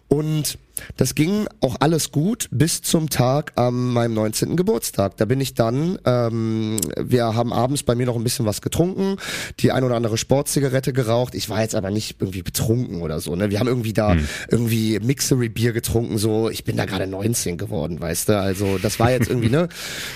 Und 0.08 0.58
das 0.96 1.14
ging 1.14 1.46
auch 1.60 1.76
alles 1.80 2.12
gut 2.12 2.48
bis 2.50 2.82
zum 2.82 3.10
Tag 3.10 3.52
am 3.56 3.92
meinem 3.92 4.14
19. 4.14 4.56
Geburtstag. 4.56 5.16
Da 5.16 5.24
bin 5.24 5.40
ich 5.40 5.54
dann, 5.54 5.98
ähm, 6.04 6.78
wir 6.98 7.34
haben 7.34 7.52
abends 7.52 7.82
bei 7.82 7.94
mir 7.94 8.06
noch 8.06 8.16
ein 8.16 8.24
bisschen 8.24 8.46
was 8.46 8.62
getrunken, 8.62 9.16
die 9.60 9.72
ein 9.72 9.84
oder 9.84 9.96
andere 9.96 10.18
Sportzigarette 10.18 10.92
geraucht. 10.92 11.34
Ich 11.34 11.48
war 11.50 11.60
jetzt 11.60 11.74
aber 11.74 11.90
nicht 11.90 12.16
irgendwie 12.20 12.42
betrunken 12.42 13.02
oder 13.02 13.20
so. 13.20 13.36
Ne? 13.36 13.50
Wir 13.50 13.60
haben 13.60 13.68
irgendwie 13.68 13.92
da 13.92 14.16
irgendwie 14.50 14.98
Mixery 15.00 15.48
Bier 15.48 15.72
getrunken. 15.72 16.18
So, 16.18 16.48
ich 16.48 16.64
bin 16.64 16.76
da 16.76 16.84
gerade 16.84 17.06
19 17.06 17.58
geworden, 17.58 18.00
weißt 18.00 18.30
du. 18.30 18.38
Also 18.38 18.78
das 18.78 18.98
war 18.98 19.10
jetzt 19.10 19.28
irgendwie 19.28 19.50
ne. 19.50 19.68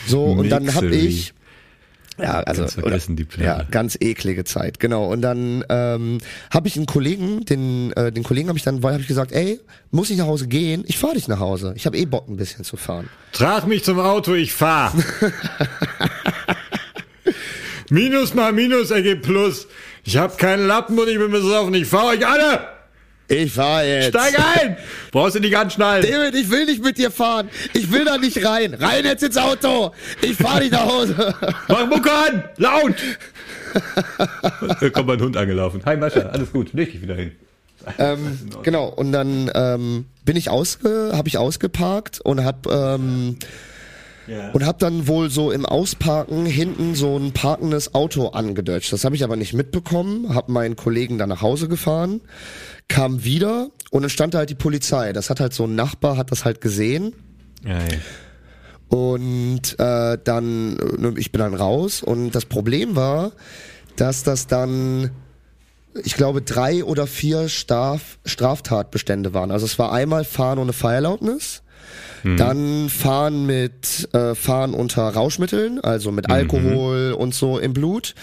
So 0.07 0.25
und 0.25 0.49
dann 0.49 0.75
habe 0.75 0.95
ich 0.95 1.35
ja, 2.19 2.41
also 2.41 2.63
Ganz 2.63 2.75
vergessen, 2.75 3.17
die 3.17 3.25
Pläne. 3.25 3.47
ja, 3.47 3.63
ganz 3.71 3.97
eklige 4.01 4.45
Zeit, 4.45 4.81
genau. 4.81 5.11
Und 5.13 5.23
dann 5.23 5.65
ähm, 5.69 6.19
habe 6.53 6.69
ich 6.69 6.77
einen 6.77 6.87
Kollegen, 6.87 7.45
den 7.45 7.93
äh, 7.93 8.13
den 8.13 8.23
Kollegen 8.23 8.49
habe 8.49 8.59
ich 8.59 8.65
dann, 8.65 8.83
weil 8.83 8.93
habe 8.93 9.03
ich 9.03 9.09
gesagt, 9.09 9.33
ey, 9.33 9.61
muss 9.91 10.11
ich 10.11 10.17
nach 10.17 10.27
Hause 10.27 10.47
gehen? 10.49 10.85
Ich 10.87 10.99
fahre 10.99 11.15
dich 11.15 11.29
nach 11.29 11.41
Hause. 11.41 11.73
Ich 11.77 11.87
habe 11.87 11.97
eh 11.99 12.07
Bock 12.07 12.29
ein 12.29 12.37
bisschen 12.37 12.65
zu 12.65 12.77
fahren. 12.77 13.09
Trag 13.33 13.67
mich 13.67 13.85
zum 13.85 13.99
Auto, 14.01 14.35
ich 14.35 14.53
fahr. 14.53 14.93
Minus 17.91 18.35
mal 18.35 18.53
Minus 18.53 18.91
ergibt 18.91 19.23
Plus. 19.23 19.67
Ich 20.05 20.17
hab 20.17 20.39
keinen 20.39 20.67
Lappen 20.67 20.99
und 20.99 21.09
ich 21.09 21.19
bin 21.19 21.31
besoffen. 21.31 21.75
Ich 21.75 21.87
fahr 21.87 22.07
euch 22.07 22.27
alle. 22.27 22.76
Ich 23.29 23.53
fahre 23.53 23.87
jetzt. 23.87 24.09
Steig 24.11 24.39
ein. 24.39 24.77
Brauchst 25.11 25.35
du 25.35 25.41
nicht 25.41 25.57
anschnallen. 25.57 26.07
David, 26.09 26.35
ich 26.37 26.49
will 26.51 26.65
nicht 26.67 26.83
mit 26.85 26.97
dir 26.97 27.11
fahren. 27.11 27.49
Ich 27.75 27.91
will 27.91 28.05
da 28.05 28.19
nicht 28.19 28.45
rein. 28.45 28.75
Rein 28.75 29.05
jetzt 29.05 29.23
ins 29.25 29.37
Auto. 29.37 29.93
Ich 30.23 30.37
fahre 30.37 30.61
dich 30.61 30.71
nach 30.71 30.87
Hause. 30.87 31.35
Mach 31.69 31.87
Mucke 31.89 32.11
an. 32.13 32.45
Laut. 32.57 32.95
Da 34.81 34.91
kommt 34.91 35.09
mein 35.09 35.21
Hund 35.21 35.37
angelaufen. 35.37 35.83
Hi 35.85 35.97
Mascha, 35.97 36.21
alles 36.21 36.53
gut. 36.53 36.73
Leg 36.73 36.93
dich 36.93 37.03
wieder 37.03 37.15
hin. 37.15 37.33
ähm, 37.99 38.39
genau. 38.63 38.87
Und 38.89 39.13
dann 39.13 39.51
ähm, 39.55 40.07
bin 40.25 40.37
ich 40.37 40.49
ausge, 40.51 41.11
habe 41.13 41.29
ich 41.29 41.39
ausgeparkt 41.39 42.21
und 42.21 42.45
hab 42.45 42.67
ähm, 42.67 43.37
Ja. 44.27 44.51
und 44.53 44.65
hab 44.67 44.79
dann 44.79 45.07
wohl 45.09 45.31
so 45.31 45.51
im 45.53 45.67
Ausparken 45.67 46.47
hinten 46.47 46.95
so 46.95 47.17
ein 47.17 47.33
parkendes 47.33 47.95
Auto 47.95 48.29
angedeutscht. 48.29 48.93
Das 48.93 49.05
habe 49.05 49.15
ich 49.15 49.25
aber 49.25 49.37
nicht 49.37 49.53
mitbekommen, 49.53 50.35
hab 50.35 50.49
meinen 50.49 50.75
Kollegen 50.77 51.19
dann 51.19 51.29
nach 51.29 51.43
Hause 51.43 51.69
gefahren, 51.69 52.21
kam 52.89 53.25
wieder 53.25 53.69
und 53.91 54.03
dann 54.03 54.11
stand 54.11 54.35
da 54.35 54.39
halt 54.39 54.51
die 54.51 54.55
Polizei. 54.55 55.13
Das 55.13 55.31
hat 55.31 55.41
halt 55.41 55.53
so 55.53 55.65
ein 55.65 55.75
Nachbar, 55.75 56.17
hat 56.17 56.31
das 56.31 56.45
halt 56.45 56.61
gesehen 56.61 57.13
Ja, 57.65 57.79
ja. 57.79 58.97
und 58.97 59.79
äh, 59.79 60.19
dann, 60.23 61.15
ich 61.17 61.33
bin 61.33 61.41
dann 61.41 61.55
raus 61.55 62.03
und 62.03 62.31
das 62.33 62.45
Problem 62.47 62.97
war, 62.97 63.33
dass 63.97 64.23
das 64.23 64.47
dann, 64.47 65.11
ich 66.05 66.15
glaube, 66.17 66.43
drei 66.43 66.85
oder 66.85 67.07
vier 67.07 67.49
Straf 67.49 68.19
Straftatbestände 68.25 69.35
waren. 69.35 69.51
Also 69.51 69.67
es 69.67 69.79
war 69.79 69.93
einmal 69.93 70.25
Fahren 70.25 70.59
ohne 70.59 70.73
Fahrerlaubnis, 70.73 71.63
dann 72.37 72.89
Fahren 72.89 73.47
mit 73.47 74.13
äh, 74.13 74.35
Fahren 74.35 74.75
unter 74.75 75.03
Rauschmitteln, 75.09 75.79
also 75.81 76.11
mit 76.11 76.29
Alkohol 76.29 77.15
und 77.17 77.35
so 77.37 77.59
im 77.59 77.73
Blut. 77.73 78.15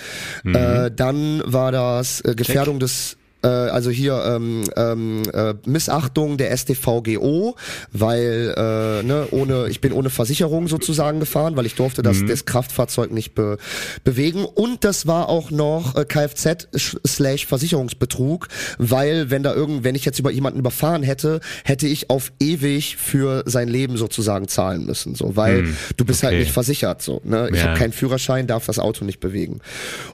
Äh, 0.43 0.91
dann 0.91 1.41
war 1.45 1.71
das 1.71 2.19
äh, 2.21 2.35
Gefährdung 2.35 2.79
des 2.79 3.15
äh, 3.43 3.47
also 3.47 3.89
hier 3.89 4.23
ähm, 4.25 4.63
ähm, 4.75 5.23
äh, 5.33 5.53
Missachtung 5.65 6.37
der 6.37 6.55
StVGO, 6.55 7.55
weil 7.91 8.53
äh, 8.57 9.03
ne, 9.03 9.27
ohne 9.31 9.67
ich 9.69 9.81
bin 9.81 9.91
ohne 9.93 10.09
Versicherung 10.09 10.67
sozusagen 10.67 11.19
gefahren, 11.19 11.55
weil 11.55 11.65
ich 11.65 11.75
durfte 11.75 12.01
das, 12.01 12.23
das 12.25 12.45
Kraftfahrzeug 12.45 13.11
nicht 13.11 13.35
be 13.35 13.57
bewegen. 14.03 14.45
Und 14.45 14.83
das 14.83 15.07
war 15.07 15.29
auch 15.29 15.51
noch 15.51 15.95
äh, 15.95 16.05
Kfz 16.05 16.67
slash 17.05 17.45
Versicherungsbetrug, 17.45 18.47
weil 18.77 19.29
wenn 19.29 19.43
da 19.43 19.53
irgend 19.53 19.83
wenn 19.83 19.95
ich 19.95 20.05
jetzt 20.05 20.19
über 20.19 20.31
jemanden 20.31 20.59
überfahren 20.59 21.03
hätte, 21.03 21.39
hätte 21.63 21.87
ich 21.87 22.09
auf 22.09 22.31
ewig 22.39 22.97
für 22.97 23.43
sein 23.45 23.67
Leben 23.67 23.97
sozusagen 23.97 24.47
zahlen 24.47 24.85
müssen, 24.85 25.15
so 25.15 25.35
weil 25.35 25.67
du 25.97 26.05
bist 26.05 26.23
halt 26.23 26.33
okay. 26.33 26.41
nicht 26.43 26.51
versichert, 26.53 27.01
so 27.01 27.21
ne, 27.23 27.49
ich 27.51 27.57
Ja. 27.57 27.69
habe 27.69 27.77
keinen 27.79 27.93
Führerschein, 27.93 28.47
darf 28.47 28.65
das 28.65 28.79
Auto 28.79 29.05
nicht 29.05 29.19
bewegen. 29.19 29.59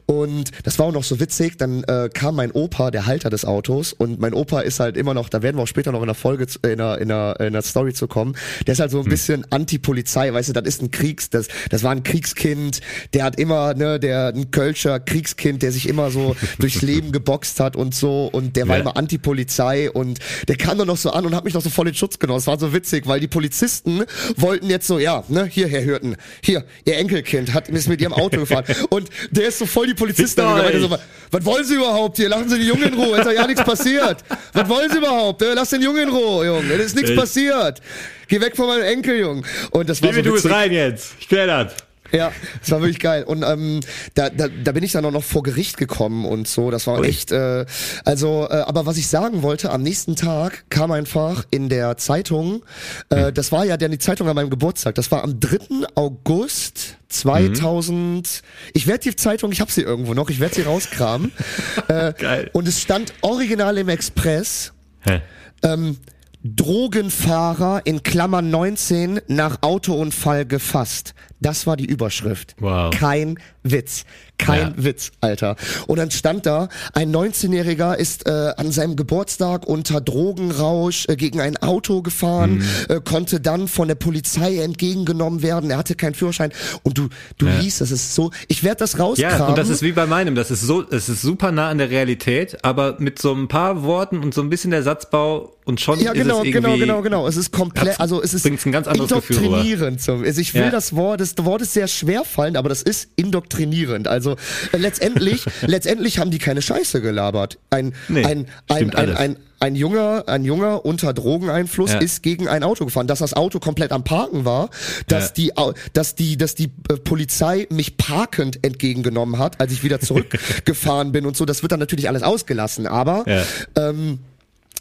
Und 0.06 0.52
das 0.64 0.80
war 0.80 0.88
auch 0.88 0.92
noch 0.92 1.04
so 1.04 1.20
witzig, 1.20 1.58
dann 1.58 1.84
äh, 1.84 2.10
kam 2.14 2.36
mein 2.36 2.52
Opa, 2.52 2.92
der 2.92 3.06
Halter 3.20 3.30
des 3.30 3.44
Autos. 3.44 3.92
Und 3.92 4.20
mein 4.20 4.34
Opa 4.34 4.62
ist 4.62 4.80
halt 4.80 4.96
immer 4.96 5.14
noch, 5.14 5.28
da 5.28 5.42
werden 5.42 5.58
wir 5.58 5.64
auch 5.64 5.68
später 5.68 5.92
noch 5.92 6.00
in 6.02 6.06
der 6.08 6.16
Folge, 6.16 6.48
in 6.64 6.78
der, 6.78 7.00
in 7.00 7.10
der, 7.10 7.38
in 7.42 7.52
der 7.54 7.62
Story 7.62 7.94
zu 7.94 8.08
kommen, 8.08 8.36
der 8.66 8.74
ist 8.74 8.80
halt 8.80 8.92
so 8.92 9.00
ein 9.02 9.10
bisschen 9.10 9.46
Anti-Polizei, 9.52 10.32
weißt 10.34 10.50
du, 10.50 10.54
das 10.54 10.64
ist 10.66 10.82
ein 10.82 10.90
Kriegs, 10.92 11.30
das, 11.30 11.48
das 11.70 11.84
war 11.84 11.92
ein 11.92 12.04
Kriegskind, 12.04 12.80
der 13.14 13.26
hat 13.26 13.38
immer, 13.38 13.74
ne, 13.74 14.00
der, 14.00 14.28
ein 14.34 14.52
Kölscher 14.52 15.00
Kriegskind, 15.02 15.62
der 15.64 15.72
sich 15.74 15.90
immer 15.90 16.12
so 16.12 16.36
durchs 16.60 16.82
Leben 16.82 17.12
geboxt 17.12 17.60
hat 17.60 17.76
und 17.76 17.94
so. 17.94 18.30
Und 18.32 18.56
der 18.56 18.68
war 18.70 18.76
Ja. 18.78 18.82
immer 18.84 18.96
Anti-Polizei 18.96 19.92
und 19.92 20.20
der 20.48 20.56
kam 20.56 20.78
dann 20.78 20.88
noch 20.88 20.98
so 20.98 21.12
an 21.12 21.26
und 21.26 21.36
hat 21.36 21.44
mich 21.44 21.54
noch 21.54 21.62
so 21.62 21.70
voll 21.70 21.90
in 21.90 21.94
Schutz 21.96 22.20
genommen, 22.20 22.38
das 22.40 22.48
war 22.48 22.58
so 22.58 22.74
witzig, 22.74 23.06
weil 23.08 23.20
die 23.20 23.28
Polizisten 23.28 24.04
wollten 24.38 24.70
jetzt 24.70 24.88
so, 24.88 24.98
ja, 24.98 25.24
ne, 25.28 25.46
hier, 25.46 25.68
Herr 25.68 25.84
Hürten, 25.84 26.16
hier, 26.42 26.64
ihr 26.86 26.98
Enkelkind 26.98 27.54
hat, 27.54 27.68
ist 27.68 27.90
mit 27.90 28.00
ihrem 28.02 28.14
Auto 28.14 28.40
gefahren. 28.40 28.64
Und 28.90 29.10
der 29.32 29.50
ist 29.50 29.60
so 29.60 29.66
voll 29.66 29.88
die 29.88 29.94
Polizisten, 29.94 30.42
so, 30.80 30.98
was 31.32 31.46
wollen 31.46 31.66
Sie 31.66 31.76
überhaupt? 31.76 32.18
Hier? 32.18 32.30
Lassen 32.30 32.50
Sie 32.50 32.58
den 32.60 32.68
Jungen 32.68 32.84
in 32.84 32.94
Ruhe, 32.94 33.09
ist 33.16 33.26
doch 33.26 33.32
ja 33.32 33.48
nichts 33.48 33.64
passiert. 33.64 34.18
Was 34.54 34.70
wollen 34.70 34.90
Sie 34.92 34.98
überhaupt? 34.98 35.42
Lass 35.42 35.70
den 35.70 35.82
Jungen 35.82 36.04
in 36.04 36.10
Ruhe, 36.10 36.46
Junge. 36.46 36.74
Es 36.74 36.88
ist 36.88 36.96
nichts 36.96 37.16
passiert. 37.16 37.82
Geh 38.28 38.40
weg 38.40 38.56
von 38.56 38.68
meinem 38.68 38.84
Enkel, 38.84 39.20
Junge. 39.20 39.44
Und 39.72 39.90
das 39.90 40.02
war 40.02 40.10
Baby, 40.10 40.24
so 40.24 40.30
du 40.30 40.34
bist 40.34 40.50
rein 40.50 40.72
jetzt. 40.72 41.14
Ich 41.20 41.28
klär 41.28 41.48
das. 41.48 41.74
Ja, 42.12 42.32
das 42.60 42.72
war 42.72 42.82
wirklich 42.82 43.00
geil. 43.00 43.24
Und 43.24 43.44
ähm, 43.44 43.82
da, 44.16 44.30
da, 44.30 44.48
da 44.48 44.72
bin 44.72 44.84
ich 44.84 44.92
dann 44.92 45.06
auch 45.06 45.12
noch 45.12 45.24
vor 45.24 45.44
Gericht 45.44 45.78
gekommen 45.78 46.26
und 46.26 46.48
so. 46.48 46.72
Das 46.72 46.88
war 46.88 47.00
Ui. 47.00 47.08
echt. 47.08 47.32
Äh, 47.32 47.66
also, 48.06 48.48
äh, 48.50 48.56
aber 48.56 48.86
was 48.86 48.98
ich 48.98 49.08
sagen 49.08 49.42
wollte, 49.44 49.72
am 49.72 49.84
nächsten 49.84 50.16
Tag 50.16 50.66
kam 50.70 50.92
einfach 50.92 51.46
in 51.52 51.70
der 51.70 51.98
Zeitung. 51.98 52.64
Äh, 53.10 53.32
das 53.32 53.52
war 53.52 53.66
ja 53.66 53.78
dann 53.78 53.92
die 53.92 54.00
Zeitung 54.00 54.28
an 54.28 54.36
meinem 54.36 54.50
Geburtstag. 54.50 54.96
Das 54.96 55.12
war 55.12 55.24
am 55.24 55.40
3. 55.40 55.88
August 55.96 56.98
2000. 57.10 58.42
Ich 58.74 58.88
werde 58.88 59.04
die 59.04 59.16
Zeitung, 59.16 59.52
ich 59.52 59.62
habe 59.62 59.72
sie 59.72 59.82
irgendwo 59.82 60.14
noch. 60.14 60.30
Ich 60.30 60.40
werde 60.40 60.56
sie 60.56 60.62
rauskramen. 60.62 61.32
äh, 61.88 62.14
Geil. 62.14 62.50
Und 62.54 62.68
es 62.68 62.82
stand 62.82 63.14
original 63.22 63.78
im 63.78 63.90
Express. 63.90 64.74
Hä? 65.02 65.22
Ähm, 65.64 65.98
Drogenfahrer 66.44 67.82
in 67.86 68.02
Klammern 68.02 68.50
19 68.50 69.22
nach 69.28 69.58
Autounfall 69.62 70.46
gefasst. 70.46 71.14
Das 71.42 71.68
war 71.68 71.76
die 71.76 71.86
Überschrift. 71.86 72.56
Wow. 72.60 72.92
Kein 72.92 73.40
Witz. 73.64 74.06
Kein 74.40 74.60
Ja. 74.62 74.74
Witz, 74.84 75.12
Alter. 75.22 75.56
Und 75.86 76.00
dann 76.00 76.10
stand 76.10 76.46
da, 76.48 76.70
ein 76.94 77.14
19-Jähriger 77.16 77.96
ist 77.96 78.26
äh, 78.26 78.54
an 78.58 78.72
seinem 78.72 78.96
Geburtstag 78.96 79.68
unter 79.68 80.02
Drogenrausch 80.02 81.06
äh, 81.10 81.16
gegen 81.16 81.40
ein 81.42 81.58
Auto 81.58 82.02
gefahren, 82.02 82.56
Mhm. 82.56 82.64
äh, 82.88 83.02
konnte 83.02 83.40
dann 83.40 83.68
von 83.68 83.88
der 83.88 83.96
Polizei 83.96 84.58
entgegengenommen 84.60 85.44
werden. 85.44 85.70
Er 85.70 85.78
hatte 85.78 85.94
keinen 85.96 86.14
Führerschein. 86.16 86.52
Und 86.84 86.98
du, 86.98 87.10
du 87.38 87.46
Ja. 87.48 87.60
liest, 87.60 87.82
das 87.82 87.92
ist 87.92 88.16
so, 88.16 88.32
ich 88.48 88.64
werde 88.64 88.78
das 88.80 88.98
rauskramen. 88.98 89.40
Ja, 89.40 89.46
und 89.48 89.58
das 89.58 89.70
ist 89.70 89.82
wie 89.84 89.92
bei 89.92 90.06
meinem. 90.08 90.36
Das 90.36 90.50
ist 90.52 90.62
so, 90.62 90.84
es 90.90 91.10
ist 91.10 91.22
super 91.22 91.52
nah 91.52 91.70
an 91.70 91.78
der 91.78 91.90
Realität, 91.90 92.64
aber 92.64 92.96
mit 93.00 93.20
so 93.20 93.34
ein 93.34 93.48
paar 93.50 93.84
Worten 93.84 94.20
und 94.20 94.34
so 94.34 94.42
ein 94.42 94.50
bisschen 94.50 94.72
der 94.72 94.84
Satzbau 94.84 95.54
und 95.66 95.80
schon 95.82 96.00
Ja, 96.00 96.12
ist 96.14 96.22
genau, 96.24 96.40
es 96.40 96.46
irgendwie. 96.48 96.62
genau, 96.62 96.78
genau, 96.78 97.02
genau. 97.02 97.28
Es 97.28 97.36
ist 97.38 97.52
komplett, 97.52 98.00
also 98.00 98.24
es 98.24 98.34
ist 98.34 98.46
ein 98.46 98.72
ganz 98.72 98.88
anderes 98.88 99.10
Gefühl 99.12 99.38
indoktrinierend. 99.38 100.02
So. 100.02 100.14
Also 100.14 100.42
ich 100.42 100.54
will 100.54 100.62
Ja. 100.64 100.70
das 100.72 100.96
Wort, 100.96 101.20
das 101.22 101.34
Wort 101.40 101.62
ist 101.62 101.74
sehr 101.74 101.88
schwer 101.88 102.24
fallen, 102.24 102.56
aber 102.56 102.70
das 102.70 102.82
ist 102.82 103.10
indoktrinierend. 103.18 104.08
Also 104.08 104.29
äh, 104.72 104.78
letztendlich, 104.78 105.46
letztendlich 105.66 106.20
haben 106.20 106.32
die 106.32 106.40
keine 106.40 106.62
Scheiße 106.62 107.02
gelabert. 107.02 107.58
Ein, 107.70 107.94
Nee, 108.08 108.26
ein, 108.26 108.48
ein, 108.68 108.94
ein, 108.96 109.16
ein, 109.16 109.38
ein 109.60 109.76
Junger, 109.76 110.24
ein 110.28 110.46
Junger 110.46 110.86
unter 110.86 111.14
Drogeneinfluss 111.14 111.92
Ja. 111.92 112.00
ist 112.00 112.24
gegen 112.24 112.48
ein 112.48 112.64
Auto 112.64 112.86
gefahren, 112.86 113.08
dass 113.08 113.20
das 113.20 113.34
Auto 113.34 113.60
komplett 113.60 113.92
am 113.92 114.04
Parken 114.04 114.46
war, 114.46 114.70
dass 115.08 115.28
Ja. 115.28 115.34
die, 115.36 115.52
dass 115.94 116.16
die, 116.16 116.38
dass 116.38 116.56
die 116.56 116.72
äh, 116.90 116.96
Polizei 117.04 117.68
mich 117.70 117.98
parkend 117.98 118.64
entgegengenommen 118.64 119.38
hat, 119.38 119.60
als 119.60 119.74
ich 119.74 119.84
wieder 119.84 120.00
zurückgefahren 120.00 121.12
bin 121.12 121.26
und 121.26 121.36
so. 121.36 121.46
Das 121.46 121.62
wird 121.62 121.72
dann 121.72 121.80
natürlich 121.80 122.08
alles 122.08 122.24
ausgelassen, 122.24 122.88
aber 122.88 123.24
Ja. 123.28 123.44
ähm, 123.90 124.20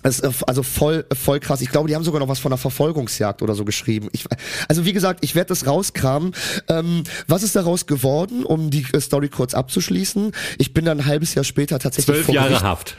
es 0.02 0.20
ist 0.20 0.44
also 0.48 0.62
voll, 0.62 1.04
voll 1.12 1.40
krass. 1.40 1.60
Ich 1.60 1.70
glaube, 1.70 1.88
die 1.88 1.96
haben 1.96 2.04
sogar 2.04 2.20
noch 2.20 2.28
was 2.28 2.38
von 2.38 2.52
einer 2.52 2.58
Verfolgungsjagd 2.58 3.42
oder 3.42 3.54
so 3.54 3.64
geschrieben. 3.64 4.08
Ich, 4.12 4.24
also 4.68 4.84
wie 4.84 4.92
gesagt, 4.92 5.24
ich 5.24 5.34
werde 5.34 5.48
das 5.48 5.66
rauskramen. 5.66 6.34
Ähm, 6.68 7.02
was 7.26 7.42
ist 7.42 7.56
daraus 7.56 7.86
geworden, 7.86 8.44
um 8.44 8.70
die 8.70 8.86
äh, 8.92 9.00
Story 9.00 9.28
kurz 9.28 9.54
abzuschließen? 9.54 10.32
Ich 10.58 10.72
bin 10.72 10.84
dann 10.84 11.00
ein 11.00 11.06
halbes 11.06 11.34
Jahr 11.34 11.44
später 11.44 11.78
tatsächlich 11.78 12.14
Zwölf 12.14 12.26
vor 12.26 12.34
Jahre 12.34 12.48
Gericht- 12.50 12.62
Haft. 12.62 12.96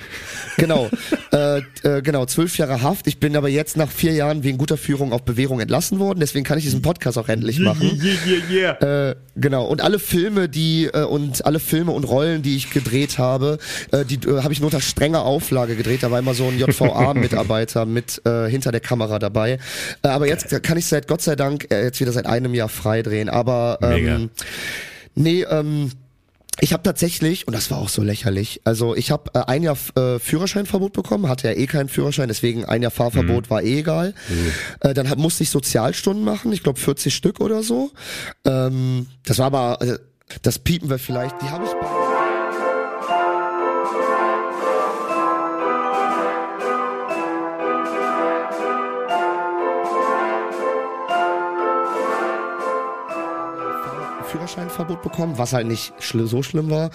Genau, 0.57 0.89
äh, 1.31 1.59
äh, 1.83 2.01
genau, 2.01 2.25
zwölf 2.25 2.57
Jahre 2.57 2.81
Haft. 2.81 3.07
Ich 3.07 3.19
bin 3.19 3.35
aber 3.37 3.47
jetzt 3.47 3.77
nach 3.77 3.89
vier 3.89 4.11
Jahren 4.13 4.43
wegen 4.43 4.57
guter 4.57 4.75
Führung 4.77 5.13
auf 5.13 5.23
Bewährung 5.23 5.61
entlassen 5.61 5.99
worden. 5.99 6.19
Deswegen 6.19 6.43
kann 6.43 6.57
ich 6.57 6.65
diesen 6.65 6.81
Podcast 6.81 7.17
auch 7.17 7.29
endlich 7.29 7.59
machen. 7.59 7.97
Äh, 8.73 9.15
genau. 9.35 9.65
Und 9.65 9.79
alle 9.81 9.99
Filme, 9.99 10.49
die 10.49 10.85
äh, 10.85 11.03
und 11.03 11.45
alle 11.45 11.59
Filme 11.59 11.91
und 11.91 12.03
Rollen, 12.03 12.41
die 12.41 12.57
ich 12.57 12.71
gedreht 12.71 13.17
habe, 13.17 13.57
äh, 13.91 14.03
die 14.03 14.15
äh, 14.27 14.41
habe 14.43 14.51
ich 14.51 14.59
nur 14.59 14.67
unter 14.67 14.81
strenger 14.81 15.23
Auflage 15.23 15.75
gedreht. 15.77 16.03
Da 16.03 16.11
war 16.11 16.19
immer 16.19 16.33
so 16.33 16.45
ein 16.47 16.57
JVA-Mitarbeiter 16.89 17.85
mit 17.85 18.21
äh, 18.25 18.49
hinter 18.49 18.71
der 18.71 18.81
Kamera 18.81 19.19
dabei. 19.19 19.59
Äh, 20.01 20.07
aber 20.07 20.27
jetzt 20.27 20.63
kann 20.63 20.77
ich 20.77 20.85
seit 20.85 21.07
Gott 21.07 21.21
sei 21.21 21.35
Dank 21.35 21.71
äh, 21.71 21.83
jetzt 21.83 21.99
wieder 21.99 22.11
seit 22.11 22.25
einem 22.25 22.53
Jahr 22.53 22.69
frei 22.69 23.01
drehen. 23.01 23.29
Aber 23.29 23.79
Mega. 23.81 24.15
ähm, 24.15 24.29
nee, 25.15 25.43
ähm, 25.43 25.91
ich 26.61 26.73
habe 26.73 26.83
tatsächlich, 26.83 27.47
und 27.47 27.55
das 27.55 27.71
war 27.71 27.77
auch 27.77 27.89
so 27.89 28.01
lächerlich, 28.01 28.61
also 28.65 28.95
ich 28.95 29.11
habe 29.11 29.31
äh, 29.33 29.43
ein 29.47 29.63
Jahr 29.63 29.77
äh, 29.95 30.19
Führerscheinverbot 30.19 30.93
bekommen, 30.93 31.29
hatte 31.29 31.47
ja 31.47 31.53
eh 31.53 31.67
keinen 31.67 31.89
Führerschein, 31.89 32.27
deswegen 32.27 32.65
ein 32.65 32.81
Jahr 32.81 32.91
Fahrverbot 32.91 33.49
war 33.49 33.63
eh 33.63 33.79
egal. 33.79 34.13
Äh, 34.81 34.93
dann 34.93 35.09
hab, 35.09 35.17
musste 35.17 35.43
ich 35.43 35.49
Sozialstunden 35.49 36.25
machen, 36.25 36.51
ich 36.51 36.63
glaube 36.63 36.79
40 36.79 37.15
Stück 37.15 37.39
oder 37.39 37.63
so. 37.63 37.91
Ähm, 38.45 39.07
das 39.25 39.37
war 39.37 39.45
aber, 39.47 39.81
äh, 39.81 39.99
das 40.41 40.59
piepen 40.59 40.89
wir 40.89 40.99
vielleicht, 40.99 41.41
die 41.41 41.49
habe 41.49 41.65
ich... 41.65 42.09
Führerscheinverbot 54.49 55.01
bekommen, 55.01 55.37
was 55.37 55.53
halt 55.53 55.67
nicht 55.67 55.93
schl 55.99 56.27
so 56.27 56.43
schlimm 56.43 56.69
war. 56.69 56.89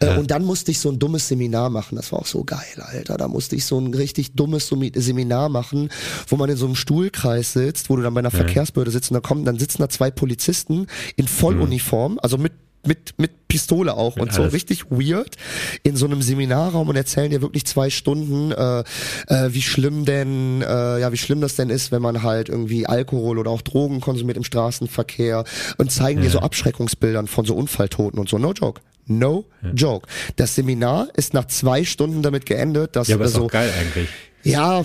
Äh, 0.00 0.16
und 0.18 0.30
dann 0.30 0.44
musste 0.44 0.70
ich 0.70 0.80
so 0.80 0.90
ein 0.90 0.98
dummes 0.98 1.28
Seminar 1.28 1.70
machen. 1.70 1.96
Das 1.96 2.12
war 2.12 2.20
auch 2.20 2.26
so 2.26 2.44
geil, 2.44 2.60
Alter. 2.78 3.16
Da 3.16 3.28
musste 3.28 3.56
ich 3.56 3.64
so 3.64 3.78
ein 3.78 3.94
richtig 3.94 4.34
dummes 4.34 4.68
Seminar 4.68 5.48
machen, 5.48 5.90
wo 6.28 6.36
man 6.36 6.50
in 6.50 6.56
so 6.56 6.66
einem 6.66 6.74
Stuhlkreis 6.74 7.52
sitzt, 7.52 7.90
wo 7.90 7.96
du 7.96 8.02
dann 8.02 8.14
bei 8.14 8.20
einer 8.20 8.30
Verkehrsbehörde 8.30 8.90
sitzt 8.90 9.10
und 9.10 9.14
da 9.14 9.20
kommen, 9.20 9.44
dann 9.44 9.58
sitzen 9.58 9.82
da 9.82 9.88
zwei 9.88 10.10
Polizisten 10.10 10.86
in 11.16 11.28
Volluniform, 11.28 12.18
also 12.22 12.38
mit 12.38 12.52
mit, 12.86 13.14
mit 13.18 13.48
Pistole 13.48 13.94
auch 13.94 14.16
und 14.16 14.32
so 14.32 14.42
alles. 14.42 14.54
richtig 14.54 14.90
weird 14.90 15.36
in 15.82 15.96
so 15.96 16.06
einem 16.06 16.22
Seminarraum 16.22 16.88
und 16.88 16.96
erzählen 16.96 17.30
dir 17.30 17.42
wirklich 17.42 17.64
zwei 17.66 17.90
Stunden, 17.90 18.52
äh, 18.52 18.80
äh, 19.28 19.52
wie 19.54 19.62
schlimm 19.62 20.04
denn, 20.04 20.62
äh, 20.62 21.00
ja, 21.00 21.12
wie 21.12 21.16
schlimm 21.16 21.40
das 21.40 21.56
denn 21.56 21.70
ist, 21.70 21.92
wenn 21.92 22.02
man 22.02 22.22
halt 22.22 22.48
irgendwie 22.48 22.86
Alkohol 22.86 23.38
oder 23.38 23.50
auch 23.50 23.62
Drogen 23.62 24.00
konsumiert 24.00 24.36
im 24.36 24.44
Straßenverkehr 24.44 25.44
und 25.78 25.90
zeigen 25.92 26.20
dir 26.22 26.30
so 26.30 26.40
Abschreckungsbildern 26.40 27.26
von 27.28 27.44
so 27.44 27.54
Unfalltoten 27.54 28.18
und 28.18 28.28
so. 28.28 28.38
No 28.38 28.52
joke. 28.52 28.80
No 29.08 29.44
joke. 29.74 30.08
Das 30.34 30.56
Seminar 30.56 31.08
ist 31.14 31.32
nach 31.32 31.46
zwei 31.46 31.84
Stunden 31.84 32.22
damit 32.22 32.44
geendet, 32.44 32.96
dass 32.96 33.06
Ja, 33.08 33.14
aber 33.16 33.26
ist 33.26 33.34
so, 33.34 33.42
doch 33.42 33.50
geil 33.52 33.72
eigentlich. 33.80 34.08
ja, 34.42 34.84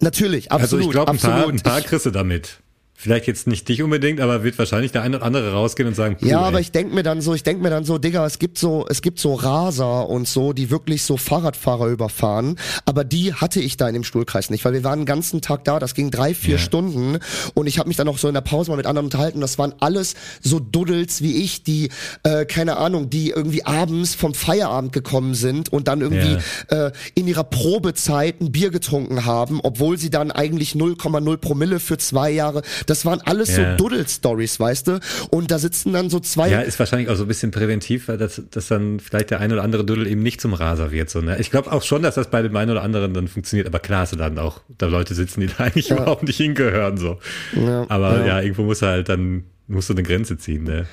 natürlich, 0.00 0.52
absolut, 0.52 0.72
Also 0.72 0.78
ich 0.88 0.90
glaube, 0.92 1.10
ein 1.12 1.18
paar, 1.18 1.34
absolut. 1.34 1.54
ein 1.54 1.62
paar 1.62 1.78
Ich- 1.80 1.86
kriegst 1.86 2.06
du 2.06 2.10
damit. 2.10 2.60
Vielleicht 3.02 3.26
jetzt 3.26 3.46
nicht 3.46 3.66
dich 3.66 3.82
unbedingt, 3.82 4.20
aber 4.20 4.44
wird 4.44 4.58
wahrscheinlich 4.58 4.92
der 4.92 5.00
eine 5.02 5.16
oder 5.16 5.24
andere 5.24 5.52
rausgehen 5.54 5.88
und 5.88 5.94
sagen, 5.94 6.18
Ja, 6.20 6.40
ey. 6.42 6.44
aber 6.48 6.60
ich 6.60 6.70
denk 6.70 6.92
mir 6.92 7.02
dann 7.02 7.22
so, 7.22 7.32
ich 7.32 7.42
denk 7.42 7.62
mir 7.62 7.70
dann 7.70 7.84
so, 7.84 7.96
Digga, 7.96 8.26
es 8.26 8.38
gibt 8.38 8.58
so, 8.58 8.84
es 8.90 9.00
gibt 9.00 9.18
so 9.18 9.32
Raser 9.32 10.06
und 10.10 10.28
so, 10.28 10.52
die 10.52 10.70
wirklich 10.70 11.02
so 11.02 11.16
Fahrradfahrer 11.16 11.86
überfahren, 11.86 12.56
aber 12.84 13.04
die 13.04 13.32
hatte 13.32 13.58
ich 13.58 13.78
da 13.78 13.88
in 13.88 13.94
dem 13.94 14.04
Stuhlkreis 14.04 14.50
nicht, 14.50 14.66
weil 14.66 14.74
wir 14.74 14.84
waren 14.84 15.00
den 15.00 15.06
ganzen 15.06 15.40
Tag 15.40 15.64
da, 15.64 15.78
das 15.78 15.94
ging 15.94 16.10
drei, 16.10 16.34
vier 16.34 16.56
Ja. 16.56 16.58
Stunden 16.58 17.18
und 17.54 17.66
ich 17.68 17.78
habe 17.78 17.88
mich 17.88 17.96
dann 17.96 18.06
auch 18.06 18.18
so 18.18 18.28
in 18.28 18.34
der 18.34 18.42
Pause 18.42 18.70
mal 18.70 18.76
mit 18.76 18.84
anderen 18.84 19.06
unterhalten, 19.06 19.40
das 19.40 19.56
waren 19.56 19.72
alles 19.80 20.14
so 20.42 20.58
Duddels 20.60 21.22
wie 21.22 21.42
ich, 21.42 21.62
die, 21.62 21.88
äh, 22.22 22.44
keine 22.44 22.76
Ahnung, 22.76 23.08
die 23.08 23.30
irgendwie 23.30 23.64
abends 23.64 24.14
vom 24.14 24.34
Feierabend 24.34 24.92
gekommen 24.92 25.32
sind 25.34 25.72
und 25.72 25.88
dann 25.88 26.02
irgendwie 26.02 26.36
äh, 26.68 26.90
in 27.14 27.26
ihrer 27.26 27.44
Probezeit 27.44 28.42
ein 28.42 28.52
Bier 28.52 28.68
getrunken 28.70 29.24
haben, 29.24 29.60
obwohl 29.62 29.96
sie 29.96 30.10
dann 30.10 30.30
eigentlich 30.30 30.72
0,0 30.74 31.36
Promille 31.38 31.80
für 31.80 31.96
zwei 31.96 32.30
Jahre, 32.30 32.60
das 32.90 33.06
waren 33.06 33.20
alles 33.24 33.56
Ja. 33.56 33.76
so 33.76 33.84
Duddel-Stories, 33.84 34.58
weißt 34.58 34.88
du? 34.88 35.00
Und 35.30 35.50
da 35.50 35.58
sitzen 35.58 35.92
dann 35.92 36.10
so 36.10 36.18
zwei. 36.18 36.50
Ja, 36.50 36.60
ist 36.60 36.78
wahrscheinlich 36.78 37.08
auch 37.08 37.14
so 37.14 37.22
ein 37.22 37.28
bisschen 37.28 37.52
präventiv, 37.52 38.08
weil 38.08 38.18
dass, 38.18 38.42
dass 38.50 38.66
dann 38.66 38.98
vielleicht 38.98 39.30
der 39.30 39.38
ein 39.40 39.52
oder 39.52 39.62
andere 39.62 39.84
Dudel 39.84 40.06
eben 40.08 40.22
nicht 40.22 40.40
zum 40.40 40.54
Raser 40.54 40.90
wird. 40.90 41.08
So, 41.08 41.20
ne? 41.20 41.38
Ich 41.38 41.50
glaube 41.50 41.70
auch 41.70 41.82
schon, 41.82 42.02
dass 42.02 42.16
das 42.16 42.30
bei 42.30 42.42
dem 42.42 42.54
einen 42.56 42.72
oder 42.72 42.82
anderen 42.82 43.14
dann 43.14 43.28
funktioniert, 43.28 43.68
aber 43.68 43.78
klar 43.78 44.06
du 44.10 44.16
dann 44.16 44.38
auch 44.38 44.60
da 44.76 44.86
Leute 44.86 45.14
sitzen, 45.14 45.40
die 45.40 45.46
da 45.46 45.54
eigentlich 45.64 45.90
überhaupt 45.90 46.24
nicht 46.24 46.38
hingehören. 46.38 46.96
So. 46.96 47.18
Ja, 47.54 47.86
aber 47.88 48.20
ja. 48.20 48.26
ja. 48.26 48.40
irgendwo 48.40 48.62
muss 48.64 48.82
er 48.82 48.88
halt 48.88 49.08
dann, 49.08 49.44
musst 49.68 49.88
du 49.88 49.94
eine 49.94 50.02
Grenze 50.02 50.36
ziehen. 50.36 50.64
Ne? 50.64 50.86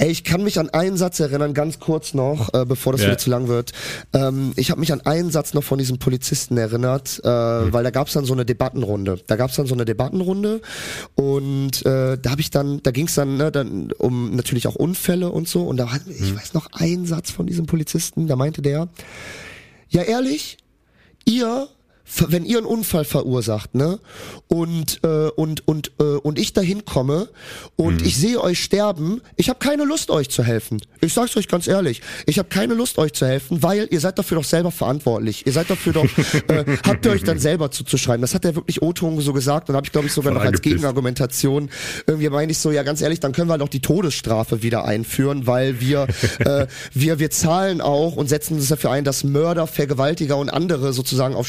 Ey, 0.00 0.10
ich 0.10 0.24
kann 0.24 0.42
mich 0.42 0.58
an 0.58 0.70
einen 0.70 0.96
Satz 0.96 1.20
erinnern, 1.20 1.52
ganz 1.52 1.78
kurz 1.78 2.14
noch, 2.14 2.54
äh, 2.54 2.64
bevor 2.64 2.92
das 2.92 3.02
Ja. 3.02 3.08
wieder 3.08 3.18
zu 3.18 3.28
lang 3.28 3.48
wird. 3.48 3.72
Ähm, 4.14 4.54
ich 4.56 4.70
habe 4.70 4.80
mich 4.80 4.94
an 4.94 5.02
einen 5.02 5.30
Satz 5.30 5.52
noch 5.52 5.62
von 5.62 5.78
diesem 5.78 5.98
Polizisten 5.98 6.56
erinnert, 6.56 7.20
äh, 7.22 7.28
weil 7.28 7.84
da 7.84 7.90
gab's 7.90 8.14
dann 8.14 8.24
so 8.24 8.32
eine 8.32 8.46
Debattenrunde. 8.46 9.20
Da 9.26 9.36
gab's 9.36 9.56
dann 9.56 9.66
so 9.66 9.74
eine 9.74 9.84
Debattenrunde 9.84 10.62
und 11.16 11.84
äh, 11.84 12.16
da 12.16 12.30
habe 12.30 12.40
ich 12.40 12.48
dann, 12.48 12.82
da 12.82 12.92
ging's 12.92 13.14
dann, 13.14 13.36
ne, 13.36 13.52
dann 13.52 13.92
um 13.98 14.34
natürlich 14.34 14.66
auch 14.68 14.74
Unfälle 14.74 15.30
und 15.30 15.48
so. 15.48 15.64
Und 15.64 15.76
da 15.76 15.92
hat, 15.92 16.00
ich 16.08 16.34
weiß 16.34 16.54
noch 16.54 16.68
einen 16.72 17.04
Satz 17.04 17.30
von 17.30 17.46
diesem 17.46 17.66
Polizisten, 17.66 18.26
da 18.26 18.36
meinte 18.36 18.62
der, 18.62 18.88
ja 19.90 20.00
ehrlich, 20.00 20.56
ihr 21.26 21.68
wenn 22.28 22.44
ihr 22.44 22.58
einen 22.58 22.66
Unfall 22.66 23.04
verursacht, 23.04 23.74
ne, 23.74 23.98
und 24.48 25.00
äh, 25.04 25.28
und 25.30 25.66
und 25.66 25.92
äh, 25.98 26.02
und 26.02 26.38
ich 26.38 26.52
dahin 26.52 26.84
komme 26.84 27.28
und 27.76 28.02
ich 28.02 28.16
sehe 28.16 28.40
euch 28.40 28.62
sterben, 28.62 29.20
ich 29.36 29.48
habe 29.48 29.58
keine 29.58 29.84
Lust 29.84 30.10
euch 30.10 30.28
zu 30.28 30.42
helfen. 30.42 30.80
Ich 31.00 31.14
sag's 31.14 31.36
euch 31.36 31.48
ganz 31.48 31.66
ehrlich, 31.66 32.02
ich 32.26 32.38
habe 32.38 32.48
keine 32.48 32.74
Lust 32.74 32.98
euch 32.98 33.12
zu 33.12 33.26
helfen, 33.26 33.62
weil 33.62 33.88
ihr 33.90 34.00
seid 34.00 34.18
dafür 34.18 34.38
doch 34.38 34.44
selber 34.44 34.70
verantwortlich. 34.70 35.46
Ihr 35.46 35.52
seid 35.52 35.70
dafür 35.70 35.92
doch 35.92 36.04
äh, 36.48 36.64
habt 36.86 37.06
ihr 37.06 37.12
euch 37.12 37.24
dann 37.24 37.38
selber 37.38 37.70
zuzuschreiben. 37.70 38.20
Das 38.20 38.34
hat 38.34 38.44
er 38.44 38.54
wirklich 38.54 38.82
O-Ton 38.82 39.20
so 39.20 39.32
gesagt 39.32 39.68
und 39.68 39.76
habe 39.76 39.86
ich 39.86 39.92
glaube 39.92 40.06
ich 40.06 40.12
sogar 40.12 40.32
Voll 40.32 40.42
noch 40.42 40.50
als. 40.50 40.60
Gegenargumentation 40.60 41.70
irgendwie 42.06 42.28
meine 42.28 42.52
ich 42.52 42.58
so, 42.58 42.70
ja 42.70 42.82
ganz 42.82 43.00
ehrlich, 43.00 43.20
dann 43.20 43.32
können 43.32 43.48
wir 43.48 43.52
halt 43.52 43.62
auch 43.62 43.68
die 43.68 43.80
Todesstrafe 43.80 44.62
wieder 44.62 44.84
einführen, 44.84 45.46
weil 45.46 45.80
wir 45.80 46.06
äh, 46.40 46.66
wir 46.92 47.18
wir 47.18 47.30
zahlen 47.30 47.80
auch 47.80 48.16
und 48.16 48.28
setzen 48.28 48.54
uns 48.54 48.68
dafür 48.68 48.90
ein, 48.90 49.04
dass 49.04 49.24
Mörder, 49.24 49.66
Vergewaltiger 49.66 50.36
und 50.36 50.50
andere 50.50 50.92
sozusagen 50.92 51.34
auf 51.34 51.48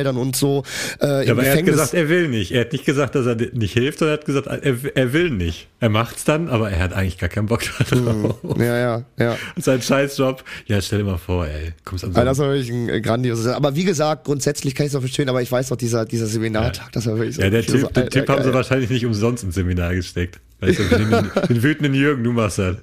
Steuergeldern 0.00 0.16
und 0.16 0.36
so 0.36 0.64
äh, 1.00 1.26
Ja, 1.26 1.32
aber 1.32 1.44
er 1.44 1.52
hat 1.52 1.58
Gefängnis 1.58 1.72
gesagt, 1.72 1.94
er 1.94 2.08
will 2.08 2.28
nicht. 2.28 2.52
Er 2.52 2.62
hat 2.62 2.72
nicht 2.72 2.84
gesagt, 2.84 3.14
dass 3.14 3.26
er 3.26 3.36
nicht 3.36 3.72
hilft, 3.72 3.98
sondern 3.98 4.16
er 4.16 4.18
hat 4.18 4.26
gesagt, 4.26 4.46
er, 4.46 4.76
er 4.94 5.12
will 5.12 5.30
nicht. 5.30 5.68
Er 5.80 5.88
macht's 5.88 6.24
dann, 6.24 6.48
aber 6.48 6.70
er 6.70 6.80
hat 6.80 6.92
eigentlich 6.92 7.18
gar 7.18 7.28
keinen 7.28 7.46
Bock 7.46 7.62
darauf. 7.90 8.36
ja, 8.58 8.78
ja, 8.78 9.04
ja. 9.18 9.36
Sein 9.56 9.82
Scheißjob. 9.82 10.44
Ja, 10.66 10.80
stell 10.80 10.98
dir 10.98 11.04
mal 11.04 11.18
vor, 11.18 11.46
ey. 11.46 11.72
Kommst 11.84 12.04
an 12.04 12.12
so 12.12 12.18
Also 12.18 12.30
das 12.30 12.38
war 12.38 12.48
wirklich 12.48 12.70
ein 12.70 12.88
äh, 12.88 13.00
grandioses. 13.00 13.46
Aber 13.48 13.74
wie 13.76 13.84
gesagt, 13.84 14.24
grundsätzlich 14.24 14.74
kann 14.74 14.86
ich 14.86 14.92
es 14.92 14.96
auch 14.96 15.00
verstehen, 15.00 15.28
aber 15.28 15.42
ich 15.42 15.50
weiß 15.50 15.70
noch, 15.70 15.76
dieser, 15.76 16.04
dieser 16.04 16.26
Seminartag, 16.26 16.92
das 16.92 17.06
war 17.06 17.16
wirklich 17.16 17.36
so. 17.36 17.42
Ja, 17.42 17.50
der 17.50 17.62
so, 17.62 17.72
Typ, 17.72 17.94
den 17.94 18.02
Alter, 18.04 18.20
Typ 18.20 18.28
haben 18.28 18.42
sie 18.42 18.54
wahrscheinlich 18.54 18.90
nicht 18.90 19.06
umsonst 19.06 19.44
ins 19.44 19.54
Seminar 19.54 19.94
gesteckt. 19.94 20.40
Weißt 20.60 20.78
du, 20.78 20.84
den, 20.84 21.10
den 21.48 21.62
wütenden 21.62 21.94
Jürgen, 21.94 22.24
du 22.24 22.32
machst 22.32 22.58
das. 22.58 22.76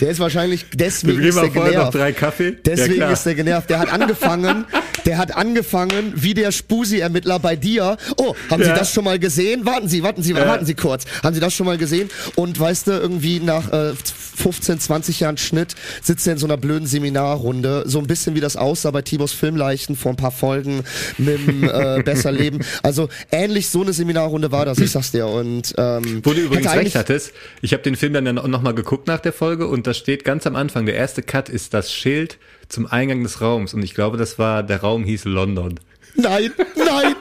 Der 0.00 0.10
ist 0.10 0.18
wahrscheinlich, 0.20 0.66
deswegen 0.74 1.22
ist 1.22 1.38
der 1.38 1.48
genervt. 1.50 1.94
drei 1.94 2.12
Kaffee. 2.12 2.52
Deswegen 2.64 3.00
ja, 3.00 3.10
ist 3.10 3.24
der 3.24 3.34
genervt. 3.34 3.70
Der 3.70 3.78
hat 3.78 3.92
angefangen, 3.92 4.64
der 5.06 5.18
hat 5.18 5.36
angefangen 5.36 6.12
wie 6.16 6.34
der 6.34 6.50
Spusi-Ermittler 6.52 7.38
bei 7.38 7.56
dir. 7.56 7.96
Oh, 8.16 8.34
haben 8.50 8.62
Sie 8.62 8.68
Ja. 8.68 8.74
das 8.76 8.92
schon 8.92 9.04
mal 9.04 9.18
gesehen? 9.18 9.64
Warten 9.66 9.88
Sie, 9.88 10.02
warten 10.02 10.22
Sie, 10.22 10.34
warten 10.34 10.66
Sie 10.66 10.74
kurz. 10.74 11.04
Haben 11.22 11.34
Sie 11.34 11.40
das 11.40 11.54
schon 11.54 11.66
mal 11.66 11.78
gesehen? 11.78 12.10
Und 12.34 12.58
weißt 12.58 12.86
du, 12.88 12.92
irgendwie 12.92 13.40
nach 13.40 13.72
äh, 13.72 13.92
15, 13.94 14.80
20 14.80 15.20
Jahren 15.20 15.36
Schnitt 15.36 15.74
sitzt 16.02 16.26
er 16.26 16.32
in 16.32 16.38
so 16.38 16.46
einer 16.46 16.56
blöden 16.56 16.86
Seminarrunde. 16.86 17.84
So 17.86 17.98
ein 17.98 18.06
bisschen 18.06 18.34
wie 18.34 18.40
das 18.40 18.56
aussah 18.56 18.90
bei 18.90 19.02
Tibos 19.02 19.32
Filmleichen 19.32 19.94
vor 19.96 20.12
ein 20.12 20.16
paar 20.16 20.30
Folgen 20.32 20.82
mit 21.18 21.46
dem 21.46 21.64
äh, 21.64 22.02
Besser 22.04 22.32
Leben. 22.32 22.60
Also 22.82 23.08
ähnlich 23.30 23.68
so 23.68 23.82
eine 23.82 23.92
Seminarrunde 23.92 24.50
war 24.50 24.64
das, 24.64 24.78
ich 24.78 24.90
sag's 24.90 25.12
dir. 25.12 25.26
Und 25.26 25.74
ähm, 25.78 26.20
Wo 26.24 26.32
du 26.32 26.40
übrigens 26.40 26.72
recht 26.72 26.96
hattest, 26.96 27.32
ich 27.60 27.72
habe 27.72 27.82
den 27.82 27.96
Film 27.96 28.14
dann 28.14 28.24
nochmal 28.34 28.74
geguckt 28.74 29.06
nach 29.06 29.20
der 29.20 29.32
Folge 29.32 29.66
und 29.68 29.81
da 29.86 29.94
steht 29.94 30.24
ganz 30.24 30.46
am 30.46 30.56
Anfang, 30.56 30.86
der 30.86 30.94
erste 30.94 31.22
Cut 31.22 31.48
ist 31.48 31.74
das 31.74 31.92
Schild 31.92 32.38
zum 32.68 32.86
Eingang 32.86 33.22
des 33.22 33.40
Raums 33.40 33.74
und 33.74 33.82
ich 33.82 33.94
glaube, 33.94 34.16
das 34.16 34.38
war, 34.38 34.62
der 34.62 34.80
Raum 34.80 35.04
hieß 35.04 35.24
London. 35.24 35.78
Nein, 36.14 36.52
nein. 36.76 37.14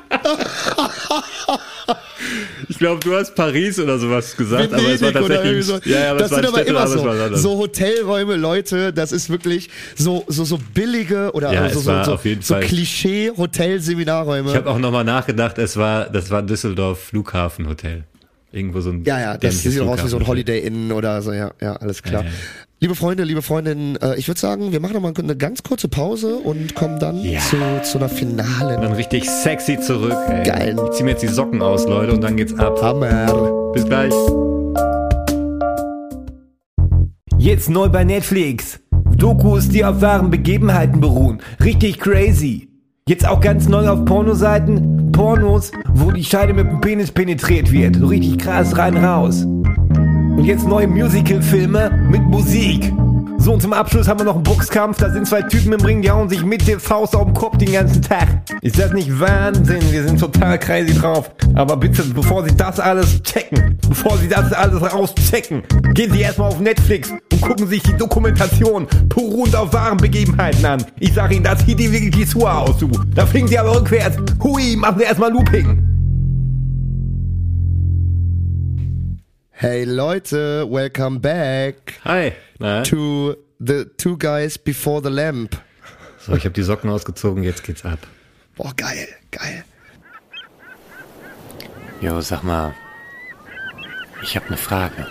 Ich 2.67 2.77
glaube, 2.77 2.99
du 2.99 3.15
hast 3.15 3.35
Paris 3.35 3.79
oder 3.79 3.97
sowas 3.99 4.35
gesagt, 4.37 4.73
aber 4.73 4.83
es 4.89 5.01
war 5.01 5.13
Venedig 5.13 5.27
tatsächlich, 5.35 5.65
so. 5.65 5.79
ja, 5.85 5.99
ja, 5.99 6.13
das 6.13 6.31
war 6.31 6.37
sind 6.37 6.47
aber 6.47 6.57
Städte, 6.57 6.69
immer 6.69 6.79
aber 6.81 7.29
so. 7.29 7.35
So 7.35 7.57
Hotelräume, 7.57 8.35
Leute, 8.35 8.93
das 8.93 9.11
ist 9.11 9.29
wirklich 9.29 9.69
so 9.95 10.23
so 10.27 10.45
so 10.45 10.59
billige 10.73 11.31
oder 11.33 11.51
Ja, 11.53 11.69
so, 11.69 11.79
so, 11.79 12.03
so, 12.03 12.19
so 12.39 12.55
Klischee 12.55 13.31
Hotelseminarräume. 13.35 14.49
Ich 14.49 14.55
habe 14.55 14.69
auch 14.69 14.79
nochmal 14.79 15.03
nachgedacht, 15.03 15.57
es 15.57 15.77
war, 15.77 16.09
das 16.09 16.29
war 16.29 16.43
Düsseldorf 16.43 16.99
Flughafen 17.05 17.67
Hotel. 17.67 18.03
Irgendwo 18.53 18.81
so 18.81 18.89
ein 18.89 19.03
ja, 19.05 19.19
ja, 19.19 19.37
das 19.37 19.59
sieht 19.59 19.79
auch 19.79 19.87
aus 19.87 20.03
wie 20.03 20.09
so 20.09 20.17
ein. 20.17 20.27
Holiday 20.27 20.59
Inn 20.59 20.91
oder 20.91 21.21
so, 21.21 21.31
ja, 21.31 21.51
ja, 21.61 21.77
alles 21.77 22.03
klar. 22.03 22.23
Ja, 22.23 22.27
ja. 22.27 22.35
Liebe 22.81 22.95
Freunde, 22.95 23.23
liebe 23.23 23.41
Freundinnen, 23.41 23.95
äh, 23.97 24.15
ich 24.17 24.27
würde 24.27 24.39
sagen, 24.39 24.71
wir 24.71 24.79
machen 24.79 24.93
noch 24.93 25.01
mal 25.01 25.13
eine 25.15 25.37
ganz 25.37 25.63
kurze 25.63 25.87
Pause 25.87 26.35
und 26.37 26.73
kommen 26.75 26.99
dann 26.99 27.21
Ja. 27.23 27.39
zu, 27.39 27.57
zu 27.83 27.97
einer 27.99 28.09
Und 28.09 28.17
finalen 28.17 28.81
dann 28.81 28.93
richtig 28.93 29.29
sexy 29.29 29.79
zurück. 29.79 30.17
Ey. 30.27 30.43
Geil. 30.43 30.75
Ich 30.85 30.97
zieh 30.97 31.03
mir 31.03 31.11
jetzt 31.11 31.21
die 31.21 31.27
Socken 31.27 31.61
aus, 31.61 31.85
Leute, 31.85 32.11
und 32.11 32.21
dann 32.21 32.35
geht's 32.35 32.53
ab. 32.57 32.81
Hammer. 32.81 33.71
Bis 33.73 33.85
gleich. 33.85 34.13
Jetzt 37.37 37.69
neu 37.69 37.87
bei 37.87 38.03
Netflix. 38.03 38.79
Dokus, 39.15 39.69
die 39.69 39.85
auf 39.85 40.01
wahren 40.01 40.29
Begebenheiten 40.29 40.99
beruhen. 40.99 41.41
Richtig 41.63 41.99
crazy. 41.99 42.67
Jetzt 43.07 43.27
auch 43.27 43.41
ganz 43.41 43.67
neu 43.69 43.87
auf 43.89 44.05
Pornoseiten. 44.05 45.10
Pornos, 45.21 45.71
wo 45.93 46.09
die 46.09 46.23
Scheide 46.23 46.51
mit 46.51 46.65
dem 46.65 46.81
Penis 46.81 47.11
penetriert 47.11 47.71
wird. 47.71 47.97
So 47.97 48.07
richtig 48.07 48.39
krass 48.39 48.75
rein 48.75 48.97
raus. 48.97 49.43
Und 49.43 50.45
jetzt 50.45 50.67
neue 50.67 50.87
Musical-Filme 50.87 51.91
mit 52.09 52.23
Musik. 52.23 52.91
So, 53.41 53.53
und 53.53 53.61
zum 53.61 53.73
Abschluss 53.73 54.07
haben 54.07 54.19
wir 54.19 54.25
noch 54.25 54.35
einen 54.35 54.43
Boxkampf. 54.43 54.99
Da 54.99 55.09
sind 55.09 55.25
zwei 55.25 55.41
Typen 55.41 55.73
im 55.73 55.81
Ring, 55.81 56.03
die 56.03 56.11
hauen 56.11 56.29
sich 56.29 56.43
mit 56.43 56.67
der 56.67 56.79
Faust 56.79 57.15
auf 57.15 57.25
den 57.25 57.33
Kopf 57.33 57.57
den 57.57 57.71
ganzen 57.71 57.99
Tag. 57.99 58.27
Ist 58.61 58.77
das 58.77 58.93
nicht 58.93 59.19
Wahnsinn? 59.19 59.81
Wir 59.89 60.03
sind 60.03 60.19
total 60.19 60.59
crazy 60.59 60.93
drauf. 60.93 61.31
Aber 61.55 61.75
bitte, 61.75 62.03
bevor 62.03 62.43
Sie 62.43 62.55
das 62.55 62.79
alles 62.79 63.19
checken, 63.23 63.79
bevor 63.89 64.15
Sie 64.19 64.27
das 64.27 64.53
alles 64.53 64.79
rauschecken, 64.79 65.63
gehen 65.95 66.13
Sie 66.13 66.21
erstmal 66.21 66.49
auf 66.49 66.59
Netflix 66.59 67.09
und 67.09 67.41
gucken 67.41 67.67
sich 67.67 67.81
die 67.81 67.97
Dokumentation 67.97 68.85
beruhend 69.09 69.55
auf 69.55 69.73
wahren 69.73 69.97
Begebenheiten 69.97 70.63
an. 70.63 70.85
Ich 70.99 71.15
sag 71.15 71.31
Ihnen, 71.31 71.43
das 71.43 71.65
sieht 71.65 71.79
die 71.79 71.91
wirklich 71.91 72.29
Schuhe 72.29 72.51
aus, 72.51 72.77
du. 72.77 72.91
Da 73.15 73.25
fliegen 73.25 73.47
Sie 73.47 73.57
aber 73.57 73.75
rückwärts. 73.75 74.17
Hui, 74.43 74.75
machen 74.75 74.99
Sie 74.99 75.05
erstmal 75.05 75.31
Looping. 75.31 75.90
Hey 79.61 79.83
Leute, 79.83 80.65
welcome 80.67 81.19
back 81.19 81.99
Hi. 82.03 82.33
Na? 82.57 82.81
to 82.81 83.35
the 83.59 83.85
two 83.95 84.17
guys 84.17 84.57
before 84.57 85.03
the 85.03 85.11
lamp. 85.11 85.55
So, 86.17 86.33
ich 86.33 86.45
habe 86.45 86.53
die 86.55 86.63
Socken 86.63 86.89
ausgezogen, 86.89 87.43
jetzt 87.43 87.63
geht's 87.63 87.85
ab. 87.85 87.99
Boah, 88.55 88.73
geil, 88.75 89.07
geil. 89.29 89.63
Jo, 92.01 92.19
sag 92.21 92.41
mal, 92.41 92.73
ich 94.23 94.35
habe 94.35 94.47
eine 94.47 94.57
Frage. 94.57 95.05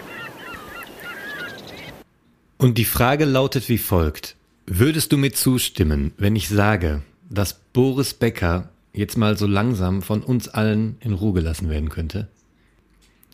Und 2.59 2.77
die 2.77 2.85
Frage 2.85 3.27
lautet 3.27 3.69
wie 3.69 3.79
folgt. 3.79 4.35
Würdest 4.67 5.13
du 5.13 5.17
mir 5.17 5.33
zustimmen, 5.33 6.13
wenn 6.19 6.35
ich 6.35 6.49
sage, 6.49 7.03
dass 7.29 7.55
Boris 7.55 8.15
Becker 8.15 8.69
jetzt 8.93 9.17
mal 9.17 9.39
so 9.39 9.47
langsam 9.47 10.03
von 10.03 10.25
uns 10.25 10.49
allen 10.49 10.97
in 10.99 11.13
Ruhe 11.13 11.35
gelassen 11.35 11.71
werden 11.71 11.89
könnte? 11.89 12.27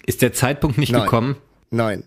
Ist 0.07 0.22
der 0.22 0.32
Zeitpunkt 0.32 0.78
nicht 0.78 0.92
Nein. 0.92 1.02
gekommen? 1.02 1.36
Nein. 1.70 2.04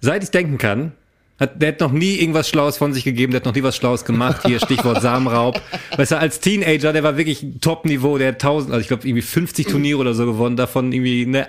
Seit 0.00 0.22
ich 0.22 0.30
denken 0.30 0.58
kann, 0.58 0.92
hat, 1.38 1.60
der 1.60 1.68
hat 1.68 1.80
noch 1.80 1.92
nie 1.92 2.16
irgendwas 2.16 2.48
Schlaues 2.48 2.76
von 2.76 2.94
sich 2.94 3.04
gegeben, 3.04 3.32
der 3.32 3.40
hat 3.40 3.46
noch 3.46 3.54
nie 3.54 3.62
was 3.62 3.76
Schlaues 3.76 4.04
gemacht. 4.04 4.42
Hier 4.46 4.60
Stichwort 4.64 5.02
Samenraub. 5.02 5.60
Weißt 5.96 6.12
du, 6.12 6.18
als 6.18 6.40
Teenager, 6.40 6.92
der 6.92 7.02
war 7.02 7.16
wirklich 7.16 7.44
Top-Niveau, 7.60 8.18
der 8.18 8.28
hat 8.28 8.34
1000, 8.36 8.72
also 8.72 8.80
ich 8.80 8.88
glaube 8.88 9.06
irgendwie 9.06 9.22
50 9.22 9.66
Turniere 9.66 9.98
oder 9.98 10.14
so 10.14 10.24
gewonnen, 10.24 10.56
davon 10.56 10.92
irgendwie 10.92 11.26
ne, 11.26 11.48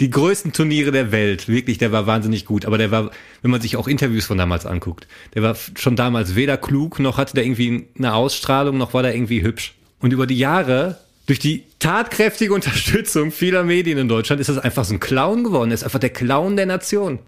die 0.00 0.10
größten 0.10 0.52
Turniere 0.52 0.92
der 0.92 1.12
Welt. 1.12 1.48
Wirklich, 1.48 1.78
der 1.78 1.92
war 1.92 2.06
wahnsinnig 2.06 2.44
gut. 2.44 2.64
Aber 2.66 2.78
der 2.78 2.90
war, 2.90 3.10
wenn 3.42 3.50
man 3.50 3.60
sich 3.60 3.76
auch 3.76 3.88
Interviews 3.88 4.26
von 4.26 4.38
damals 4.38 4.66
anguckt, 4.66 5.06
der 5.34 5.42
war 5.42 5.56
schon 5.76 5.96
damals 5.96 6.34
weder 6.34 6.56
klug, 6.56 7.00
noch 7.00 7.18
hatte 7.18 7.34
der 7.34 7.44
irgendwie 7.44 7.88
eine 7.98 8.14
Ausstrahlung, 8.14 8.78
noch 8.78 8.94
war 8.94 9.02
der 9.02 9.14
irgendwie 9.14 9.42
hübsch. 9.42 9.74
Und 10.00 10.12
über 10.12 10.26
die 10.26 10.38
Jahre, 10.38 10.98
durch 11.26 11.38
die 11.38 11.64
tatkräftige 11.84 12.54
Unterstützung 12.54 13.30
vieler 13.30 13.62
Medien 13.62 13.98
in 13.98 14.08
Deutschland, 14.08 14.40
ist 14.40 14.48
das 14.48 14.56
einfach 14.56 14.86
so 14.86 14.94
ein 14.94 15.00
Clown 15.00 15.44
geworden. 15.44 15.70
Er 15.70 15.74
ist 15.74 15.84
einfach 15.84 15.98
der 15.98 16.08
Clown 16.08 16.56
der 16.56 16.64
Nation. 16.64 17.18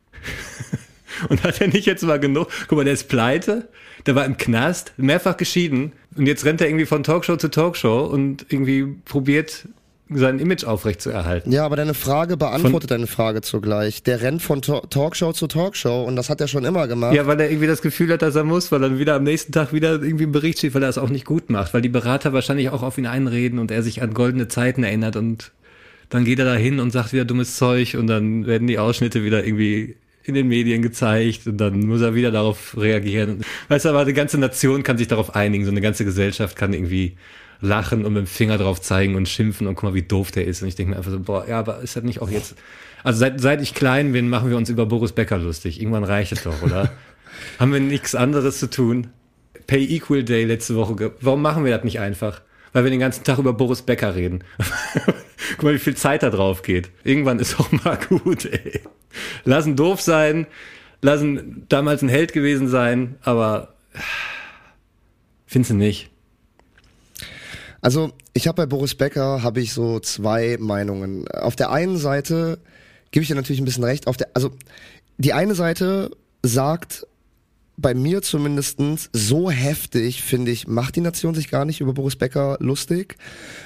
Und 1.29 1.43
hat 1.45 1.61
er 1.61 1.69
nicht 1.69 1.85
jetzt 1.85 2.03
mal 2.05 2.19
genug? 2.19 2.49
Guck 2.67 2.79
mal, 2.79 2.85
der 2.85 2.95
ist 2.95 3.09
pleite, 3.09 3.69
der 4.07 4.15
war 4.15 4.25
im 4.25 4.39
Knast, 4.39 4.95
mehrfach 4.97 5.37
geschieden 5.37 5.93
und 6.15 6.27
jetzt 6.27 6.45
rennt 6.45 6.61
er 6.61 6.69
irgendwie 6.69 6.85
von 6.85 7.03
Talkshow 7.03 7.37
zu 7.37 7.49
Talkshow 7.49 8.05
und 8.05 8.45
irgendwie 8.51 8.85
probiert 9.07 9.67
sein 10.09 10.39
Image 10.39 10.65
aufrecht 10.65 11.03
zu 11.03 11.11
erhalten. 11.11 11.51
Ja, 11.51 11.65
aber 11.65 11.75
deine 11.77 11.95
Frage 11.95 12.37
beantwortet 12.37 12.93
deine 12.93 13.09
Frage 13.09 13.41
zugleich. 13.41 14.03
Der 14.05 14.21
rennt 14.23 14.41
von 14.41 14.63
Ta- 14.63 14.83
Talkshow 14.89 15.33
zu 15.33 15.49
Talkshow 15.49 16.05
und 16.05 16.15
das 16.15 16.31
hat 16.31 16.41
er 16.41 16.47
schon 16.47 16.65
immer 16.65 16.87
gemacht. 16.87 17.15
Ja, 17.15 17.27
weil 17.27 17.41
er 17.41 17.51
irgendwie 17.51 17.67
das 17.67 17.83
Gefühl 17.83 18.13
hat, 18.13 18.23
dass 18.23 18.37
er 18.37 18.45
muss, 18.45 18.71
weil 18.71 18.81
dann 18.81 18.99
wieder 19.01 19.17
am 19.17 19.25
nächsten 19.25 19.51
Tag 19.53 19.73
wieder 19.73 19.95
irgendwie 19.95 20.27
ein 20.27 20.33
Bericht 20.33 20.59
steht, 20.59 20.75
weil 20.75 20.83
er 20.85 20.89
es 20.89 20.99
auch 20.99 21.09
nicht 21.09 21.25
gut 21.25 21.51
macht, 21.51 21.75
weil 21.75 21.83
die 21.83 21.89
Berater 21.89 22.33
wahrscheinlich 22.33 22.71
auch 22.71 22.83
auf 22.83 22.99
ihn 22.99 23.07
einreden 23.07 23.59
und 23.59 23.71
er 23.73 23.83
sich 23.83 24.01
an 24.01 24.15
goldene 24.15 24.47
Zeiten 24.47 24.85
erinnert 24.85 25.17
und 25.17 25.51
dann 26.09 26.25
geht 26.25 26.39
er 26.39 26.45
da 26.45 26.55
hin 26.55 26.79
und 26.79 26.93
sagt 26.93 27.13
wieder 27.13 27.25
dummes 27.25 27.57
Zeug 27.57 27.97
und 27.99 28.07
dann 28.07 28.47
werden 28.47 28.69
die 28.69 28.79
Ausschnitte 28.79 29.25
wieder 29.25 29.45
irgendwie 29.45 29.97
in 30.23 30.35
den 30.35 30.47
Medien 30.47 30.83
gezeigt 30.83 31.49
und 31.49 31.57
dann 31.57 31.81
muss 31.81 32.01
er 32.01 32.15
wieder 32.15 32.31
darauf 32.31 32.77
reagieren. 32.77 33.41
Weißt 33.69 33.85
du, 33.85 33.89
aber 33.89 34.05
die 34.05 34.13
ganze 34.13 34.39
Nation 34.39 34.85
kann 34.85 34.99
sich 34.99 35.09
darauf 35.09 35.35
einigen, 35.35 35.65
so 35.65 35.71
eine 35.73 35.81
ganze 35.81 36.05
Gesellschaft 36.05 36.55
kann 36.57 36.73
irgendwie 36.73 37.17
lachen 37.61 38.05
und 38.05 38.13
mit 38.13 38.25
dem 38.25 38.27
Finger 38.27 38.59
drauf 38.59 38.81
zeigen 38.81 39.15
und 39.15 39.29
schimpfen 39.29 39.67
und 39.67 39.75
guck 39.75 39.85
mal, 39.85 39.95
wie 39.95 40.03
doof 40.03 40.31
der 40.31 40.47
ist. 40.47 40.63
Und 40.63 40.69
ich 40.69 40.75
denke 40.75 40.91
mir 40.91 40.97
einfach 40.97 41.11
so, 41.11 41.21
boah, 41.21 41.47
ja, 41.49 41.59
aber 41.59 41.81
ist 41.81 41.97
das 41.97 42.05
nicht 42.05 42.21
auch 42.21 42.31
jetzt. 42.31 42.57
Also 43.03 43.21
seit, 43.21 43.41
seit 43.41 43.63
ich 43.63 43.75
klein 43.75 44.13
bin, 44.13 44.29
machen 44.29 44.51
wir 44.51 44.57
uns 44.57 44.69
über 44.69 44.87
Boris 44.87 45.13
Becker 45.13 45.39
lustig. 45.39 45.81
Irgendwann 45.81 46.05
reicht 46.05 46.33
es 46.33 46.43
doch, 46.43 46.63
oder? 46.63 46.91
Haben 47.59 47.73
wir 47.73 47.81
nichts 47.81 48.15
anderes 48.15 48.59
zu 48.59 48.69
tun? 48.69 49.09
Pay 49.67 49.85
Equal 49.85 50.25
Day 50.25 50.45
letzte 50.45 50.77
Woche. 50.77 51.13
Warum 51.21 51.43
machen 51.43 51.65
wir 51.65 51.75
das 51.75 51.85
nicht 51.85 52.01
einfach? 52.01 52.41
Weil 52.73 52.85
wir 52.85 52.91
den 52.91 53.01
ganzen 53.01 53.25
Tag 53.25 53.39
über 53.39 53.53
Boris 53.53 53.83
Becker 53.83 54.15
reden. 54.15 54.45
Guck 55.57 55.63
mal, 55.63 55.75
wie 55.75 55.79
viel 55.79 55.97
Zeit 55.97 56.23
da 56.23 56.31
drauf 56.31 56.63
geht. 56.63 56.91
Irgendwann 57.05 57.39
ist 57.39 57.59
auch 57.59 57.71
mal 57.73 57.99
gut, 58.09 58.45
ey. 58.45 58.81
Lassen 59.45 59.77
doof 59.77 60.01
sein, 60.01 60.47
lassen 61.01 61.65
damals 61.69 62.03
ein 62.03 62.09
Held 62.09 62.33
gewesen 62.33 62.69
sein, 62.69 63.17
aber 63.23 63.75
findest 65.47 65.71
du 65.71 65.75
nicht? 65.77 66.11
Also 67.81 68.13
ich 68.33 68.49
habe 68.49 68.63
bei 68.63 68.67
Boris 68.67 68.95
Becker 68.95 69.43
habe 69.43 69.61
ich 69.61 69.73
so 69.73 70.01
zwei 70.01 70.57
Meinungen. 70.59 71.29
Auf 71.29 71.57
der 71.57 71.71
einen 71.71 71.99
Seite 71.99 72.59
gebe 73.11 73.23
ich 73.23 73.29
dir 73.29 73.35
natürlich 73.35 73.61
ein 73.61 73.65
bisschen 73.65 73.85
recht. 73.85 74.07
Auf 74.07 74.17
der, 74.17 74.29
also 74.35 74.51
die 75.19 75.33
eine 75.33 75.55
Seite 75.55 76.11
sagt 76.43 77.07
bei 77.77 77.95
mir 77.95 78.23
zumindestens 78.23 79.11
so 79.13 79.51
heftig, 79.51 80.23
finde 80.23 80.51
ich, 80.51 80.67
macht 80.67 80.97
die 80.97 81.01
Nation 81.01 81.35
sich 81.35 81.51
gar 81.51 81.65
nicht 81.65 81.81
über 81.81 81.93
Boris 81.93 82.17
Becker 82.17 82.57
lustig, 82.61 83.17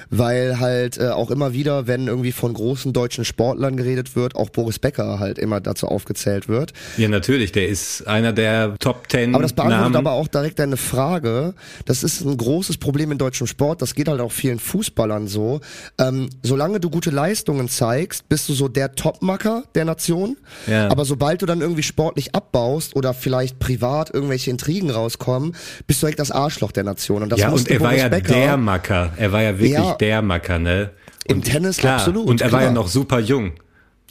weil 0.09 0.59
halt 0.59 0.97
äh, 0.97 1.09
auch 1.09 1.31
immer 1.31 1.53
wieder, 1.53 1.87
wenn 1.87 2.07
irgendwie 2.07 2.31
von 2.31 2.53
großen 2.53 2.91
deutschen 2.91 3.23
Sportlern 3.23 3.77
geredet 3.77 4.15
wird, 4.15 4.35
auch 4.35 4.49
Boris 4.49 4.79
Becker 4.79 5.19
halt 5.19 5.39
immer 5.39 5.61
dazu 5.61 5.87
aufgezählt 5.87 6.49
wird. 6.49 6.73
Ja, 6.97 7.07
natürlich, 7.07 7.51
der 7.51 7.67
ist 7.67 8.07
einer 8.07 8.33
der 8.33 8.75
Top 8.79 9.07
Ten 9.07 9.33
Aber 9.33 9.43
das 9.43 9.53
beantwortet 9.53 9.93
Namen. 9.93 10.07
aber 10.07 10.11
auch 10.11 10.27
direkt 10.27 10.59
deine 10.59 10.77
Frage. 10.77 11.53
Das 11.85 12.03
ist 12.03 12.21
ein 12.21 12.35
großes 12.35 12.77
Problem 12.77 13.11
in 13.11 13.17
deutschem 13.17 13.47
Sport. 13.47 13.81
Das 13.81 13.95
geht 13.95 14.09
halt 14.09 14.19
auch 14.19 14.31
vielen 14.31 14.59
Fußballern 14.59 15.27
so. 15.27 15.61
Ähm, 15.97 16.29
solange 16.43 16.79
du 16.79 16.89
gute 16.89 17.11
Leistungen 17.11 17.69
zeigst, 17.69 18.27
bist 18.27 18.49
du 18.49 18.53
so 18.53 18.67
der 18.67 18.95
Topmacker 18.95 19.63
der 19.75 19.85
Nation. 19.85 20.37
Ja. 20.67 20.89
Aber 20.89 21.05
sobald 21.05 21.41
du 21.41 21.45
dann 21.45 21.61
irgendwie 21.61 21.83
sportlich 21.83 22.35
abbaust 22.35 22.95
oder 22.95 23.13
vielleicht 23.13 23.59
privat 23.59 24.00
irgendwelche 24.09 24.49
Intrigen 24.49 24.89
rauskommen, 24.89 25.55
bist 25.87 26.01
du 26.01 26.05
direkt 26.07 26.19
das 26.19 26.31
Arschloch 26.31 26.71
der 26.71 26.83
Nation. 26.83 27.21
Und 27.23 27.29
das 27.29 27.39
ja, 27.39 27.49
und 27.49 27.69
er 27.69 27.79
war 27.79 27.89
Boris 27.89 28.01
ja 28.01 28.09
Becker 28.09 28.33
der 28.33 28.57
Macker. 28.57 29.13
Er 29.17 29.31
war 29.31 29.41
ja 29.43 29.51
wirklich 29.57 29.71
Ja. 29.73 29.93
der 29.95 30.21
Macker, 30.21 30.59
ne? 30.59 30.89
Im 31.27 31.37
Und 31.37 31.43
Tennis 31.43 31.77
klar. 31.77 31.97
absolut, 31.99 32.27
Und 32.27 32.41
er 32.41 32.51
war 32.51 32.61
ja 32.61 32.67
klar. 32.71 32.83
noch 32.83 32.87
super 32.89 33.19
jung. 33.19 33.53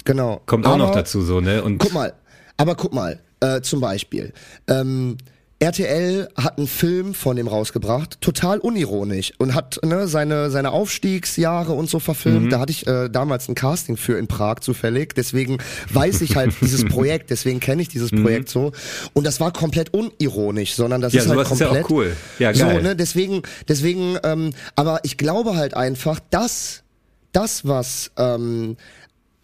Genau. 0.05 0.41
Kommt 0.47 0.65
auch 0.67 0.71
Aber, 0.71 0.79
noch 0.79 0.93
dazu 0.93 1.21
so, 1.23 1.41
ne? 1.41 1.63
Und 1.63 1.79
Guck 1.79 1.93
mal, 1.93 2.13
aber 2.57 2.75
guck 2.75 2.95
mal, 2.95 3.19
Äh, 3.43 3.63
zum 3.63 3.81
Beispiel. 3.81 4.33
Ähm, 4.69 5.17
RTL 5.63 6.31
hat 6.37 6.57
einen 6.57 6.67
Film 6.67 7.13
von 7.13 7.37
dem 7.37 7.47
rausgebracht, 7.47 8.23
total 8.23 8.59
unironisch 8.61 9.35
und 9.37 9.55
hat 9.55 9.79
ne, 9.85 10.09
seine 10.09 10.51
seine 10.51 10.71
Aufstiegsjahre 10.71 11.73
und 11.73 11.89
so 11.91 11.99
verfilmt. 11.99 12.51
Da 12.51 12.61
hatte 12.61 12.73
ich 12.73 12.87
äh, 12.87 13.11
damals 13.11 13.47
ein 13.47 13.55
Casting 13.55 13.99
für 13.99 14.17
in 14.19 14.27
Prag 14.27 14.61
zufällig, 14.61 15.15
deswegen 15.15 15.59
weiß 15.93 16.23
ich 16.23 16.35
halt 16.35 16.55
dieses 16.63 16.87
Projekt, 16.87 17.29
deswegen 17.29 17.61
kenne 17.61 17.83
ich 17.83 17.89
dieses 17.89 18.11
Projekt 18.11 18.49
so. 18.49 18.73
Und 19.13 19.27
das 19.27 19.39
war 19.39 19.53
komplett 19.53 19.93
unironisch, 19.93 20.75
sondern 20.75 21.03
das 21.03 21.13
Ja, 21.13 21.21
ist 21.21 21.29
halt 21.29 21.39
sowas 21.39 21.53
ist 21.53 21.61
ja 21.61 21.67
auch 21.67 21.71
komplett 21.73 21.91
cool. 21.91 22.17
Ja, 22.39 22.55
so, 22.55 22.65
geil. 22.65 22.83
ne, 22.83 22.97
deswegen 22.97 23.43
deswegen. 23.69 24.17
Ähm, 24.25 24.55
aber 24.77 25.01
ich 25.03 25.19
glaube 25.19 25.57
halt 25.57 25.75
einfach, 25.75 26.21
dass 26.31 26.85
das 27.33 27.67
was 27.67 28.13
ähm, 28.17 28.79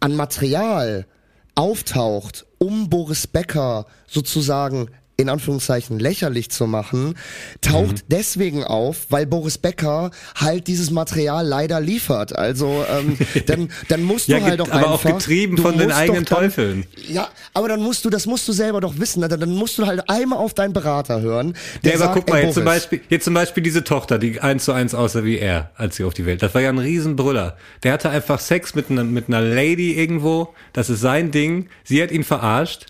an 0.00 0.16
Material 0.16 1.06
auftaucht, 1.54 2.46
um 2.56 2.88
Boris 2.88 3.26
Becker 3.26 3.84
sozusagen 4.06 4.88
in 5.18 5.28
Anführungszeichen 5.30 5.98
lächerlich 5.98 6.50
zu 6.50 6.66
machen, 6.66 7.14
taucht 7.62 7.92
Mhm. 7.92 8.08
deswegen 8.08 8.64
auf, 8.64 9.06
weil 9.08 9.24
Boris 9.26 9.56
Becker 9.56 10.10
halt 10.34 10.66
dieses 10.66 10.90
Material 10.90 11.46
leider 11.46 11.80
liefert. 11.80 12.36
Also 12.36 12.84
ähm, 12.90 13.16
dann, 13.46 13.70
dann 13.88 14.02
musst 14.02 14.28
du 14.28 14.32
Ja, 14.32 14.42
halt 14.42 14.58
get- 14.58 14.60
auch 14.60 14.70
aber 14.72 14.88
auch 14.90 15.04
einfach, 15.04 15.18
getrieben 15.18 15.56
von 15.56 15.78
den 15.78 15.90
eigenen 15.90 16.24
doch 16.24 16.36
dann, 16.36 16.44
Teufeln. 16.48 16.84
Ja, 17.08 17.28
aber 17.54 17.68
dann 17.68 17.80
musst 17.80 18.04
du, 18.04 18.10
das 18.10 18.26
musst 18.26 18.46
du 18.46 18.52
selber 18.52 18.80
doch 18.82 18.98
wissen. 18.98 19.22
Dann, 19.22 19.40
dann 19.40 19.50
musst 19.52 19.78
du 19.78 19.86
halt 19.86 20.08
einmal 20.10 20.38
auf 20.38 20.52
deinen 20.52 20.74
Berater 20.74 21.20
hören. 21.22 21.56
Der 21.82 21.92
Ja, 21.92 21.96
aber 21.96 22.04
sagt, 22.06 22.14
guck 22.16 22.28
mal, 22.28 22.42
jetzt 22.42 22.54
zum, 22.54 22.64
Beispiel, 22.64 23.00
jetzt 23.08 23.24
zum 23.24 23.32
Beispiel 23.34 23.62
diese 23.62 23.84
Tochter, 23.84 24.18
die 24.18 24.40
eins 24.40 24.64
zu 24.66 24.72
eins 24.72 24.94
aussah 24.94 25.24
wie 25.24 25.38
er, 25.38 25.70
als 25.76 25.96
sie 25.96 26.04
auf 26.04 26.12
die 26.12 26.26
Welt. 26.26 26.42
Das 26.42 26.54
war 26.54 26.60
ja 26.60 26.68
ein 26.68 26.78
Riesenbrüller. 26.78 27.56
Der 27.82 27.92
hatte 27.92 28.10
einfach 28.10 28.38
Sex 28.38 28.74
mit 28.74 28.90
einer, 28.90 29.04
mit 29.04 29.28
einer 29.28 29.40
Lady 29.40 29.92
irgendwo. 29.94 30.54
Das 30.74 30.90
ist 30.90 31.00
sein 31.00 31.30
Ding. 31.30 31.68
Sie 31.84 32.02
hat 32.02 32.10
ihn 32.10 32.22
verarscht. 32.24 32.86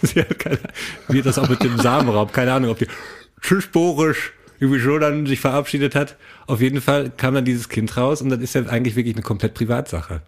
Sie 0.02 0.20
hat 0.20 0.38
keine, 0.38 0.58
wie 1.08 1.22
das 1.22 1.38
auch 1.38 1.48
mit 1.48 1.62
dem 1.62 1.78
Samenraub, 1.78 2.32
keine 2.32 2.52
Ahnung, 2.52 2.70
ob 2.70 2.78
die 2.78 2.86
tschüss 3.40 3.66
Boris 3.66 4.16
irgendwie 4.60 4.80
so 4.80 4.98
dann 4.98 5.26
sich 5.26 5.40
verabschiedet 5.40 5.94
hat. 5.94 6.16
Auf 6.46 6.60
jeden 6.60 6.80
Fall 6.80 7.10
kam 7.16 7.34
dann 7.34 7.44
dieses 7.44 7.68
Kind 7.68 7.96
raus 7.96 8.20
und 8.22 8.28
dann 8.28 8.40
ist 8.40 8.54
ja 8.54 8.66
eigentlich 8.66 8.96
wirklich 8.96 9.14
eine 9.14 9.22
komplett 9.22 9.54
Privatsache. 9.54 10.22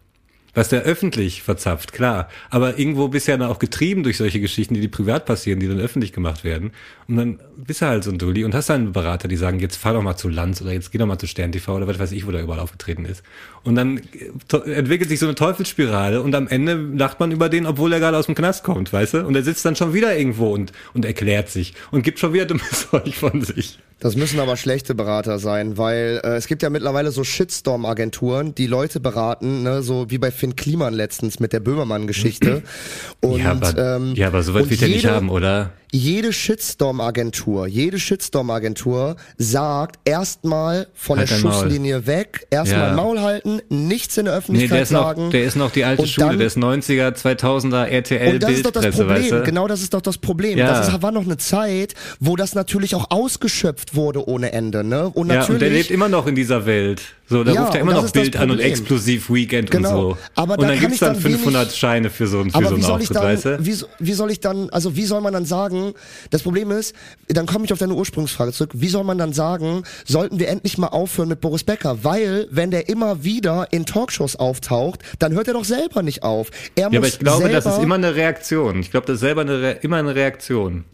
Was 0.54 0.68
der 0.68 0.82
öffentlich 0.82 1.42
verzapft, 1.42 1.94
klar. 1.94 2.28
Aber 2.50 2.78
irgendwo 2.78 3.08
bist 3.08 3.26
du 3.26 3.32
ja 3.32 3.38
dann 3.38 3.48
auch 3.48 3.58
getrieben 3.58 4.02
durch 4.02 4.18
solche 4.18 4.38
Geschichten, 4.38 4.74
die, 4.74 4.82
die 4.82 4.88
privat 4.88 5.24
passieren, 5.24 5.60
die 5.60 5.68
dann 5.68 5.80
öffentlich 5.80 6.12
gemacht 6.12 6.44
werden. 6.44 6.72
Und 7.08 7.16
dann 7.16 7.40
bist 7.56 7.80
du 7.80 7.86
halt 7.86 8.04
so 8.04 8.10
ein 8.10 8.18
Dulli 8.18 8.44
und 8.44 8.54
hast 8.54 8.68
dann 8.68 8.82
einen 8.82 8.92
Berater, 8.92 9.28
die 9.28 9.36
sagen, 9.36 9.60
jetzt 9.60 9.76
fahr 9.76 9.94
doch 9.94 10.02
mal 10.02 10.16
zu 10.16 10.28
Lanz 10.28 10.60
oder 10.60 10.72
jetzt 10.72 10.92
geh 10.92 10.98
doch 10.98 11.06
mal 11.06 11.18
zu 11.18 11.26
Stern 11.26 11.52
TV 11.52 11.74
oder 11.74 11.88
was 11.88 11.98
weiß 11.98 12.12
ich, 12.12 12.26
wo 12.26 12.32
der 12.32 12.42
überall 12.42 12.60
aufgetreten 12.60 13.06
ist. 13.06 13.22
Und 13.64 13.76
dann 13.76 13.98
äh, 13.98 14.70
entwickelt 14.72 15.08
sich 15.08 15.20
so 15.20 15.26
eine 15.26 15.34
Teufelsspirale 15.36 16.20
und 16.20 16.34
am 16.34 16.48
Ende 16.48 16.74
lacht 16.74 17.20
man 17.20 17.30
über 17.30 17.48
den, 17.48 17.66
obwohl 17.66 17.92
er 17.92 18.00
gerade 18.00 18.16
aus 18.16 18.26
dem 18.26 18.34
Knast 18.34 18.64
kommt, 18.64 18.92
weißt 18.92 19.14
du? 19.14 19.26
Und 19.26 19.36
er 19.36 19.44
sitzt 19.44 19.64
dann 19.64 19.76
schon 19.76 19.94
wieder 19.94 20.16
irgendwo 20.16 20.52
und, 20.52 20.72
und 20.94 21.04
erklärt 21.04 21.48
sich 21.48 21.74
und 21.92 22.02
gibt 22.02 22.18
schon 22.18 22.32
wieder 22.32 22.46
dummes 22.46 22.88
Zeug 22.90 23.14
von 23.14 23.42
sich. 23.42 23.78
Das 24.00 24.16
müssen 24.16 24.40
aber 24.40 24.56
schlechte 24.56 24.96
Berater 24.96 25.38
sein, 25.38 25.78
weil 25.78 26.20
äh, 26.24 26.30
es 26.30 26.48
gibt 26.48 26.64
ja 26.64 26.70
mittlerweile 26.70 27.12
so 27.12 27.22
Shitstorm-Agenturen, 27.22 28.52
die 28.52 28.66
Leute 28.66 28.98
beraten, 28.98 29.62
ne, 29.62 29.82
so 29.82 30.10
wie 30.10 30.18
bei 30.18 30.32
Finn 30.32 30.56
Kliman 30.56 30.92
letztens 30.92 31.38
mit 31.38 31.52
der 31.52 31.60
Böhmermann-Geschichte. 31.60 32.62
Ja, 33.22 33.52
aber, 33.52 33.96
ähm, 33.96 34.14
ja, 34.14 34.26
aber 34.26 34.42
so 34.42 34.52
weit 34.52 34.64
und 34.64 34.70
wird 34.70 34.82
er 34.82 34.88
nicht 34.88 35.06
haben, 35.06 35.30
oder? 35.30 35.72
Jede 35.94 36.32
Shitstorm-Agentur, 36.32 37.66
jede 37.66 37.98
Shitstorm-Agentur 37.98 39.16
sagt 39.36 39.98
erstmal 40.06 40.86
von 40.94 41.18
Halt 41.18 41.28
der 41.28 41.36
dein 41.36 41.44
Maul. 41.44 41.52
Schusslinie 41.52 42.06
weg, 42.06 42.46
erstmal 42.48 42.88
Ja. 42.88 42.94
Maul 42.94 43.20
halten, 43.20 43.60
nichts 43.68 44.16
in 44.16 44.24
der 44.24 44.32
Nee, 44.32 44.38
Öffentlichkeit 44.38 44.76
der 44.76 44.82
ist, 44.84 44.90
noch, 44.92 45.02
sagen. 45.04 45.30
der 45.30 45.44
ist 45.44 45.56
noch 45.56 45.70
die 45.70 45.84
alte 45.84 46.06
Schule, 46.06 46.28
dann- 46.28 46.38
der 46.38 46.46
ist 46.46 46.56
90er, 46.56 47.14
2000er 47.14 47.88
RTL 47.88 48.32
und 48.34 48.42
das 48.42 48.52
ist 48.52 48.64
doch 48.64 48.70
das 48.70 48.86
Problem. 48.96 49.08
weißt 49.08 49.32
du? 49.32 49.42
Genau 49.42 49.68
das 49.68 49.82
ist 49.82 49.92
doch 49.92 50.00
das 50.00 50.16
Problem. 50.16 50.58
Ja. 50.58 50.66
Das 50.66 50.88
ist, 50.88 51.02
war 51.02 51.12
noch 51.12 51.24
eine 51.24 51.36
Zeit, 51.36 51.92
wo 52.20 52.36
das 52.36 52.54
natürlich 52.54 52.94
auch 52.94 53.10
ausgeschöpft 53.10 53.94
wurde 53.94 54.26
ohne 54.26 54.52
Ende. 54.52 54.84
Ne? 54.84 55.10
Und 55.10 55.28
Ja, 55.28 55.34
natürlich, 55.40 55.50
und 55.50 55.60
der 55.60 55.70
lebt 55.70 55.90
immer 55.90 56.08
noch 56.08 56.26
in 56.26 56.34
dieser 56.34 56.64
Welt. 56.64 57.02
So, 57.32 57.42
da 57.44 57.52
Ja, 57.52 57.62
ruft 57.62 57.74
er 57.74 57.82
und 57.82 57.88
immer 57.90 58.00
noch 58.00 58.10
Bild 58.10 58.36
an 58.36 58.50
und 58.50 58.60
exklusiv 58.60 59.30
Weekend 59.30 59.70
Genau. 59.70 59.88
und 59.88 59.94
so. 60.16 60.18
Aber 60.34 60.54
und 60.54 60.62
da 60.62 60.66
dann 60.68 60.74
kann 60.76 60.80
gibt's 60.80 60.94
ich 60.94 61.00
dann 61.00 61.14
dann 61.14 61.22
500 61.22 61.62
wenig- 61.66 61.76
Scheine 61.78 62.10
für 62.10 62.26
so, 62.26 62.44
für 62.44 62.54
Aber 62.54 62.68
so 62.68 62.74
einen 62.74 62.84
Auftritt, 62.84 63.16
dann, 63.16 63.24
weißt 63.24 63.44
du? 63.46 63.58
wie, 63.66 63.76
wie 63.98 64.12
soll 64.12 64.30
ich 64.30 64.40
dann, 64.40 64.68
also 64.70 64.94
wie 64.96 65.04
soll 65.06 65.20
man 65.22 65.32
dann 65.32 65.44
sagen, 65.46 65.94
das 66.30 66.42
Problem 66.42 66.70
ist, 66.70 66.94
dann 67.28 67.46
komme 67.46 67.64
ich 67.64 67.72
auf 67.72 67.78
deine 67.78 67.94
Ursprungsfrage 67.94 68.52
zurück, 68.52 68.70
wie 68.74 68.88
soll 68.88 69.04
man 69.04 69.18
dann 69.18 69.32
sagen, 69.32 69.82
sollten 70.04 70.38
wir 70.38 70.48
endlich 70.48 70.76
mal 70.78 70.88
aufhören 70.88 71.28
mit 71.28 71.40
Boris 71.40 71.64
Becker? 71.64 72.04
Weil, 72.04 72.46
wenn 72.50 72.70
der 72.70 72.88
immer 72.88 73.24
wieder 73.24 73.68
in 73.70 73.86
Talkshows 73.86 74.36
auftaucht, 74.36 75.00
dann 75.18 75.32
hört 75.32 75.48
er 75.48 75.54
doch 75.54 75.64
selber 75.64 76.02
nicht 76.02 76.22
auf. 76.22 76.50
Er 76.76 76.86
muss 76.90 76.92
Ja, 76.92 76.98
aber 76.98 77.08
ich 77.08 77.18
glaube, 77.18 77.48
das 77.48 77.66
ist 77.66 77.78
immer 77.82 77.94
eine 77.96 78.14
Reaktion. 78.14 78.80
Ich 78.80 78.90
glaube, 78.90 79.06
das 79.06 79.14
ist 79.14 79.20
selber 79.20 79.40
eine, 79.40 79.72
immer 79.82 79.96
eine 79.96 80.14
Reaktion. 80.14 80.84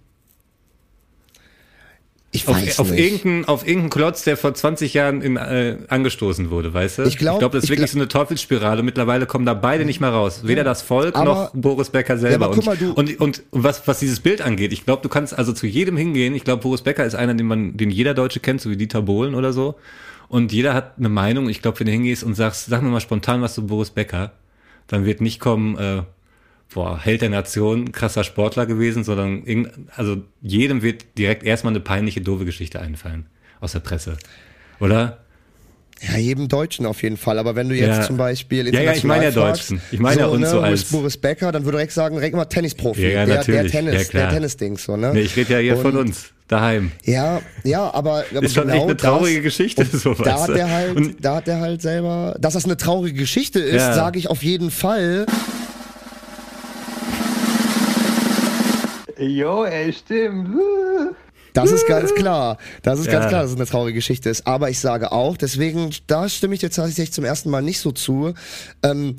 Ich 2.31 2.47
weiß 2.47 2.79
Auf, 2.79 2.87
auf, 2.87 2.91
nicht. 2.91 3.01
irgendeinen, 3.01 3.45
auf 3.47 3.63
irgendeinen 3.67 3.91
Klotz, 3.91 4.23
der 4.25 4.37
vor 4.37 4.53
20 4.53 4.93
Jahren 4.93 5.23
in, 5.23 5.37
äh, 5.37 5.79
angestoßen 5.89 6.51
wurde, 6.51 6.75
weißt 6.75 6.99
du? 6.99 7.03
Ich 7.05 7.17
glaub- 7.17 7.37
ich 7.37 7.39
glaube, 7.39 7.53
das 7.57 7.65
ist 7.65 7.71
ich 7.71 7.71
wirklich 7.71 7.91
glaub- 7.91 7.95
so 7.95 7.99
eine 8.01 8.09
Teufelsspirale. 8.09 8.83
Mittlerweile 8.83 9.25
kommen 9.27 9.47
da 9.47 9.55
beide 9.55 9.87
nicht 9.87 10.01
mehr 10.01 10.11
raus. 10.11 10.41
Weder 10.45 10.63
das 10.63 10.83
Volk 10.83 11.17
Aber- 11.17 11.25
noch 11.25 11.51
Boris 11.55 11.89
Becker 11.89 12.19
selber. 12.19 12.51
guck 12.55 12.67
mal, 12.67 12.77
und, 12.95 13.19
und, 13.19 13.21
und 13.21 13.43
was, 13.51 13.89
was 13.89 13.99
dieses 14.01 14.21
Bild 14.21 14.43
angeht, 14.43 14.73
ich 14.75 14.85
glaube, 14.85 15.01
du 15.03 15.09
kannst 15.09 15.37
also 15.39 15.53
zu 15.55 15.67
jedem 15.67 15.97
hingehen. 15.97 16.35
Ich 16.35 16.45
glaube, 16.45 16.63
Boris 16.63 16.83
Becker 16.83 17.05
ist 17.07 17.15
einer, 17.15 17.33
den 17.35 17.47
man, 17.47 17.77
den 17.79 17.91
jeder 17.91 18.13
Deutsche 18.13 18.41
kennt, 18.41 18.61
so 18.61 18.69
wie 18.71 18.77
Dieter 18.77 19.01
Bohlen 19.03 19.35
oder 19.35 19.53
so. 19.55 19.77
Und 20.29 20.53
jeder 20.53 20.75
hat 20.75 20.99
eine 20.99 21.09
Meinung. 21.09 21.49
Ich 21.49 21.63
glaube, 21.63 21.81
wenn 21.81 21.87
du 21.87 21.93
hingehst 21.93 22.23
und 22.25 22.35
sagst, 22.35 22.67
sag 22.67 22.83
mir 22.83 22.91
mal 22.91 23.01
spontan 23.01 23.41
was 23.41 23.55
zu 23.55 23.67
Boris 23.67 23.89
Becker, 23.91 24.33
dann 24.87 25.07
wird 25.07 25.23
nicht 25.23 25.41
kommen, 25.41 25.79
äh, 25.79 26.03
boah, 26.73 26.99
Held 27.03 27.23
der 27.23 27.31
Nation, 27.31 27.93
krasser 27.93 28.25
Sportler 28.25 28.67
gewesen, 28.67 29.05
sondern 29.05 29.45
irgend, 29.45 29.71
also 29.97 30.19
jedem 30.43 30.83
wird 30.83 31.05
direkt 31.19 31.43
erstmal 31.45 31.73
eine 31.73 31.81
peinliche, 31.81 32.21
doofe 32.21 32.45
Geschichte 32.45 32.81
einfallen 32.81 33.27
aus 33.61 33.73
der 33.73 33.81
Presse. 33.81 34.17
Oder? 34.81 35.19
Ja, 36.01 36.17
jedem 36.17 36.47
Deutschen 36.47 36.87
auf 36.87 37.03
jeden 37.03 37.17
Fall. 37.17 37.39
Aber 37.41 37.57
wenn 37.57 37.69
du 37.69 37.75
jetzt 37.75 37.97
Ja. 37.99 38.03
zum 38.03 38.17
Beispiel 38.19 38.73
Ja, 38.73 38.81
ja, 38.83 38.93
ich 38.93 39.03
meine 39.03 39.25
ja 39.25 39.29
international 39.31 39.53
Deutschen. 39.53 39.81
Ich 39.91 39.99
meine 39.99 40.21
ja 40.21 40.27
uns 40.29 40.43
ne, 40.43 40.49
so 40.51 40.61
als- 40.61 40.85
Boris 40.85 41.17
Becker, 41.17 41.51
dann 41.51 41.65
würde 41.65 41.79
direkt 41.79 41.93
sagen, 41.93 42.15
direkt 42.15 42.37
mal 42.37 42.45
Tennisprofi. 42.45 43.03
Ja, 43.03 43.09
ja, 43.09 43.27
der, 43.27 43.37
natürlich. 43.39 43.73
Der 43.73 43.81
Tennis, 43.81 44.13
Ja, 44.13 44.21
der 44.21 44.31
Tennis-Dings, 44.31 44.85
so, 44.85 44.97
ne? 44.97 45.11
Nee, 45.13 45.23
ich 45.23 45.35
rede 45.37 45.55
ja 45.55 45.59
hier 45.59 45.77
von 45.77 45.93
Und- 45.97 46.07
uns, 46.11 46.27
daheim. 46.47 46.93
Ja, 47.03 47.41
ja, 47.65 47.93
aber, 47.93 48.25
aber 48.31 48.43
Ist 48.43 48.55
schon 48.55 48.65
genau 48.69 48.75
echt 48.77 48.85
eine 48.85 48.97
traurige 48.97 49.37
das, 49.39 49.45
Geschichte, 49.45 49.83
und 49.83 49.93
so, 49.93 50.15
da 50.15 50.41
hat 50.41 50.51
der 50.55 50.71
halt, 50.71 50.97
Und- 50.97 51.17
da 51.25 51.35
hat 51.37 51.49
der 51.49 51.59
halt 51.59 51.83
selber, 51.83 52.37
dass 52.39 52.55
das 52.55 52.65
eine 52.65 52.77
traurige 52.77 53.19
Geschichte 53.19 53.59
ist, 53.59 53.83
sage 53.83 54.21
ich 54.21 54.31
auf 54.31 54.45
jeden 54.45 54.71
Fall. 54.71 55.27
Jo, 59.19 59.65
ey, 59.65 59.93
stimmt. 59.93 60.57
Das 61.55 61.73
ist 61.73 61.87
ganz 61.87 62.15
klar. 62.15 62.59
Das 62.83 63.01
ist 63.01 63.07
ganz 63.11 63.25
Ja. 63.25 63.29
klar, 63.29 63.43
dass 63.43 63.51
es 63.51 63.57
eine 63.57 63.67
traurige 63.67 63.97
Geschichte 63.97 64.31
ist. 64.31 64.47
Aber 64.47 64.71
ich 64.71 64.79
sage 64.79 65.11
auch, 65.13 65.37
deswegen, 65.37 65.91
da 66.07 66.29
stimme 66.29 66.55
ich 66.55 66.61
dir 66.61 66.71
tatsächlich 66.71 67.13
zum 67.13 67.25
ersten 67.25 67.51
Mal 67.51 67.63
nicht 67.63 67.81
so 67.81 67.91
zu. 67.93 68.35
Ähm, 68.83 69.17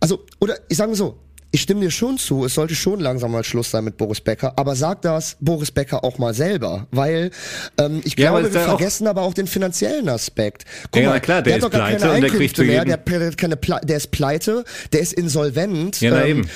also, 0.00 0.24
oder 0.40 0.56
ich 0.68 0.76
sage 0.76 0.90
mal 0.90 0.96
so, 0.96 1.16
ich 1.52 1.62
stimme 1.62 1.80
dir 1.82 1.90
schon 1.92 2.18
zu, 2.18 2.44
es 2.44 2.54
sollte 2.54 2.74
schon 2.74 2.98
langsam 2.98 3.30
mal 3.30 3.44
Schluss 3.44 3.70
sein 3.70 3.84
mit 3.84 3.96
Boris 3.96 4.20
Becker, 4.20 4.52
aber 4.56 4.74
sag 4.74 5.02
das 5.02 5.36
Boris 5.40 5.70
Becker 5.70 6.02
auch 6.04 6.18
mal 6.18 6.34
selber, 6.34 6.88
weil 6.90 7.30
ähm, 7.78 8.00
ich 8.04 8.18
Ja, 8.18 8.30
glaube, 8.32 8.52
wir 8.52 8.60
auch- 8.62 8.64
vergessen 8.76 9.06
aber 9.06 9.22
auch 9.22 9.32
den 9.34 9.46
finanziellen 9.46 10.08
Aspekt. 10.08 10.64
Guck 10.90 11.00
Ja, 11.00 11.10
mal, 11.10 11.20
klar, 11.20 11.42
der 11.42 11.52
hat 11.54 11.58
ist 11.60 11.64
doch 11.64 11.70
gar 11.70 11.86
pleite 11.86 12.00
keine 12.00 12.14
und 12.16 12.20
der 12.22 12.30
kriegt 12.30 12.40
Einkünfte 12.58 12.62
für 12.62 12.66
mehr, 12.68 12.84
der, 12.84 12.92
hat 12.94 13.06
keine- 13.06 13.30
keine 13.30 13.54
Ple- 13.56 13.86
der 13.86 13.96
ist 13.98 14.10
pleite, 14.10 14.64
der 14.92 15.00
ist 15.00 15.12
insolvent. 15.12 16.00
Ja, 16.00 16.10
na 16.10 16.24
ähm, 16.24 16.38
eben. 16.40 16.48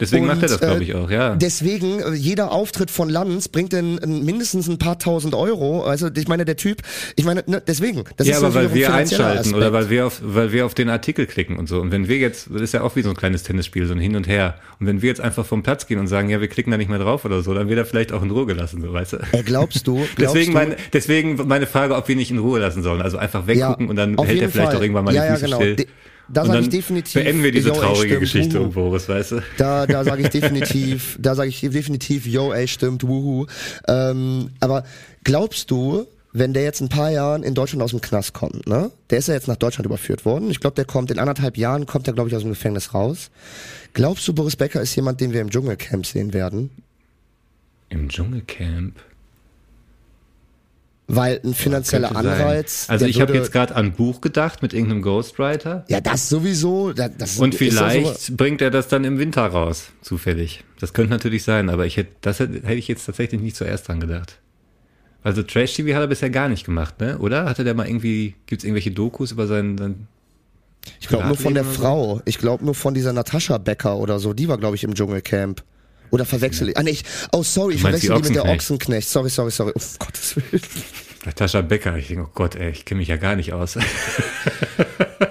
Deswegen 0.00 0.26
macht 0.26 0.42
er 0.42 0.48
das, 0.48 0.52
und, 0.52 0.60
glaube 0.60 0.80
äh, 0.80 0.84
ich, 0.84 0.94
auch, 0.94 1.10
ja. 1.10 1.36
Deswegen, 1.36 2.00
äh, 2.00 2.12
jeder 2.14 2.52
Auftritt 2.52 2.90
von 2.90 3.08
Lanz 3.10 3.48
bringt 3.48 3.72
dann 3.72 3.98
äh, 3.98 4.06
mindestens 4.06 4.68
ein 4.68 4.78
paar 4.78 4.98
tausend 4.98 5.34
Euro. 5.34 5.84
Also 5.84 6.08
ich 6.14 6.26
meine, 6.26 6.44
der 6.44 6.56
Typ, 6.56 6.82
ich 7.16 7.24
meine, 7.24 7.44
ne, 7.46 7.62
deswegen. 7.66 8.04
Das 8.16 8.26
ja, 8.26 8.36
ist 8.36 8.42
aber 8.42 8.54
weil 8.54 8.66
ein 8.66 8.74
wir 8.74 8.92
einschalten 8.92 9.38
Aspekt. 9.38 9.56
oder 9.56 9.72
weil 9.72 9.90
wir 9.90 10.06
auf, 10.06 10.20
weil 10.22 10.52
wir 10.52 10.66
auf 10.66 10.74
den 10.74 10.88
Artikel 10.88 11.26
klicken 11.26 11.58
und 11.58 11.68
so. 11.68 11.80
Und 11.80 11.92
wenn 11.92 12.08
wir 12.08 12.16
jetzt, 12.16 12.48
das 12.52 12.62
ist 12.62 12.72
ja 12.72 12.82
auch 12.82 12.96
wie 12.96 13.02
so 13.02 13.10
ein 13.10 13.16
kleines 13.16 13.42
Tennisspiel, 13.42 13.86
so 13.86 13.92
ein 13.92 14.00
Hin 14.00 14.16
und 14.16 14.26
Her. 14.26 14.56
Und 14.78 14.86
wenn 14.86 15.02
wir 15.02 15.08
jetzt 15.08 15.20
einfach 15.20 15.44
vom 15.44 15.62
Platz 15.62 15.86
gehen 15.86 15.98
und 15.98 16.06
sagen, 16.06 16.30
ja, 16.30 16.40
wir 16.40 16.48
klicken 16.48 16.70
da 16.70 16.78
nicht 16.78 16.90
mehr 16.90 16.98
drauf 16.98 17.24
oder 17.24 17.42
so, 17.42 17.52
dann 17.52 17.68
wird 17.68 17.78
er 17.78 17.84
vielleicht 17.84 18.12
auch 18.12 18.22
in 18.22 18.30
Ruhe 18.30 18.46
gelassen, 18.46 18.80
so, 18.80 18.92
weißt 18.92 19.12
du? 19.14 19.16
Ey, 19.32 19.42
glaubst 19.42 19.86
du? 19.86 19.96
Glaubst 20.16 20.34
Deswegen, 20.34 20.52
du, 20.52 20.58
mein, 20.58 20.76
deswegen 20.92 21.46
meine 21.46 21.66
Frage, 21.66 21.94
ob 21.94 22.08
wir 22.08 22.16
nicht 22.16 22.30
in 22.30 22.38
Ruhe 22.38 22.58
lassen 22.58 22.82
sollen. 22.82 23.02
Also 23.02 23.18
einfach 23.18 23.46
weggucken 23.46 23.88
und 23.88 23.96
dann 23.96 24.16
hält 24.18 24.40
er 24.40 24.48
vielleicht 24.48 24.68
Fall. 24.68 24.76
auch 24.76 24.82
irgendwann 24.82 25.04
mal 25.04 25.14
ja, 25.14 25.22
die 25.22 25.28
ja, 25.28 25.34
Füße 25.34 25.44
genau. 25.44 25.56
still. 25.56 25.76
De 25.76 25.86
da 26.32 26.46
sage 26.46 26.60
ich 26.60 26.68
definitiv. 26.68 27.14
beenden 27.14 27.42
wir 27.42 27.52
diese 27.52 27.70
ey, 27.70 27.78
traurige 27.78 28.06
stimmt, 28.06 28.20
Geschichte 28.20 28.60
um 28.60 28.72
Boris, 28.72 29.08
weißt 29.08 29.32
du? 29.32 29.42
Da, 29.56 29.86
da 29.86 30.04
sage 30.04 30.22
ich 30.22 30.28
definitiv, 30.28 31.16
da 31.20 31.34
sage 31.34 31.48
ich 31.48 31.60
definitiv, 31.60 32.26
yo, 32.26 32.52
ey, 32.52 32.68
stimmt, 32.68 33.06
wuhu. 33.06 33.46
Ähm, 33.88 34.50
aber 34.60 34.84
glaubst 35.24 35.70
du, 35.70 36.06
wenn 36.32 36.52
der 36.54 36.62
jetzt 36.62 36.80
ein 36.80 36.88
paar 36.88 37.10
Jahren 37.10 37.42
in 37.42 37.54
Deutschland 37.54 37.82
aus 37.82 37.90
dem 37.90 38.00
Knast 38.00 38.34
kommt, 38.34 38.66
ne? 38.66 38.90
Der 39.10 39.18
ist 39.18 39.28
ja 39.28 39.34
jetzt 39.34 39.48
nach 39.48 39.56
Deutschland 39.56 39.86
überführt 39.86 40.24
worden. 40.24 40.50
Ich 40.50 40.60
glaube, 40.60 40.76
der 40.76 40.84
kommt 40.84 41.10
in 41.10 41.18
anderthalb 41.18 41.56
Jahren, 41.56 41.86
kommt 41.86 42.06
er, 42.06 42.12
glaube 42.14 42.28
ich, 42.28 42.36
aus 42.36 42.42
dem 42.42 42.50
Gefängnis 42.50 42.94
raus. 42.94 43.30
Glaubst 43.92 44.26
du, 44.28 44.32
Boris 44.32 44.56
Becker 44.56 44.80
ist 44.80 44.94
jemand, 44.94 45.20
den 45.20 45.32
wir 45.32 45.40
im 45.40 45.50
Dschungelcamp 45.50 46.06
sehen 46.06 46.32
werden? 46.32 46.70
Im 47.88 48.08
Dschungelcamp. 48.08 48.94
Weil 51.16 51.40
ein 51.44 51.54
finanzieller 51.54 52.08
sein. 52.08 52.16
Anreiz. 52.16 52.86
Also 52.88 53.06
ich 53.06 53.20
habe 53.20 53.34
jetzt 53.34 53.52
gerade 53.52 53.74
an 53.76 53.86
ein 53.86 53.92
Buch 53.92 54.20
gedacht 54.20 54.62
mit 54.62 54.72
irgendeinem 54.72 55.02
Ghostwriter. 55.02 55.84
Ja, 55.88 56.00
das 56.00 56.28
sowieso. 56.28 56.92
Das, 56.92 57.10
das 57.18 57.38
Und 57.38 57.54
vielleicht 57.54 58.20
so- 58.20 58.36
bringt 58.36 58.60
er 58.62 58.70
das 58.70 58.88
dann 58.88 59.04
im 59.04 59.18
Winter 59.18 59.46
raus, 59.46 59.88
zufällig. 60.02 60.64
Das 60.78 60.92
könnte 60.92 61.10
natürlich 61.12 61.42
sein, 61.42 61.68
aber 61.70 61.86
ich 61.86 61.96
hätte, 61.96 62.12
das 62.20 62.40
hätte, 62.40 62.54
hätte 62.66 62.74
ich 62.74 62.88
jetzt 62.88 63.04
tatsächlich 63.06 63.40
nicht 63.40 63.56
zuerst 63.56 63.88
dran 63.88 64.00
gedacht. 64.00 64.38
Also 65.22 65.42
Trash 65.42 65.74
TV 65.74 65.94
hat 65.94 66.02
er 66.02 66.06
bisher 66.06 66.30
gar 66.30 66.48
nicht 66.48 66.64
gemacht, 66.64 66.98
ne? 67.00 67.18
Oder? 67.18 67.44
Hatte 67.44 67.62
der 67.64 67.74
mal 67.74 67.86
irgendwie, 67.86 68.34
gibt's 68.46 68.64
irgendwelche 68.64 68.90
Dokus 68.90 69.32
über 69.32 69.46
seinen, 69.46 69.76
seinen 69.76 70.08
Ich 70.98 71.08
glaube 71.08 71.26
nur 71.26 71.36
von 71.36 71.52
der 71.52 71.64
oder 71.64 71.72
Frau. 71.72 72.22
Ich 72.24 72.38
glaube 72.38 72.64
nur 72.64 72.74
von 72.74 72.94
dieser 72.94 73.12
Natascha 73.12 73.58
Becker 73.58 73.98
oder 73.98 74.18
so. 74.18 74.32
Die 74.32 74.48
war, 74.48 74.56
glaube 74.56 74.76
ich, 74.76 74.84
im 74.84 74.94
Dschungelcamp. 74.94 75.62
Oder 76.10 76.24
verwechsel 76.24 76.70
ich. 76.70 76.76
Ah, 76.78 76.82
nee, 76.82 76.90
ich. 76.90 77.04
Oh, 77.32 77.42
sorry, 77.42 77.74
ich 77.74 77.82
verwechsel 77.82 78.16
die 78.16 78.22
mit 78.22 78.34
der 78.34 78.42
Ochsenknecht. 78.44 78.60
Ochsenknecht. 78.62 79.08
Sorry, 79.10 79.30
sorry, 79.30 79.50
sorry. 79.50 79.72
Oh, 79.76 79.80
Gottes 79.98 80.36
Willen. 80.36 80.62
Natascha 81.24 81.60
Becker? 81.60 81.96
Ich 81.96 82.08
denke, 82.08 82.24
oh 82.24 82.30
Gott, 82.34 82.54
ey, 82.56 82.70
ich 82.70 82.84
kenne 82.84 83.00
mich 83.00 83.08
ja 83.08 83.16
gar 83.16 83.36
nicht 83.36 83.52
aus. 83.52 83.78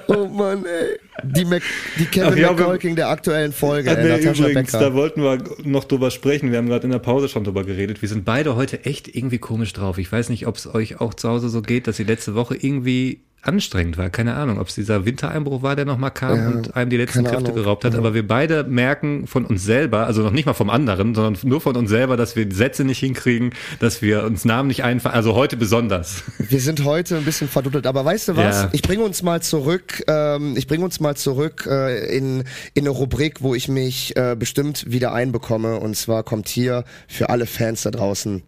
Oh 0.07 0.27
Mann, 0.27 0.65
ey. 0.65 0.99
Die, 1.23 1.45
Mac, 1.45 1.61
die 1.99 2.05
Kevin 2.05 2.33
Ach 2.33 2.37
ja, 2.37 2.51
McCulking 2.51 2.95
der 2.95 3.09
aktuellen 3.09 3.51
Folge, 3.51 3.91
Ach 3.91 3.97
äh, 3.97 4.03
nee, 4.03 4.09
Natascha 4.09 4.47
übrigens, 4.47 4.71
Becker. 4.71 4.89
da 4.89 4.93
wollten 4.93 5.21
wir 5.21 5.37
noch 5.63 5.83
drüber 5.83 6.09
sprechen. 6.09 6.51
Wir 6.51 6.57
haben 6.57 6.67
gerade 6.67 6.85
in 6.85 6.91
der 6.91 6.99
Pause 6.99 7.29
schon 7.29 7.43
drüber 7.43 7.63
geredet. 7.63 8.01
Wir 8.01 8.09
sind 8.09 8.25
beide 8.25 8.55
heute 8.55 8.85
echt 8.85 9.13
irgendwie 9.13 9.37
komisch 9.37 9.73
drauf. 9.73 9.97
Ich 9.97 10.11
weiß 10.11 10.29
nicht, 10.29 10.47
ob 10.47 10.55
es 10.55 10.73
euch 10.73 10.99
auch 10.99 11.13
zu 11.13 11.29
Hause 11.29 11.49
so 11.49 11.61
geht, 11.61 11.87
dass 11.87 11.97
die 11.97 12.03
letzte 12.03 12.33
Woche 12.35 12.55
irgendwie 12.55 13.21
anstrengend 13.41 13.97
war. 13.97 14.09
Keine 14.09 14.35
Ahnung, 14.35 14.59
ob 14.59 14.67
es 14.67 14.75
dieser 14.75 15.05
Wintereinbruch 15.05 15.61
war, 15.61 15.75
der 15.75 15.85
nochmal 15.85 16.11
kam 16.11 16.37
Ja, 16.37 16.47
und 16.49 16.75
einem 16.75 16.89
die 16.89 16.97
letzten 16.97 17.23
Kräfte 17.23 17.37
Ahnung. 17.37 17.55
geraubt 17.55 17.85
hat. 17.85 17.95
Aber 17.95 18.13
wir 18.13 18.27
beide 18.27 18.63
merken 18.63 19.27
von 19.27 19.45
uns 19.45 19.63
selber, 19.63 20.05
also 20.05 20.21
noch 20.23 20.31
nicht 20.31 20.45
mal 20.45 20.53
vom 20.53 20.69
anderen, 20.69 21.15
sondern 21.15 21.37
nur 21.43 21.61
von 21.61 21.75
uns 21.75 21.89
selber, 21.89 22.17
dass 22.17 22.35
wir 22.35 22.45
die 22.45 22.55
Sätze 22.55 22.83
nicht 22.83 22.99
hinkriegen, 22.99 23.51
dass 23.79 24.01
wir 24.01 24.23
uns 24.23 24.45
Namen 24.45 24.67
nicht 24.67 24.83
einfallen. 24.83 25.15
Also 25.15 25.35
heute 25.35 25.57
besonders. 25.57 26.23
Wir 26.37 26.59
sind 26.59 26.83
heute 26.83 27.17
ein 27.17 27.23
bisschen 27.23 27.47
verduddelt, 27.47 27.87
aber 27.87 28.03
weißt 28.05 28.29
du 28.29 28.37
was? 28.37 28.63
Ja. 28.63 28.69
Ich 28.73 28.81
bringe 28.81 29.03
uns 29.03 29.21
mal 29.21 29.41
zurück, 29.41 30.03
ähm, 30.07 30.55
ich 30.57 30.67
bringe 30.67 30.83
uns 30.83 30.99
mal 30.99 31.15
zurück 31.15 31.67
äh, 31.69 32.15
in, 32.15 32.43
in 32.73 32.83
eine 32.83 32.89
Rubrik, 32.89 33.41
wo 33.41 33.55
ich 33.55 33.67
mich 33.67 34.15
äh, 34.17 34.35
bestimmt 34.37 34.89
wieder 34.91 35.13
einbekomme. 35.13 35.79
Und 35.79 35.95
zwar 35.95 36.23
kommt 36.23 36.49
hier 36.49 36.83
für 37.07 37.29
alle 37.29 37.45
Fans 37.45 37.83
da 37.83 37.91
draußen. 37.91 38.43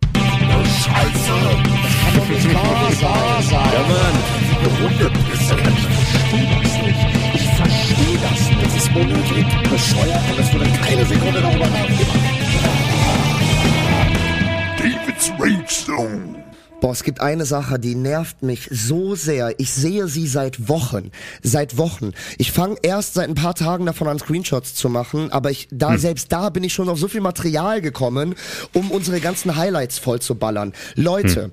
David's 14.78 15.32
Rage 15.40 15.68
Zone. 15.68 16.42
Boah, 16.82 16.94
es 16.94 17.04
gibt 17.04 17.22
eine 17.22 17.46
Sache, 17.46 17.78
die 17.78 17.94
nervt 17.94 18.42
mich 18.42 18.68
so 18.72 19.14
sehr. 19.14 19.54
Ich 19.60 19.72
sehe 19.72 20.08
sie 20.08 20.26
seit 20.26 20.68
Wochen. 20.68 21.12
Seit 21.44 21.78
Wochen. 21.78 22.14
Ich 22.40 22.52
fange 22.52 22.78
erst 22.82 23.14
seit 23.14 23.30
ein 23.30 23.36
paar 23.36 23.54
Tagen 23.54 23.86
davon 23.86 24.08
an, 24.08 24.18
Screenshots 24.18 24.74
zu 24.74 24.90
machen, 24.90 25.32
aber 25.32 25.52
ich, 25.52 25.68
da, 25.70 26.00
selbst 26.00 26.32
da 26.32 26.50
bin 26.50 26.64
ich 26.64 26.74
schon 26.74 26.90
auf 26.90 26.98
so 26.98 27.08
viel 27.08 27.22
Material 27.22 27.82
gekommen, 27.82 28.34
um 28.74 28.90
unsere 28.90 29.20
ganzen 29.20 29.56
Highlights 29.56 30.00
voll 30.00 30.22
zu 30.22 30.34
ballern. 30.34 30.74
Leute, 30.96 31.52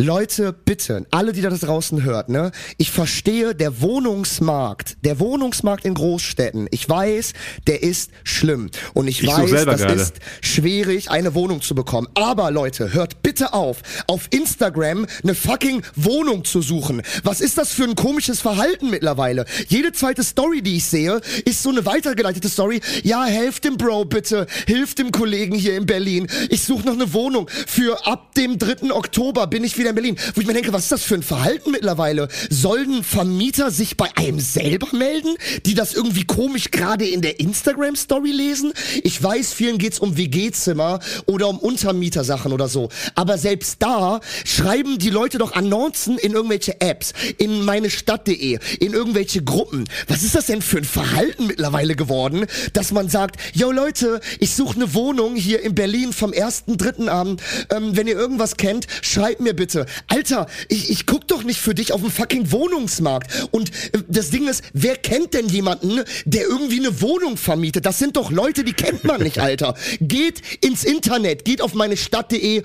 Leute, 0.00 0.52
bitte, 0.52 1.06
alle, 1.10 1.32
die 1.32 1.40
das 1.40 1.58
draußen 1.58 2.04
hört, 2.04 2.28
ne? 2.28 2.52
Ich 2.76 2.92
verstehe, 2.92 3.52
der 3.52 3.80
Wohnungsmarkt, 3.80 4.96
der 5.04 5.18
Wohnungsmarkt 5.18 5.84
in 5.84 5.94
Großstädten, 5.94 6.68
ich 6.70 6.88
weiß, 6.88 7.32
der 7.66 7.82
ist 7.82 8.12
schlimm. 8.22 8.70
Und 8.94 9.08
ich, 9.08 9.24
Ich 9.24 9.28
weiß, 9.28 9.50
das 9.64 9.80
gerade. 9.80 9.94
ist 9.94 10.14
schwierig, 10.40 11.10
eine 11.10 11.34
Wohnung 11.34 11.62
zu 11.62 11.74
bekommen. 11.74 12.06
Aber 12.14 12.52
Leute, 12.52 12.92
hört 12.92 13.22
bitte 13.24 13.54
auf, 13.54 13.78
auf 14.06 14.28
Instagram 14.30 15.04
eine 15.24 15.34
fucking 15.34 15.82
Wohnung 15.96 16.44
zu 16.44 16.62
suchen. 16.62 17.02
Was 17.24 17.40
ist 17.40 17.58
das 17.58 17.72
für 17.72 17.82
ein 17.82 17.96
komisches 17.96 18.40
Verhalten 18.40 18.90
mittlerweile? 18.90 19.46
Jede 19.66 19.90
zweite 19.90 20.22
Story, 20.22 20.62
die 20.62 20.76
ich 20.76 20.84
sehe, 20.84 21.20
ist 21.44 21.64
so 21.64 21.70
eine 21.70 21.84
weitergeleitete 21.86 22.48
Story. 22.48 22.80
Ja, 23.02 23.24
helft 23.24 23.64
dem 23.64 23.76
Bro 23.76 24.04
bitte, 24.04 24.46
hilft 24.68 25.00
dem 25.00 25.10
Kollegen 25.10 25.56
hier 25.56 25.76
in 25.76 25.86
Berlin. 25.86 26.28
Ich 26.50 26.62
suche 26.62 26.86
noch 26.86 26.94
eine 26.94 27.12
Wohnung. 27.12 27.48
Für 27.66 28.06
ab 28.06 28.36
dem 28.36 28.58
3. 28.60 28.92
Oktober 28.92 29.48
bin 29.48 29.64
ich 29.64 29.76
wieder 29.76 29.87
in 29.88 29.94
Berlin. 29.94 30.16
Wo 30.34 30.40
ich 30.40 30.46
mir 30.46 30.52
denke, 30.52 30.72
was 30.72 30.84
ist 30.84 30.92
das 30.92 31.02
für 31.02 31.14
ein 31.14 31.22
Verhalten 31.22 31.70
mittlerweile? 31.70 32.28
Sollen 32.50 33.02
Vermieter 33.02 33.70
sich 33.70 33.96
bei 33.96 34.08
einem 34.16 34.40
selber 34.40 34.88
melden, 34.92 35.36
die 35.66 35.74
das 35.74 35.94
irgendwie 35.94 36.24
komisch 36.24 36.70
gerade 36.70 37.06
in 37.06 37.22
der 37.22 37.40
Instagram-Story 37.40 38.30
lesen? 38.30 38.72
Ich 39.02 39.22
weiß, 39.22 39.52
vielen 39.52 39.78
geht's 39.78 39.98
um 39.98 40.16
WG-Zimmer 40.16 41.00
oder 41.26 41.48
um 41.48 41.58
Untermietersachen 41.58 42.52
oder 42.52 42.68
so. 42.68 42.88
Aber 43.14 43.38
selbst 43.38 43.76
da 43.80 44.20
schreiben 44.44 44.98
die 44.98 45.10
Leute 45.10 45.38
doch 45.38 45.52
Annoncen 45.52 46.18
in 46.18 46.32
irgendwelche 46.32 46.80
Apps, 46.80 47.12
in 47.38 47.64
meine 47.64 47.90
Stadt.de, 47.90 48.58
in 48.80 48.92
irgendwelche 48.92 49.42
Gruppen. 49.42 49.84
Was 50.06 50.22
ist 50.22 50.34
das 50.34 50.46
denn 50.46 50.62
für 50.62 50.78
ein 50.78 50.84
Verhalten 50.84 51.46
mittlerweile 51.46 51.96
geworden, 51.96 52.46
dass 52.72 52.92
man 52.92 53.08
sagt, 53.08 53.36
yo 53.54 53.70
Leute, 53.70 54.20
ich 54.38 54.54
suche 54.54 54.76
eine 54.76 54.94
Wohnung 54.94 55.36
hier 55.36 55.62
in 55.62 55.74
Berlin 55.74 56.12
vom 56.12 56.32
1.3. 56.32 57.08
an. 57.08 57.36
Ähm, 57.70 57.96
wenn 57.96 58.06
ihr 58.06 58.16
irgendwas 58.16 58.56
kennt, 58.56 58.86
schreibt 59.02 59.40
mir 59.40 59.54
bitte. 59.54 59.77
Alter, 60.08 60.46
ich, 60.68 60.90
ich 60.90 61.06
guck 61.06 61.26
doch 61.28 61.42
nicht 61.42 61.60
für 61.60 61.74
dich 61.74 61.92
auf 61.92 62.00
dem 62.00 62.10
fucking 62.10 62.52
Wohnungsmarkt. 62.52 63.48
Und 63.50 63.70
äh, 63.92 64.02
das 64.08 64.30
Ding 64.30 64.48
ist, 64.48 64.62
wer 64.72 64.96
kennt 64.96 65.34
denn 65.34 65.48
jemanden, 65.48 66.00
der 66.24 66.42
irgendwie 66.42 66.78
eine 66.78 67.00
Wohnung 67.00 67.36
vermietet? 67.36 67.86
Das 67.86 67.98
sind 67.98 68.16
doch 68.16 68.30
Leute, 68.30 68.64
die 68.64 68.72
kennt 68.72 69.04
man 69.04 69.22
nicht, 69.22 69.38
Alter. 69.48 69.74
Geht 70.00 70.42
ins 70.64 70.84
Internet, 70.84 71.44
geht 71.44 71.62
auf 71.62 71.74
meine 71.74 71.96
Stadt.de, 71.96 72.62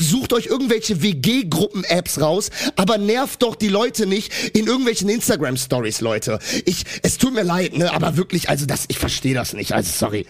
sucht 0.00 0.32
euch 0.32 0.46
irgendwelche 0.46 1.02
WG-Gruppen-Apps 1.02 2.20
raus, 2.20 2.50
aber 2.76 2.98
nervt 2.98 3.42
doch 3.42 3.56
die 3.56 3.68
Leute 3.68 4.06
nicht 4.06 4.32
in 4.54 4.66
irgendwelchen 4.66 5.08
Instagram-Stories, 5.08 6.00
Leute. 6.00 6.38
Ich, 6.64 6.84
es 7.02 7.18
tut 7.18 7.34
mir 7.34 7.42
leid, 7.42 7.76
ne, 7.76 7.92
aber 7.92 8.16
wirklich, 8.16 8.48
also 8.48 8.66
das, 8.66 8.84
ich 8.88 8.98
verstehe 8.98 9.34
das 9.34 9.52
nicht, 9.52 9.72
also 9.72 9.90
sorry. 9.90 10.26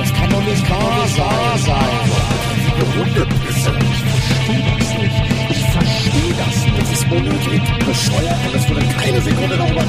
Das 0.00 0.12
kann 0.12 0.30
doch 0.30 0.42
nicht 0.44 0.70
wahr 0.70 1.08
sein. 1.08 2.69
Ich 5.50 5.64
verstehe 5.66 6.34
das 6.38 6.64
nicht. 6.64 6.78
Das 6.78 6.92
ist 6.92 7.04
unnötig, 7.10 7.60
bescheuert 7.86 8.38
und 8.46 8.54
es 8.54 8.68
wurde 8.68 8.86
keine 8.98 9.20
Sekunde 9.20 9.56
darüber 9.56 9.84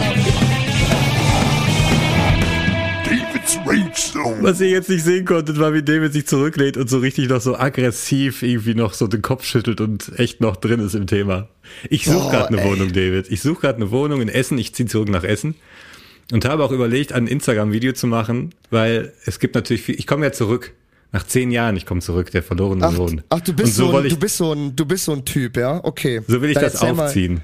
Zone. 4.11 4.38
Was 4.41 4.61
ihr 4.61 4.69
jetzt 4.69 4.89
nicht 4.89 5.03
sehen 5.03 5.26
konntet, 5.26 5.59
war, 5.59 5.73
wie 5.73 5.84
David 5.84 6.13
sich 6.13 6.27
zurücklehnt 6.27 6.77
und 6.77 6.89
so 6.89 6.99
richtig 6.99 7.30
noch 7.30 7.41
so 7.41 7.57
aggressiv 7.57 8.43
irgendwie 8.43 8.76
noch 8.76 8.93
so 8.93 9.07
den 9.07 9.22
Kopf 9.22 9.45
schüttelt 9.45 9.81
und 9.81 10.11
echt 10.18 10.41
noch 10.41 10.55
drin 10.55 10.80
ist 10.80 10.95
im 10.95 11.07
Thema. 11.07 11.47
Ich 11.89 12.05
suche 12.05 12.18
Boah, 12.18 12.31
gerade 12.31 12.47
eine 12.49 12.61
ey. 12.61 12.69
Wohnung, 12.69 12.91
David. 12.91 13.30
Ich 13.30 13.41
suche 13.41 13.61
gerade 13.61 13.77
eine 13.77 13.91
Wohnung 13.91 14.22
in 14.22 14.30
Essen. 14.30 14.57
Ich 14.57 14.73
ziehe 14.73 14.88
zurück 14.88 15.09
nach 15.09 15.23
Essen. 15.23 15.55
Und 16.31 16.45
habe 16.45 16.63
auch 16.63 16.72
überlegt, 16.72 17.11
ein 17.11 17.27
Instagram-Video 17.27 17.91
zu 17.91 18.07
machen, 18.07 18.55
weil 18.69 19.11
es 19.26 19.39
gibt 19.39 19.55
natürlich 19.55 19.81
viel, 19.81 19.99
ich 19.99 20.07
komme 20.07 20.26
ja 20.26 20.31
zurück. 20.31 20.73
Nach 21.13 21.25
zehn 21.25 21.51
Jahren, 21.51 21.75
ich 21.75 21.85
komme 21.85 21.99
zurück, 22.01 22.31
der 22.31 22.41
verlorene 22.41 22.85
Ach, 22.85 22.93
Sohn. 22.95 23.21
ach 23.29 23.41
du 23.41 23.51
Und 23.51 23.57
bist 23.57 23.75
so 23.75 23.91
so, 23.91 23.97
ein, 23.97 24.05
ich 24.05 24.13
du 24.13 24.19
bist 24.19 24.38
so 24.38 24.53
ein, 24.53 24.75
du 24.75 24.85
bist 24.85 25.05
so 25.05 25.11
ein 25.11 25.25
Typ, 25.25 25.57
ja? 25.57 25.79
Okay. 25.83 26.21
so 26.27 26.41
will 26.41 26.49
ich 26.51 26.55
Dann 26.55 26.63
das 26.63 26.75
erzähl 26.75 26.93
mal- 26.93 27.05
aufziehen. 27.07 27.41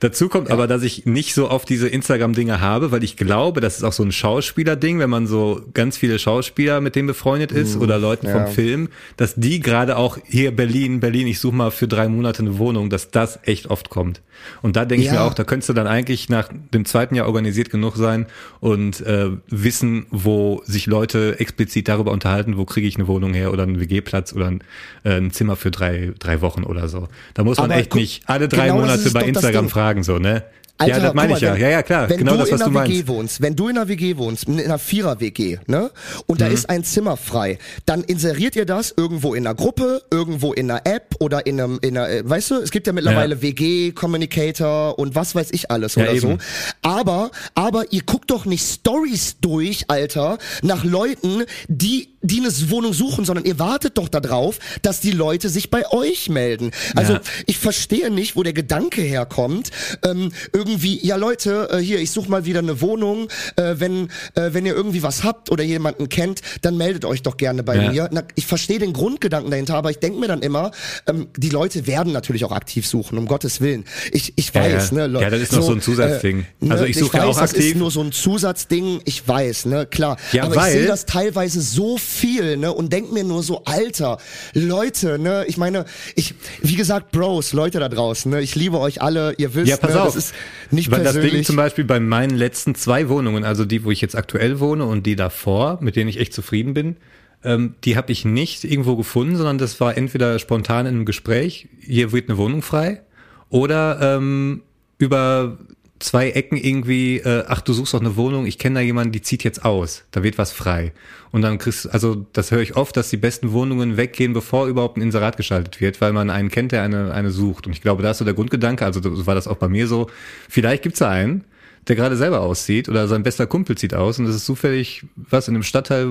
Dazu 0.00 0.28
kommt 0.28 0.50
aber, 0.50 0.66
dass 0.66 0.82
ich 0.82 1.06
nicht 1.06 1.32
so 1.32 1.50
oft 1.50 1.66
diese 1.70 1.88
Instagram-Dinge 1.88 2.60
habe, 2.60 2.90
weil 2.92 3.02
ich 3.02 3.16
glaube, 3.16 3.62
das 3.62 3.78
ist 3.78 3.82
auch 3.82 3.94
so 3.94 4.02
ein 4.02 4.12
Schauspieler-Ding, 4.12 4.98
wenn 4.98 5.08
man 5.08 5.26
so 5.26 5.62
ganz 5.72 5.96
viele 5.96 6.18
Schauspieler 6.18 6.82
mit 6.82 6.96
denen 6.96 7.06
befreundet 7.08 7.50
ist 7.50 7.76
oder 7.78 7.98
Leuten 7.98 8.26
Mhm. 8.26 8.32
ja. 8.34 8.44
vom 8.44 8.54
Film, 8.54 8.88
dass 9.16 9.34
die 9.36 9.60
gerade 9.60 9.96
auch 9.96 10.18
hier 10.26 10.54
Berlin, 10.54 11.00
Berlin, 11.00 11.26
ich 11.26 11.40
suche 11.40 11.54
mal 11.56 11.70
für 11.70 11.88
drei 11.88 12.08
Monate 12.08 12.40
eine 12.42 12.58
Wohnung, 12.58 12.90
dass 12.90 13.10
das 13.10 13.38
echt 13.44 13.68
oft 13.68 13.88
kommt. 13.88 14.20
Und 14.60 14.76
da 14.76 14.84
denke 14.84 15.00
ich 15.06 15.06
Ja. 15.12 15.14
mir 15.14 15.22
auch, 15.22 15.32
da 15.32 15.44
könntest 15.44 15.70
du 15.70 15.72
dann 15.72 15.86
eigentlich 15.86 16.28
nach 16.28 16.50
dem 16.74 16.84
zweiten 16.84 17.14
Jahr 17.14 17.26
organisiert 17.26 17.70
genug 17.70 17.96
sein 17.96 18.26
und 18.60 19.00
äh, 19.00 19.30
wissen, 19.48 20.04
wo 20.10 20.60
sich 20.66 20.84
Leute 20.86 21.40
explizit 21.40 21.88
darüber 21.88 22.12
unterhalten, 22.12 22.58
wo 22.58 22.66
kriege 22.66 22.86
ich 22.86 22.96
eine 22.96 23.06
Wohnung 23.08 23.32
her 23.32 23.50
oder 23.50 23.62
einen 23.62 23.80
WG-Platz 23.80 24.34
oder 24.34 24.48
ein, 24.48 24.62
äh, 25.04 25.16
ein 25.16 25.30
Zimmer 25.30 25.56
für 25.56 25.70
drei, 25.70 26.12
drei 26.18 26.42
Wochen 26.42 26.64
oder 26.64 26.88
so. 26.88 27.08
Da 27.32 27.44
muss 27.44 27.56
man 27.56 27.70
Aber 27.70 27.80
echt 27.80 27.94
nicht 27.94 28.24
alle 28.28 28.46
drei 28.48 28.66
genau 28.68 28.80
Monate 28.80 29.10
bei 29.10 29.22
Instagram 29.22 29.64
Ding. 29.64 29.72
Fragen, 29.86 30.02
so, 30.04 30.18
ne? 30.18 30.42
Alter, 30.78 30.96
ja, 30.98 31.02
das 31.04 31.14
meine 31.14 31.32
ich 31.34 31.40
mal, 31.40 31.46
ja. 31.48 31.54
wenn- 31.54 31.60
Ja, 31.62 31.68
ja, 31.70 31.82
klar. 31.82 32.10
Wenn 32.10 32.18
Genau 32.18 32.32
du 32.32 32.38
das, 32.38 32.52
was 32.52 32.60
in 32.60 32.66
einer 32.66 32.84
WG 32.84 32.92
meinst. 32.94 33.08
wohnst, 33.08 33.40
wenn 33.42 33.56
du 33.56 33.68
in 33.68 33.78
einer 33.78 33.88
WG 33.88 34.16
wohnst, 34.18 34.44
in 34.44 34.60
einer 34.60 34.78
Vierer-WG, 34.78 35.58
ne, 35.66 35.90
und 36.26 36.38
Mhm. 36.38 36.44
da 36.44 36.46
ist 36.48 36.68
ein 36.68 36.84
Zimmer 36.84 37.16
frei, 37.16 37.58
dann 37.86 38.02
inseriert 38.04 38.56
ihr 38.56 38.66
das 38.66 38.92
irgendwo 38.96 39.34
in 39.34 39.46
einer 39.46 39.54
Gruppe, 39.54 40.02
irgendwo 40.10 40.52
in 40.52 40.70
einer 40.70 40.82
App 40.84 41.14
oder 41.20 41.46
in 41.46 41.60
einem, 41.60 41.78
in 41.82 41.96
einer, 41.96 42.08
äh, 42.10 42.28
weißt 42.28 42.50
du, 42.50 42.54
es 42.56 42.70
gibt 42.70 42.86
ja 42.86 42.92
mittlerweile 42.92 43.36
Ja. 43.36 43.42
WG, 43.42 43.92
Communicator 43.92 44.98
und 44.98 45.14
was 45.14 45.34
weiß 45.34 45.48
ich 45.52 45.70
alles 45.70 45.94
Ja, 45.94 46.02
oder 46.04 46.20
so. 46.20 46.28
eben. 46.30 46.38
Aber, 46.82 47.30
aber 47.54 47.92
ihr 47.92 48.02
guckt 48.04 48.30
doch 48.30 48.44
nicht 48.44 48.64
Stories 48.66 49.36
durch, 49.40 49.84
Alter, 49.88 50.38
nach 50.62 50.84
Leuten, 50.84 51.44
die, 51.68 52.10
die 52.22 52.40
eine 52.40 52.50
Wohnung 52.70 52.92
suchen, 52.92 53.24
sondern 53.24 53.44
ihr 53.44 53.58
wartet 53.58 53.96
doch 53.98 54.08
darauf, 54.08 54.58
dass 54.82 55.00
die 55.00 55.12
Leute 55.12 55.48
sich 55.48 55.70
bei 55.70 55.90
euch 55.90 56.28
melden. 56.28 56.70
Also, 56.94 57.14
Ja. 57.14 57.20
ich 57.46 57.58
verstehe 57.58 58.10
nicht, 58.10 58.36
wo 58.36 58.42
der 58.42 58.52
Gedanke 58.52 59.00
herkommt. 59.00 59.70
Ähm, 60.04 60.32
irgendwie, 60.66 61.04
ja 61.06 61.16
Leute, 61.16 61.68
äh, 61.72 61.78
hier, 61.78 61.98
ich 62.00 62.10
suche 62.10 62.30
mal 62.30 62.44
wieder 62.44 62.58
eine 62.60 62.80
Wohnung. 62.80 63.28
Äh, 63.56 63.74
wenn, 63.78 64.08
äh, 64.34 64.50
wenn 64.52 64.66
ihr 64.66 64.74
irgendwie 64.74 65.02
was 65.02 65.22
habt 65.24 65.50
oder 65.50 65.62
jemanden 65.62 66.08
kennt, 66.08 66.40
dann 66.62 66.76
meldet 66.76 67.04
euch 67.04 67.22
doch 67.22 67.36
gerne 67.36 67.62
bei 67.62 67.76
Ja. 67.76 67.90
mir. 67.92 68.08
Na, 68.12 68.22
ich 68.34 68.46
verstehe 68.46 68.78
den 68.78 68.92
Grundgedanken 68.92 69.50
dahinter, 69.50 69.76
aber 69.76 69.90
ich 69.90 69.98
denke 69.98 70.18
mir 70.18 70.28
dann 70.28 70.42
immer, 70.42 70.70
ähm, 71.06 71.28
die 71.36 71.48
Leute 71.50 71.86
werden 71.86 72.12
natürlich 72.12 72.44
auch 72.44 72.52
aktiv 72.52 72.86
suchen, 72.86 73.18
um 73.18 73.26
Gottes 73.26 73.60
Willen. 73.60 73.84
Ich, 74.12 74.32
ich 74.36 74.52
Ja, 74.54 74.62
weiß, 74.62 74.90
ja. 74.90 74.96
ne, 74.96 75.06
Leute. 75.06 75.24
Ja, 75.24 75.30
das 75.30 75.40
ist 75.42 75.52
noch 75.52 75.62
so 75.62 75.72
ein 75.72 75.80
Zusatzding. 75.80 76.46
Also 76.68 76.84
ich 76.84 76.98
suche 76.98 77.18
ja 77.18 77.24
auch 77.24 77.38
das 77.38 77.50
aktiv. 77.50 77.70
ist 77.72 77.76
nur 77.76 77.90
so 77.90 78.00
ein 78.02 78.12
Zusatzding, 78.12 79.00
ich 79.04 79.26
weiß, 79.26 79.66
ne, 79.66 79.86
klar. 79.86 80.16
Ja, 80.32 80.44
Aber 80.44 80.56
weil- 80.56 80.72
ich 80.72 80.78
sehe 80.80 80.86
das 80.88 81.06
teilweise 81.06 81.60
so 81.60 81.98
viel, 81.98 82.56
ne, 82.56 82.72
und 82.72 82.92
denk 82.92 83.12
mir 83.12 83.24
nur 83.24 83.42
so, 83.42 83.62
Alter, 83.64 84.18
Leute, 84.54 85.18
ne, 85.18 85.44
ich 85.46 85.56
meine, 85.56 85.84
ich, 86.14 86.34
wie 86.62 86.76
gesagt, 86.76 87.12
Bros, 87.12 87.52
Leute 87.52 87.78
da 87.78 87.88
draußen, 87.88 88.30
ne, 88.30 88.40
ich 88.40 88.54
liebe 88.54 88.78
euch 88.80 89.00
alle, 89.02 89.34
ihr 89.38 89.54
wisst, 89.54 89.68
Ja, 89.68 89.76
pass 89.76 89.94
ne, 89.94 90.00
auf. 90.02 90.14
das 90.14 90.16
ist 90.26 90.34
nicht 90.70 90.90
Weil 90.90 90.98
das 91.04 91.14
persönlich. 91.14 91.32
Ding 91.32 91.44
zum 91.44 91.56
Beispiel 91.56 91.84
bei 91.84 92.00
meinen 92.00 92.36
letzten 92.36 92.74
zwei 92.74 93.08
Wohnungen, 93.08 93.44
also 93.44 93.64
die, 93.64 93.84
wo 93.84 93.90
ich 93.90 94.00
jetzt 94.00 94.16
aktuell 94.16 94.60
wohne 94.60 94.84
und 94.84 95.06
die 95.06 95.16
davor, 95.16 95.78
mit 95.80 95.96
denen 95.96 96.08
ich 96.08 96.18
echt 96.18 96.32
zufrieden 96.32 96.74
bin, 96.74 96.96
ähm, 97.44 97.74
die 97.84 97.96
habe 97.96 98.12
ich 98.12 98.24
nicht 98.24 98.64
irgendwo 98.64 98.96
gefunden, 98.96 99.36
sondern 99.36 99.58
das 99.58 99.80
war 99.80 99.96
entweder 99.96 100.38
spontan 100.38 100.86
in 100.86 100.94
einem 100.94 101.04
Gespräch, 101.04 101.68
hier 101.80 102.12
wird 102.12 102.28
eine 102.28 102.38
Wohnung 102.38 102.62
frei, 102.62 103.02
oder 103.48 104.16
ähm, 104.16 104.62
über 104.98 105.58
zwei 105.98 106.30
Ecken 106.30 106.56
irgendwie, 106.56 107.18
äh, 107.18 107.44
ach, 107.46 107.60
du 107.60 107.72
suchst 107.72 107.94
doch 107.94 108.00
eine 108.00 108.16
Wohnung, 108.16 108.46
ich 108.46 108.58
kenne 108.58 108.76
da 108.76 108.80
jemanden, 108.80 109.12
die 109.12 109.22
zieht 109.22 109.44
jetzt 109.44 109.64
aus, 109.64 110.04
da 110.10 110.22
wird 110.22 110.38
was 110.38 110.52
frei. 110.52 110.92
Und 111.32 111.42
dann 111.42 111.58
kriegst 111.58 111.92
also 111.92 112.26
das 112.32 112.50
höre 112.50 112.60
ich 112.60 112.76
oft, 112.76 112.96
dass 112.96 113.10
die 113.10 113.16
besten 113.16 113.52
Wohnungen 113.52 113.96
weggehen, 113.96 114.32
bevor 114.32 114.66
überhaupt 114.66 114.96
ein 114.96 115.02
Inserat 115.02 115.36
geschaltet 115.36 115.80
wird, 115.80 116.00
weil 116.00 116.12
man 116.12 116.30
einen 116.30 116.50
kennt, 116.50 116.72
der 116.72 116.82
eine, 116.82 117.12
eine 117.12 117.30
sucht. 117.30 117.66
Und 117.66 117.72
ich 117.72 117.82
glaube, 117.82 118.02
da 118.02 118.10
ist 118.10 118.18
so 118.18 118.24
der 118.24 118.34
Grundgedanke, 118.34 118.84
also 118.84 119.00
so 119.02 119.26
war 119.26 119.34
das 119.34 119.48
auch 119.48 119.56
bei 119.56 119.68
mir 119.68 119.86
so, 119.86 120.08
vielleicht 120.48 120.82
gibt's 120.82 121.00
da 121.00 121.10
einen, 121.10 121.44
der 121.88 121.96
gerade 121.96 122.16
selber 122.16 122.40
aussieht 122.40 122.88
oder 122.88 123.06
sein 123.08 123.22
bester 123.22 123.46
Kumpel 123.46 123.76
zieht 123.78 123.94
aus 123.94 124.18
und 124.18 124.24
das 124.26 124.34
ist 124.34 124.44
zufällig 124.46 125.04
was 125.16 125.48
in 125.48 125.54
einem 125.54 125.62
Stadtteil, 125.62 126.08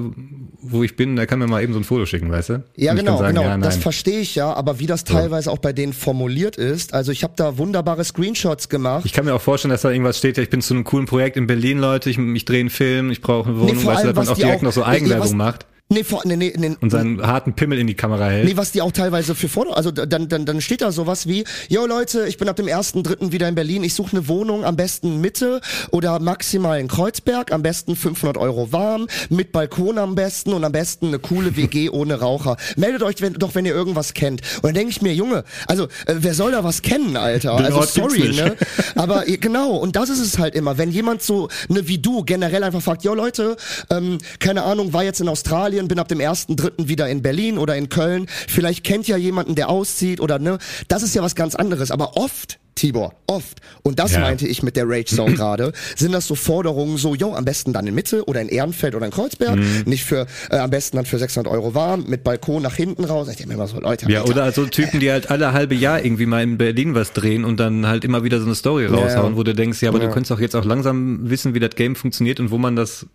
wo 0.61 0.84
ich 0.84 0.95
bin, 0.95 1.15
der 1.15 1.27
kann 1.27 1.39
mir 1.39 1.47
mal 1.47 1.61
eben 1.64 1.73
so 1.73 1.80
ein 1.80 1.84
Foto 1.84 2.06
schicken, 2.06 2.31
weißt 2.31 2.49
du? 2.49 2.64
Ja, 2.76 2.91
Und 2.91 2.97
genau, 2.99 3.18
sagen, 3.18 3.35
genau. 3.35 3.47
ja, 3.47 3.57
das 3.57 3.76
verstehe 3.77 4.19
ich 4.19 4.35
ja, 4.35 4.53
aber 4.53 4.80
wie 4.80 4.88
das 4.88 5.03
teilweise 5.03 5.52
auch 5.52 5.57
bei 5.60 5.73
denen 5.73 5.93
formuliert 5.93 6.56
ist, 6.56 6.93
also 6.93 7.11
ich 7.11 7.23
habe 7.23 7.34
da 7.35 7.57
wunderbare 7.57 8.03
Screenshots 8.03 8.69
gemacht. 8.69 9.06
Ich 9.06 9.14
kann 9.14 9.26
mir 9.26 9.34
auch 9.35 9.41
vorstellen, 9.41 9.72
dass 9.72 9.81
da 9.81 9.91
irgendwas 9.91 10.18
steht, 10.18 10.38
ja, 10.38 10.43
ich 10.43 10.49
bin 10.49 10.61
zu 10.61 10.73
einem 10.73 10.84
coolen 10.85 11.06
Projekt 11.07 11.38
in 11.38 11.47
Berlin, 11.47 11.80
Leute, 11.80 12.10
ich, 12.10 12.18
ich 12.18 12.45
drehe 12.45 12.61
einen 12.61 12.69
Film, 12.69 13.11
ich 13.11 13.22
brauche 13.22 13.49
eine 13.49 13.60
Wohnung, 13.60 13.76
vor 13.76 13.93
weißt 13.93 14.03
du, 14.06 14.07
dass 14.14 14.15
man 14.15 14.27
auch 14.30 14.35
direkt 14.38 14.57
auch- 14.60 14.61
noch 14.64 14.72
so 14.73 14.81
nee, 14.81 14.88
Eigenwerbung 14.88 15.35
macht 15.38 15.65
Nee, 15.88 16.03
vor, 16.03 16.24
nee, 16.26 16.36
nee, 16.36 16.52
nee, 16.57 16.76
und 16.82 16.90
seinen 16.90 17.22
harten 17.22 17.53
Pimmel 17.53 17.78
in 17.78 17.86
die 17.86 17.94
Kamera 17.94 18.26
hält. 18.28 18.45
Nee, 18.45 18.57
was 18.57 18.72
die 18.72 18.82
auch 18.82 18.91
teilweise 18.91 19.36
für 19.36 19.48
Foto, 19.48 19.72
also 19.72 19.91
dann, 19.91 20.28
dann, 20.28 20.44
dann 20.44 20.60
steht 20.60 20.82
da 20.82 20.91
sowas 20.91 21.28
wie, 21.28 21.44
yo 21.70 21.86
Leute, 21.86 22.28
ich 22.28 22.38
bin 22.40 22.49
ab 22.49 22.56
dem 22.56 22.66
1.3. 22.66 23.32
wieder 23.32 23.48
in 23.48 23.53
Berlin, 23.53 23.84
ich 23.84 23.94
suche 23.94 24.18
eine 24.18 24.28
Wohnung, 24.28 24.66
am 24.66 24.76
besten 24.78 25.22
Mitte 25.22 25.62
oder 25.91 26.18
maximal 26.18 26.80
in 26.80 26.88
Kreuzberg, 26.88 27.52
am 27.52 27.62
besten 27.62 27.95
500 27.95 28.36
Euro 28.36 28.72
warm, 28.72 29.06
mit 29.30 29.52
Balkon 29.52 29.99
am 29.99 30.16
besten 30.16 30.53
und 30.53 30.64
am 30.64 30.72
besten 30.72 31.10
eine 31.10 31.20
coole 31.20 31.56
WG 31.56 31.90
ohne 31.91 32.20
Raucher. 32.20 32.57
Meldet 32.78 33.03
euch 33.03 33.22
wenn, 33.22 33.34
doch, 33.34 33.53
wenn 33.53 33.68
ihr 33.68 33.76
irgendwas 33.76 34.16
kennt. 34.16 34.41
Und 34.56 34.64
dann 34.64 34.74
denke 34.74 34.90
ich 34.90 35.03
mir, 35.03 35.14
Junge, 35.14 35.44
also 35.68 35.84
äh, 36.07 36.16
wer 36.18 36.34
soll 36.34 36.52
da 36.52 36.64
was 36.64 36.82
kennen, 36.82 37.16
Alter? 37.16 37.57
Den 37.57 37.66
also 37.68 37.78
Ort 37.82 37.90
sorry, 37.90 38.34
ne? 38.34 38.57
Aber 38.95 39.24
genau, 39.26 39.76
und 39.76 39.95
das 39.95 40.10
ist 40.10 40.20
es 40.20 40.40
halt 40.40 40.56
immer, 40.56 40.80
wenn 40.80 40.90
jemand 40.90 41.22
so, 41.22 41.48
ne, 41.70 41.88
wie 41.88 41.99
du, 41.99 42.24
generell 42.24 42.64
einfach 42.64 42.82
fragt, 42.82 43.03
yo 43.03 43.14
Leute, 43.14 43.56
ähm, 43.91 44.18
keine 44.40 44.64
Ahnung, 44.64 44.94
war 44.94 45.03
jetzt 45.03 45.22
in 45.22 45.28
Australien, 45.28 45.74
bin 45.88 45.99
ab 45.99 46.07
dem 46.07 46.19
1.3. 46.19 46.88
wieder 46.88 47.07
in 47.10 47.22
Berlin 47.22 47.57
oder 47.57 47.76
in 47.76 47.89
Köln, 47.89 48.27
vielleicht 48.47 48.84
kennt 48.84 49.07
ja 49.07 49.18
jemanden, 49.18 49.56
der 49.56 49.69
auszieht 49.69 50.19
oder 50.19 50.39
ne, 50.39 50.57
das 50.88 51.03
ist 51.03 51.15
ja 51.15 51.22
was 51.22 51.35
ganz 51.35 51.56
anderes, 51.56 51.91
aber 51.91 52.18
oft 52.18 52.60
Tibor, 52.76 53.14
oft. 53.27 53.61
Und 53.84 53.99
das 53.99 54.11
Ja. 54.11 54.19
meinte 54.19 54.45
ich 54.45 54.61
mit 54.61 54.76
der 54.76 54.84
Rage 54.85 55.06
Zone 55.15 55.34
gerade. 55.38 55.72
Sind 55.95 56.11
das 56.11 56.27
so 56.27 56.35
Forderungen 56.35 56.97
so, 56.97 57.15
yo, 57.15 57.34
am 57.34 57.45
besten 57.45 57.72
dann 57.72 57.88
in 57.88 57.95
Mitte 57.95 58.26
oder 58.27 58.41
in 58.41 58.49
Ehrenfeld 58.49 58.95
oder 58.95 59.06
in 59.06 59.14
Kreuzberg, 59.14 59.56
Mhm. 59.56 59.84
nicht 59.85 60.03
für, 60.03 60.27
äh, 60.49 60.57
am 60.57 60.72
besten 60.72 60.97
dann 60.97 61.06
für 61.06 61.18
600 61.18 61.49
Euro 61.53 61.73
warm, 61.73 62.03
mit 62.10 62.26
Balkon 62.26 62.61
nach 62.61 62.76
hinten 62.76 63.06
raus. 63.06 63.30
Ich 63.30 63.38
denke 63.38 63.47
mir 63.47 63.53
immer 63.53 63.68
so, 63.69 63.80
Leute, 63.80 64.11
Ja, 64.11 64.19
Alter. 64.23 64.30
oder 64.31 64.52
so 64.52 64.65
Typen, 64.65 64.99
die 64.99 65.10
halt 65.10 65.31
alle 65.31 65.53
halbe 65.53 65.73
Jahr 65.73 66.03
irgendwie 66.03 66.26
mal 66.26 66.43
in 66.43 66.57
Berlin 66.57 66.95
was 66.95 67.14
drehen 67.14 67.45
und 67.45 67.61
dann 67.61 67.88
halt 67.88 68.03
immer 68.03 68.26
wieder 68.26 68.39
so 68.39 68.45
eine 68.45 68.56
Story 68.56 68.88
raushauen, 68.88 69.31
ja. 69.34 69.38
wo 69.38 69.43
du 69.43 69.56
denkst, 69.56 69.81
ja, 69.81 69.88
aber 69.88 69.99
Ja. 70.02 70.07
du 70.07 70.11
könntest 70.14 70.34
auch 70.34 70.41
jetzt 70.41 70.56
auch 70.57 70.65
langsam 70.65 71.30
wissen, 71.30 71.53
wie 71.53 71.61
das 71.61 71.76
Game 71.76 71.95
funktioniert 71.95 72.41
und 72.41 72.52
wo 72.52 72.57
man 72.57 72.76
das 72.76 73.06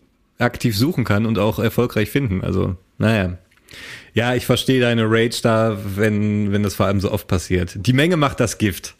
aktiv 0.40 0.76
suchen 0.76 1.04
kann 1.04 1.26
und 1.26 1.38
auch 1.38 1.58
erfolgreich 1.58 2.10
finden. 2.10 2.42
Also, 2.42 2.76
naja. 2.98 3.38
Ja, 4.14 4.34
ich 4.34 4.46
verstehe 4.46 4.80
deine 4.80 5.04
Rage 5.04 5.40
da, 5.42 5.78
wenn, 5.96 6.52
wenn 6.52 6.62
das 6.62 6.74
vor 6.74 6.86
allem 6.86 7.00
so 7.00 7.12
oft 7.12 7.28
passiert. 7.28 7.74
Die 7.74 7.92
Menge 7.92 8.16
macht 8.16 8.40
das 8.40 8.58
Gift. 8.58 8.94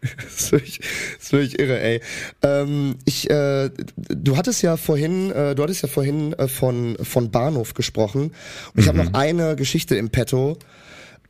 Das 0.16 0.40
ist 0.40 0.52
wirklich, 0.52 0.78
das 0.78 1.24
ist 1.24 1.32
wirklich 1.32 1.58
irre, 1.58 1.78
ey. 1.78 2.00
Ähm, 2.42 2.96
ich, 3.04 3.28
äh, 3.28 3.68
du 3.96 4.36
hattest 4.38 4.62
ja 4.62 4.78
vorhin, 4.78 5.30
äh, 5.30 5.54
du 5.54 5.62
hattest 5.62 5.82
ja 5.82 5.88
vorhin 5.88 6.32
äh, 6.32 6.48
von 6.48 6.96
von 7.02 7.30
Bahnhof 7.30 7.74
gesprochen. 7.74 8.32
Und 8.74 8.80
ich 8.80 8.88
habe 8.88 8.98
noch 8.98 9.12
eine 9.12 9.54
Geschichte 9.54 9.94
im 9.96 10.08
Petto, 10.08 10.56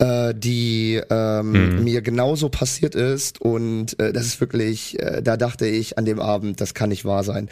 äh, 0.02 0.34
die 0.34 1.00
ähm, 1.10 1.84
mir 1.84 2.02
genauso 2.02 2.48
passiert 2.48 2.94
ist. 2.94 3.40
Und 3.40 3.98
äh, 4.00 4.12
das 4.12 4.26
ist 4.26 4.40
wirklich, 4.40 4.98
äh, 4.98 5.22
da 5.22 5.36
dachte 5.36 5.66
ich 5.66 5.96
an 5.96 6.04
dem 6.04 6.20
Abend, 6.20 6.60
das 6.60 6.74
kann 6.74 6.88
nicht 6.88 7.04
wahr 7.04 7.22
sein. 7.22 7.48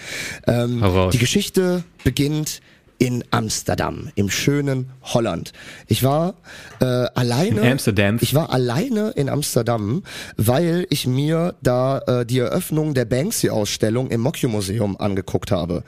Ähm, 0.46 0.82
die 1.12 1.18
Geschichte 1.18 1.84
beginnt 2.02 2.60
in 2.98 3.24
Amsterdam, 3.30 4.10
im 4.14 4.28
schönen 4.28 4.90
Holland. 5.02 5.52
Ich 5.86 6.02
war 6.02 6.34
äh, 6.80 6.84
alleine. 6.84 7.60
In 7.60 7.72
Amsterdam? 7.72 8.18
Ich 8.20 8.34
war 8.34 8.52
alleine 8.52 9.10
in 9.10 9.30
Amsterdam, 9.30 10.02
weil 10.36 10.86
ich 10.90 11.06
mir 11.06 11.54
da 11.62 12.00
äh, 12.00 12.26
die 12.26 12.40
Eröffnung 12.40 12.92
der 12.92 13.06
Banksy-Ausstellung 13.06 14.10
im 14.10 14.20
Mokyo-Museum 14.20 15.00
angeguckt 15.00 15.50
habe. 15.50 15.82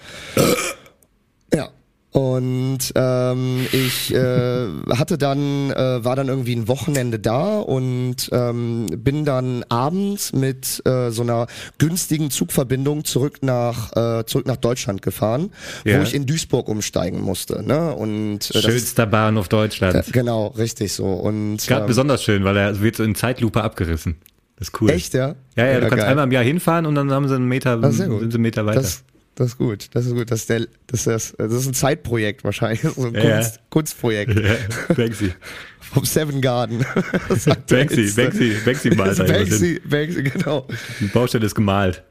ja. 1.53 1.69
Und 2.13 2.79
ähm, 2.95 3.67
ich 3.73 4.15
äh, 4.15 4.67
hatte 4.91 5.17
dann, 5.17 5.71
äh, 5.71 6.05
war 6.05 6.15
dann 6.15 6.29
irgendwie 6.29 6.55
ein 6.55 6.69
Wochenende 6.69 7.19
da 7.19 7.59
und 7.59 8.29
ähm, 8.33 8.87
bin 8.99 9.25
dann 9.25 9.65
abends 9.71 10.35
mit 10.35 10.83
äh, 10.87 11.11
so 11.11 11.23
einer 11.23 11.47
günstigen 11.79 12.31
Zugverbindung 12.31 13.05
zurück 13.07 13.39
nach 13.41 13.93
äh, 13.97 14.27
zurück 14.27 14.47
nach 14.47 14.57
Deutschland 14.59 15.01
gefahren, 15.01 15.53
Ja. 15.85 15.99
wo 15.99 16.03
ich 16.03 16.15
in 16.15 16.27
Duisburg 16.27 16.69
umsteigen 16.69 17.21
musste. 17.23 17.63
Ne? 17.67 17.95
Und 17.95 18.55
äh, 18.55 18.61
Schönster 18.61 19.07
Bahnhof 19.07 19.49
Deutschlands. 19.49 20.13
genau 20.13 20.49
richtig 20.49 20.93
so. 20.93 21.07
Und 21.07 21.67
Gerade 21.67 21.83
ähm, 21.83 21.87
besonders 21.87 22.23
schön, 22.23 22.45
weil 22.45 22.59
er 22.59 22.81
wird 22.83 22.97
so 22.97 23.05
in 23.05 23.15
Zeitlupe 23.15 23.63
abgerissen. 23.63 24.17
Das 24.57 24.69
ist 24.69 24.81
cool. 24.83 24.91
echt 24.91 25.15
ja. 25.15 25.35
Ja, 25.57 25.67
ja, 25.67 25.75
du 25.81 25.89
kannst 25.89 25.97
geil. 26.03 26.11
einmal 26.11 26.27
im 26.27 26.33
Jahr 26.33 26.45
hinfahren 26.45 26.85
und 26.85 26.95
dann 26.95 27.11
haben 27.11 27.27
sie 27.27 27.35
einen 27.37 27.47
Meter, 27.49 27.79
Ah, 27.83 27.91
sind 27.91 28.19
sie 28.21 28.35
einen 28.35 28.43
Meter 28.43 28.67
weiter. 28.67 28.83
Das, 28.83 29.03
das 29.35 29.49
ist 29.49 29.59
gut, 29.59 29.89
das 29.93 30.07
ist 30.07 30.15
gut. 30.15 30.31
Das 30.31 30.41
ist, 30.41 30.49
der, 30.51 30.67
das 30.87 31.07
ist, 31.07 31.35
das 31.39 31.53
ist 31.53 31.67
ein 31.67 31.75
Zeitprojekt 31.75 32.45
wahrscheinlich, 32.45 32.81
so 32.97 33.07
ein 33.07 33.15
Ja. 33.15 33.37
Kunst, 33.37 33.61
Kunstprojekt 33.71 34.39
ja, 34.39 34.95
Banksy. 34.95 35.33
vom 35.81 36.05
Seven 36.05 36.41
Garden. 36.41 36.79
Banksy. 37.69 38.13
Banksy, 38.15 38.57
Banksy 38.65 38.91
malt. 38.95 39.19
Banksy, 39.19 39.81
Banksy, 39.85 40.23
genau. 40.23 40.67
Die 41.01 41.07
Baustelle 41.07 41.47
ist 41.47 41.55
gemalt. 41.55 42.03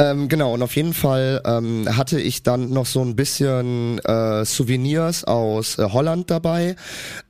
Ähm, 0.00 0.28
genau, 0.28 0.54
und 0.54 0.62
auf 0.62 0.76
jeden 0.76 0.94
Fall 0.94 1.42
ähm, 1.44 1.84
hatte 1.96 2.20
ich 2.20 2.44
dann 2.44 2.70
noch 2.70 2.86
so 2.86 3.02
ein 3.02 3.16
bisschen 3.16 3.98
äh, 4.04 4.44
Souvenirs 4.44 5.24
aus 5.24 5.76
äh, 5.76 5.82
Holland 5.92 6.30
dabei. 6.30 6.76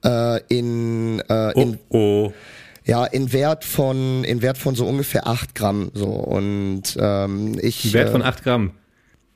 Äh, 0.04 0.40
in, 0.48 1.20
äh, 1.30 1.52
Oh, 1.54 1.60
in 1.62 1.78
oh. 1.88 2.32
Ja, 2.88 3.04
in 3.04 3.32
Wert 3.34 3.66
von 3.66 4.24
in 4.24 4.40
Wert 4.40 4.56
von 4.56 4.74
so 4.74 4.86
ungefähr 4.86 5.26
acht 5.26 5.54
Gramm 5.54 5.90
so 5.92 6.06
und 6.06 6.96
ähm, 6.98 7.58
ich 7.60 7.84
Ein 7.84 7.92
Wert 7.92 8.10
von 8.10 8.22
äh, 8.22 8.24
8 8.24 8.42
Gramm. 8.42 8.70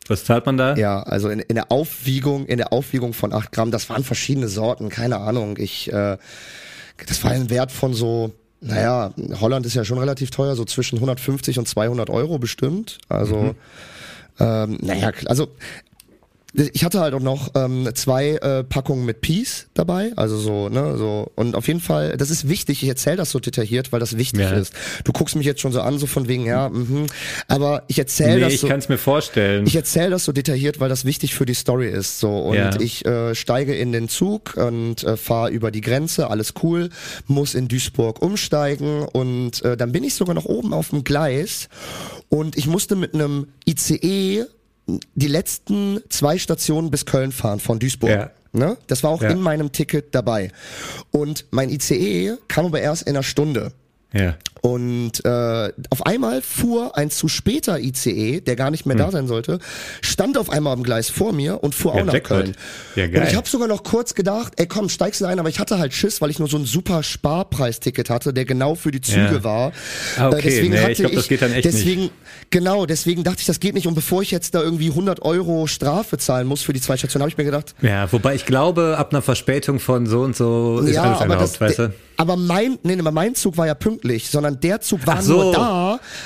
Was 0.09 0.25
zahlt 0.25 0.47
man 0.47 0.57
da? 0.57 0.75
Ja, 0.75 1.03
also 1.03 1.29
in, 1.29 1.39
in 1.39 1.55
der 1.55 1.71
Aufwiegung, 1.71 2.47
in 2.47 2.57
der 2.57 2.73
Aufwiegung 2.73 3.13
von 3.13 3.33
8 3.33 3.53
Gramm, 3.53 3.71
das 3.71 3.91
waren 3.91 4.05
verschiedene 4.05 4.49
Sorten, 4.49 4.89
keine 4.89 5.19
Ahnung. 5.19 5.59
Ich, 5.59 5.93
äh, 5.93 6.17
das 7.07 7.23
war 7.23 7.31
ein 7.31 7.51
Wert 7.51 7.71
von 7.71 7.93
so, 7.93 8.33
naja, 8.61 9.13
Holland 9.39 9.67
ist 9.67 9.75
ja 9.75 9.85
schon 9.85 9.99
relativ 9.99 10.31
teuer, 10.31 10.57
so 10.57 10.65
zwischen 10.65 10.97
150 10.97 11.59
und 11.59 11.69
200 11.69 12.11
Euro 12.11 12.39
bestimmt. 12.39 12.99
Also, 13.09 13.55
ähm, 14.41 14.79
naja, 14.81 15.13
also 15.27 15.49
ich 16.55 16.85
hatte 16.85 17.01
halt 17.01 17.15
auch 17.15 17.21
noch 17.21 17.51
ähm, 17.55 17.89
zwei 17.95 18.31
äh, 18.37 18.63
Packungen 18.65 19.07
mit 19.07 19.23
Peace 19.23 19.69
dabei, 19.73 20.13
also 20.17 20.37
so, 20.37 20.69
ne, 20.69 20.99
so 20.99 21.31
und 21.35 21.55
auf 21.55 21.67
jeden 21.67 21.81
Fall, 21.81 22.17
das 22.19 22.29
ist 22.31 22.49
wichtig. 22.49 22.83
Ich 22.83 22.89
erzähle 22.89 23.17
das 23.17 23.31
so 23.31 23.41
detailliert, 23.41 23.91
weil 23.93 24.01
das 24.01 24.17
wichtig 24.19 24.41
Ja. 24.41 24.51
ist. 24.53 24.75
Du 25.05 25.13
guckst 25.13 25.35
mich 25.35 25.47
jetzt 25.47 25.61
schon 25.63 25.73
so 25.73 25.81
an, 25.81 25.99
so 25.99 26.07
von 26.07 26.29
wegen, 26.29 26.45
ja, 26.45 26.69
mhm. 26.69 27.07
aber 27.49 27.85
ich 27.89 27.99
erzähle 27.99 28.35
nee, 28.35 28.41
das 28.41 28.53
ich 28.55 28.61
so. 28.61 28.69
kann 28.69 28.79
es 28.81 28.89
mir 28.91 28.99
vorstellen. 28.99 29.67
Ich 29.67 29.75
erzähle 29.77 30.11
das 30.11 30.25
so 30.25 30.33
detailliert, 30.33 30.79
weil 30.79 30.89
das 30.91 31.05
wichtig 31.07 31.35
für 31.35 31.47
die 31.47 31.55
Story 31.55 31.89
ist. 31.89 32.21
So 32.21 32.31
und 32.39 32.57
Ja. 32.57 32.79
ich 32.81 33.07
äh, 33.07 33.35
steige 33.35 33.75
in 33.75 33.93
den 33.93 34.09
Zug 34.11 34.55
und 34.57 35.05
äh, 35.05 35.17
fahre 35.17 35.51
über 35.51 35.71
die 35.71 35.81
Grenze, 35.81 36.29
alles 36.29 36.53
cool, 36.63 36.91
muss 37.27 37.55
in 37.55 37.69
Duisburg 37.69 38.21
umsteigen 38.21 39.03
und 39.05 39.65
äh, 39.65 39.77
dann 39.77 39.93
bin 39.93 40.05
ich 40.05 40.15
sogar 40.15 40.35
noch 40.35 40.45
oben 40.45 40.75
auf 40.75 40.91
dem 40.91 41.03
Gleis 41.05 41.69
und 42.29 42.57
ich 42.59 42.67
musste 42.67 42.95
mit 42.97 43.15
einem 43.15 43.47
ICE 43.67 44.45
die 45.15 45.29
letzten 45.29 46.01
zwei 46.09 46.39
Stationen 46.39 46.91
bis 46.91 47.07
Köln 47.07 47.33
fahren 47.33 47.61
von 47.61 47.79
Duisburg. 47.79 48.11
Ja. 48.11 48.31
Ne? 48.53 48.77
Das 48.87 49.03
war 49.03 49.11
auch 49.11 49.23
Ja. 49.23 49.31
in 49.31 49.41
meinem 49.41 49.73
Ticket 49.73 50.15
dabei. 50.15 50.51
Und 51.11 51.47
mein 51.51 51.71
ICE 51.71 52.35
kam 52.49 52.67
aber 52.67 52.81
erst 52.81 53.03
in 53.03 53.11
einer 53.11 53.23
Stunde. 53.23 53.73
Ja. 54.13 54.37
Und 54.63 55.25
äh, 55.25 55.73
auf 55.91 56.07
einmal 56.07 56.41
fuhr 56.41 56.97
ein 56.97 57.11
zu 57.11 57.27
später 57.27 57.81
ICE, 57.81 58.41
der 58.41 58.55
gar 58.55 58.71
nicht 58.71 58.87
mehr 58.87 58.97
da 58.97 59.11
sein 59.11 59.27
sollte, 59.27 59.59
stand 60.03 60.39
auf 60.39 60.51
einmal 60.51 60.73
am 60.73 60.85
Gleis 60.85 61.11
vor 61.11 61.33
mir 61.33 61.63
und 61.65 61.75
fuhr 61.75 61.93
Hm. 61.93 61.97
Ja, 61.99 62.03
auch 62.03 62.07
nach 62.07 62.15
Jackpot. 62.15 62.39
Köln. 62.39 62.57
Ja, 62.95 63.07
geil. 63.09 63.21
Und 63.23 63.29
ich 63.29 63.35
habe 63.37 63.49
sogar 63.49 63.67
noch 63.67 63.83
kurz 63.83 64.15
gedacht, 64.15 64.53
ey 64.57 64.67
komm, 64.67 64.89
steigst 64.89 65.21
du 65.21 65.27
ein, 65.27 65.41
aber 65.41 65.49
ich 65.49 65.59
hatte 65.59 65.79
halt 65.79 65.93
Schiss, 65.93 66.21
weil 66.21 66.31
ich 66.31 66.39
nur 66.39 66.47
so 66.49 66.57
ein 66.59 66.65
super 66.65 67.03
Sparpreisticket 67.03 68.09
hatte, 68.09 68.33
der 68.33 68.45
genau 68.45 68.77
für 68.77 68.93
die 68.93 69.01
Züge 69.01 69.35
Ja. 69.35 69.45
war. 69.45 69.73
Ah, 70.17 70.29
okay. 70.29 70.39
Äh, 70.39 70.43
deswegen 70.43 70.71
Nee, 70.71 70.77
ich 70.79 70.83
hatte 70.85 70.95
glaub, 71.03 71.13
das 71.15 71.29
geht 71.29 71.43
dann 71.43 71.53
echt 71.53 71.65
deswegen, 71.65 72.11
Genau, 72.51 72.87
deswegen 72.87 73.25
dachte 73.25 73.41
ich, 73.41 73.47
das 73.47 73.59
geht 73.61 73.75
nicht. 73.75 73.87
Und 73.89 73.95
bevor 73.95 74.23
ich 74.23 74.31
jetzt 74.31 74.55
da 74.55 74.63
irgendwie 74.63 74.91
100 74.91 75.23
Euro 75.23 75.67
Strafe 75.67 76.19
zahlen 76.19 76.47
muss 76.47 76.63
für 76.63 76.73
die 76.73 76.81
zwei 76.81 76.97
Stationen, 76.97 77.23
habe 77.23 77.31
ich 77.31 77.37
mir 77.39 77.45
gedacht, 77.45 77.75
Ja, 77.83 78.11
wobei 78.13 78.35
ich 78.37 78.47
glaube, 78.47 78.97
ab 78.99 79.11
einer 79.13 79.23
Verspätung 79.23 79.81
von 79.81 80.07
so 80.07 80.21
und 80.23 80.37
so 80.37 80.79
ist 80.81 80.95
ja, 80.95 81.03
alles 81.03 81.17
aber, 81.21 81.35
erlaubt, 81.35 81.43
das, 81.43 81.61
weißt 81.61 81.79
du? 81.81 81.93
aber 82.17 82.37
mein, 82.37 82.79
nee, 82.85 82.95
nee, 82.95 83.03
mein 83.03 83.35
Zug 83.35 83.57
war 83.57 83.67
ja 83.67 83.75
pünktlich, 83.75 84.29
sondern 84.31 84.52
der 84.57 84.81
Zug 84.81 85.07
war 85.07 85.23
so. 85.23 85.43
nur 85.43 85.53
da, 85.53 85.82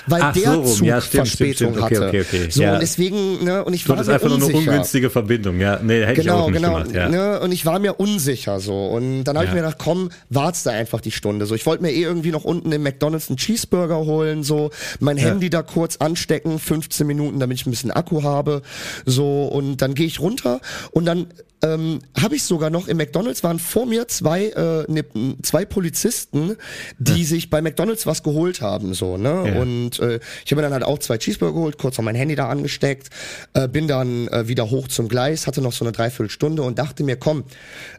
weil 0.07 0.23
Ach 0.23 0.33
der 0.33 0.53
so. 0.55 0.65
Zug 0.65 0.87
Ja, 0.87 1.01
stimmt, 1.01 1.29
Verspätung 1.29 1.75
stimmt, 1.75 1.87
stimmt. 1.87 2.01
hatte. 2.01 2.09
Okay, 2.09 2.21
okay, 2.23 2.39
okay. 2.43 2.51
So, 2.51 2.63
Ja. 2.63 2.75
und 2.75 2.81
deswegen, 2.83 3.45
ne, 3.45 3.65
und 3.65 3.73
ich 3.75 3.85
Du 3.85 3.91
war 3.91 3.97
mir 4.05 4.13
einfach 4.13 4.29
nur 4.29 4.37
eine 4.37 4.47
unsicher. 4.47 4.71
ungünstige 4.71 5.11
Verbindung, 5.11 5.61
ja. 5.61 5.79
Nee, 5.83 6.01
hätte 6.05 6.21
ich 6.21 6.27
Genau, 6.27 6.41
auch 6.41 6.51
nicht 6.51 6.63
genau. 6.63 6.75
gemacht, 6.79 6.93
ja. 6.95 7.09
Ne, 7.09 7.41
und 7.41 7.53
ich 7.53 7.65
war 7.67 7.79
mir 7.79 7.95
unsicher 8.01 8.61
so. 8.61 8.87
Und 8.87 9.25
dann 9.25 9.37
habe 9.37 9.47
ich 9.47 9.51
Ja. 9.51 9.55
mir 9.57 9.63
gedacht, 9.63 9.79
komm, 9.79 10.11
wart's 10.31 10.63
da 10.63 10.71
einfach 10.73 11.01
die 11.01 11.11
Stunde. 11.13 11.47
So, 11.47 11.55
ich 11.55 11.67
wollte 11.67 11.83
mir 11.83 11.91
eh 11.93 12.03
irgendwie 12.03 12.31
noch 12.31 12.45
unten 12.45 12.71
im 12.73 12.83
McDonalds 12.83 13.29
einen 13.29 13.37
Cheeseburger 13.37 13.99
holen, 13.99 14.43
so, 14.43 14.71
mein 15.01 15.17
Handy 15.17 15.51
da 15.51 15.63
kurz 15.63 15.97
anstecken, 15.97 16.59
15 16.59 17.07
Minuten, 17.07 17.41
damit 17.41 17.59
ich 17.61 17.67
ein 17.67 17.71
bisschen 17.71 17.91
Akku 17.91 18.23
habe. 18.23 18.63
So, 19.05 19.45
und 19.47 19.79
dann 19.83 19.95
gehe 19.95 20.07
ich 20.07 20.21
runter 20.21 20.61
und 20.91 21.05
dann 21.07 21.27
ähm, 21.63 22.01
habe 22.21 22.37
ich 22.37 22.43
sogar 22.43 22.69
noch 22.69 22.87
im 22.87 22.99
McDonalds 22.99 23.43
waren 23.43 23.59
vor 23.59 23.87
mir 23.87 24.07
zwei 24.09 24.49
äh, 24.49 24.85
ne, 24.93 25.05
zwei 25.43 25.65
Polizisten, 25.65 26.57
die 26.99 27.25
sich 27.25 27.49
bei 27.49 27.63
McDonalds 27.63 28.07
was 28.07 28.23
geholt 28.23 28.61
haben 28.61 28.93
so 28.93 29.17
ne 29.17 29.29
Ja. 29.55 29.56
Und 29.61 29.99
äh, 29.99 30.21
ich 30.45 30.51
habe 30.51 30.57
mir 30.57 30.63
dann 30.63 30.73
halt 30.73 30.85
auch 30.85 30.99
zwei 30.99 31.19
Cheeseburger 31.19 31.55
geholt, 31.55 31.79
kurz 31.79 31.99
noch 31.99 32.05
mein 32.05 32.15
Handy 32.15 32.35
da 32.35 32.49
angesteckt, 32.49 33.11
äh, 33.55 33.69
bin 33.69 33.89
dann 33.89 34.29
äh, 34.29 34.49
wieder 34.49 34.71
hoch 34.71 34.89
zum 34.89 35.09
Gleis, 35.09 35.47
hatte 35.47 35.61
noch 35.61 35.73
so 35.73 35.85
eine 35.85 35.93
Dreiviertelstunde 35.93 36.63
und 36.63 36.79
dachte 36.79 37.05
mir, 37.05 37.17
komm, 37.17 37.45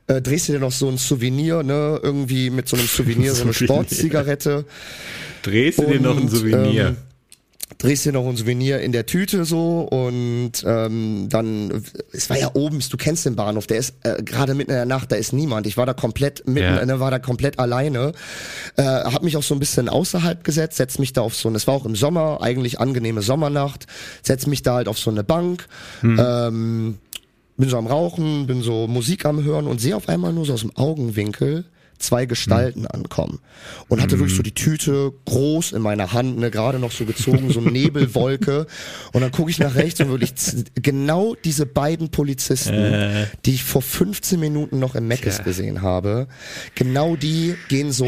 äh, 0.07 0.21
drehst 0.21 0.49
du 0.49 0.53
dir 0.53 0.59
noch 0.59 0.71
so 0.71 0.89
ein 0.89 0.97
Souvenir, 0.97 1.63
ne, 1.63 1.99
irgendwie 2.01 2.49
mit 2.49 2.67
so 2.67 2.77
einem 2.77 2.87
Souvenir, 2.87 3.33
so 3.33 3.43
eine. 3.43 3.53
Sportzigarette. 3.53 4.65
Drehst 5.43 5.79
du 5.79 5.85
dir 5.85 5.99
noch 5.99 6.17
ein 6.17 6.29
Souvenir? 6.29 6.87
ähm, 6.87 6.97
drehst 7.79 8.05
dir 8.05 8.11
noch 8.13 8.25
ein 8.25 8.35
Souvenir 8.37 8.79
in 8.79 8.91
der 8.91 9.05
Tüte 9.05 9.45
so 9.45 9.81
und 9.81 10.53
ähm, 10.65 11.27
dann, 11.29 11.83
es 12.11 12.29
war 12.29 12.37
ja 12.39 12.51
oben, 12.55 12.79
du 12.89 12.97
kennst 12.97 13.25
den 13.25 13.35
Bahnhof, 13.35 13.67
der 13.67 13.77
ist 13.77 13.93
äh, 14.03 14.23
gerade 14.23 14.53
mitten 14.55 14.71
in 14.71 14.77
der 14.77 14.85
Nacht, 14.85 15.11
da 15.11 15.15
ist 15.15 15.31
niemand. 15.33 15.67
Ich 15.67 15.77
war 15.77 15.85
da 15.85 15.93
komplett 15.93 16.47
mitten, 16.47 16.61
Ja. 16.75 16.85
ne, 16.85 16.99
war 16.99 17.11
da 17.11 17.19
komplett 17.19 17.59
alleine, 17.59 18.13
äh, 18.77 18.83
hab 18.83 19.21
mich 19.21 19.37
auch 19.37 19.43
so 19.43 19.53
ein 19.53 19.59
bisschen 19.59 19.89
außerhalb 19.89 20.43
gesetzt, 20.43 20.77
setz 20.77 20.97
mich 20.97 21.13
da 21.13 21.21
auf 21.21 21.35
so, 21.35 21.49
und 21.49 21.55
es 21.55 21.67
war 21.67 21.75
auch 21.75 21.85
im 21.85 21.95
Sommer, 21.95 22.39
eigentlich 22.41 22.79
angenehme 22.79 23.21
Sommernacht, 23.21 23.85
setz 24.23 24.47
mich 24.47 24.63
da 24.63 24.75
halt 24.75 24.87
auf 24.87 24.97
so 24.97 25.11
eine 25.11 25.23
Bank, 25.23 25.67
Hm. 26.01 26.19
ähm, 26.19 26.97
bin 27.57 27.69
so 27.69 27.77
am 27.77 27.87
Rauchen, 27.87 28.47
bin 28.47 28.61
so 28.61 28.87
Musik 28.87 29.25
am 29.25 29.43
Hören 29.43 29.67
und 29.67 29.81
sehe 29.81 29.95
auf 29.95 30.09
einmal 30.09 30.31
nur 30.31 30.45
so 30.45 30.53
aus 30.53 30.61
dem 30.61 30.75
Augenwinkel 30.75 31.65
zwei 31.99 32.25
Gestalten 32.25 32.81
Hm. 32.81 32.87
ankommen 32.91 33.39
und 33.87 34.01
hatte 34.01 34.19
wirklich 34.19 34.35
so 34.35 34.43
die 34.43 34.53
Tüte 34.53 35.11
groß 35.25 35.71
in 35.71 35.81
meiner 35.81 36.13
Hand, 36.13 36.37
ne, 36.37 36.51
gerade 36.51 36.79
noch 36.79 36.91
so 36.91 37.05
gezogen, 37.05 37.51
so 37.51 37.59
Nebelwolke 37.61 38.67
und 39.13 39.21
dann 39.21 39.31
gucke 39.31 39.49
ich 39.51 39.59
nach 39.59 39.75
rechts 39.75 39.99
und 40.01 40.09
wirklich 40.09 40.33
genau 40.75 41.35
diese 41.43 41.65
beiden 41.65 42.09
Polizisten, 42.09 42.73
Äh. 42.73 43.25
die 43.45 43.55
ich 43.55 43.63
vor 43.63 43.81
15 43.81 44.39
Minuten 44.39 44.79
noch 44.79 44.95
im 44.95 45.07
Meckes 45.07 45.35
Tja. 45.35 45.43
gesehen 45.45 45.81
habe, 45.81 46.27
genau 46.75 47.15
die 47.15 47.55
gehen 47.69 47.91
so 47.91 48.07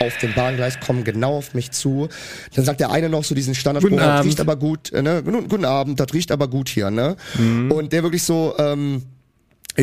auf 0.00 0.16
dem 0.18 0.34
Bahngleis, 0.34 0.78
kommen 0.80 1.04
genau 1.04 1.36
auf 1.38 1.54
mich 1.54 1.70
zu. 1.70 2.08
Dann 2.54 2.64
sagt 2.64 2.80
der 2.80 2.90
eine 2.90 3.08
noch 3.08 3.24
so 3.24 3.34
diesen 3.34 3.54
Standardspruch, 3.54 3.90
Guten 3.90 4.02
das 4.02 4.10
Abend. 4.18 4.26
riecht 4.26 4.40
aber 4.40 4.56
gut, 4.56 4.92
äh, 4.92 5.02
ne, 5.02 5.22
guten, 5.22 5.48
guten 5.48 5.64
Abend, 5.64 5.98
das 6.00 6.12
riecht 6.12 6.30
aber 6.32 6.48
gut 6.48 6.68
hier, 6.68 6.90
ne? 6.90 7.16
Mhm. 7.38 7.70
Und 7.72 7.92
der 7.92 8.02
wirklich 8.02 8.22
so, 8.22 8.54
ähm, 8.58 9.02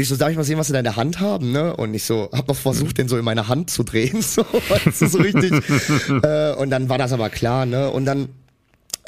ich 0.01 0.07
so, 0.09 0.15
darf 0.15 0.29
ich 0.29 0.37
mal 0.37 0.43
sehen, 0.43 0.57
was 0.57 0.67
sie 0.67 0.73
da 0.73 0.79
in 0.79 0.85
der 0.85 0.95
Hand 0.95 1.19
haben, 1.19 1.51
ne? 1.51 1.75
Und 1.75 1.93
ich 1.93 2.03
so, 2.03 2.29
hab 2.31 2.47
noch 2.47 2.55
versucht, 2.55 2.97
den 2.97 3.07
so 3.07 3.17
in 3.17 3.25
meine 3.25 3.47
Hand 3.47 3.69
zu 3.69 3.83
drehen, 3.83 4.21
so, 4.21 4.43
weißt 4.43 5.01
du, 5.01 5.07
so 5.07 5.17
richtig. 5.19 5.51
äh, 6.23 6.53
und 6.53 6.69
dann 6.69 6.89
war 6.89 6.97
das 6.97 7.13
aber 7.13 7.29
klar, 7.29 7.65
ne? 7.65 7.89
Und 7.89 8.05
dann, 8.05 8.29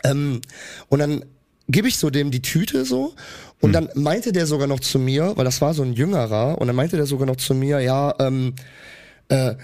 ähm, 0.04 0.42
und 0.88 1.00
dann 1.00 1.26
gebe 1.68 1.88
ich 1.88 1.98
so 1.98 2.10
dem 2.10 2.32
die 2.32 2.42
Tüte 2.42 2.84
so 2.84 3.14
und 3.62 3.74
dann 3.74 3.90
meinte 3.94 4.32
der 4.32 4.46
sogar 4.46 4.68
noch 4.68 4.80
zu 4.80 5.00
mir, 5.00 5.34
weil 5.36 5.46
das 5.46 5.62
war 5.62 5.74
so 5.74 5.84
ein 5.84 5.94
Jüngerer, 5.94 6.60
und 6.60 6.68
dann 6.68 6.76
meinte 6.76 6.96
der 6.96 7.06
sogar 7.06 7.28
noch 7.28 7.36
zu 7.36 7.54
mir, 7.54 7.80
ja, 7.80 8.16
ähm, 8.20 8.54
äh, 9.28 9.56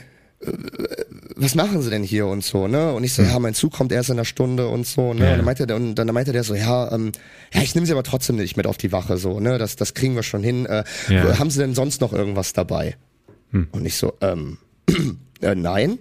was 1.35 1.55
machen 1.55 1.81
sie 1.81 1.89
denn 1.89 2.03
hier 2.03 2.27
und 2.27 2.43
so, 2.43 2.67
ne? 2.67 2.93
Und 2.93 3.03
ich 3.03 3.13
so, 3.13 3.21
ja, 3.21 3.37
mein 3.39 3.53
Zug 3.53 3.73
kommt 3.73 3.91
erst 3.91 4.09
in 4.09 4.15
einer 4.15 4.25
Stunde 4.25 4.67
und 4.67 4.87
so, 4.87 5.13
ne? 5.13 5.25
Ja. 5.25 5.31
Und 5.31 5.37
dann 5.37 5.45
meinte 5.45 5.67
der, 5.67 5.75
und 5.75 5.95
dann 5.95 6.07
meinte 6.07 6.31
der 6.31 6.43
so, 6.43 6.55
ja, 6.55 6.91
ähm, 6.91 7.11
ja, 7.53 7.61
ich 7.61 7.75
nehme 7.75 7.85
sie 7.85 7.91
aber 7.93 8.03
trotzdem 8.03 8.37
nicht 8.37 8.55
mit 8.57 8.67
auf 8.67 8.77
die 8.77 8.91
Wache, 8.91 9.17
so, 9.17 9.39
ne? 9.39 9.57
Das, 9.57 9.75
das 9.75 9.93
kriegen 9.93 10.15
wir 10.15 10.23
schon 10.23 10.43
hin. 10.43 10.65
Äh, 10.65 10.83
Ja. 11.09 11.37
Haben 11.39 11.49
sie 11.49 11.59
denn 11.59 11.75
sonst 11.75 12.01
noch 12.01 12.13
irgendwas 12.13 12.53
dabei? 12.53 12.95
Und 13.71 13.85
ich 13.85 13.95
so, 13.97 14.13
ähm, 14.21 14.57
äh, 15.41 15.55
nein. 15.55 15.99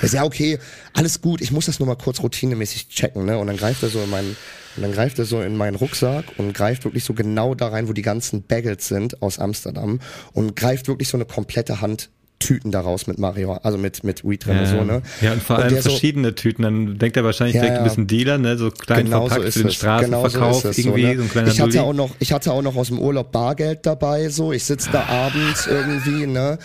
Er 0.00 0.08
sagt, 0.08 0.14
ja, 0.14 0.24
okay, 0.24 0.58
alles 0.92 1.20
gut, 1.20 1.40
ich 1.40 1.50
muss 1.50 1.66
das 1.66 1.78
nur 1.78 1.86
mal 1.88 1.96
kurz 1.96 2.22
routinemäßig 2.22 2.88
checken, 2.88 3.24
ne? 3.24 3.38
Und 3.38 3.46
dann 3.48 3.56
greift 3.56 3.82
er 3.82 3.88
so 3.88 4.00
in 4.02 4.10
meinen, 4.10 4.36
und 4.76 4.82
dann 4.82 4.92
greift 4.92 5.18
er 5.18 5.24
so 5.26 5.42
in 5.42 5.56
meinen 5.56 5.74
Rucksack 5.76 6.24
und 6.38 6.54
greift 6.54 6.84
wirklich 6.84 7.04
so 7.04 7.12
genau 7.14 7.54
da 7.54 7.68
rein, 7.68 7.88
wo 7.88 7.92
die 7.92 8.02
ganzen 8.02 8.42
Bagels 8.42 8.88
sind 8.88 9.20
aus 9.22 9.38
Amsterdam 9.38 10.00
und 10.32 10.56
greift 10.56 10.88
wirklich 10.88 11.08
so 11.08 11.16
eine 11.16 11.26
komplette 11.26 11.80
Hand 11.80 12.10
Tüten 12.42 12.70
daraus 12.70 13.06
mit 13.06 13.18
Mario, 13.18 13.54
also 13.62 13.78
mit, 13.78 14.04
mit 14.04 14.24
Weed 14.24 14.44
drin 14.46 14.58
und 14.58 14.66
so, 14.66 14.84
ne? 14.84 15.02
ja, 15.20 15.32
und 15.32 15.42
vor 15.42 15.56
allem 15.58 15.68
der 15.72 15.82
so- 15.82 15.90
verschiedene 15.90 16.34
Tüten. 16.34 16.62
Dann 16.62 16.98
denkt 16.98 17.16
er 17.16 17.24
wahrscheinlich 17.24 17.54
Ja, 17.56 17.62
direkt 17.62 17.78
ein 17.78 17.84
ja. 17.84 17.88
bisschen 17.88 18.06
Dealer, 18.06 18.38
ne? 18.38 18.58
So 18.58 18.70
klein 18.70 19.04
Genau 19.06 19.22
so 19.22 19.28
verpackt 19.28 19.48
ist 19.48 19.54
für 19.54 19.60
den 19.60 19.68
es. 19.68 19.74
Straßenverkauf. 19.74 20.32
Genau 20.32 20.52
so 20.52 20.68
irgendwie, 20.68 20.82
so, 20.82 20.90
so, 20.90 20.96
ne? 21.16 21.22
ein 21.22 21.30
kleiner 21.30 21.48
ich 21.48 21.60
hatte 21.60 21.70
Dulli. 21.70 21.80
auch 21.80 21.92
noch, 21.92 22.10
ich 22.18 22.32
hatte 22.32 22.52
auch 22.52 22.62
noch 22.62 22.76
aus 22.76 22.88
dem 22.88 22.98
Urlaub 22.98 23.32
Bargeld 23.32 23.86
dabei, 23.86 24.28
so. 24.28 24.52
Ich 24.52 24.64
sitz 24.64 24.90
da 24.90 25.04
abends 25.06 25.66
irgendwie, 25.70 26.26
ne? 26.26 26.58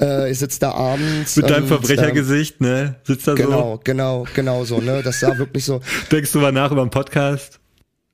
Äh, 0.00 0.30
ich 0.30 0.38
sitz 0.38 0.58
da 0.58 0.72
abends. 0.72 1.36
Mit 1.36 1.50
deinem 1.50 1.62
und, 1.62 1.68
Verbrechergesicht, 1.68 2.60
ne? 2.60 2.96
Sitzt 3.04 3.26
da 3.26 3.32
Ähm, 3.32 3.36
genau, 3.36 3.80
genau, 3.84 4.26
genau 4.34 4.64
so, 4.64 4.80
ne? 4.80 5.02
Das 5.02 5.20
sah 5.20 5.36
wirklich 5.38 5.64
so. 5.64 5.78
so. 5.78 5.80
Denkst 6.12 6.32
du 6.32 6.38
mal 6.40 6.52
nach 6.52 6.70
über 6.70 6.82
den 6.84 6.90
Podcast? 6.90 7.60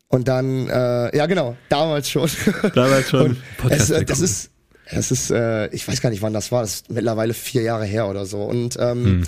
Und 0.09 0.27
dann, 0.27 0.69
äh, 0.69 1.17
ja 1.17 1.27
genau, 1.27 1.57
damals 1.69 2.11
schon. 2.11 2.29
Damals 2.75 3.11
schon. 3.11 3.21
Und 3.27 3.39
Podcast 3.59 3.91
es, 3.91 3.91
äh, 3.91 4.05
das 4.05 4.21
ist, 4.21 4.51
das 4.93 5.11
ist, 5.11 5.31
äh, 5.31 5.69
ich 5.69 5.87
weiß 5.87 6.01
gar 6.01 6.11
nicht, 6.11 6.23
wann 6.23 6.33
das 6.33 6.51
war. 6.53 6.63
Das 6.63 6.75
ist 6.77 6.91
mittlerweile 6.91 7.35
vier 7.35 7.63
Jahre 7.63 7.85
her 7.85 8.09
oder 8.09 8.27
so. 8.27 8.43
Und 8.43 8.77
ähm, 8.81 9.05
Hm. 9.05 9.23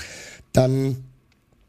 dann, 0.52 0.96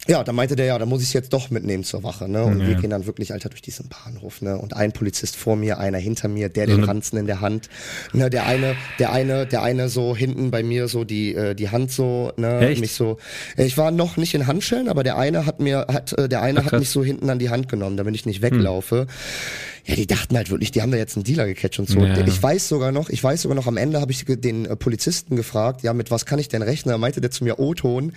ja, 0.05 0.21
dann 0.21 0.35
meinte 0.35 0.57
der, 0.57 0.65
ja, 0.65 0.77
da 0.77 0.85
muss 0.85 1.01
ich 1.01 1.13
jetzt 1.13 1.31
doch 1.31 1.49
mitnehmen 1.49 1.85
zur 1.85 2.03
Wache, 2.03 2.27
ne? 2.27 2.43
Und 2.43 2.59
Ja. 2.59 2.67
wir 2.67 2.75
gehen 2.75 2.89
dann 2.89 3.05
wirklich, 3.05 3.31
Alter, 3.31 3.47
durch 3.47 3.61
diesen 3.61 3.87
Bahnhof, 3.87 4.41
ne? 4.41 4.57
Und 4.57 4.75
ein 4.75 4.91
Polizist 4.91 5.37
vor 5.37 5.55
mir, 5.55 5.79
einer 5.79 5.97
hinter 5.97 6.27
mir, 6.27 6.49
der 6.49 6.65
den 6.65 6.79
eine- 6.79 6.87
Ranzen 6.89 7.17
in 7.17 7.25
der 7.25 7.39
Hand, 7.39 7.69
ne? 8.11 8.29
Der 8.29 8.45
eine, 8.45 8.75
der 8.99 9.13
eine, 9.13 9.45
der 9.45 9.61
eine 9.61 9.87
so 9.87 10.13
hinten 10.13 10.51
bei 10.51 10.61
mir 10.61 10.89
so 10.89 11.05
die, 11.05 11.33
äh, 11.33 11.55
die 11.55 11.69
Hand 11.69 11.89
so, 11.91 12.33
ne? 12.35 12.59
Echt? 12.67 12.81
Mich 12.81 12.91
so. 12.91 13.17
Ich 13.55 13.77
war 13.77 13.91
noch 13.91 14.17
nicht 14.17 14.33
in 14.33 14.45
Handschellen, 14.45 14.89
aber 14.89 15.03
der 15.03 15.17
eine 15.17 15.45
hat 15.45 15.61
mir, 15.61 15.85
hat, 15.89 16.11
äh, 16.17 16.27
der 16.27 16.41
eine 16.41 16.59
Ach, 16.59 16.65
hat 16.73 16.79
mich 16.79 16.89
so 16.89 17.01
hinten 17.01 17.29
an 17.29 17.39
die 17.39 17.49
Hand 17.49 17.69
genommen, 17.69 17.95
damit 17.95 18.13
ich 18.15 18.25
nicht 18.25 18.41
weglaufe. 18.41 19.07
Ja, 19.85 19.95
die 19.95 20.07
dachten 20.07 20.37
halt 20.37 20.49
wirklich, 20.49 20.71
die 20.71 20.81
haben 20.81 20.91
da 20.91 20.97
jetzt 20.97 21.17
einen 21.17 21.25
Dealer 21.25 21.45
gecatcht 21.45 21.77
und 21.77 21.89
so. 21.89 21.99
Ja. 21.99 22.25
Ich 22.25 22.41
weiß 22.41 22.69
sogar 22.69 22.93
noch, 22.93 23.09
ich 23.09 23.21
weiß 23.21 23.41
sogar 23.41 23.55
noch, 23.55 23.67
am 23.67 23.75
Ende 23.75 23.99
habe 23.99 24.13
ich 24.13 24.23
den 24.25 24.65
äh, 24.65 24.77
Polizisten 24.77 25.35
gefragt, 25.35 25.83
ja, 25.83 25.93
mit 25.93 26.09
was 26.09 26.25
kann 26.25 26.39
ich 26.39 26.47
denn 26.47 26.61
rechnen? 26.61 26.93
Da 26.93 26.97
meinte 26.97 27.19
der 27.19 27.31
zu 27.31 27.43
mir 27.43 27.59
O-Ton. 27.59 28.13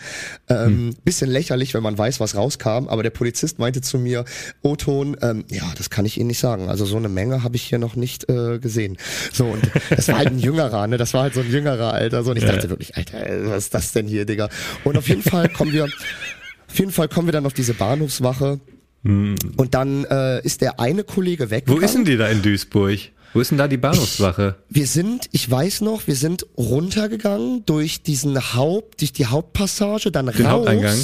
Ähm, 0.49 0.95
Bisschen 1.05 1.29
lächerlich, 1.29 1.75
wenn 1.75 1.83
man 1.83 1.99
weiß, 1.99 2.21
was 2.21 2.37
rauskam, 2.37 2.87
aber 2.87 3.03
der 3.03 3.11
Polizist 3.11 3.59
meinte 3.59 3.81
zu 3.81 3.99
mir, 3.99 4.25
O-Ton, 4.63 5.17
ähm, 5.23 5.45
ja, 5.51 5.65
das 5.77 5.91
kann 5.91 6.05
ich 6.05 6.19
Ihnen 6.19 6.29
nicht 6.29 6.39
sagen. 6.39 6.69
Also 6.69 6.85
so 6.85 6.99
eine 6.99 7.09
Menge 7.09 7.43
habe 7.43 7.57
ich 7.57 7.65
hier 7.65 7.79
noch 7.79 7.97
nicht 7.97 8.29
äh, 8.29 8.61
gesehen. 8.61 8.97
So, 9.33 9.47
und 9.47 9.69
das 9.91 10.07
war 10.07 10.19
halt 10.19 10.29
ein 10.29 10.39
jüngerer, 10.39 10.87
ne? 10.87 10.99
Das 10.99 11.15
war 11.15 11.23
halt 11.23 11.35
so 11.35 11.41
ein 11.41 11.51
jüngerer, 11.51 11.93
Alter. 11.93 12.23
So, 12.23 12.31
und 12.31 12.37
ich 12.37 12.45
dachte 12.45 12.71
wirklich, 12.71 12.97
Alter, 12.97 13.19
was 13.51 13.65
ist 13.65 13.75
das 13.75 13.93
denn 13.93 14.07
hier, 14.07 14.25
Digga? 14.25 14.51
Und 14.85 14.97
auf 14.97 15.09
jeden 15.09 15.23
Fall 15.23 15.49
kommen 15.49 15.73
wir, 15.73 15.85
auf 15.85 16.79
jeden 16.79 16.93
Fall 16.93 17.09
kommen 17.09 17.27
wir 17.27 17.33
dann 17.33 17.47
auf 17.47 17.55
diese 17.55 17.75
Bahnhofswache. 17.75 18.61
Und 19.57 19.74
dann 19.74 20.05
äh, 20.05 20.41
ist 20.45 20.61
der 20.61 20.81
eine 20.81 21.05
Kollege 21.05 21.47
Wo 21.47 21.51
weggegangen. 21.51 21.85
ist 21.85 21.95
denn 21.95 22.05
die 22.05 22.16
da 22.16 22.27
in 22.28 22.43
Duisburg? 22.43 22.99
Wo 23.35 23.41
ist 23.41 23.51
denn 23.51 23.59
da 23.59 23.69
die 23.69 23.77
Bahnhofswache? 23.77 24.55
Wir 24.70 24.87
sind, 24.87 25.28
ich 25.33 25.51
weiß 25.51 25.83
noch, 25.83 26.07
wir 26.07 26.16
sind 26.16 26.47
runtergegangen 26.57 27.65
durch 27.66 28.03
diesen 28.03 28.55
Haupt, 28.55 29.01
durch 29.03 29.12
die 29.12 29.27
Hauptpassage, 29.27 30.11
dann 30.11 30.27
Den 30.27 30.47
raus. 30.47 30.53
Haupteingang? 30.53 30.99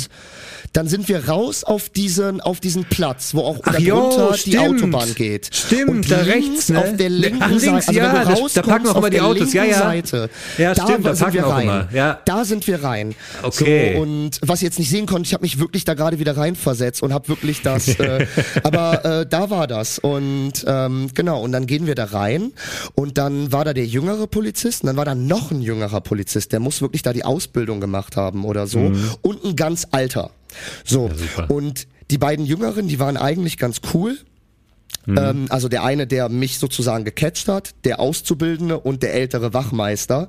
Dann 0.73 0.89
sind 0.89 1.09
wir 1.09 1.29
raus 1.29 1.65
auf 1.65 1.91
diesen, 1.91 2.41
auf 2.41 2.59
diesen 2.61 2.85
Platz, 2.85 3.35
wo 3.35 3.41
auch 3.43 3.59
Ach 3.65 3.73
darunter 3.73 4.31
jo, 4.31 4.35
die. 4.47 4.59
Autobahn 4.59 5.15
geht. 5.15 5.51
Stimmt, 5.55 5.91
Und 5.91 6.11
da 6.11 6.17
rechts, 6.19 6.71
ne? 6.71 6.79
auf 6.79 6.97
der 6.97 7.11
linken 7.11 7.43
Ach, 7.43 7.49
links, 7.51 7.65
Seite, 7.65 7.77
also 7.89 7.93
ja, 7.93 8.05
wenn 8.05 8.11
du 8.13 8.17
da- 8.17 8.25
da 8.25 8.31
rauskommst, 8.31 8.63
parken 8.69 8.87
auch 8.89 8.97
immer 8.97 9.11
die 9.11 9.21
Autos, 9.21 9.53
ja, 9.53 9.65
ja. 9.65 9.79
Seite, 9.79 10.31
Ja, 10.57 10.73
da 10.75 10.83
stimmt, 10.87 11.05
da 11.07 11.15
sind 11.15 11.33
wir 11.35 11.45
rein. 11.45 11.63
immer, 11.65 11.89
ja. 11.93 12.21
Da 12.25 12.45
sind 12.47 12.67
wir 12.67 12.83
rein. 12.83 13.15
Okay. 13.43 13.95
So, 13.97 14.01
und 14.03 14.31
was 14.43 14.63
ihr 14.63 14.67
jetzt 14.69 14.79
nicht 14.79 14.89
sehen 14.91 15.05
konnte, 15.07 15.27
ich 15.27 15.35
habe 15.35 15.43
mich 15.43 15.59
wirklich 15.59 15.85
da 15.85 15.93
gerade 15.95 16.19
wieder 16.19 16.37
reinversetzt 16.37 17.03
und 17.03 17.13
habe 17.13 17.29
wirklich 17.29 17.61
das, 17.63 17.89
äh, 17.99 18.27
aber 18.63 19.05
äh, 19.05 19.27
da 19.29 19.51
war 19.51 19.67
das 19.67 19.99
und 19.99 20.53
ähm, 20.67 21.09
genau 21.15 21.43
und 21.43 21.53
dann 21.53 21.67
gehen 21.67 21.87
wir 21.87 21.95
da 21.95 22.05
rein 22.05 22.53
und 22.95 23.19
dann 23.19 23.53
war 23.53 23.65
da 23.67 23.75
der 23.75 23.85
jüngere 23.87 24.27
Polizist 24.27 24.83
und 24.83 24.87
dann 24.87 24.97
war 24.97 25.05
da 25.05 25.15
noch 25.15 25.51
ein 25.51 25.61
jüngerer 25.61 26.01
Polizist, 26.01 26.53
der 26.53 26.61
muss 26.61 26.81
wirklich 26.81 27.03
da 27.03 27.13
die 27.13 27.25
Ausbildung 27.25 27.81
gemacht 27.81 28.17
haben 28.17 28.45
oder 28.47 28.67
so 28.67 28.79
Mhm. 28.79 29.11
und 29.23 29.45
ein 29.45 29.55
ganz 29.57 29.87
alter. 29.91 30.31
So, 30.85 31.11
Ja, 31.39 31.45
und 31.47 31.87
die 32.11 32.19
beiden 32.19 32.45
Jüngeren, 32.45 32.89
die 32.89 32.99
waren 32.99 33.17
eigentlich 33.17 33.57
ganz 33.57 33.81
cool. 33.95 34.19
Mhm. 35.07 35.19
Ähm, 35.19 35.47
also 35.49 35.69
der 35.69 35.85
eine, 35.85 36.07
der 36.07 36.29
mich 36.29 36.59
sozusagen 36.59 37.05
gecatcht 37.05 37.49
hat, 37.49 37.75
der 37.85 38.01
Auszubildende 38.01 38.79
und 38.79 39.03
der 39.03 39.15
ältere 39.15 39.53
Wachmeister. 39.55 40.29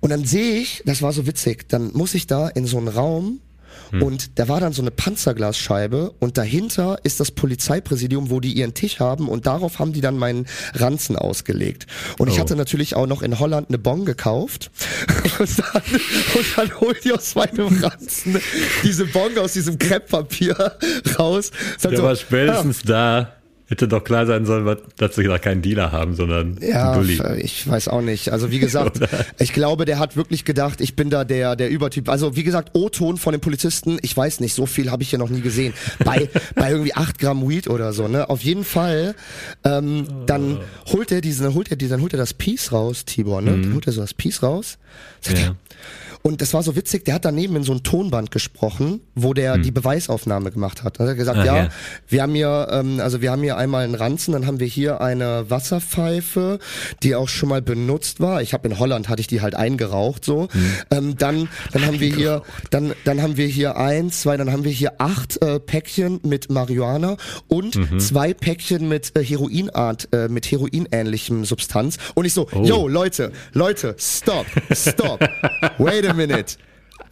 Und 0.00 0.10
dann 0.10 0.24
sehe 0.24 0.58
ich, 0.58 0.82
das 0.84 1.02
war 1.02 1.12
so 1.12 1.26
witzig, 1.26 1.68
dann 1.68 1.92
muss 1.92 2.14
ich 2.14 2.26
da 2.26 2.48
in 2.48 2.66
so 2.66 2.78
einen 2.78 2.88
Raum 2.88 3.40
Hm. 3.94 4.02
und 4.02 4.38
da 4.38 4.48
war 4.48 4.60
dann 4.60 4.72
so 4.72 4.82
eine 4.82 4.90
Panzerglasscheibe 4.90 6.12
und 6.18 6.36
dahinter 6.38 6.98
ist 7.04 7.20
das 7.20 7.30
Polizeipräsidium, 7.30 8.30
wo 8.30 8.40
die 8.40 8.52
ihren 8.52 8.74
Tisch 8.74 9.00
haben 9.00 9.28
und 9.28 9.46
darauf 9.46 9.78
haben 9.78 9.92
die 9.92 10.00
dann 10.00 10.16
meinen 10.18 10.46
Ranzen 10.74 11.16
ausgelegt. 11.16 11.86
Und 12.18 12.28
ich 12.28 12.34
Oh. 12.36 12.40
hatte 12.40 12.56
natürlich 12.56 12.96
auch 12.96 13.06
noch 13.06 13.22
in 13.22 13.38
Holland 13.38 13.68
eine 13.68 13.78
Bon 13.78 14.04
gekauft 14.04 14.70
und 15.38 15.58
dann, 15.58 15.82
und 16.34 16.46
dann 16.56 16.80
holt 16.80 17.04
die 17.04 17.12
aus 17.12 17.34
meinem 17.34 17.82
Ranzen 17.82 18.38
diese 18.82 19.06
Bon 19.06 19.36
aus 19.38 19.52
diesem 19.52 19.78
Krepppapier 19.78 20.76
raus. 21.18 21.50
Der 21.82 21.96
so, 21.96 22.02
war 22.02 22.16
spätestens 22.16 22.82
da. 22.82 23.32
Hätte 23.66 23.88
doch 23.88 24.04
klar 24.04 24.26
sein 24.26 24.44
sollen, 24.44 24.76
dass 24.98 25.16
wir 25.16 25.26
da 25.26 25.38
keinen 25.38 25.62
Dealer 25.62 25.90
haben, 25.90 26.14
sondern 26.14 26.58
Ja, 26.60 26.92
einen 26.92 27.00
Dulli. 27.00 27.40
ich 27.40 27.66
weiß 27.66 27.88
auch 27.88 28.02
nicht. 28.02 28.28
Also 28.30 28.50
wie 28.50 28.58
gesagt, 28.60 29.00
ich 29.38 29.54
glaube, 29.54 29.86
der 29.86 29.98
hat 29.98 30.16
wirklich 30.16 30.44
gedacht, 30.44 30.82
ich 30.82 30.96
bin 30.96 31.08
da 31.08 31.24
der 31.24 31.56
der 31.56 31.70
Übertyp. 31.70 32.10
Also 32.10 32.36
wie 32.36 32.42
gesagt, 32.44 32.70
O-Ton 32.74 33.16
von 33.16 33.32
den 33.32 33.40
Polizisten, 33.40 33.96
ich 34.02 34.14
weiß 34.14 34.40
nicht, 34.40 34.52
so 34.54 34.66
viel 34.66 34.90
habe 34.90 35.02
ich 35.02 35.10
hier 35.10 35.18
noch 35.18 35.30
nie 35.30 35.40
gesehen. 35.40 35.72
Bei 36.04 36.28
bei 36.54 36.70
irgendwie 36.70 36.94
acht 36.94 37.18
Gramm 37.18 37.48
Weed 37.48 37.68
oder 37.68 37.94
so, 37.94 38.06
ne? 38.06 38.28
Auf 38.28 38.42
jeden 38.42 38.64
Fall, 38.64 39.14
ähm, 39.64 40.06
dann 40.26 40.58
holt 40.92 41.10
er 41.10 41.22
diesen, 41.22 41.54
holt 41.54 41.70
er 41.70 41.76
diesen, 41.78 41.92
dann 41.92 42.00
holt 42.02 42.12
er 42.12 42.18
das 42.18 42.34
Piece 42.34 42.70
raus, 42.70 43.06
Tibor, 43.06 43.40
ne? 43.40 43.52
Dann 43.52 43.72
holt 43.74 43.86
er 43.86 43.94
so 43.94 44.02
das 44.02 44.12
Piece 44.12 44.42
raus. 44.42 44.76
Sagt 45.22 45.38
Ja. 45.38 45.44
er, 45.46 45.56
und 46.26 46.40
das 46.40 46.54
war 46.54 46.62
so 46.62 46.74
witzig, 46.74 47.04
der 47.04 47.16
hat 47.16 47.26
daneben 47.26 47.54
in 47.56 47.64
so 47.64 47.72
ein 47.74 47.82
Tonband 47.82 48.30
gesprochen, 48.30 49.02
wo 49.14 49.34
der 49.34 49.58
die 49.58 49.70
Beweisaufnahme 49.70 50.50
gemacht 50.50 50.82
hat. 50.82 50.98
Da 50.98 51.04
hat 51.04 51.10
er 51.10 51.14
gesagt, 51.16 51.38
Ah, 51.38 51.44
ja, 51.44 51.56
ja. 51.64 51.68
wir 52.08 52.22
haben 52.22 52.34
hier, 52.34 52.66
ähm, 52.70 52.98
also 53.00 53.20
wir 53.20 53.30
haben 53.30 53.42
hier 53.42 53.58
einmal 53.58 53.84
einen 53.84 53.94
Ranzen, 53.94 54.32
dann 54.32 54.46
haben 54.46 54.58
wir 54.58 54.66
hier 54.66 55.02
eine 55.02 55.50
Wasserpfeife, 55.50 56.60
die 57.02 57.14
auch 57.14 57.28
schon 57.28 57.50
mal 57.50 57.60
benutzt 57.60 58.20
war. 58.20 58.40
Ich 58.40 58.54
habe 58.54 58.66
in 58.68 58.78
Holland 58.78 59.10
hatte 59.10 59.20
ich 59.20 59.26
die 59.26 59.42
halt 59.42 59.54
eingeraucht 59.54 60.24
so. 60.24 60.48
Ähm, 60.90 61.14
dann, 61.18 61.50
dann 61.72 61.84
haben 61.84 62.00
wir 62.00 62.14
hier, 62.14 62.42
dann, 62.70 62.94
dann 63.04 63.20
haben 63.20 63.36
wir 63.36 63.46
hier 63.46 63.76
eins, 63.76 64.22
zwei, 64.22 64.38
dann 64.38 64.50
haben 64.50 64.64
wir 64.64 64.72
hier 64.72 64.94
acht 65.02 65.42
äh, 65.42 65.60
Päckchen 65.60 66.20
mit 66.22 66.50
Marihuana 66.50 67.18
und 67.48 67.78
zwei 68.00 68.32
Päckchen 68.32 68.88
mit 68.88 69.14
äh, 69.14 69.22
Heroinart, 69.22 70.08
äh, 70.12 70.28
mit 70.28 70.50
Heroinähnlichem 70.50 71.44
Substanz. 71.44 71.98
Und 72.14 72.24
ich 72.24 72.32
so, 72.32 72.48
yo 72.62 72.88
Leute, 72.88 73.30
Leute, 73.52 73.94
stop, 73.98 74.46
stop, 74.72 75.20
wait 75.78 76.08
a 76.08 76.13
minute. 76.14 76.56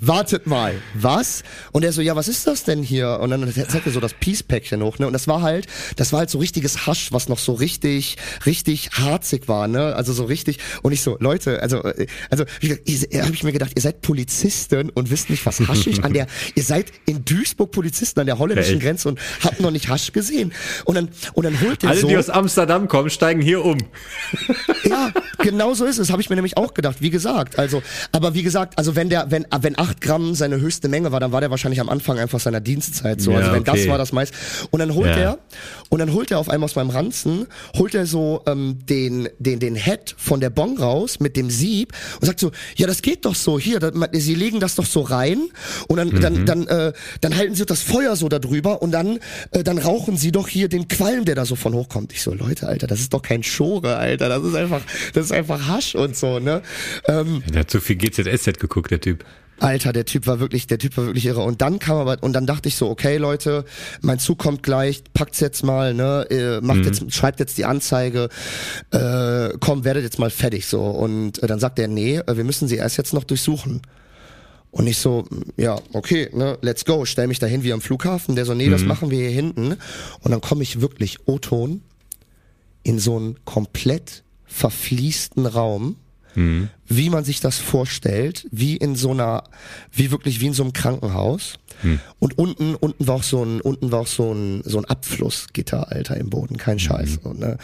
Wartet 0.05 0.49
mal, 0.49 0.75
was? 0.95 1.45
Und 1.71 1.85
er 1.85 1.93
so, 1.93 2.01
ja, 2.01 2.17
was 2.17 2.27
ist 2.27 2.49
das 2.49 2.65
denn 2.65 2.83
hier? 2.83 3.21
Und 3.21 3.31
dann 3.31 3.53
zeigt 3.53 3.87
er 3.87 3.93
so 3.93 4.01
das 4.01 4.15
Peace-Päckchen 4.15 4.83
hoch, 4.83 4.99
ne? 4.99 5.07
Und 5.07 5.13
das 5.13 5.29
war 5.29 5.43
halt, 5.43 5.69
das 5.95 6.13
war 6.13 6.19
halt 6.19 6.31
so 6.31 6.39
richtiges 6.39 6.89
Hasch, 6.89 7.13
was 7.13 7.29
noch 7.29 7.39
so 7.39 7.53
richtig, 7.53 8.17
richtig 8.45 8.91
harzig 8.95 9.47
war, 9.47 9.69
ne? 9.69 9.95
Also 9.95 10.13
so 10.13 10.25
richtig. 10.25 10.59
Und 10.83 10.91
ich 10.91 11.03
so, 11.03 11.17
Leute, 11.21 11.63
also, 11.63 11.85
äh, 11.85 12.09
also, 12.31 12.45
habe 12.45 13.35
ich 13.35 13.45
mir 13.45 13.53
gedacht, 13.53 13.73
ihr 13.77 13.83
seid 13.83 14.01
Polizisten 14.03 14.91
und 14.91 15.11
wisst 15.13 15.31
nicht, 15.31 15.47
was 15.47 15.61
haschig 15.61 16.03
an 16.03 16.13
der, 16.13 16.27
ihr 16.57 16.65
seid 16.65 16.87
in 17.07 17.25
Duisburg 17.25 17.71
Polizisten 17.71 18.19
an 18.19 18.27
der 18.27 18.39
holländischen 18.41 18.79
echt. 18.79 18.83
Grenze 18.83 19.09
und 19.09 19.21
habt 19.45 19.61
noch 19.61 19.71
nicht 19.71 19.89
Hasch 19.89 20.11
gesehen. 20.11 20.53
Und 20.85 20.97
dann, 20.97 21.11
und 21.35 21.45
dann 21.45 21.61
holt 21.61 21.85
er 21.85 21.91
Alle, 21.91 22.01
so. 22.01 22.09
die 22.09 22.17
aus 22.17 22.29
Amsterdam 22.29 22.89
kommen, 22.89 23.09
steigen 23.09 23.41
hier 23.41 23.65
um. 23.65 23.79
Ja, 24.83 25.13
genau 25.39 25.75
so 25.75 25.85
ist 25.85 25.99
es. 25.99 26.11
Habe 26.11 26.21
ich 26.23 26.29
mir 26.29 26.35
nämlich 26.35 26.57
auch 26.57 26.75
gedacht. 26.75 26.97
Wie 26.99 27.11
gesagt, 27.11 27.57
also, 27.57 27.85
aber 28.11 28.35
wie 28.35 28.43
gesagt, 28.43 28.79
also 28.79 28.97
wenn 28.97 29.09
der, 29.09 29.31
wenn, 29.31 29.47
wenn 29.61 29.79
acht 29.79 29.92
Gramm 30.01 30.35
seine 30.35 30.61
höchste 30.61 30.89
Menge 30.89 31.13
war, 31.13 31.21
dann 31.21 31.33
war 31.33 31.41
der 31.41 31.51
wahrscheinlich 31.51 31.81
am 31.81 31.89
Anfang 31.89 32.19
einfach 32.19 32.41
seiner 32.41 32.61
Dienstzeit 32.61 33.21
so. 33.21 33.33
Ja, 33.33 33.39
also 33.39 33.53
wenn 33.53 33.65
das 33.65 33.75
okay. 33.81 33.89
war 33.89 33.99
das 33.99 34.13
meist. 34.13 34.35
Und 34.71 34.81
dann 34.81 34.95
holt 34.95 35.11
Ja. 35.11 35.17
er, 35.17 35.39
und 35.89 35.99
dann 35.99 36.13
holt 36.13 36.31
er 36.31 36.39
auf 36.39 36.49
einmal 36.49 36.65
aus 36.67 36.77
meinem 36.77 36.91
Ranzen, 36.91 37.47
holt 37.77 37.95
er 37.95 38.07
so 38.07 38.43
ähm, 38.47 38.79
den, 38.89 39.29
den, 39.39 39.61
den 39.61 39.75
Head 39.75 40.15
von 40.17 40.41
der 40.41 40.51
Bon 40.51 40.77
raus 40.79 41.21
mit 41.21 41.37
dem 41.37 41.51
Sieb 41.51 41.93
und 42.21 42.27
sagt 42.27 42.41
so, 42.41 42.51
ja, 42.77 42.87
das 42.87 43.03
geht 43.03 43.25
doch 43.25 43.35
so. 43.35 43.59
Hier, 43.59 43.79
das, 43.81 43.93
sie 44.13 44.35
legen 44.35 44.61
das 44.61 44.75
doch 44.75 44.87
so 44.87 45.01
rein 45.03 45.49
und 45.89 45.97
dann, 45.97 46.09
Mhm. 46.09 46.21
dann, 46.21 46.47
dann, 46.47 46.67
äh, 46.67 46.93
dann 47.21 47.37
halten 47.37 47.55
sie 47.55 47.67
das 47.67 47.81
Feuer 47.83 48.17
so 48.17 48.29
da 48.29 48.39
drüber 48.39 48.83
und 48.83 48.93
dann, 48.93 49.19
äh, 49.51 49.63
dann 49.63 49.79
rauchen 49.79 50.17
sie 50.17 50.33
doch 50.33 50.49
hier 50.49 50.69
den 50.69 50.89
Qualm, 50.89 51.25
der 51.25 51.35
da 51.35 51.45
so 51.45 51.57
von 51.57 51.75
hochkommt. 51.75 52.13
Ich 52.13 52.23
so, 52.23 52.33
Leute, 52.35 52.67
Alter, 52.69 52.87
das 52.87 53.01
ist 53.01 53.13
doch 53.15 53.23
kein 53.23 53.43
Schore, 53.43 53.97
Alter. 53.97 54.29
Das 54.29 54.43
ist 54.43 54.55
einfach, 54.55 54.81
das 55.15 55.27
ist 55.27 55.33
einfach 55.33 55.69
Hasch 55.69 55.95
und 55.95 56.17
so, 56.17 56.39
ne? 56.39 56.63
Ähm, 57.07 57.43
Der 57.53 57.61
hat 57.61 57.71
zu 57.71 57.81
viel 57.81 57.97
GZSZ 57.97 58.59
geguckt, 58.59 58.91
der 58.91 59.01
Typ. 59.01 59.25
Alter, 59.63 59.93
der 59.93 60.05
Typ 60.05 60.27
war 60.27 60.41
wirklich, 60.41 60.67
der 60.67 60.79
Typ 60.79 60.97
war 60.97 61.07
wirklich 61.07 61.27
irre. 61.27 61.43
Und 61.43 61.63
dann 61.63 61.79
kam 61.79 61.97
aber, 61.97 62.23
und 62.23 62.33
dann 62.33 62.47
dachte 62.47 62.69
ich 62.69 62.77
so, 62.77 62.91
okay, 62.91 63.17
Leute, 63.17 63.65
mein 64.01 64.19
Zug 64.19 64.39
kommt 64.39 64.63
gleich, 64.63 65.05
packt's 65.15 65.41
jetzt 65.41 65.63
mal, 65.63 65.95
ne, 65.95 66.27
äh, 66.31 66.61
macht 66.61 66.85
jetzt, 66.85 67.13
schreibt 67.13 67.39
jetzt 67.41 67.59
die 67.59 67.65
Anzeige, 67.65 68.29
äh, 68.91 69.51
komm, 69.61 69.85
werdet 69.85 70.03
jetzt 70.03 70.19
mal 70.19 70.31
fertig, 70.31 70.67
so. 70.67 70.83
Und 70.83 71.43
äh, 71.43 71.47
dann 71.47 71.61
sagt 71.61 71.79
er, 71.79 71.87
nee, 71.89 72.17
äh, 72.19 72.37
wir 72.37 72.45
müssen 72.45 72.67
sie 72.67 72.77
erst 72.77 72.97
jetzt 72.97 73.15
noch 73.15 73.25
durchsuchen. 73.25 73.83
Und 74.73 74.87
ich 74.87 74.99
so, 74.99 75.27
ja, 75.57 75.79
okay, 75.93 76.29
ne, 76.33 76.59
let's 76.63 76.85
go, 76.85 77.05
stell 77.05 77.29
mich 77.29 77.39
dahin 77.39 77.63
wie 77.63 77.73
am 77.73 77.83
Flughafen. 77.83 78.35
Der 78.35 78.45
so, 78.45 78.55
nee, 78.55 78.71
das 78.71 78.83
machen 78.83 79.11
wir 79.11 79.19
hier 79.19 79.31
hinten. 79.31 79.77
Und 80.21 80.31
dann 80.31 80.41
komme 80.41 80.63
ich 80.63 80.81
wirklich, 80.81 81.19
O-Ton, 81.27 81.83
in 82.83 82.99
so 82.99 83.17
einen 83.17 83.45
komplett 83.45 84.25
verfließten 84.45 85.47
Raum, 85.47 85.97
wie 86.35 87.11
man 87.11 87.25
sich 87.25 87.41
das 87.41 87.59
vorstellt, 87.59 88.47
wie 88.51 88.77
in 88.77 88.97
so 88.97 89.11
einer, 89.11 89.45
wie 89.93 90.11
wirklich 90.11 90.41
wie 90.41 90.47
in 90.47 90.53
so 90.55 90.63
einem 90.63 90.73
Krankenhaus. 90.73 91.55
Und 92.21 92.39
unten, 92.39 92.77
unten 92.77 93.07
war 93.09 93.17
auch 93.17 93.23
so 93.25 93.43
ein, 93.45 93.61
unten 93.61 93.91
war 93.91 94.01
auch 94.01 94.07
so 94.07 94.33
ein, 94.33 94.63
so 94.65 94.79
ein 94.79 94.85
Abflussgitter, 94.85 95.91
Alter, 95.91 96.17
im 96.17 96.31
Boden, 96.31 96.57
kein 96.57 96.79
Scheiß. 96.79 97.19
Und, 97.25 97.41
ne? 97.41 97.59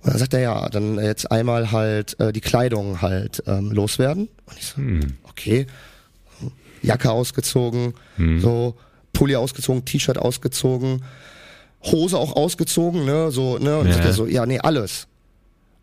und 0.00 0.10
dann 0.10 0.18
sagt 0.18 0.32
er, 0.32 0.40
ja, 0.40 0.68
dann 0.70 0.98
jetzt 0.98 1.30
einmal 1.30 1.70
halt 1.70 2.18
äh, 2.18 2.32
die 2.32 2.40
Kleidung 2.40 3.02
halt 3.02 3.42
ähm, 3.46 3.70
loswerden. 3.70 4.28
Und 4.46 4.58
ich 4.58 4.64
so, 4.66 4.80
okay, 5.28 5.66
Jacke 6.82 7.10
ausgezogen, 7.10 7.94
so 8.38 8.74
Pulli 9.12 9.36
ausgezogen, 9.36 9.84
T-Shirt 9.84 10.16
ausgezogen, 10.18 11.02
Hose 11.84 12.16
auch 12.16 12.36
ausgezogen, 12.36 13.04
ne, 13.04 13.30
so, 13.30 13.58
ne, 13.58 13.78
und 13.78 13.86
Ja. 13.88 13.92
sagt 13.94 14.04
er 14.06 14.12
so, 14.12 14.26
ja, 14.26 14.46
nee, 14.46 14.58
alles. 14.60 15.06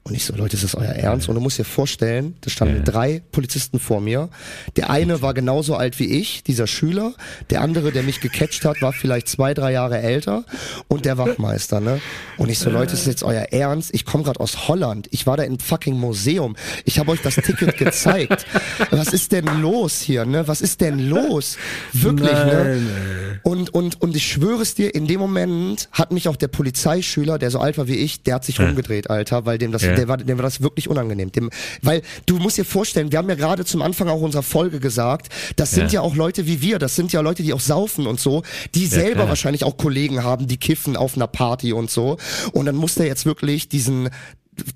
Und 0.08 0.14
ich 0.14 0.24
so, 0.24 0.36
Leute, 0.36 0.56
ist 0.56 0.64
das 0.64 0.76
euer 0.76 0.92
Ernst? 0.92 1.30
Und 1.30 1.34
du 1.34 1.42
musst 1.42 1.58
dir 1.58 1.64
vorstellen, 1.64 2.36
da 2.42 2.52
standen 2.52 2.84
drei 2.84 3.24
Polizisten 3.32 3.80
vor 3.80 4.02
mir. 4.02 4.30
Der 4.76 4.92
eine 4.92 5.24
war 5.24 5.34
genauso 5.34 5.76
alt 5.76 5.98
wie 5.98 6.06
ich, 6.06 6.44
dieser 6.44 6.68
Schüler. 6.68 7.16
Der 7.50 7.62
andere, 7.62 7.92
der 7.92 8.04
mich 8.04 8.22
gecatcht 8.22 8.66
hat, 8.66 8.84
war 8.84 8.94
vielleicht 8.94 9.28
zwei, 9.28 9.56
drei 9.56 9.72
Jahre 9.72 9.98
älter. 9.98 10.44
Und 10.90 11.06
der 11.06 11.18
Wachmeister, 11.18 11.80
ne? 11.80 12.00
Und 12.38 12.50
ich 12.50 12.60
so, 12.60 12.70
Leute, 12.70 12.94
ist 12.94 13.00
das 13.00 13.08
jetzt 13.08 13.24
euer 13.24 13.48
Ernst? 13.52 13.96
Ich 13.96 14.06
komme 14.06 14.24
gerade 14.24 14.40
aus 14.42 14.68
Holland. 14.68 15.08
Ich 15.10 15.26
war 15.26 15.38
da 15.38 15.44
im 15.44 15.58
fucking 15.58 16.00
Museum. 16.00 16.56
Ich 16.84 17.00
habe 17.00 17.10
euch 17.10 17.24
das 17.24 17.34
Ticket 17.38 17.76
gezeigt. 17.80 18.46
Was 18.92 19.08
ist 19.08 19.32
denn 19.32 19.48
los 19.60 20.02
hier, 20.02 20.24
ne? 20.26 20.48
Was 20.48 20.62
ist 20.62 20.82
denn 20.82 21.00
los? 21.00 21.58
Wirklich, 21.94 22.32
ne? 22.32 23.40
Und, 23.42 23.74
und, 23.74 24.00
und 24.04 24.16
ich 24.16 24.28
schwöre 24.28 24.62
es 24.62 24.76
dir, 24.76 24.94
in 24.94 25.08
dem 25.08 25.20
Moment 25.20 25.90
hat 25.92 26.12
mich 26.12 26.28
auch 26.28 26.36
der 26.36 26.48
Polizeischüler, 26.48 27.40
der 27.40 27.50
so 27.50 27.58
alt 27.58 27.80
war 27.80 27.88
wie 27.88 27.96
ich, 27.96 28.22
der 28.22 28.36
hat 28.36 28.46
sich 28.46 28.60
rumgedreht, 28.60 29.10
Alter, 29.10 29.48
weil 29.48 29.58
dem 29.58 29.72
das, 29.72 29.82
Ja. 29.82 29.95
Der 29.96 30.08
war, 30.08 30.18
dem 30.18 30.38
war 30.38 30.44
das 30.44 30.62
wirklich 30.62 30.90
unangenehm. 30.90 31.32
Dem, 31.32 31.50
weil 31.82 32.02
du 32.26 32.38
musst 32.38 32.58
dir 32.58 32.66
vorstellen, 32.66 33.12
wir 33.12 33.18
haben 33.20 33.30
ja 33.30 33.36
gerade 33.36 33.66
zum 33.66 33.82
Anfang 33.82 34.08
auch 34.10 34.22
unserer 34.22 34.44
Folge 34.44 34.80
gesagt, 34.80 35.30
das 35.56 35.72
sind 35.72 35.92
Ja. 35.92 36.00
ja 36.00 36.02
auch 36.02 36.16
Leute 36.16 36.48
wie 36.48 36.62
wir, 36.62 36.80
das 36.80 36.96
sind 36.96 37.14
ja 37.14 37.22
Leute, 37.22 37.44
die 37.44 37.54
auch 37.54 37.60
saufen 37.60 38.08
und 38.08 38.20
so, 38.20 38.44
die 38.76 38.86
selber 38.88 39.14
klar. 39.16 39.30
wahrscheinlich 39.30 39.64
auch 39.64 39.78
Kollegen 39.78 40.24
haben, 40.24 40.48
die 40.48 40.58
kiffen 40.58 40.96
auf 40.98 41.16
einer 41.16 41.28
Party 41.28 41.74
und 41.74 41.90
so. 41.90 42.18
Und 42.54 42.66
dann 42.66 42.76
muss 42.76 42.96
der 42.96 43.06
jetzt 43.08 43.26
wirklich 43.26 43.70
diesen 43.70 44.10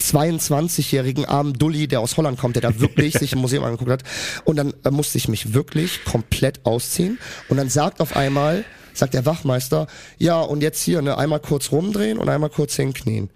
22-jährigen 0.01 1.25
armen 1.25 1.53
Dulli, 1.53 1.87
der 1.87 1.99
aus 2.01 2.17
Holland 2.17 2.37
kommt, 2.39 2.55
der 2.55 2.61
da 2.61 2.79
wirklich 2.79 3.13
sich 3.17 3.33
im 3.33 3.39
Museum 3.39 3.63
angeguckt 3.63 3.91
hat. 3.91 4.03
Und 4.43 4.57
dann 4.57 4.73
äh, 4.83 4.91
musste 4.91 5.17
ich 5.17 5.27
mich 5.27 5.53
wirklich 5.53 6.03
komplett 6.05 6.65
ausziehen. 6.65 7.17
Und 7.47 7.57
dann 7.57 7.69
sagt 7.69 8.01
auf 8.01 8.15
einmal, 8.15 8.65
sagt 8.93 9.13
der 9.13 9.25
Wachmeister, 9.25 9.87
ja, 10.17 10.39
und 10.41 10.61
jetzt 10.61 10.81
hier, 10.83 11.01
ne, 11.01 11.17
einmal 11.17 11.39
kurz 11.39 11.71
rumdrehen 11.71 12.17
und 12.17 12.29
einmal 12.29 12.49
kurz 12.49 12.75
hinknien. 12.75 13.29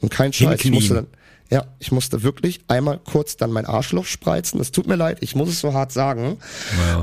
Und 0.00 0.10
kein 0.10 0.32
Scheiß, 0.32 0.54
ich 0.56 0.62
Hinknien. 0.62 0.74
musste 0.74 0.94
dann, 0.94 1.06
ja, 1.50 1.64
ich 1.78 1.92
musste 1.92 2.22
wirklich 2.22 2.60
einmal 2.68 2.98
kurz 2.98 3.36
dann 3.36 3.50
mein 3.50 3.64
Arschloch 3.64 4.04
spreizen. 4.04 4.60
Es 4.60 4.70
tut 4.70 4.86
mir 4.86 4.96
leid, 4.96 5.18
ich 5.20 5.34
muss 5.34 5.48
es 5.48 5.60
so 5.60 5.72
hart 5.72 5.92
sagen. 5.92 6.38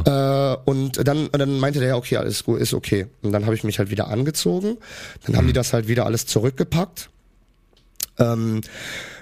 Äh, 0.05 0.55
und 0.65 1.07
dann, 1.07 1.27
und 1.27 1.39
dann 1.39 1.59
meinte 1.59 1.79
der, 1.79 1.89
ja, 1.89 1.95
okay, 1.95 2.17
alles 2.17 2.43
gut, 2.43 2.59
ist 2.59 2.73
okay. 2.73 3.07
Und 3.23 3.31
dann 3.31 3.45
habe 3.45 3.55
ich 3.55 3.63
mich 3.63 3.79
halt 3.79 3.89
wieder 3.89 4.07
angezogen. 4.07 4.77
Dann 5.25 5.35
haben 5.35 5.47
die 5.47 5.53
das 5.53 5.73
halt 5.73 5.87
wieder 5.87 6.05
alles 6.05 6.27
zurückgepackt. 6.27 7.09
Ähm, 8.19 8.61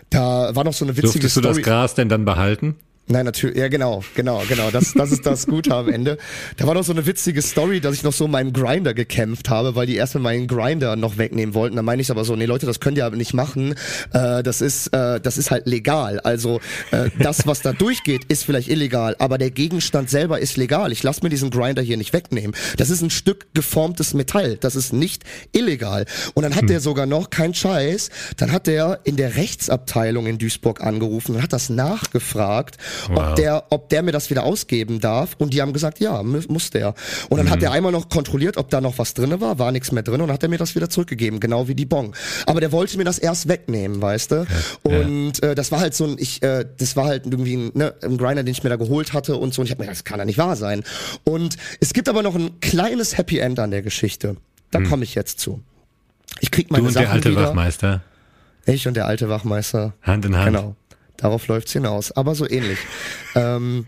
da 0.09 0.53
war 0.55 0.63
noch 0.65 0.73
so 0.73 0.85
eine 0.85 0.91
witzige 0.97 1.13
Durftest 1.13 1.37
du 1.37 1.39
Story. 1.41 1.55
das 1.55 1.63
Gras 1.63 1.95
denn 1.95 2.09
dann 2.09 2.25
behalten? 2.25 2.75
Nein, 3.07 3.25
natürlich, 3.25 3.57
ja 3.57 3.67
genau, 3.67 4.01
genau, 4.15 4.41
genau. 4.47 4.71
Das, 4.71 4.93
das 4.93 5.11
ist 5.11 5.25
das 5.25 5.45
Gute 5.45 5.75
am 5.75 5.89
Ende. 5.89 6.17
Da 6.55 6.65
war 6.65 6.73
noch 6.73 6.85
so 6.85 6.93
eine 6.93 7.05
witzige 7.05 7.41
Story, 7.41 7.81
dass 7.81 7.95
ich 7.95 8.03
noch 8.03 8.13
so 8.13 8.29
meinen 8.29 8.53
Grinder 8.53 8.93
gekämpft 8.93 9.49
habe, 9.49 9.75
weil 9.75 9.87
die 9.87 9.95
erstmal 9.95 10.23
meinen 10.23 10.47
Grinder 10.47 10.95
noch 10.95 11.17
wegnehmen 11.17 11.53
wollten. 11.53 11.75
Da 11.75 11.81
meine 11.81 12.01
ich 12.01 12.11
aber 12.11 12.23
so, 12.23 12.37
nee 12.37 12.45
Leute, 12.45 12.65
das 12.65 12.79
könnt 12.79 12.97
ihr 12.97 13.05
aber 13.05 13.17
nicht 13.17 13.33
machen. 13.33 13.75
Äh, 14.13 14.41
das 14.41 14.61
ist, 14.61 14.87
äh, 14.93 15.19
das 15.19 15.37
ist 15.37 15.51
halt 15.51 15.67
legal. 15.67 16.21
Also 16.21 16.61
äh, 16.91 17.09
das, 17.19 17.45
was 17.45 17.61
da 17.61 17.73
durchgeht, 17.73 18.23
ist 18.29 18.45
vielleicht 18.45 18.69
illegal, 18.69 19.17
aber 19.19 19.37
der 19.37 19.51
Gegenstand 19.51 20.09
selber 20.09 20.39
ist 20.39 20.55
legal. 20.55 20.93
Ich 20.93 21.03
lasse 21.03 21.23
mir 21.23 21.29
diesen 21.29 21.49
Grinder 21.49 21.81
hier 21.81 21.97
nicht 21.97 22.13
wegnehmen. 22.13 22.55
Das 22.77 22.89
ist 22.89 23.01
ein 23.01 23.09
Stück 23.09 23.47
geformtes 23.53 24.13
Metall. 24.13 24.55
Das 24.55 24.77
ist 24.77 24.93
nicht 24.93 25.23
illegal. 25.51 26.05
Und 26.35 26.43
dann 26.43 26.55
hat 26.55 26.69
der 26.69 26.79
sogar 26.79 27.05
noch 27.05 27.29
kein 27.29 27.53
Scheiß. 27.53 28.09
Dann 28.37 28.53
hat 28.53 28.65
der 28.65 29.01
in 29.03 29.17
der 29.17 29.35
Rechtsabteilung 29.35 30.25
in 30.25 30.37
Duisburg 30.37 30.81
angerufen 30.81 31.35
und 31.35 31.43
hat 31.43 31.51
das 31.51 31.69
nachgefragt 31.69 32.77
Wow. 33.09 33.29
ob 33.29 33.35
der, 33.35 33.63
ob 33.69 33.89
der 33.89 34.03
mir 34.03 34.11
das 34.11 34.29
wieder 34.29 34.43
ausgeben 34.43 34.99
darf. 34.99 35.35
Und 35.37 35.53
die 35.53 35.61
haben 35.61 35.73
gesagt, 35.73 35.99
ja, 35.99 36.21
mu- 36.23 36.41
muss 36.47 36.69
der. 36.69 36.93
Und 37.29 37.37
dann 37.37 37.49
hat 37.49 37.61
er 37.63 37.71
einmal 37.71 37.91
noch 37.91 38.09
kontrolliert, 38.09 38.57
ob 38.57 38.69
da 38.69 38.81
noch 38.81 38.97
was 38.97 39.13
drinne 39.13 39.41
war, 39.41 39.59
war 39.59 39.71
nichts 39.71 39.91
mehr 39.91 40.03
drin 40.03 40.21
und 40.21 40.31
hat 40.31 40.43
er 40.43 40.49
mir 40.49 40.57
das 40.57 40.75
wieder 40.75 40.89
zurückgegeben, 40.89 41.39
genau 41.39 41.67
wie 41.67 41.75
die 41.75 41.85
Bon. 41.85 42.13
Aber 42.45 42.59
der 42.59 42.71
wollte 42.71 42.97
mir 42.97 43.03
das 43.05 43.17
erst 43.19 43.47
wegnehmen, 43.47 44.01
weißt 44.01 44.31
du? 44.31 44.45
Und 44.83 45.41
äh, 45.43 45.55
das 45.55 45.71
war 45.71 45.79
halt 45.79 45.93
so 45.95 46.05
ein, 46.05 46.15
ich, 46.17 46.41
äh, 46.43 46.65
das 46.77 46.95
war 46.95 47.05
halt 47.05 47.25
irgendwie 47.25 47.55
ein, 47.57 47.71
ne, 47.73 47.93
ein 48.03 48.17
Grinder, 48.17 48.43
den 48.43 48.51
ich 48.51 48.63
mir 48.63 48.69
da 48.69 48.75
geholt 48.75 49.13
hatte 49.13 49.37
und 49.37 49.53
so. 49.53 49.61
Und 49.61 49.65
ich 49.67 49.71
habe 49.71 49.81
mir 49.81 49.85
gedacht, 49.87 49.99
das 49.99 50.03
kann 50.05 50.19
ja 50.19 50.25
nicht 50.25 50.37
wahr 50.37 50.55
sein. 50.55 50.83
Und 51.23 51.57
es 51.79 51.93
gibt 51.93 52.09
aber 52.09 52.23
noch 52.23 52.35
ein 52.35 52.59
kleines 52.59 53.17
Happy 53.17 53.39
End 53.39 53.59
an 53.59 53.71
der 53.71 53.81
Geschichte. 53.81 54.37
Da 54.71 54.81
komme 54.81 55.03
ich 55.03 55.15
jetzt 55.15 55.39
zu. 55.39 55.61
Ich 56.39 56.49
krieg 56.51 56.71
meine 56.71 56.81
Du 56.83 56.87
und 56.87 56.93
Sachen 56.93 57.03
der 57.05 57.13
alte 57.13 57.31
wieder. 57.31 57.43
Wachmeister. 57.49 58.01
Ich 58.65 58.87
und 58.87 58.95
der 58.95 59.05
alte 59.07 59.29
Wachmeister. 59.29 59.93
Hand 60.01 60.25
in 60.25 60.35
Hand. 60.35 60.45
Genau. 60.47 60.75
Darauf 61.17 61.47
läuft's 61.47 61.73
hinaus. 61.73 62.11
Aber 62.11 62.35
so 62.35 62.49
ähnlich. 62.49 62.79
ähm, 63.35 63.85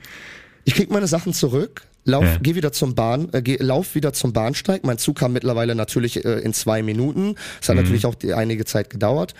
ich 0.64 0.76
krieg 0.76 0.90
meine 0.90 1.08
Sachen 1.08 1.34
zurück, 1.34 1.84
lauf, 2.06 2.24
Ja. 2.24 2.38
geh 2.42 2.56
wieder 2.56 2.72
zum 2.72 2.96
Bahn, 2.96 3.30
äh, 3.34 3.42
geh, 3.42 3.58
lauf 3.60 3.96
wieder 3.96 4.14
zum 4.14 4.34
Bahnsteig. 4.34 4.84
Mein 4.84 4.98
Zug 4.98 5.18
kam 5.20 5.34
mittlerweile 5.34 5.76
natürlich 5.76 6.24
äh, 6.26 6.40
in 6.40 6.54
zwei 6.54 6.82
Minuten. 6.84 7.36
Es 7.62 7.70
hat 7.70 7.76
natürlich 7.76 8.06
auch 8.06 8.16
die, 8.16 8.34
einige 8.34 8.66
Zeit 8.66 8.90
gedauert. 8.90 9.34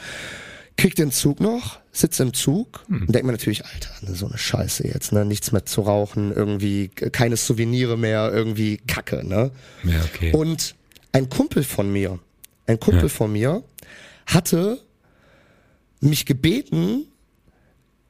Krieg 0.78 0.94
den 0.96 1.10
Zug 1.12 1.40
noch, 1.40 1.80
sitz 1.94 2.20
im 2.20 2.34
Zug 2.34 2.84
und 2.90 3.16
denk 3.16 3.24
mir 3.26 3.32
natürlich, 3.32 3.64
Alter, 3.64 3.92
ne, 4.02 4.14
so 4.14 4.26
eine 4.28 4.38
Scheiße 4.38 4.86
jetzt, 4.86 5.14
ne? 5.14 5.24
Nichts 5.24 5.54
mehr 5.54 5.66
zu 5.66 5.80
rauchen, 5.82 6.34
irgendwie 6.36 6.90
keine 6.90 7.38
Souvenire 7.38 7.98
mehr, 7.98 8.30
irgendwie 8.34 8.78
Kacke, 8.86 9.26
ne? 9.26 9.52
Ja, 9.86 10.02
okay. 10.04 10.34
Und 10.34 10.76
ein 11.14 11.30
Kumpel 11.30 11.64
von 11.64 11.90
mir, 11.94 12.20
ein 12.68 12.78
Kumpel 12.78 13.04
Ja. 13.04 13.08
von 13.08 13.32
mir 13.32 13.64
hatte 14.26 14.82
mich 16.02 16.26
gebeten, 16.26 17.06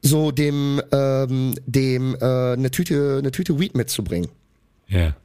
so 0.06 0.32
dem 0.32 0.82
ähm, 0.92 1.56
dem 1.66 2.16
äh, 2.16 2.54
eine 2.54 2.70
Tüte 2.72 3.18
eine 3.20 3.32
Tüte 3.32 3.60
Weed 3.60 3.76
mitzubringen. 3.76 4.30
ja. 4.88 5.16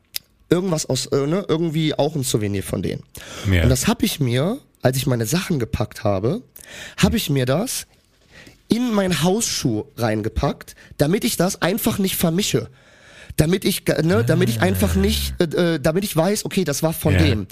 Irgendwas 0.52 0.86
aus 0.86 1.06
äh, 1.06 1.26
ne, 1.28 1.44
irgendwie 1.46 1.94
auch 1.94 2.16
ein 2.16 2.24
Souvenir 2.24 2.64
von 2.64 2.82
denen. 2.82 3.04
Ja. 3.48 3.62
Und 3.62 3.68
das 3.68 3.86
habe 3.86 4.04
ich 4.04 4.18
mir, 4.18 4.58
als 4.82 4.96
ich 4.96 5.06
meine 5.06 5.24
Sachen 5.24 5.60
gepackt 5.60 6.02
habe, 6.02 6.42
habe 6.96 7.16
ich 7.16 7.30
mir 7.30 7.46
das 7.46 7.86
in 8.66 8.92
meinen 8.92 9.22
Hausschuh 9.22 9.84
reingepackt, 9.96 10.74
damit 10.98 11.22
ich 11.24 11.36
das 11.36 11.62
einfach 11.62 11.98
nicht 11.98 12.16
vermische. 12.16 12.68
Damit 13.36 13.64
ich, 13.64 13.84
ne, 14.02 14.24
damit 14.24 14.48
ich 14.48 14.60
einfach 14.60 14.96
nicht, 14.96 15.34
äh, 15.40 15.74
äh, 15.74 15.78
damit 15.78 16.02
ich 16.02 16.16
weiß, 16.16 16.44
okay, 16.44 16.64
das 16.64 16.82
war 16.82 16.94
von 16.94 17.14
Ja. 17.14 17.20
dem. 17.22 17.46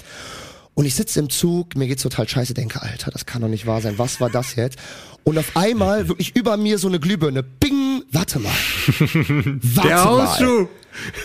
Und 0.79 0.85
ich 0.85 0.95
sitze 0.95 1.19
im 1.19 1.29
Zug, 1.29 1.75
mir 1.75 1.89
geht's 1.89 2.03
total 2.03 2.25
scheiße, 2.25 2.53
denke, 2.53 2.81
Alter, 2.81 3.11
das 3.11 3.25
kann 3.25 3.41
doch 3.41 3.49
nicht 3.49 3.65
wahr 3.65 3.81
sein. 3.81 3.95
Was 3.97 4.21
war 4.21 4.29
das 4.29 4.55
jetzt? 4.55 4.79
Und 5.25 5.37
auf 5.37 5.57
einmal 5.57 6.07
wirklich 6.07 6.37
über 6.37 6.55
mir 6.55 6.77
so 6.77 6.87
eine 6.87 7.01
Glühbirne. 7.01 7.43
Bing, 7.43 8.03
warte 8.13 8.39
mal. 8.39 8.49
Warte 8.87 9.87
Der 9.89 10.05
Hausschuh. 10.05 10.61
Mal. 10.61 10.67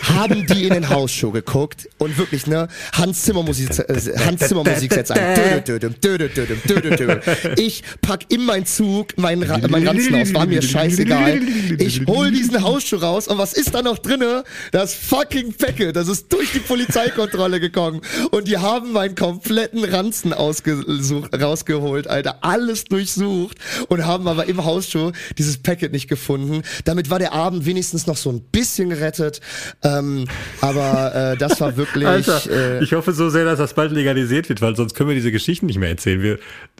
Haben 0.03 0.45
die 0.47 0.63
in 0.65 0.73
den 0.73 0.89
Hausschuh 0.89 1.31
geguckt 1.31 1.89
und 1.97 2.17
wirklich, 2.17 2.47
ne, 2.47 2.67
Hans 2.93 3.23
Zimmer 3.23 3.43
Musik, 3.43 3.69
äh, 3.79 4.17
Hans 4.25 4.47
Zimmer 4.47 4.63
Musik 4.63 4.93
setzt 4.93 5.11
ein. 5.11 5.63
Ich 7.57 7.83
pack 8.01 8.25
in 8.29 8.45
meinen 8.45 8.65
Zug 8.65 9.17
meinen, 9.17 9.43
Ra 9.43 9.59
meinen 9.67 9.87
Ranzen 9.87 10.15
aus, 10.15 10.33
war 10.33 10.45
mir 10.45 10.61
scheißegal. 10.61 11.41
Ich 11.79 12.05
hol 12.07 12.31
diesen 12.31 12.61
Hausschuh 12.61 12.97
raus 12.97 13.27
und 13.27 13.37
was 13.37 13.53
ist 13.53 13.73
da 13.73 13.81
noch 13.81 13.97
drinne? 13.97 14.43
Das 14.71 14.93
fucking 14.93 15.53
Packet, 15.53 15.95
das 15.95 16.07
ist 16.07 16.31
durch 16.31 16.51
die 16.51 16.59
Polizeikontrolle 16.59 17.59
gekommen 17.59 18.01
und 18.31 18.47
die 18.47 18.57
haben 18.57 18.91
meinen 18.91 19.15
kompletten 19.15 19.83
Ranzen 19.83 20.33
rausgeholt, 20.33 22.07
Alter, 22.07 22.37
alles 22.41 22.85
durchsucht 22.85 23.57
und 23.87 24.05
haben 24.05 24.27
aber 24.27 24.47
im 24.47 24.63
Hausschuh 24.63 25.11
dieses 25.37 25.57
Packet 25.57 25.91
nicht 25.91 26.07
gefunden. 26.07 26.63
Damit 26.83 27.09
war 27.09 27.19
der 27.19 27.33
Abend 27.33 27.65
wenigstens 27.65 28.07
noch 28.07 28.17
so 28.17 28.31
ein 28.31 28.41
bisschen 28.41 28.89
gerettet, 28.89 29.41
ähm, 29.83 30.25
aber 30.61 31.33
äh, 31.33 31.37
das 31.37 31.59
war 31.61 31.75
wirklich... 31.77 32.07
Alter, 32.07 32.41
äh, 32.49 32.83
ich 32.83 32.93
hoffe 32.93 33.13
so 33.13 33.29
sehr, 33.29 33.45
dass 33.45 33.59
das 33.59 33.73
bald 33.73 33.91
legalisiert 33.91 34.49
wird, 34.49 34.61
weil 34.61 34.75
sonst 34.75 34.93
können 34.95 35.09
wir 35.09 35.15
diese 35.15 35.31
Geschichten 35.31 35.65
nicht 35.67 35.79
mehr 35.79 35.89
erzählen. 35.89 36.21
Wir, 36.21 36.39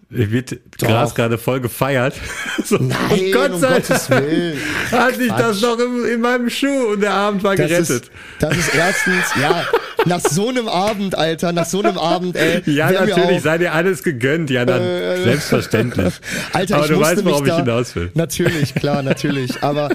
wird 0.09 0.57
Gras 0.77 1.15
gerade 1.15 1.37
voll 1.37 1.61
gefeiert. 1.61 2.13
So, 2.63 2.77
Nein, 2.77 2.95
und 3.11 3.31
Gott 3.31 3.51
um 3.51 3.59
sei 3.59 3.73
Gottes 3.75 4.07
Dank 4.07 4.25
Willen. 4.25 4.57
hatte 4.91 5.23
ich 5.23 5.31
das 5.31 5.61
noch 5.61 5.77
im, 5.77 6.05
in 6.05 6.21
meinem 6.21 6.49
Schuh 6.49 6.93
und 6.93 7.01
der 7.01 7.11
Abend 7.13 7.43
war 7.43 7.55
das 7.55 7.67
gerettet. 7.67 7.89
ist, 7.89 8.11
das 8.39 8.57
ist 8.57 8.73
erstens, 8.73 9.23
ja, 9.39 9.65
nach 10.05 10.21
so 10.21 10.49
einem 10.49 10.67
Abend, 10.67 11.15
Alter, 11.17 11.51
nach 11.51 11.65
so 11.65 11.81
einem 11.81 11.97
Abend, 11.97 12.35
ey. 12.37 12.61
ja, 12.71 12.91
natürlich, 12.91 13.37
auch- 13.39 13.43
sei 13.43 13.57
dir 13.59 13.73
alles 13.73 14.03
gegönnt, 14.03 14.49
ja, 14.49 14.65
dann 14.65 14.81
selbstverständlich. 15.23 16.13
Alter, 16.53 16.75
Aber 16.77 16.85
ich 16.85 16.91
du 16.91 16.97
musste 16.97 17.15
weißt, 17.17 17.25
worauf 17.25 17.41
mich 17.41 17.51
ich 17.51 17.55
hinaus 17.57 17.95
will. 17.95 18.11
Natürlich, 18.13 18.73
klar, 18.75 19.03
natürlich. 19.03 19.61
Aber 19.63 19.89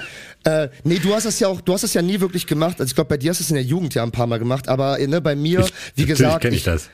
äh, 0.44 0.68
nee, 0.84 0.98
du 0.98 1.14
hast 1.14 1.26
das 1.26 1.38
ja 1.40 1.48
auch, 1.48 1.60
du 1.60 1.72
hast 1.72 1.82
das 1.82 1.94
ja 1.94 2.02
nie 2.02 2.20
wirklich 2.20 2.46
gemacht. 2.46 2.80
Also 2.80 2.90
ich 2.90 2.94
glaube, 2.94 3.08
bei 3.08 3.16
dir 3.16 3.30
hast 3.30 3.40
du 3.40 3.44
es 3.44 3.50
in 3.50 3.56
der 3.56 3.64
Jugend 3.64 3.94
ja 3.94 4.02
ein 4.02 4.12
paar 4.12 4.26
Mal 4.26 4.38
gemacht, 4.38 4.68
aber 4.68 4.98
äh, 4.98 5.06
ne, 5.06 5.20
bei 5.20 5.36
mir, 5.36 5.60
wie 5.94 6.02
Natürlich 6.02 6.08
gesagt, 6.08 6.42
kenne 6.42 6.56
ich 6.56 6.64
das. 6.64 6.88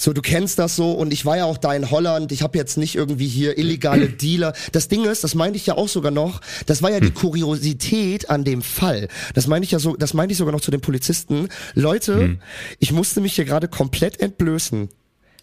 So, 0.00 0.12
du 0.12 0.22
kennst 0.22 0.60
das 0.60 0.76
so 0.76 0.92
und 0.92 1.12
ich 1.12 1.26
war 1.26 1.36
ja 1.36 1.44
auch 1.44 1.58
da 1.58 1.74
in 1.74 1.90
Holland. 1.90 2.30
Ich 2.30 2.42
habe 2.42 2.56
jetzt 2.56 2.76
nicht 2.76 2.94
irgendwie 2.94 3.26
hier 3.26 3.58
illegale 3.58 4.08
Dealer. 4.08 4.52
Das 4.70 4.86
Ding 4.86 5.04
ist, 5.04 5.24
das 5.24 5.34
meinte 5.34 5.56
ich 5.56 5.66
ja 5.66 5.76
auch 5.76 5.88
sogar 5.88 6.12
noch. 6.12 6.40
Das 6.66 6.82
war 6.82 6.90
ja 6.90 7.00
die 7.00 7.10
Kuriosität 7.10 8.30
an 8.30 8.44
dem 8.44 8.62
Fall. 8.62 9.08
Das 9.34 9.48
meine 9.48 9.64
ich 9.64 9.72
ja 9.72 9.80
so, 9.80 9.96
das 9.96 10.14
meinte 10.14 10.32
ich 10.32 10.38
sogar 10.38 10.52
noch 10.52 10.60
zu 10.60 10.70
den 10.70 10.80
Polizisten. 10.80 11.48
Leute, 11.74 12.38
ich 12.78 12.92
musste 12.92 13.20
mich 13.20 13.34
hier 13.34 13.44
gerade 13.44 13.66
komplett 13.66 14.20
entblößen 14.20 14.88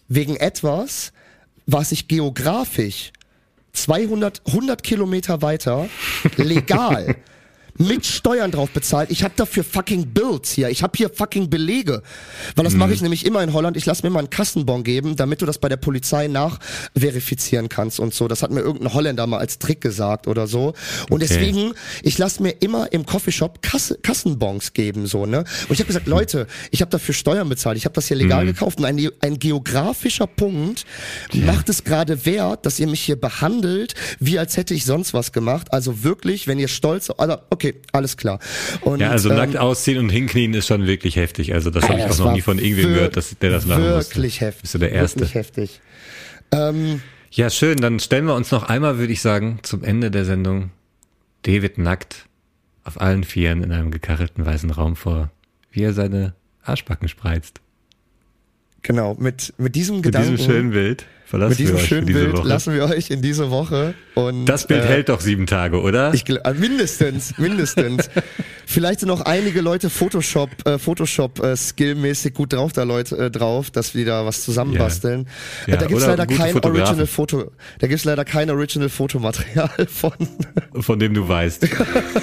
wegen 0.08 0.36
etwas, 0.36 1.12
was 1.66 1.92
ich 1.92 2.08
geografisch 2.08 3.12
200, 3.74 4.40
100 4.46 4.82
Kilometer 4.82 5.42
weiter 5.42 5.86
legal 6.36 7.16
mit 7.78 8.06
Steuern 8.06 8.50
drauf 8.50 8.70
bezahlt. 8.70 9.10
Ich 9.10 9.22
habe 9.22 9.34
dafür 9.36 9.64
fucking 9.64 10.06
Bills 10.08 10.52
hier. 10.52 10.68
Ich 10.70 10.82
habe 10.82 10.92
hier 10.96 11.10
fucking 11.10 11.50
Belege. 11.50 12.02
Weil 12.54 12.64
das 12.64 12.74
mache 12.74 12.92
ich 12.92 13.02
nämlich 13.02 13.24
immer 13.26 13.42
in 13.42 13.52
Holland. 13.52 13.76
Ich 13.76 13.86
lasse 13.86 14.04
mir 14.04 14.10
mal 14.10 14.20
einen 14.20 14.30
Kassenbon 14.30 14.84
geben, 14.84 15.16
damit 15.16 15.42
du 15.42 15.46
das 15.46 15.58
bei 15.58 15.68
der 15.68 15.76
Polizei 15.76 16.28
nachverifizieren 16.28 17.68
kannst 17.68 18.00
und 18.00 18.14
so. 18.14 18.28
Das 18.28 18.42
hat 18.42 18.50
mir 18.50 18.60
irgendein 18.60 18.94
Holländer 18.94 19.26
mal 19.26 19.38
als 19.38 19.58
Trick 19.58 19.80
gesagt 19.80 20.26
oder 20.26 20.46
so. 20.46 20.74
Und 21.10 21.22
Okay. 21.22 21.26
deswegen, 21.28 21.72
ich 22.02 22.18
lasse 22.18 22.42
mir 22.42 22.50
immer 22.60 22.92
im 22.92 23.04
Coffeeshop 23.06 23.62
Kasse, 23.62 23.98
Kassenbons 24.02 24.72
geben, 24.72 25.06
so, 25.06 25.26
ne? 25.26 25.38
Und 25.68 25.72
ich 25.72 25.78
habe 25.80 25.86
gesagt, 25.86 26.06
Leute, 26.06 26.46
ich 26.70 26.80
habe 26.80 26.90
dafür 26.90 27.14
Steuern 27.14 27.48
bezahlt. 27.48 27.76
Ich 27.78 27.84
habe 27.84 27.94
das 27.94 28.06
hier 28.08 28.16
legal 28.16 28.44
gekauft. 28.46 28.78
Und 28.78 28.84
ein, 28.84 29.08
ein 29.20 29.38
geografischer 29.38 30.26
Punkt 30.26 30.84
macht 31.32 31.68
es 31.68 31.84
gerade 31.84 32.24
wert, 32.26 32.66
dass 32.66 32.78
ihr 32.78 32.86
mich 32.86 33.00
hier 33.00 33.20
behandelt, 33.20 33.94
wie 34.20 34.38
als 34.38 34.56
hätte 34.56 34.74
ich 34.74 34.84
sonst 34.84 35.14
was 35.14 35.32
gemacht. 35.32 35.72
Also 35.72 36.04
wirklich, 36.04 36.46
wenn 36.46 36.58
ihr 36.58 36.68
stolz, 36.68 37.10
also 37.16 37.36
okay, 37.50 37.65
alles 37.92 38.16
klar. 38.16 38.38
Und, 38.82 39.00
Ja, 39.00 39.10
also 39.10 39.30
ähm, 39.30 39.36
nackt 39.36 39.56
ausziehen 39.56 39.98
und 39.98 40.08
hinknien 40.10 40.54
ist 40.54 40.66
schon 40.66 40.86
wirklich 40.86 41.16
heftig. 41.16 41.54
Also 41.54 41.70
das 41.70 41.88
habe 41.88 41.98
ich 41.98 42.04
auch 42.04 42.18
noch 42.18 42.32
nie 42.32 42.42
von 42.42 42.58
irgendwem 42.58 42.94
gehört, 42.94 43.16
dass 43.16 43.36
der 43.38 43.50
das 43.50 43.66
machen 43.66 43.90
musste. 43.90 44.14
Wirklich 44.16 44.40
heftig. 44.40 44.62
Bist 44.62 44.74
du 44.74 44.78
der 44.78 44.92
Erste? 44.92 45.20
Wirklich 45.20 45.34
heftig. 45.34 45.80
Ähm, 46.52 47.00
Ja, 47.30 47.50
schön. 47.50 47.78
Dann 47.78 48.00
stellen 48.00 48.26
wir 48.26 48.34
uns 48.34 48.50
noch 48.50 48.62
einmal, 48.64 48.98
würde 48.98 49.12
ich 49.12 49.20
sagen, 49.20 49.58
zum 49.62 49.82
Ende 49.84 50.10
der 50.10 50.24
Sendung 50.24 50.70
David 51.42 51.78
nackt 51.78 52.26
auf 52.84 53.00
allen 53.00 53.24
Vieren 53.24 53.62
in 53.62 53.72
einem 53.72 53.90
gekachelten 53.90 54.46
weißen 54.46 54.70
Raum 54.70 54.96
vor, 54.96 55.30
wie 55.70 55.82
er 55.82 55.92
seine 55.92 56.34
Arschbacken 56.62 57.08
spreizt. 57.08 57.60
Genau, 58.86 59.14
mit, 59.18 59.52
mit 59.58 59.74
diesem 59.74 59.96
Mit 59.96 60.04
Gedanken, 60.06 60.36
diesem 60.36 60.50
schönen 60.50 60.70
Bild 60.70 61.04
verlassen 61.26 61.50
mit 61.50 61.58
diesem 61.58 61.76
wir 61.76 61.82
schönen 61.82 62.06
diese 62.06 62.20
Bild 62.20 62.36
Woche. 62.36 62.48
lassen 62.48 62.72
wir 62.74 62.84
euch 62.84 63.10
in 63.10 63.20
diese 63.20 63.50
Woche. 63.50 63.94
Und, 64.14 64.46
das 64.46 64.66
Bild 64.66 64.84
äh, 64.84 64.86
hält 64.86 65.08
doch 65.08 65.20
sieben 65.20 65.46
Tage, 65.46 65.80
oder? 65.80 66.14
Ich 66.14 66.28
äh, 66.28 66.54
mindestens, 66.54 67.36
mindestens. 67.38 68.08
Vielleicht 68.64 69.00
sind 69.00 69.08
noch 69.08 69.22
einige 69.22 69.60
Leute 69.60 69.90
Photoshop, 69.90 70.50
äh, 70.66 70.78
Photoshop 70.78 71.40
äh, 71.42 71.56
skillmäßig 71.56 72.32
gut 72.34 72.52
drauf, 72.52 72.72
da 72.72 72.84
Leute 72.84 73.16
äh, 73.16 73.30
drauf, 73.30 73.70
dass 73.72 73.94
wir 73.96 74.06
da 74.06 74.24
was 74.24 74.44
zusammenbasteln. 74.44 75.26
Ja. 75.66 75.74
Äh, 75.74 75.78
da 75.78 75.86
gibt's 75.86 76.06
leider 76.06 76.26
kein 76.26 76.52
Fotografen. 76.52 76.82
Original 76.82 77.06
Foto, 77.08 77.50
da 77.80 77.86
gibt's 77.88 78.04
leider 78.04 78.24
kein 78.24 78.48
Original 78.50 78.88
Fotomaterial 78.88 79.68
von. 79.88 80.12
von 80.80 80.98
dem 81.00 81.12
du 81.14 81.28
weißt. 81.28 81.66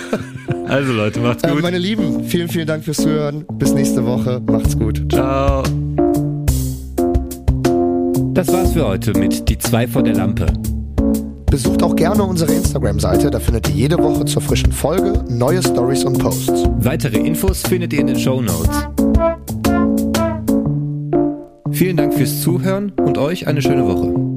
also 0.68 0.94
Leute, 0.94 1.20
macht's 1.20 1.44
Äh, 1.44 1.50
gut. 1.52 1.62
meine 1.62 1.78
Lieben, 1.78 2.24
vielen, 2.24 2.48
vielen 2.48 2.68
Dank 2.68 2.86
fürs 2.86 2.98
Zuhören. 2.98 3.46
Bis 3.54 3.74
nächste 3.74 4.06
Woche. 4.06 4.42
Macht's 4.46 4.78
gut. 4.78 5.12
Ciao. 5.12 5.64
Das 8.34 8.52
war's 8.52 8.74
für 8.74 8.88
heute 8.88 9.14
mit 9.14 9.48
Die 9.48 9.60
zwei 9.60 9.88
vor 9.88 10.02
der 10.02 10.16
Lampe. 10.16 10.48
Besucht 11.46 11.84
auch 11.84 11.96
gerne 11.96 12.24
unsere 12.24 12.52
Instagram-Seite, 12.52 13.30
da 13.30 13.40
findet 13.40 13.70
ihr 13.70 13.76
jede 13.76 13.98
Woche 14.00 14.26
zur 14.26 14.42
frischen 14.42 14.72
Folge 14.72 15.24
neue 15.30 15.62
Stories 15.62 16.04
und 16.04 16.18
Posts. 16.18 16.68
Weitere 16.80 17.20
Infos 17.20 17.62
findet 17.62 17.94
ihr 17.94 18.00
in 18.00 18.08
den 18.08 18.18
Show 18.18 18.42
Notes. 18.42 18.88
Vielen 21.72 21.96
Dank 21.96 22.16
fürs 22.16 22.42
Zuhören 22.42 22.92
und 23.06 23.20
euch 23.20 23.46
eine 23.46 23.62
schöne 23.62 23.86
Woche. 23.86 24.33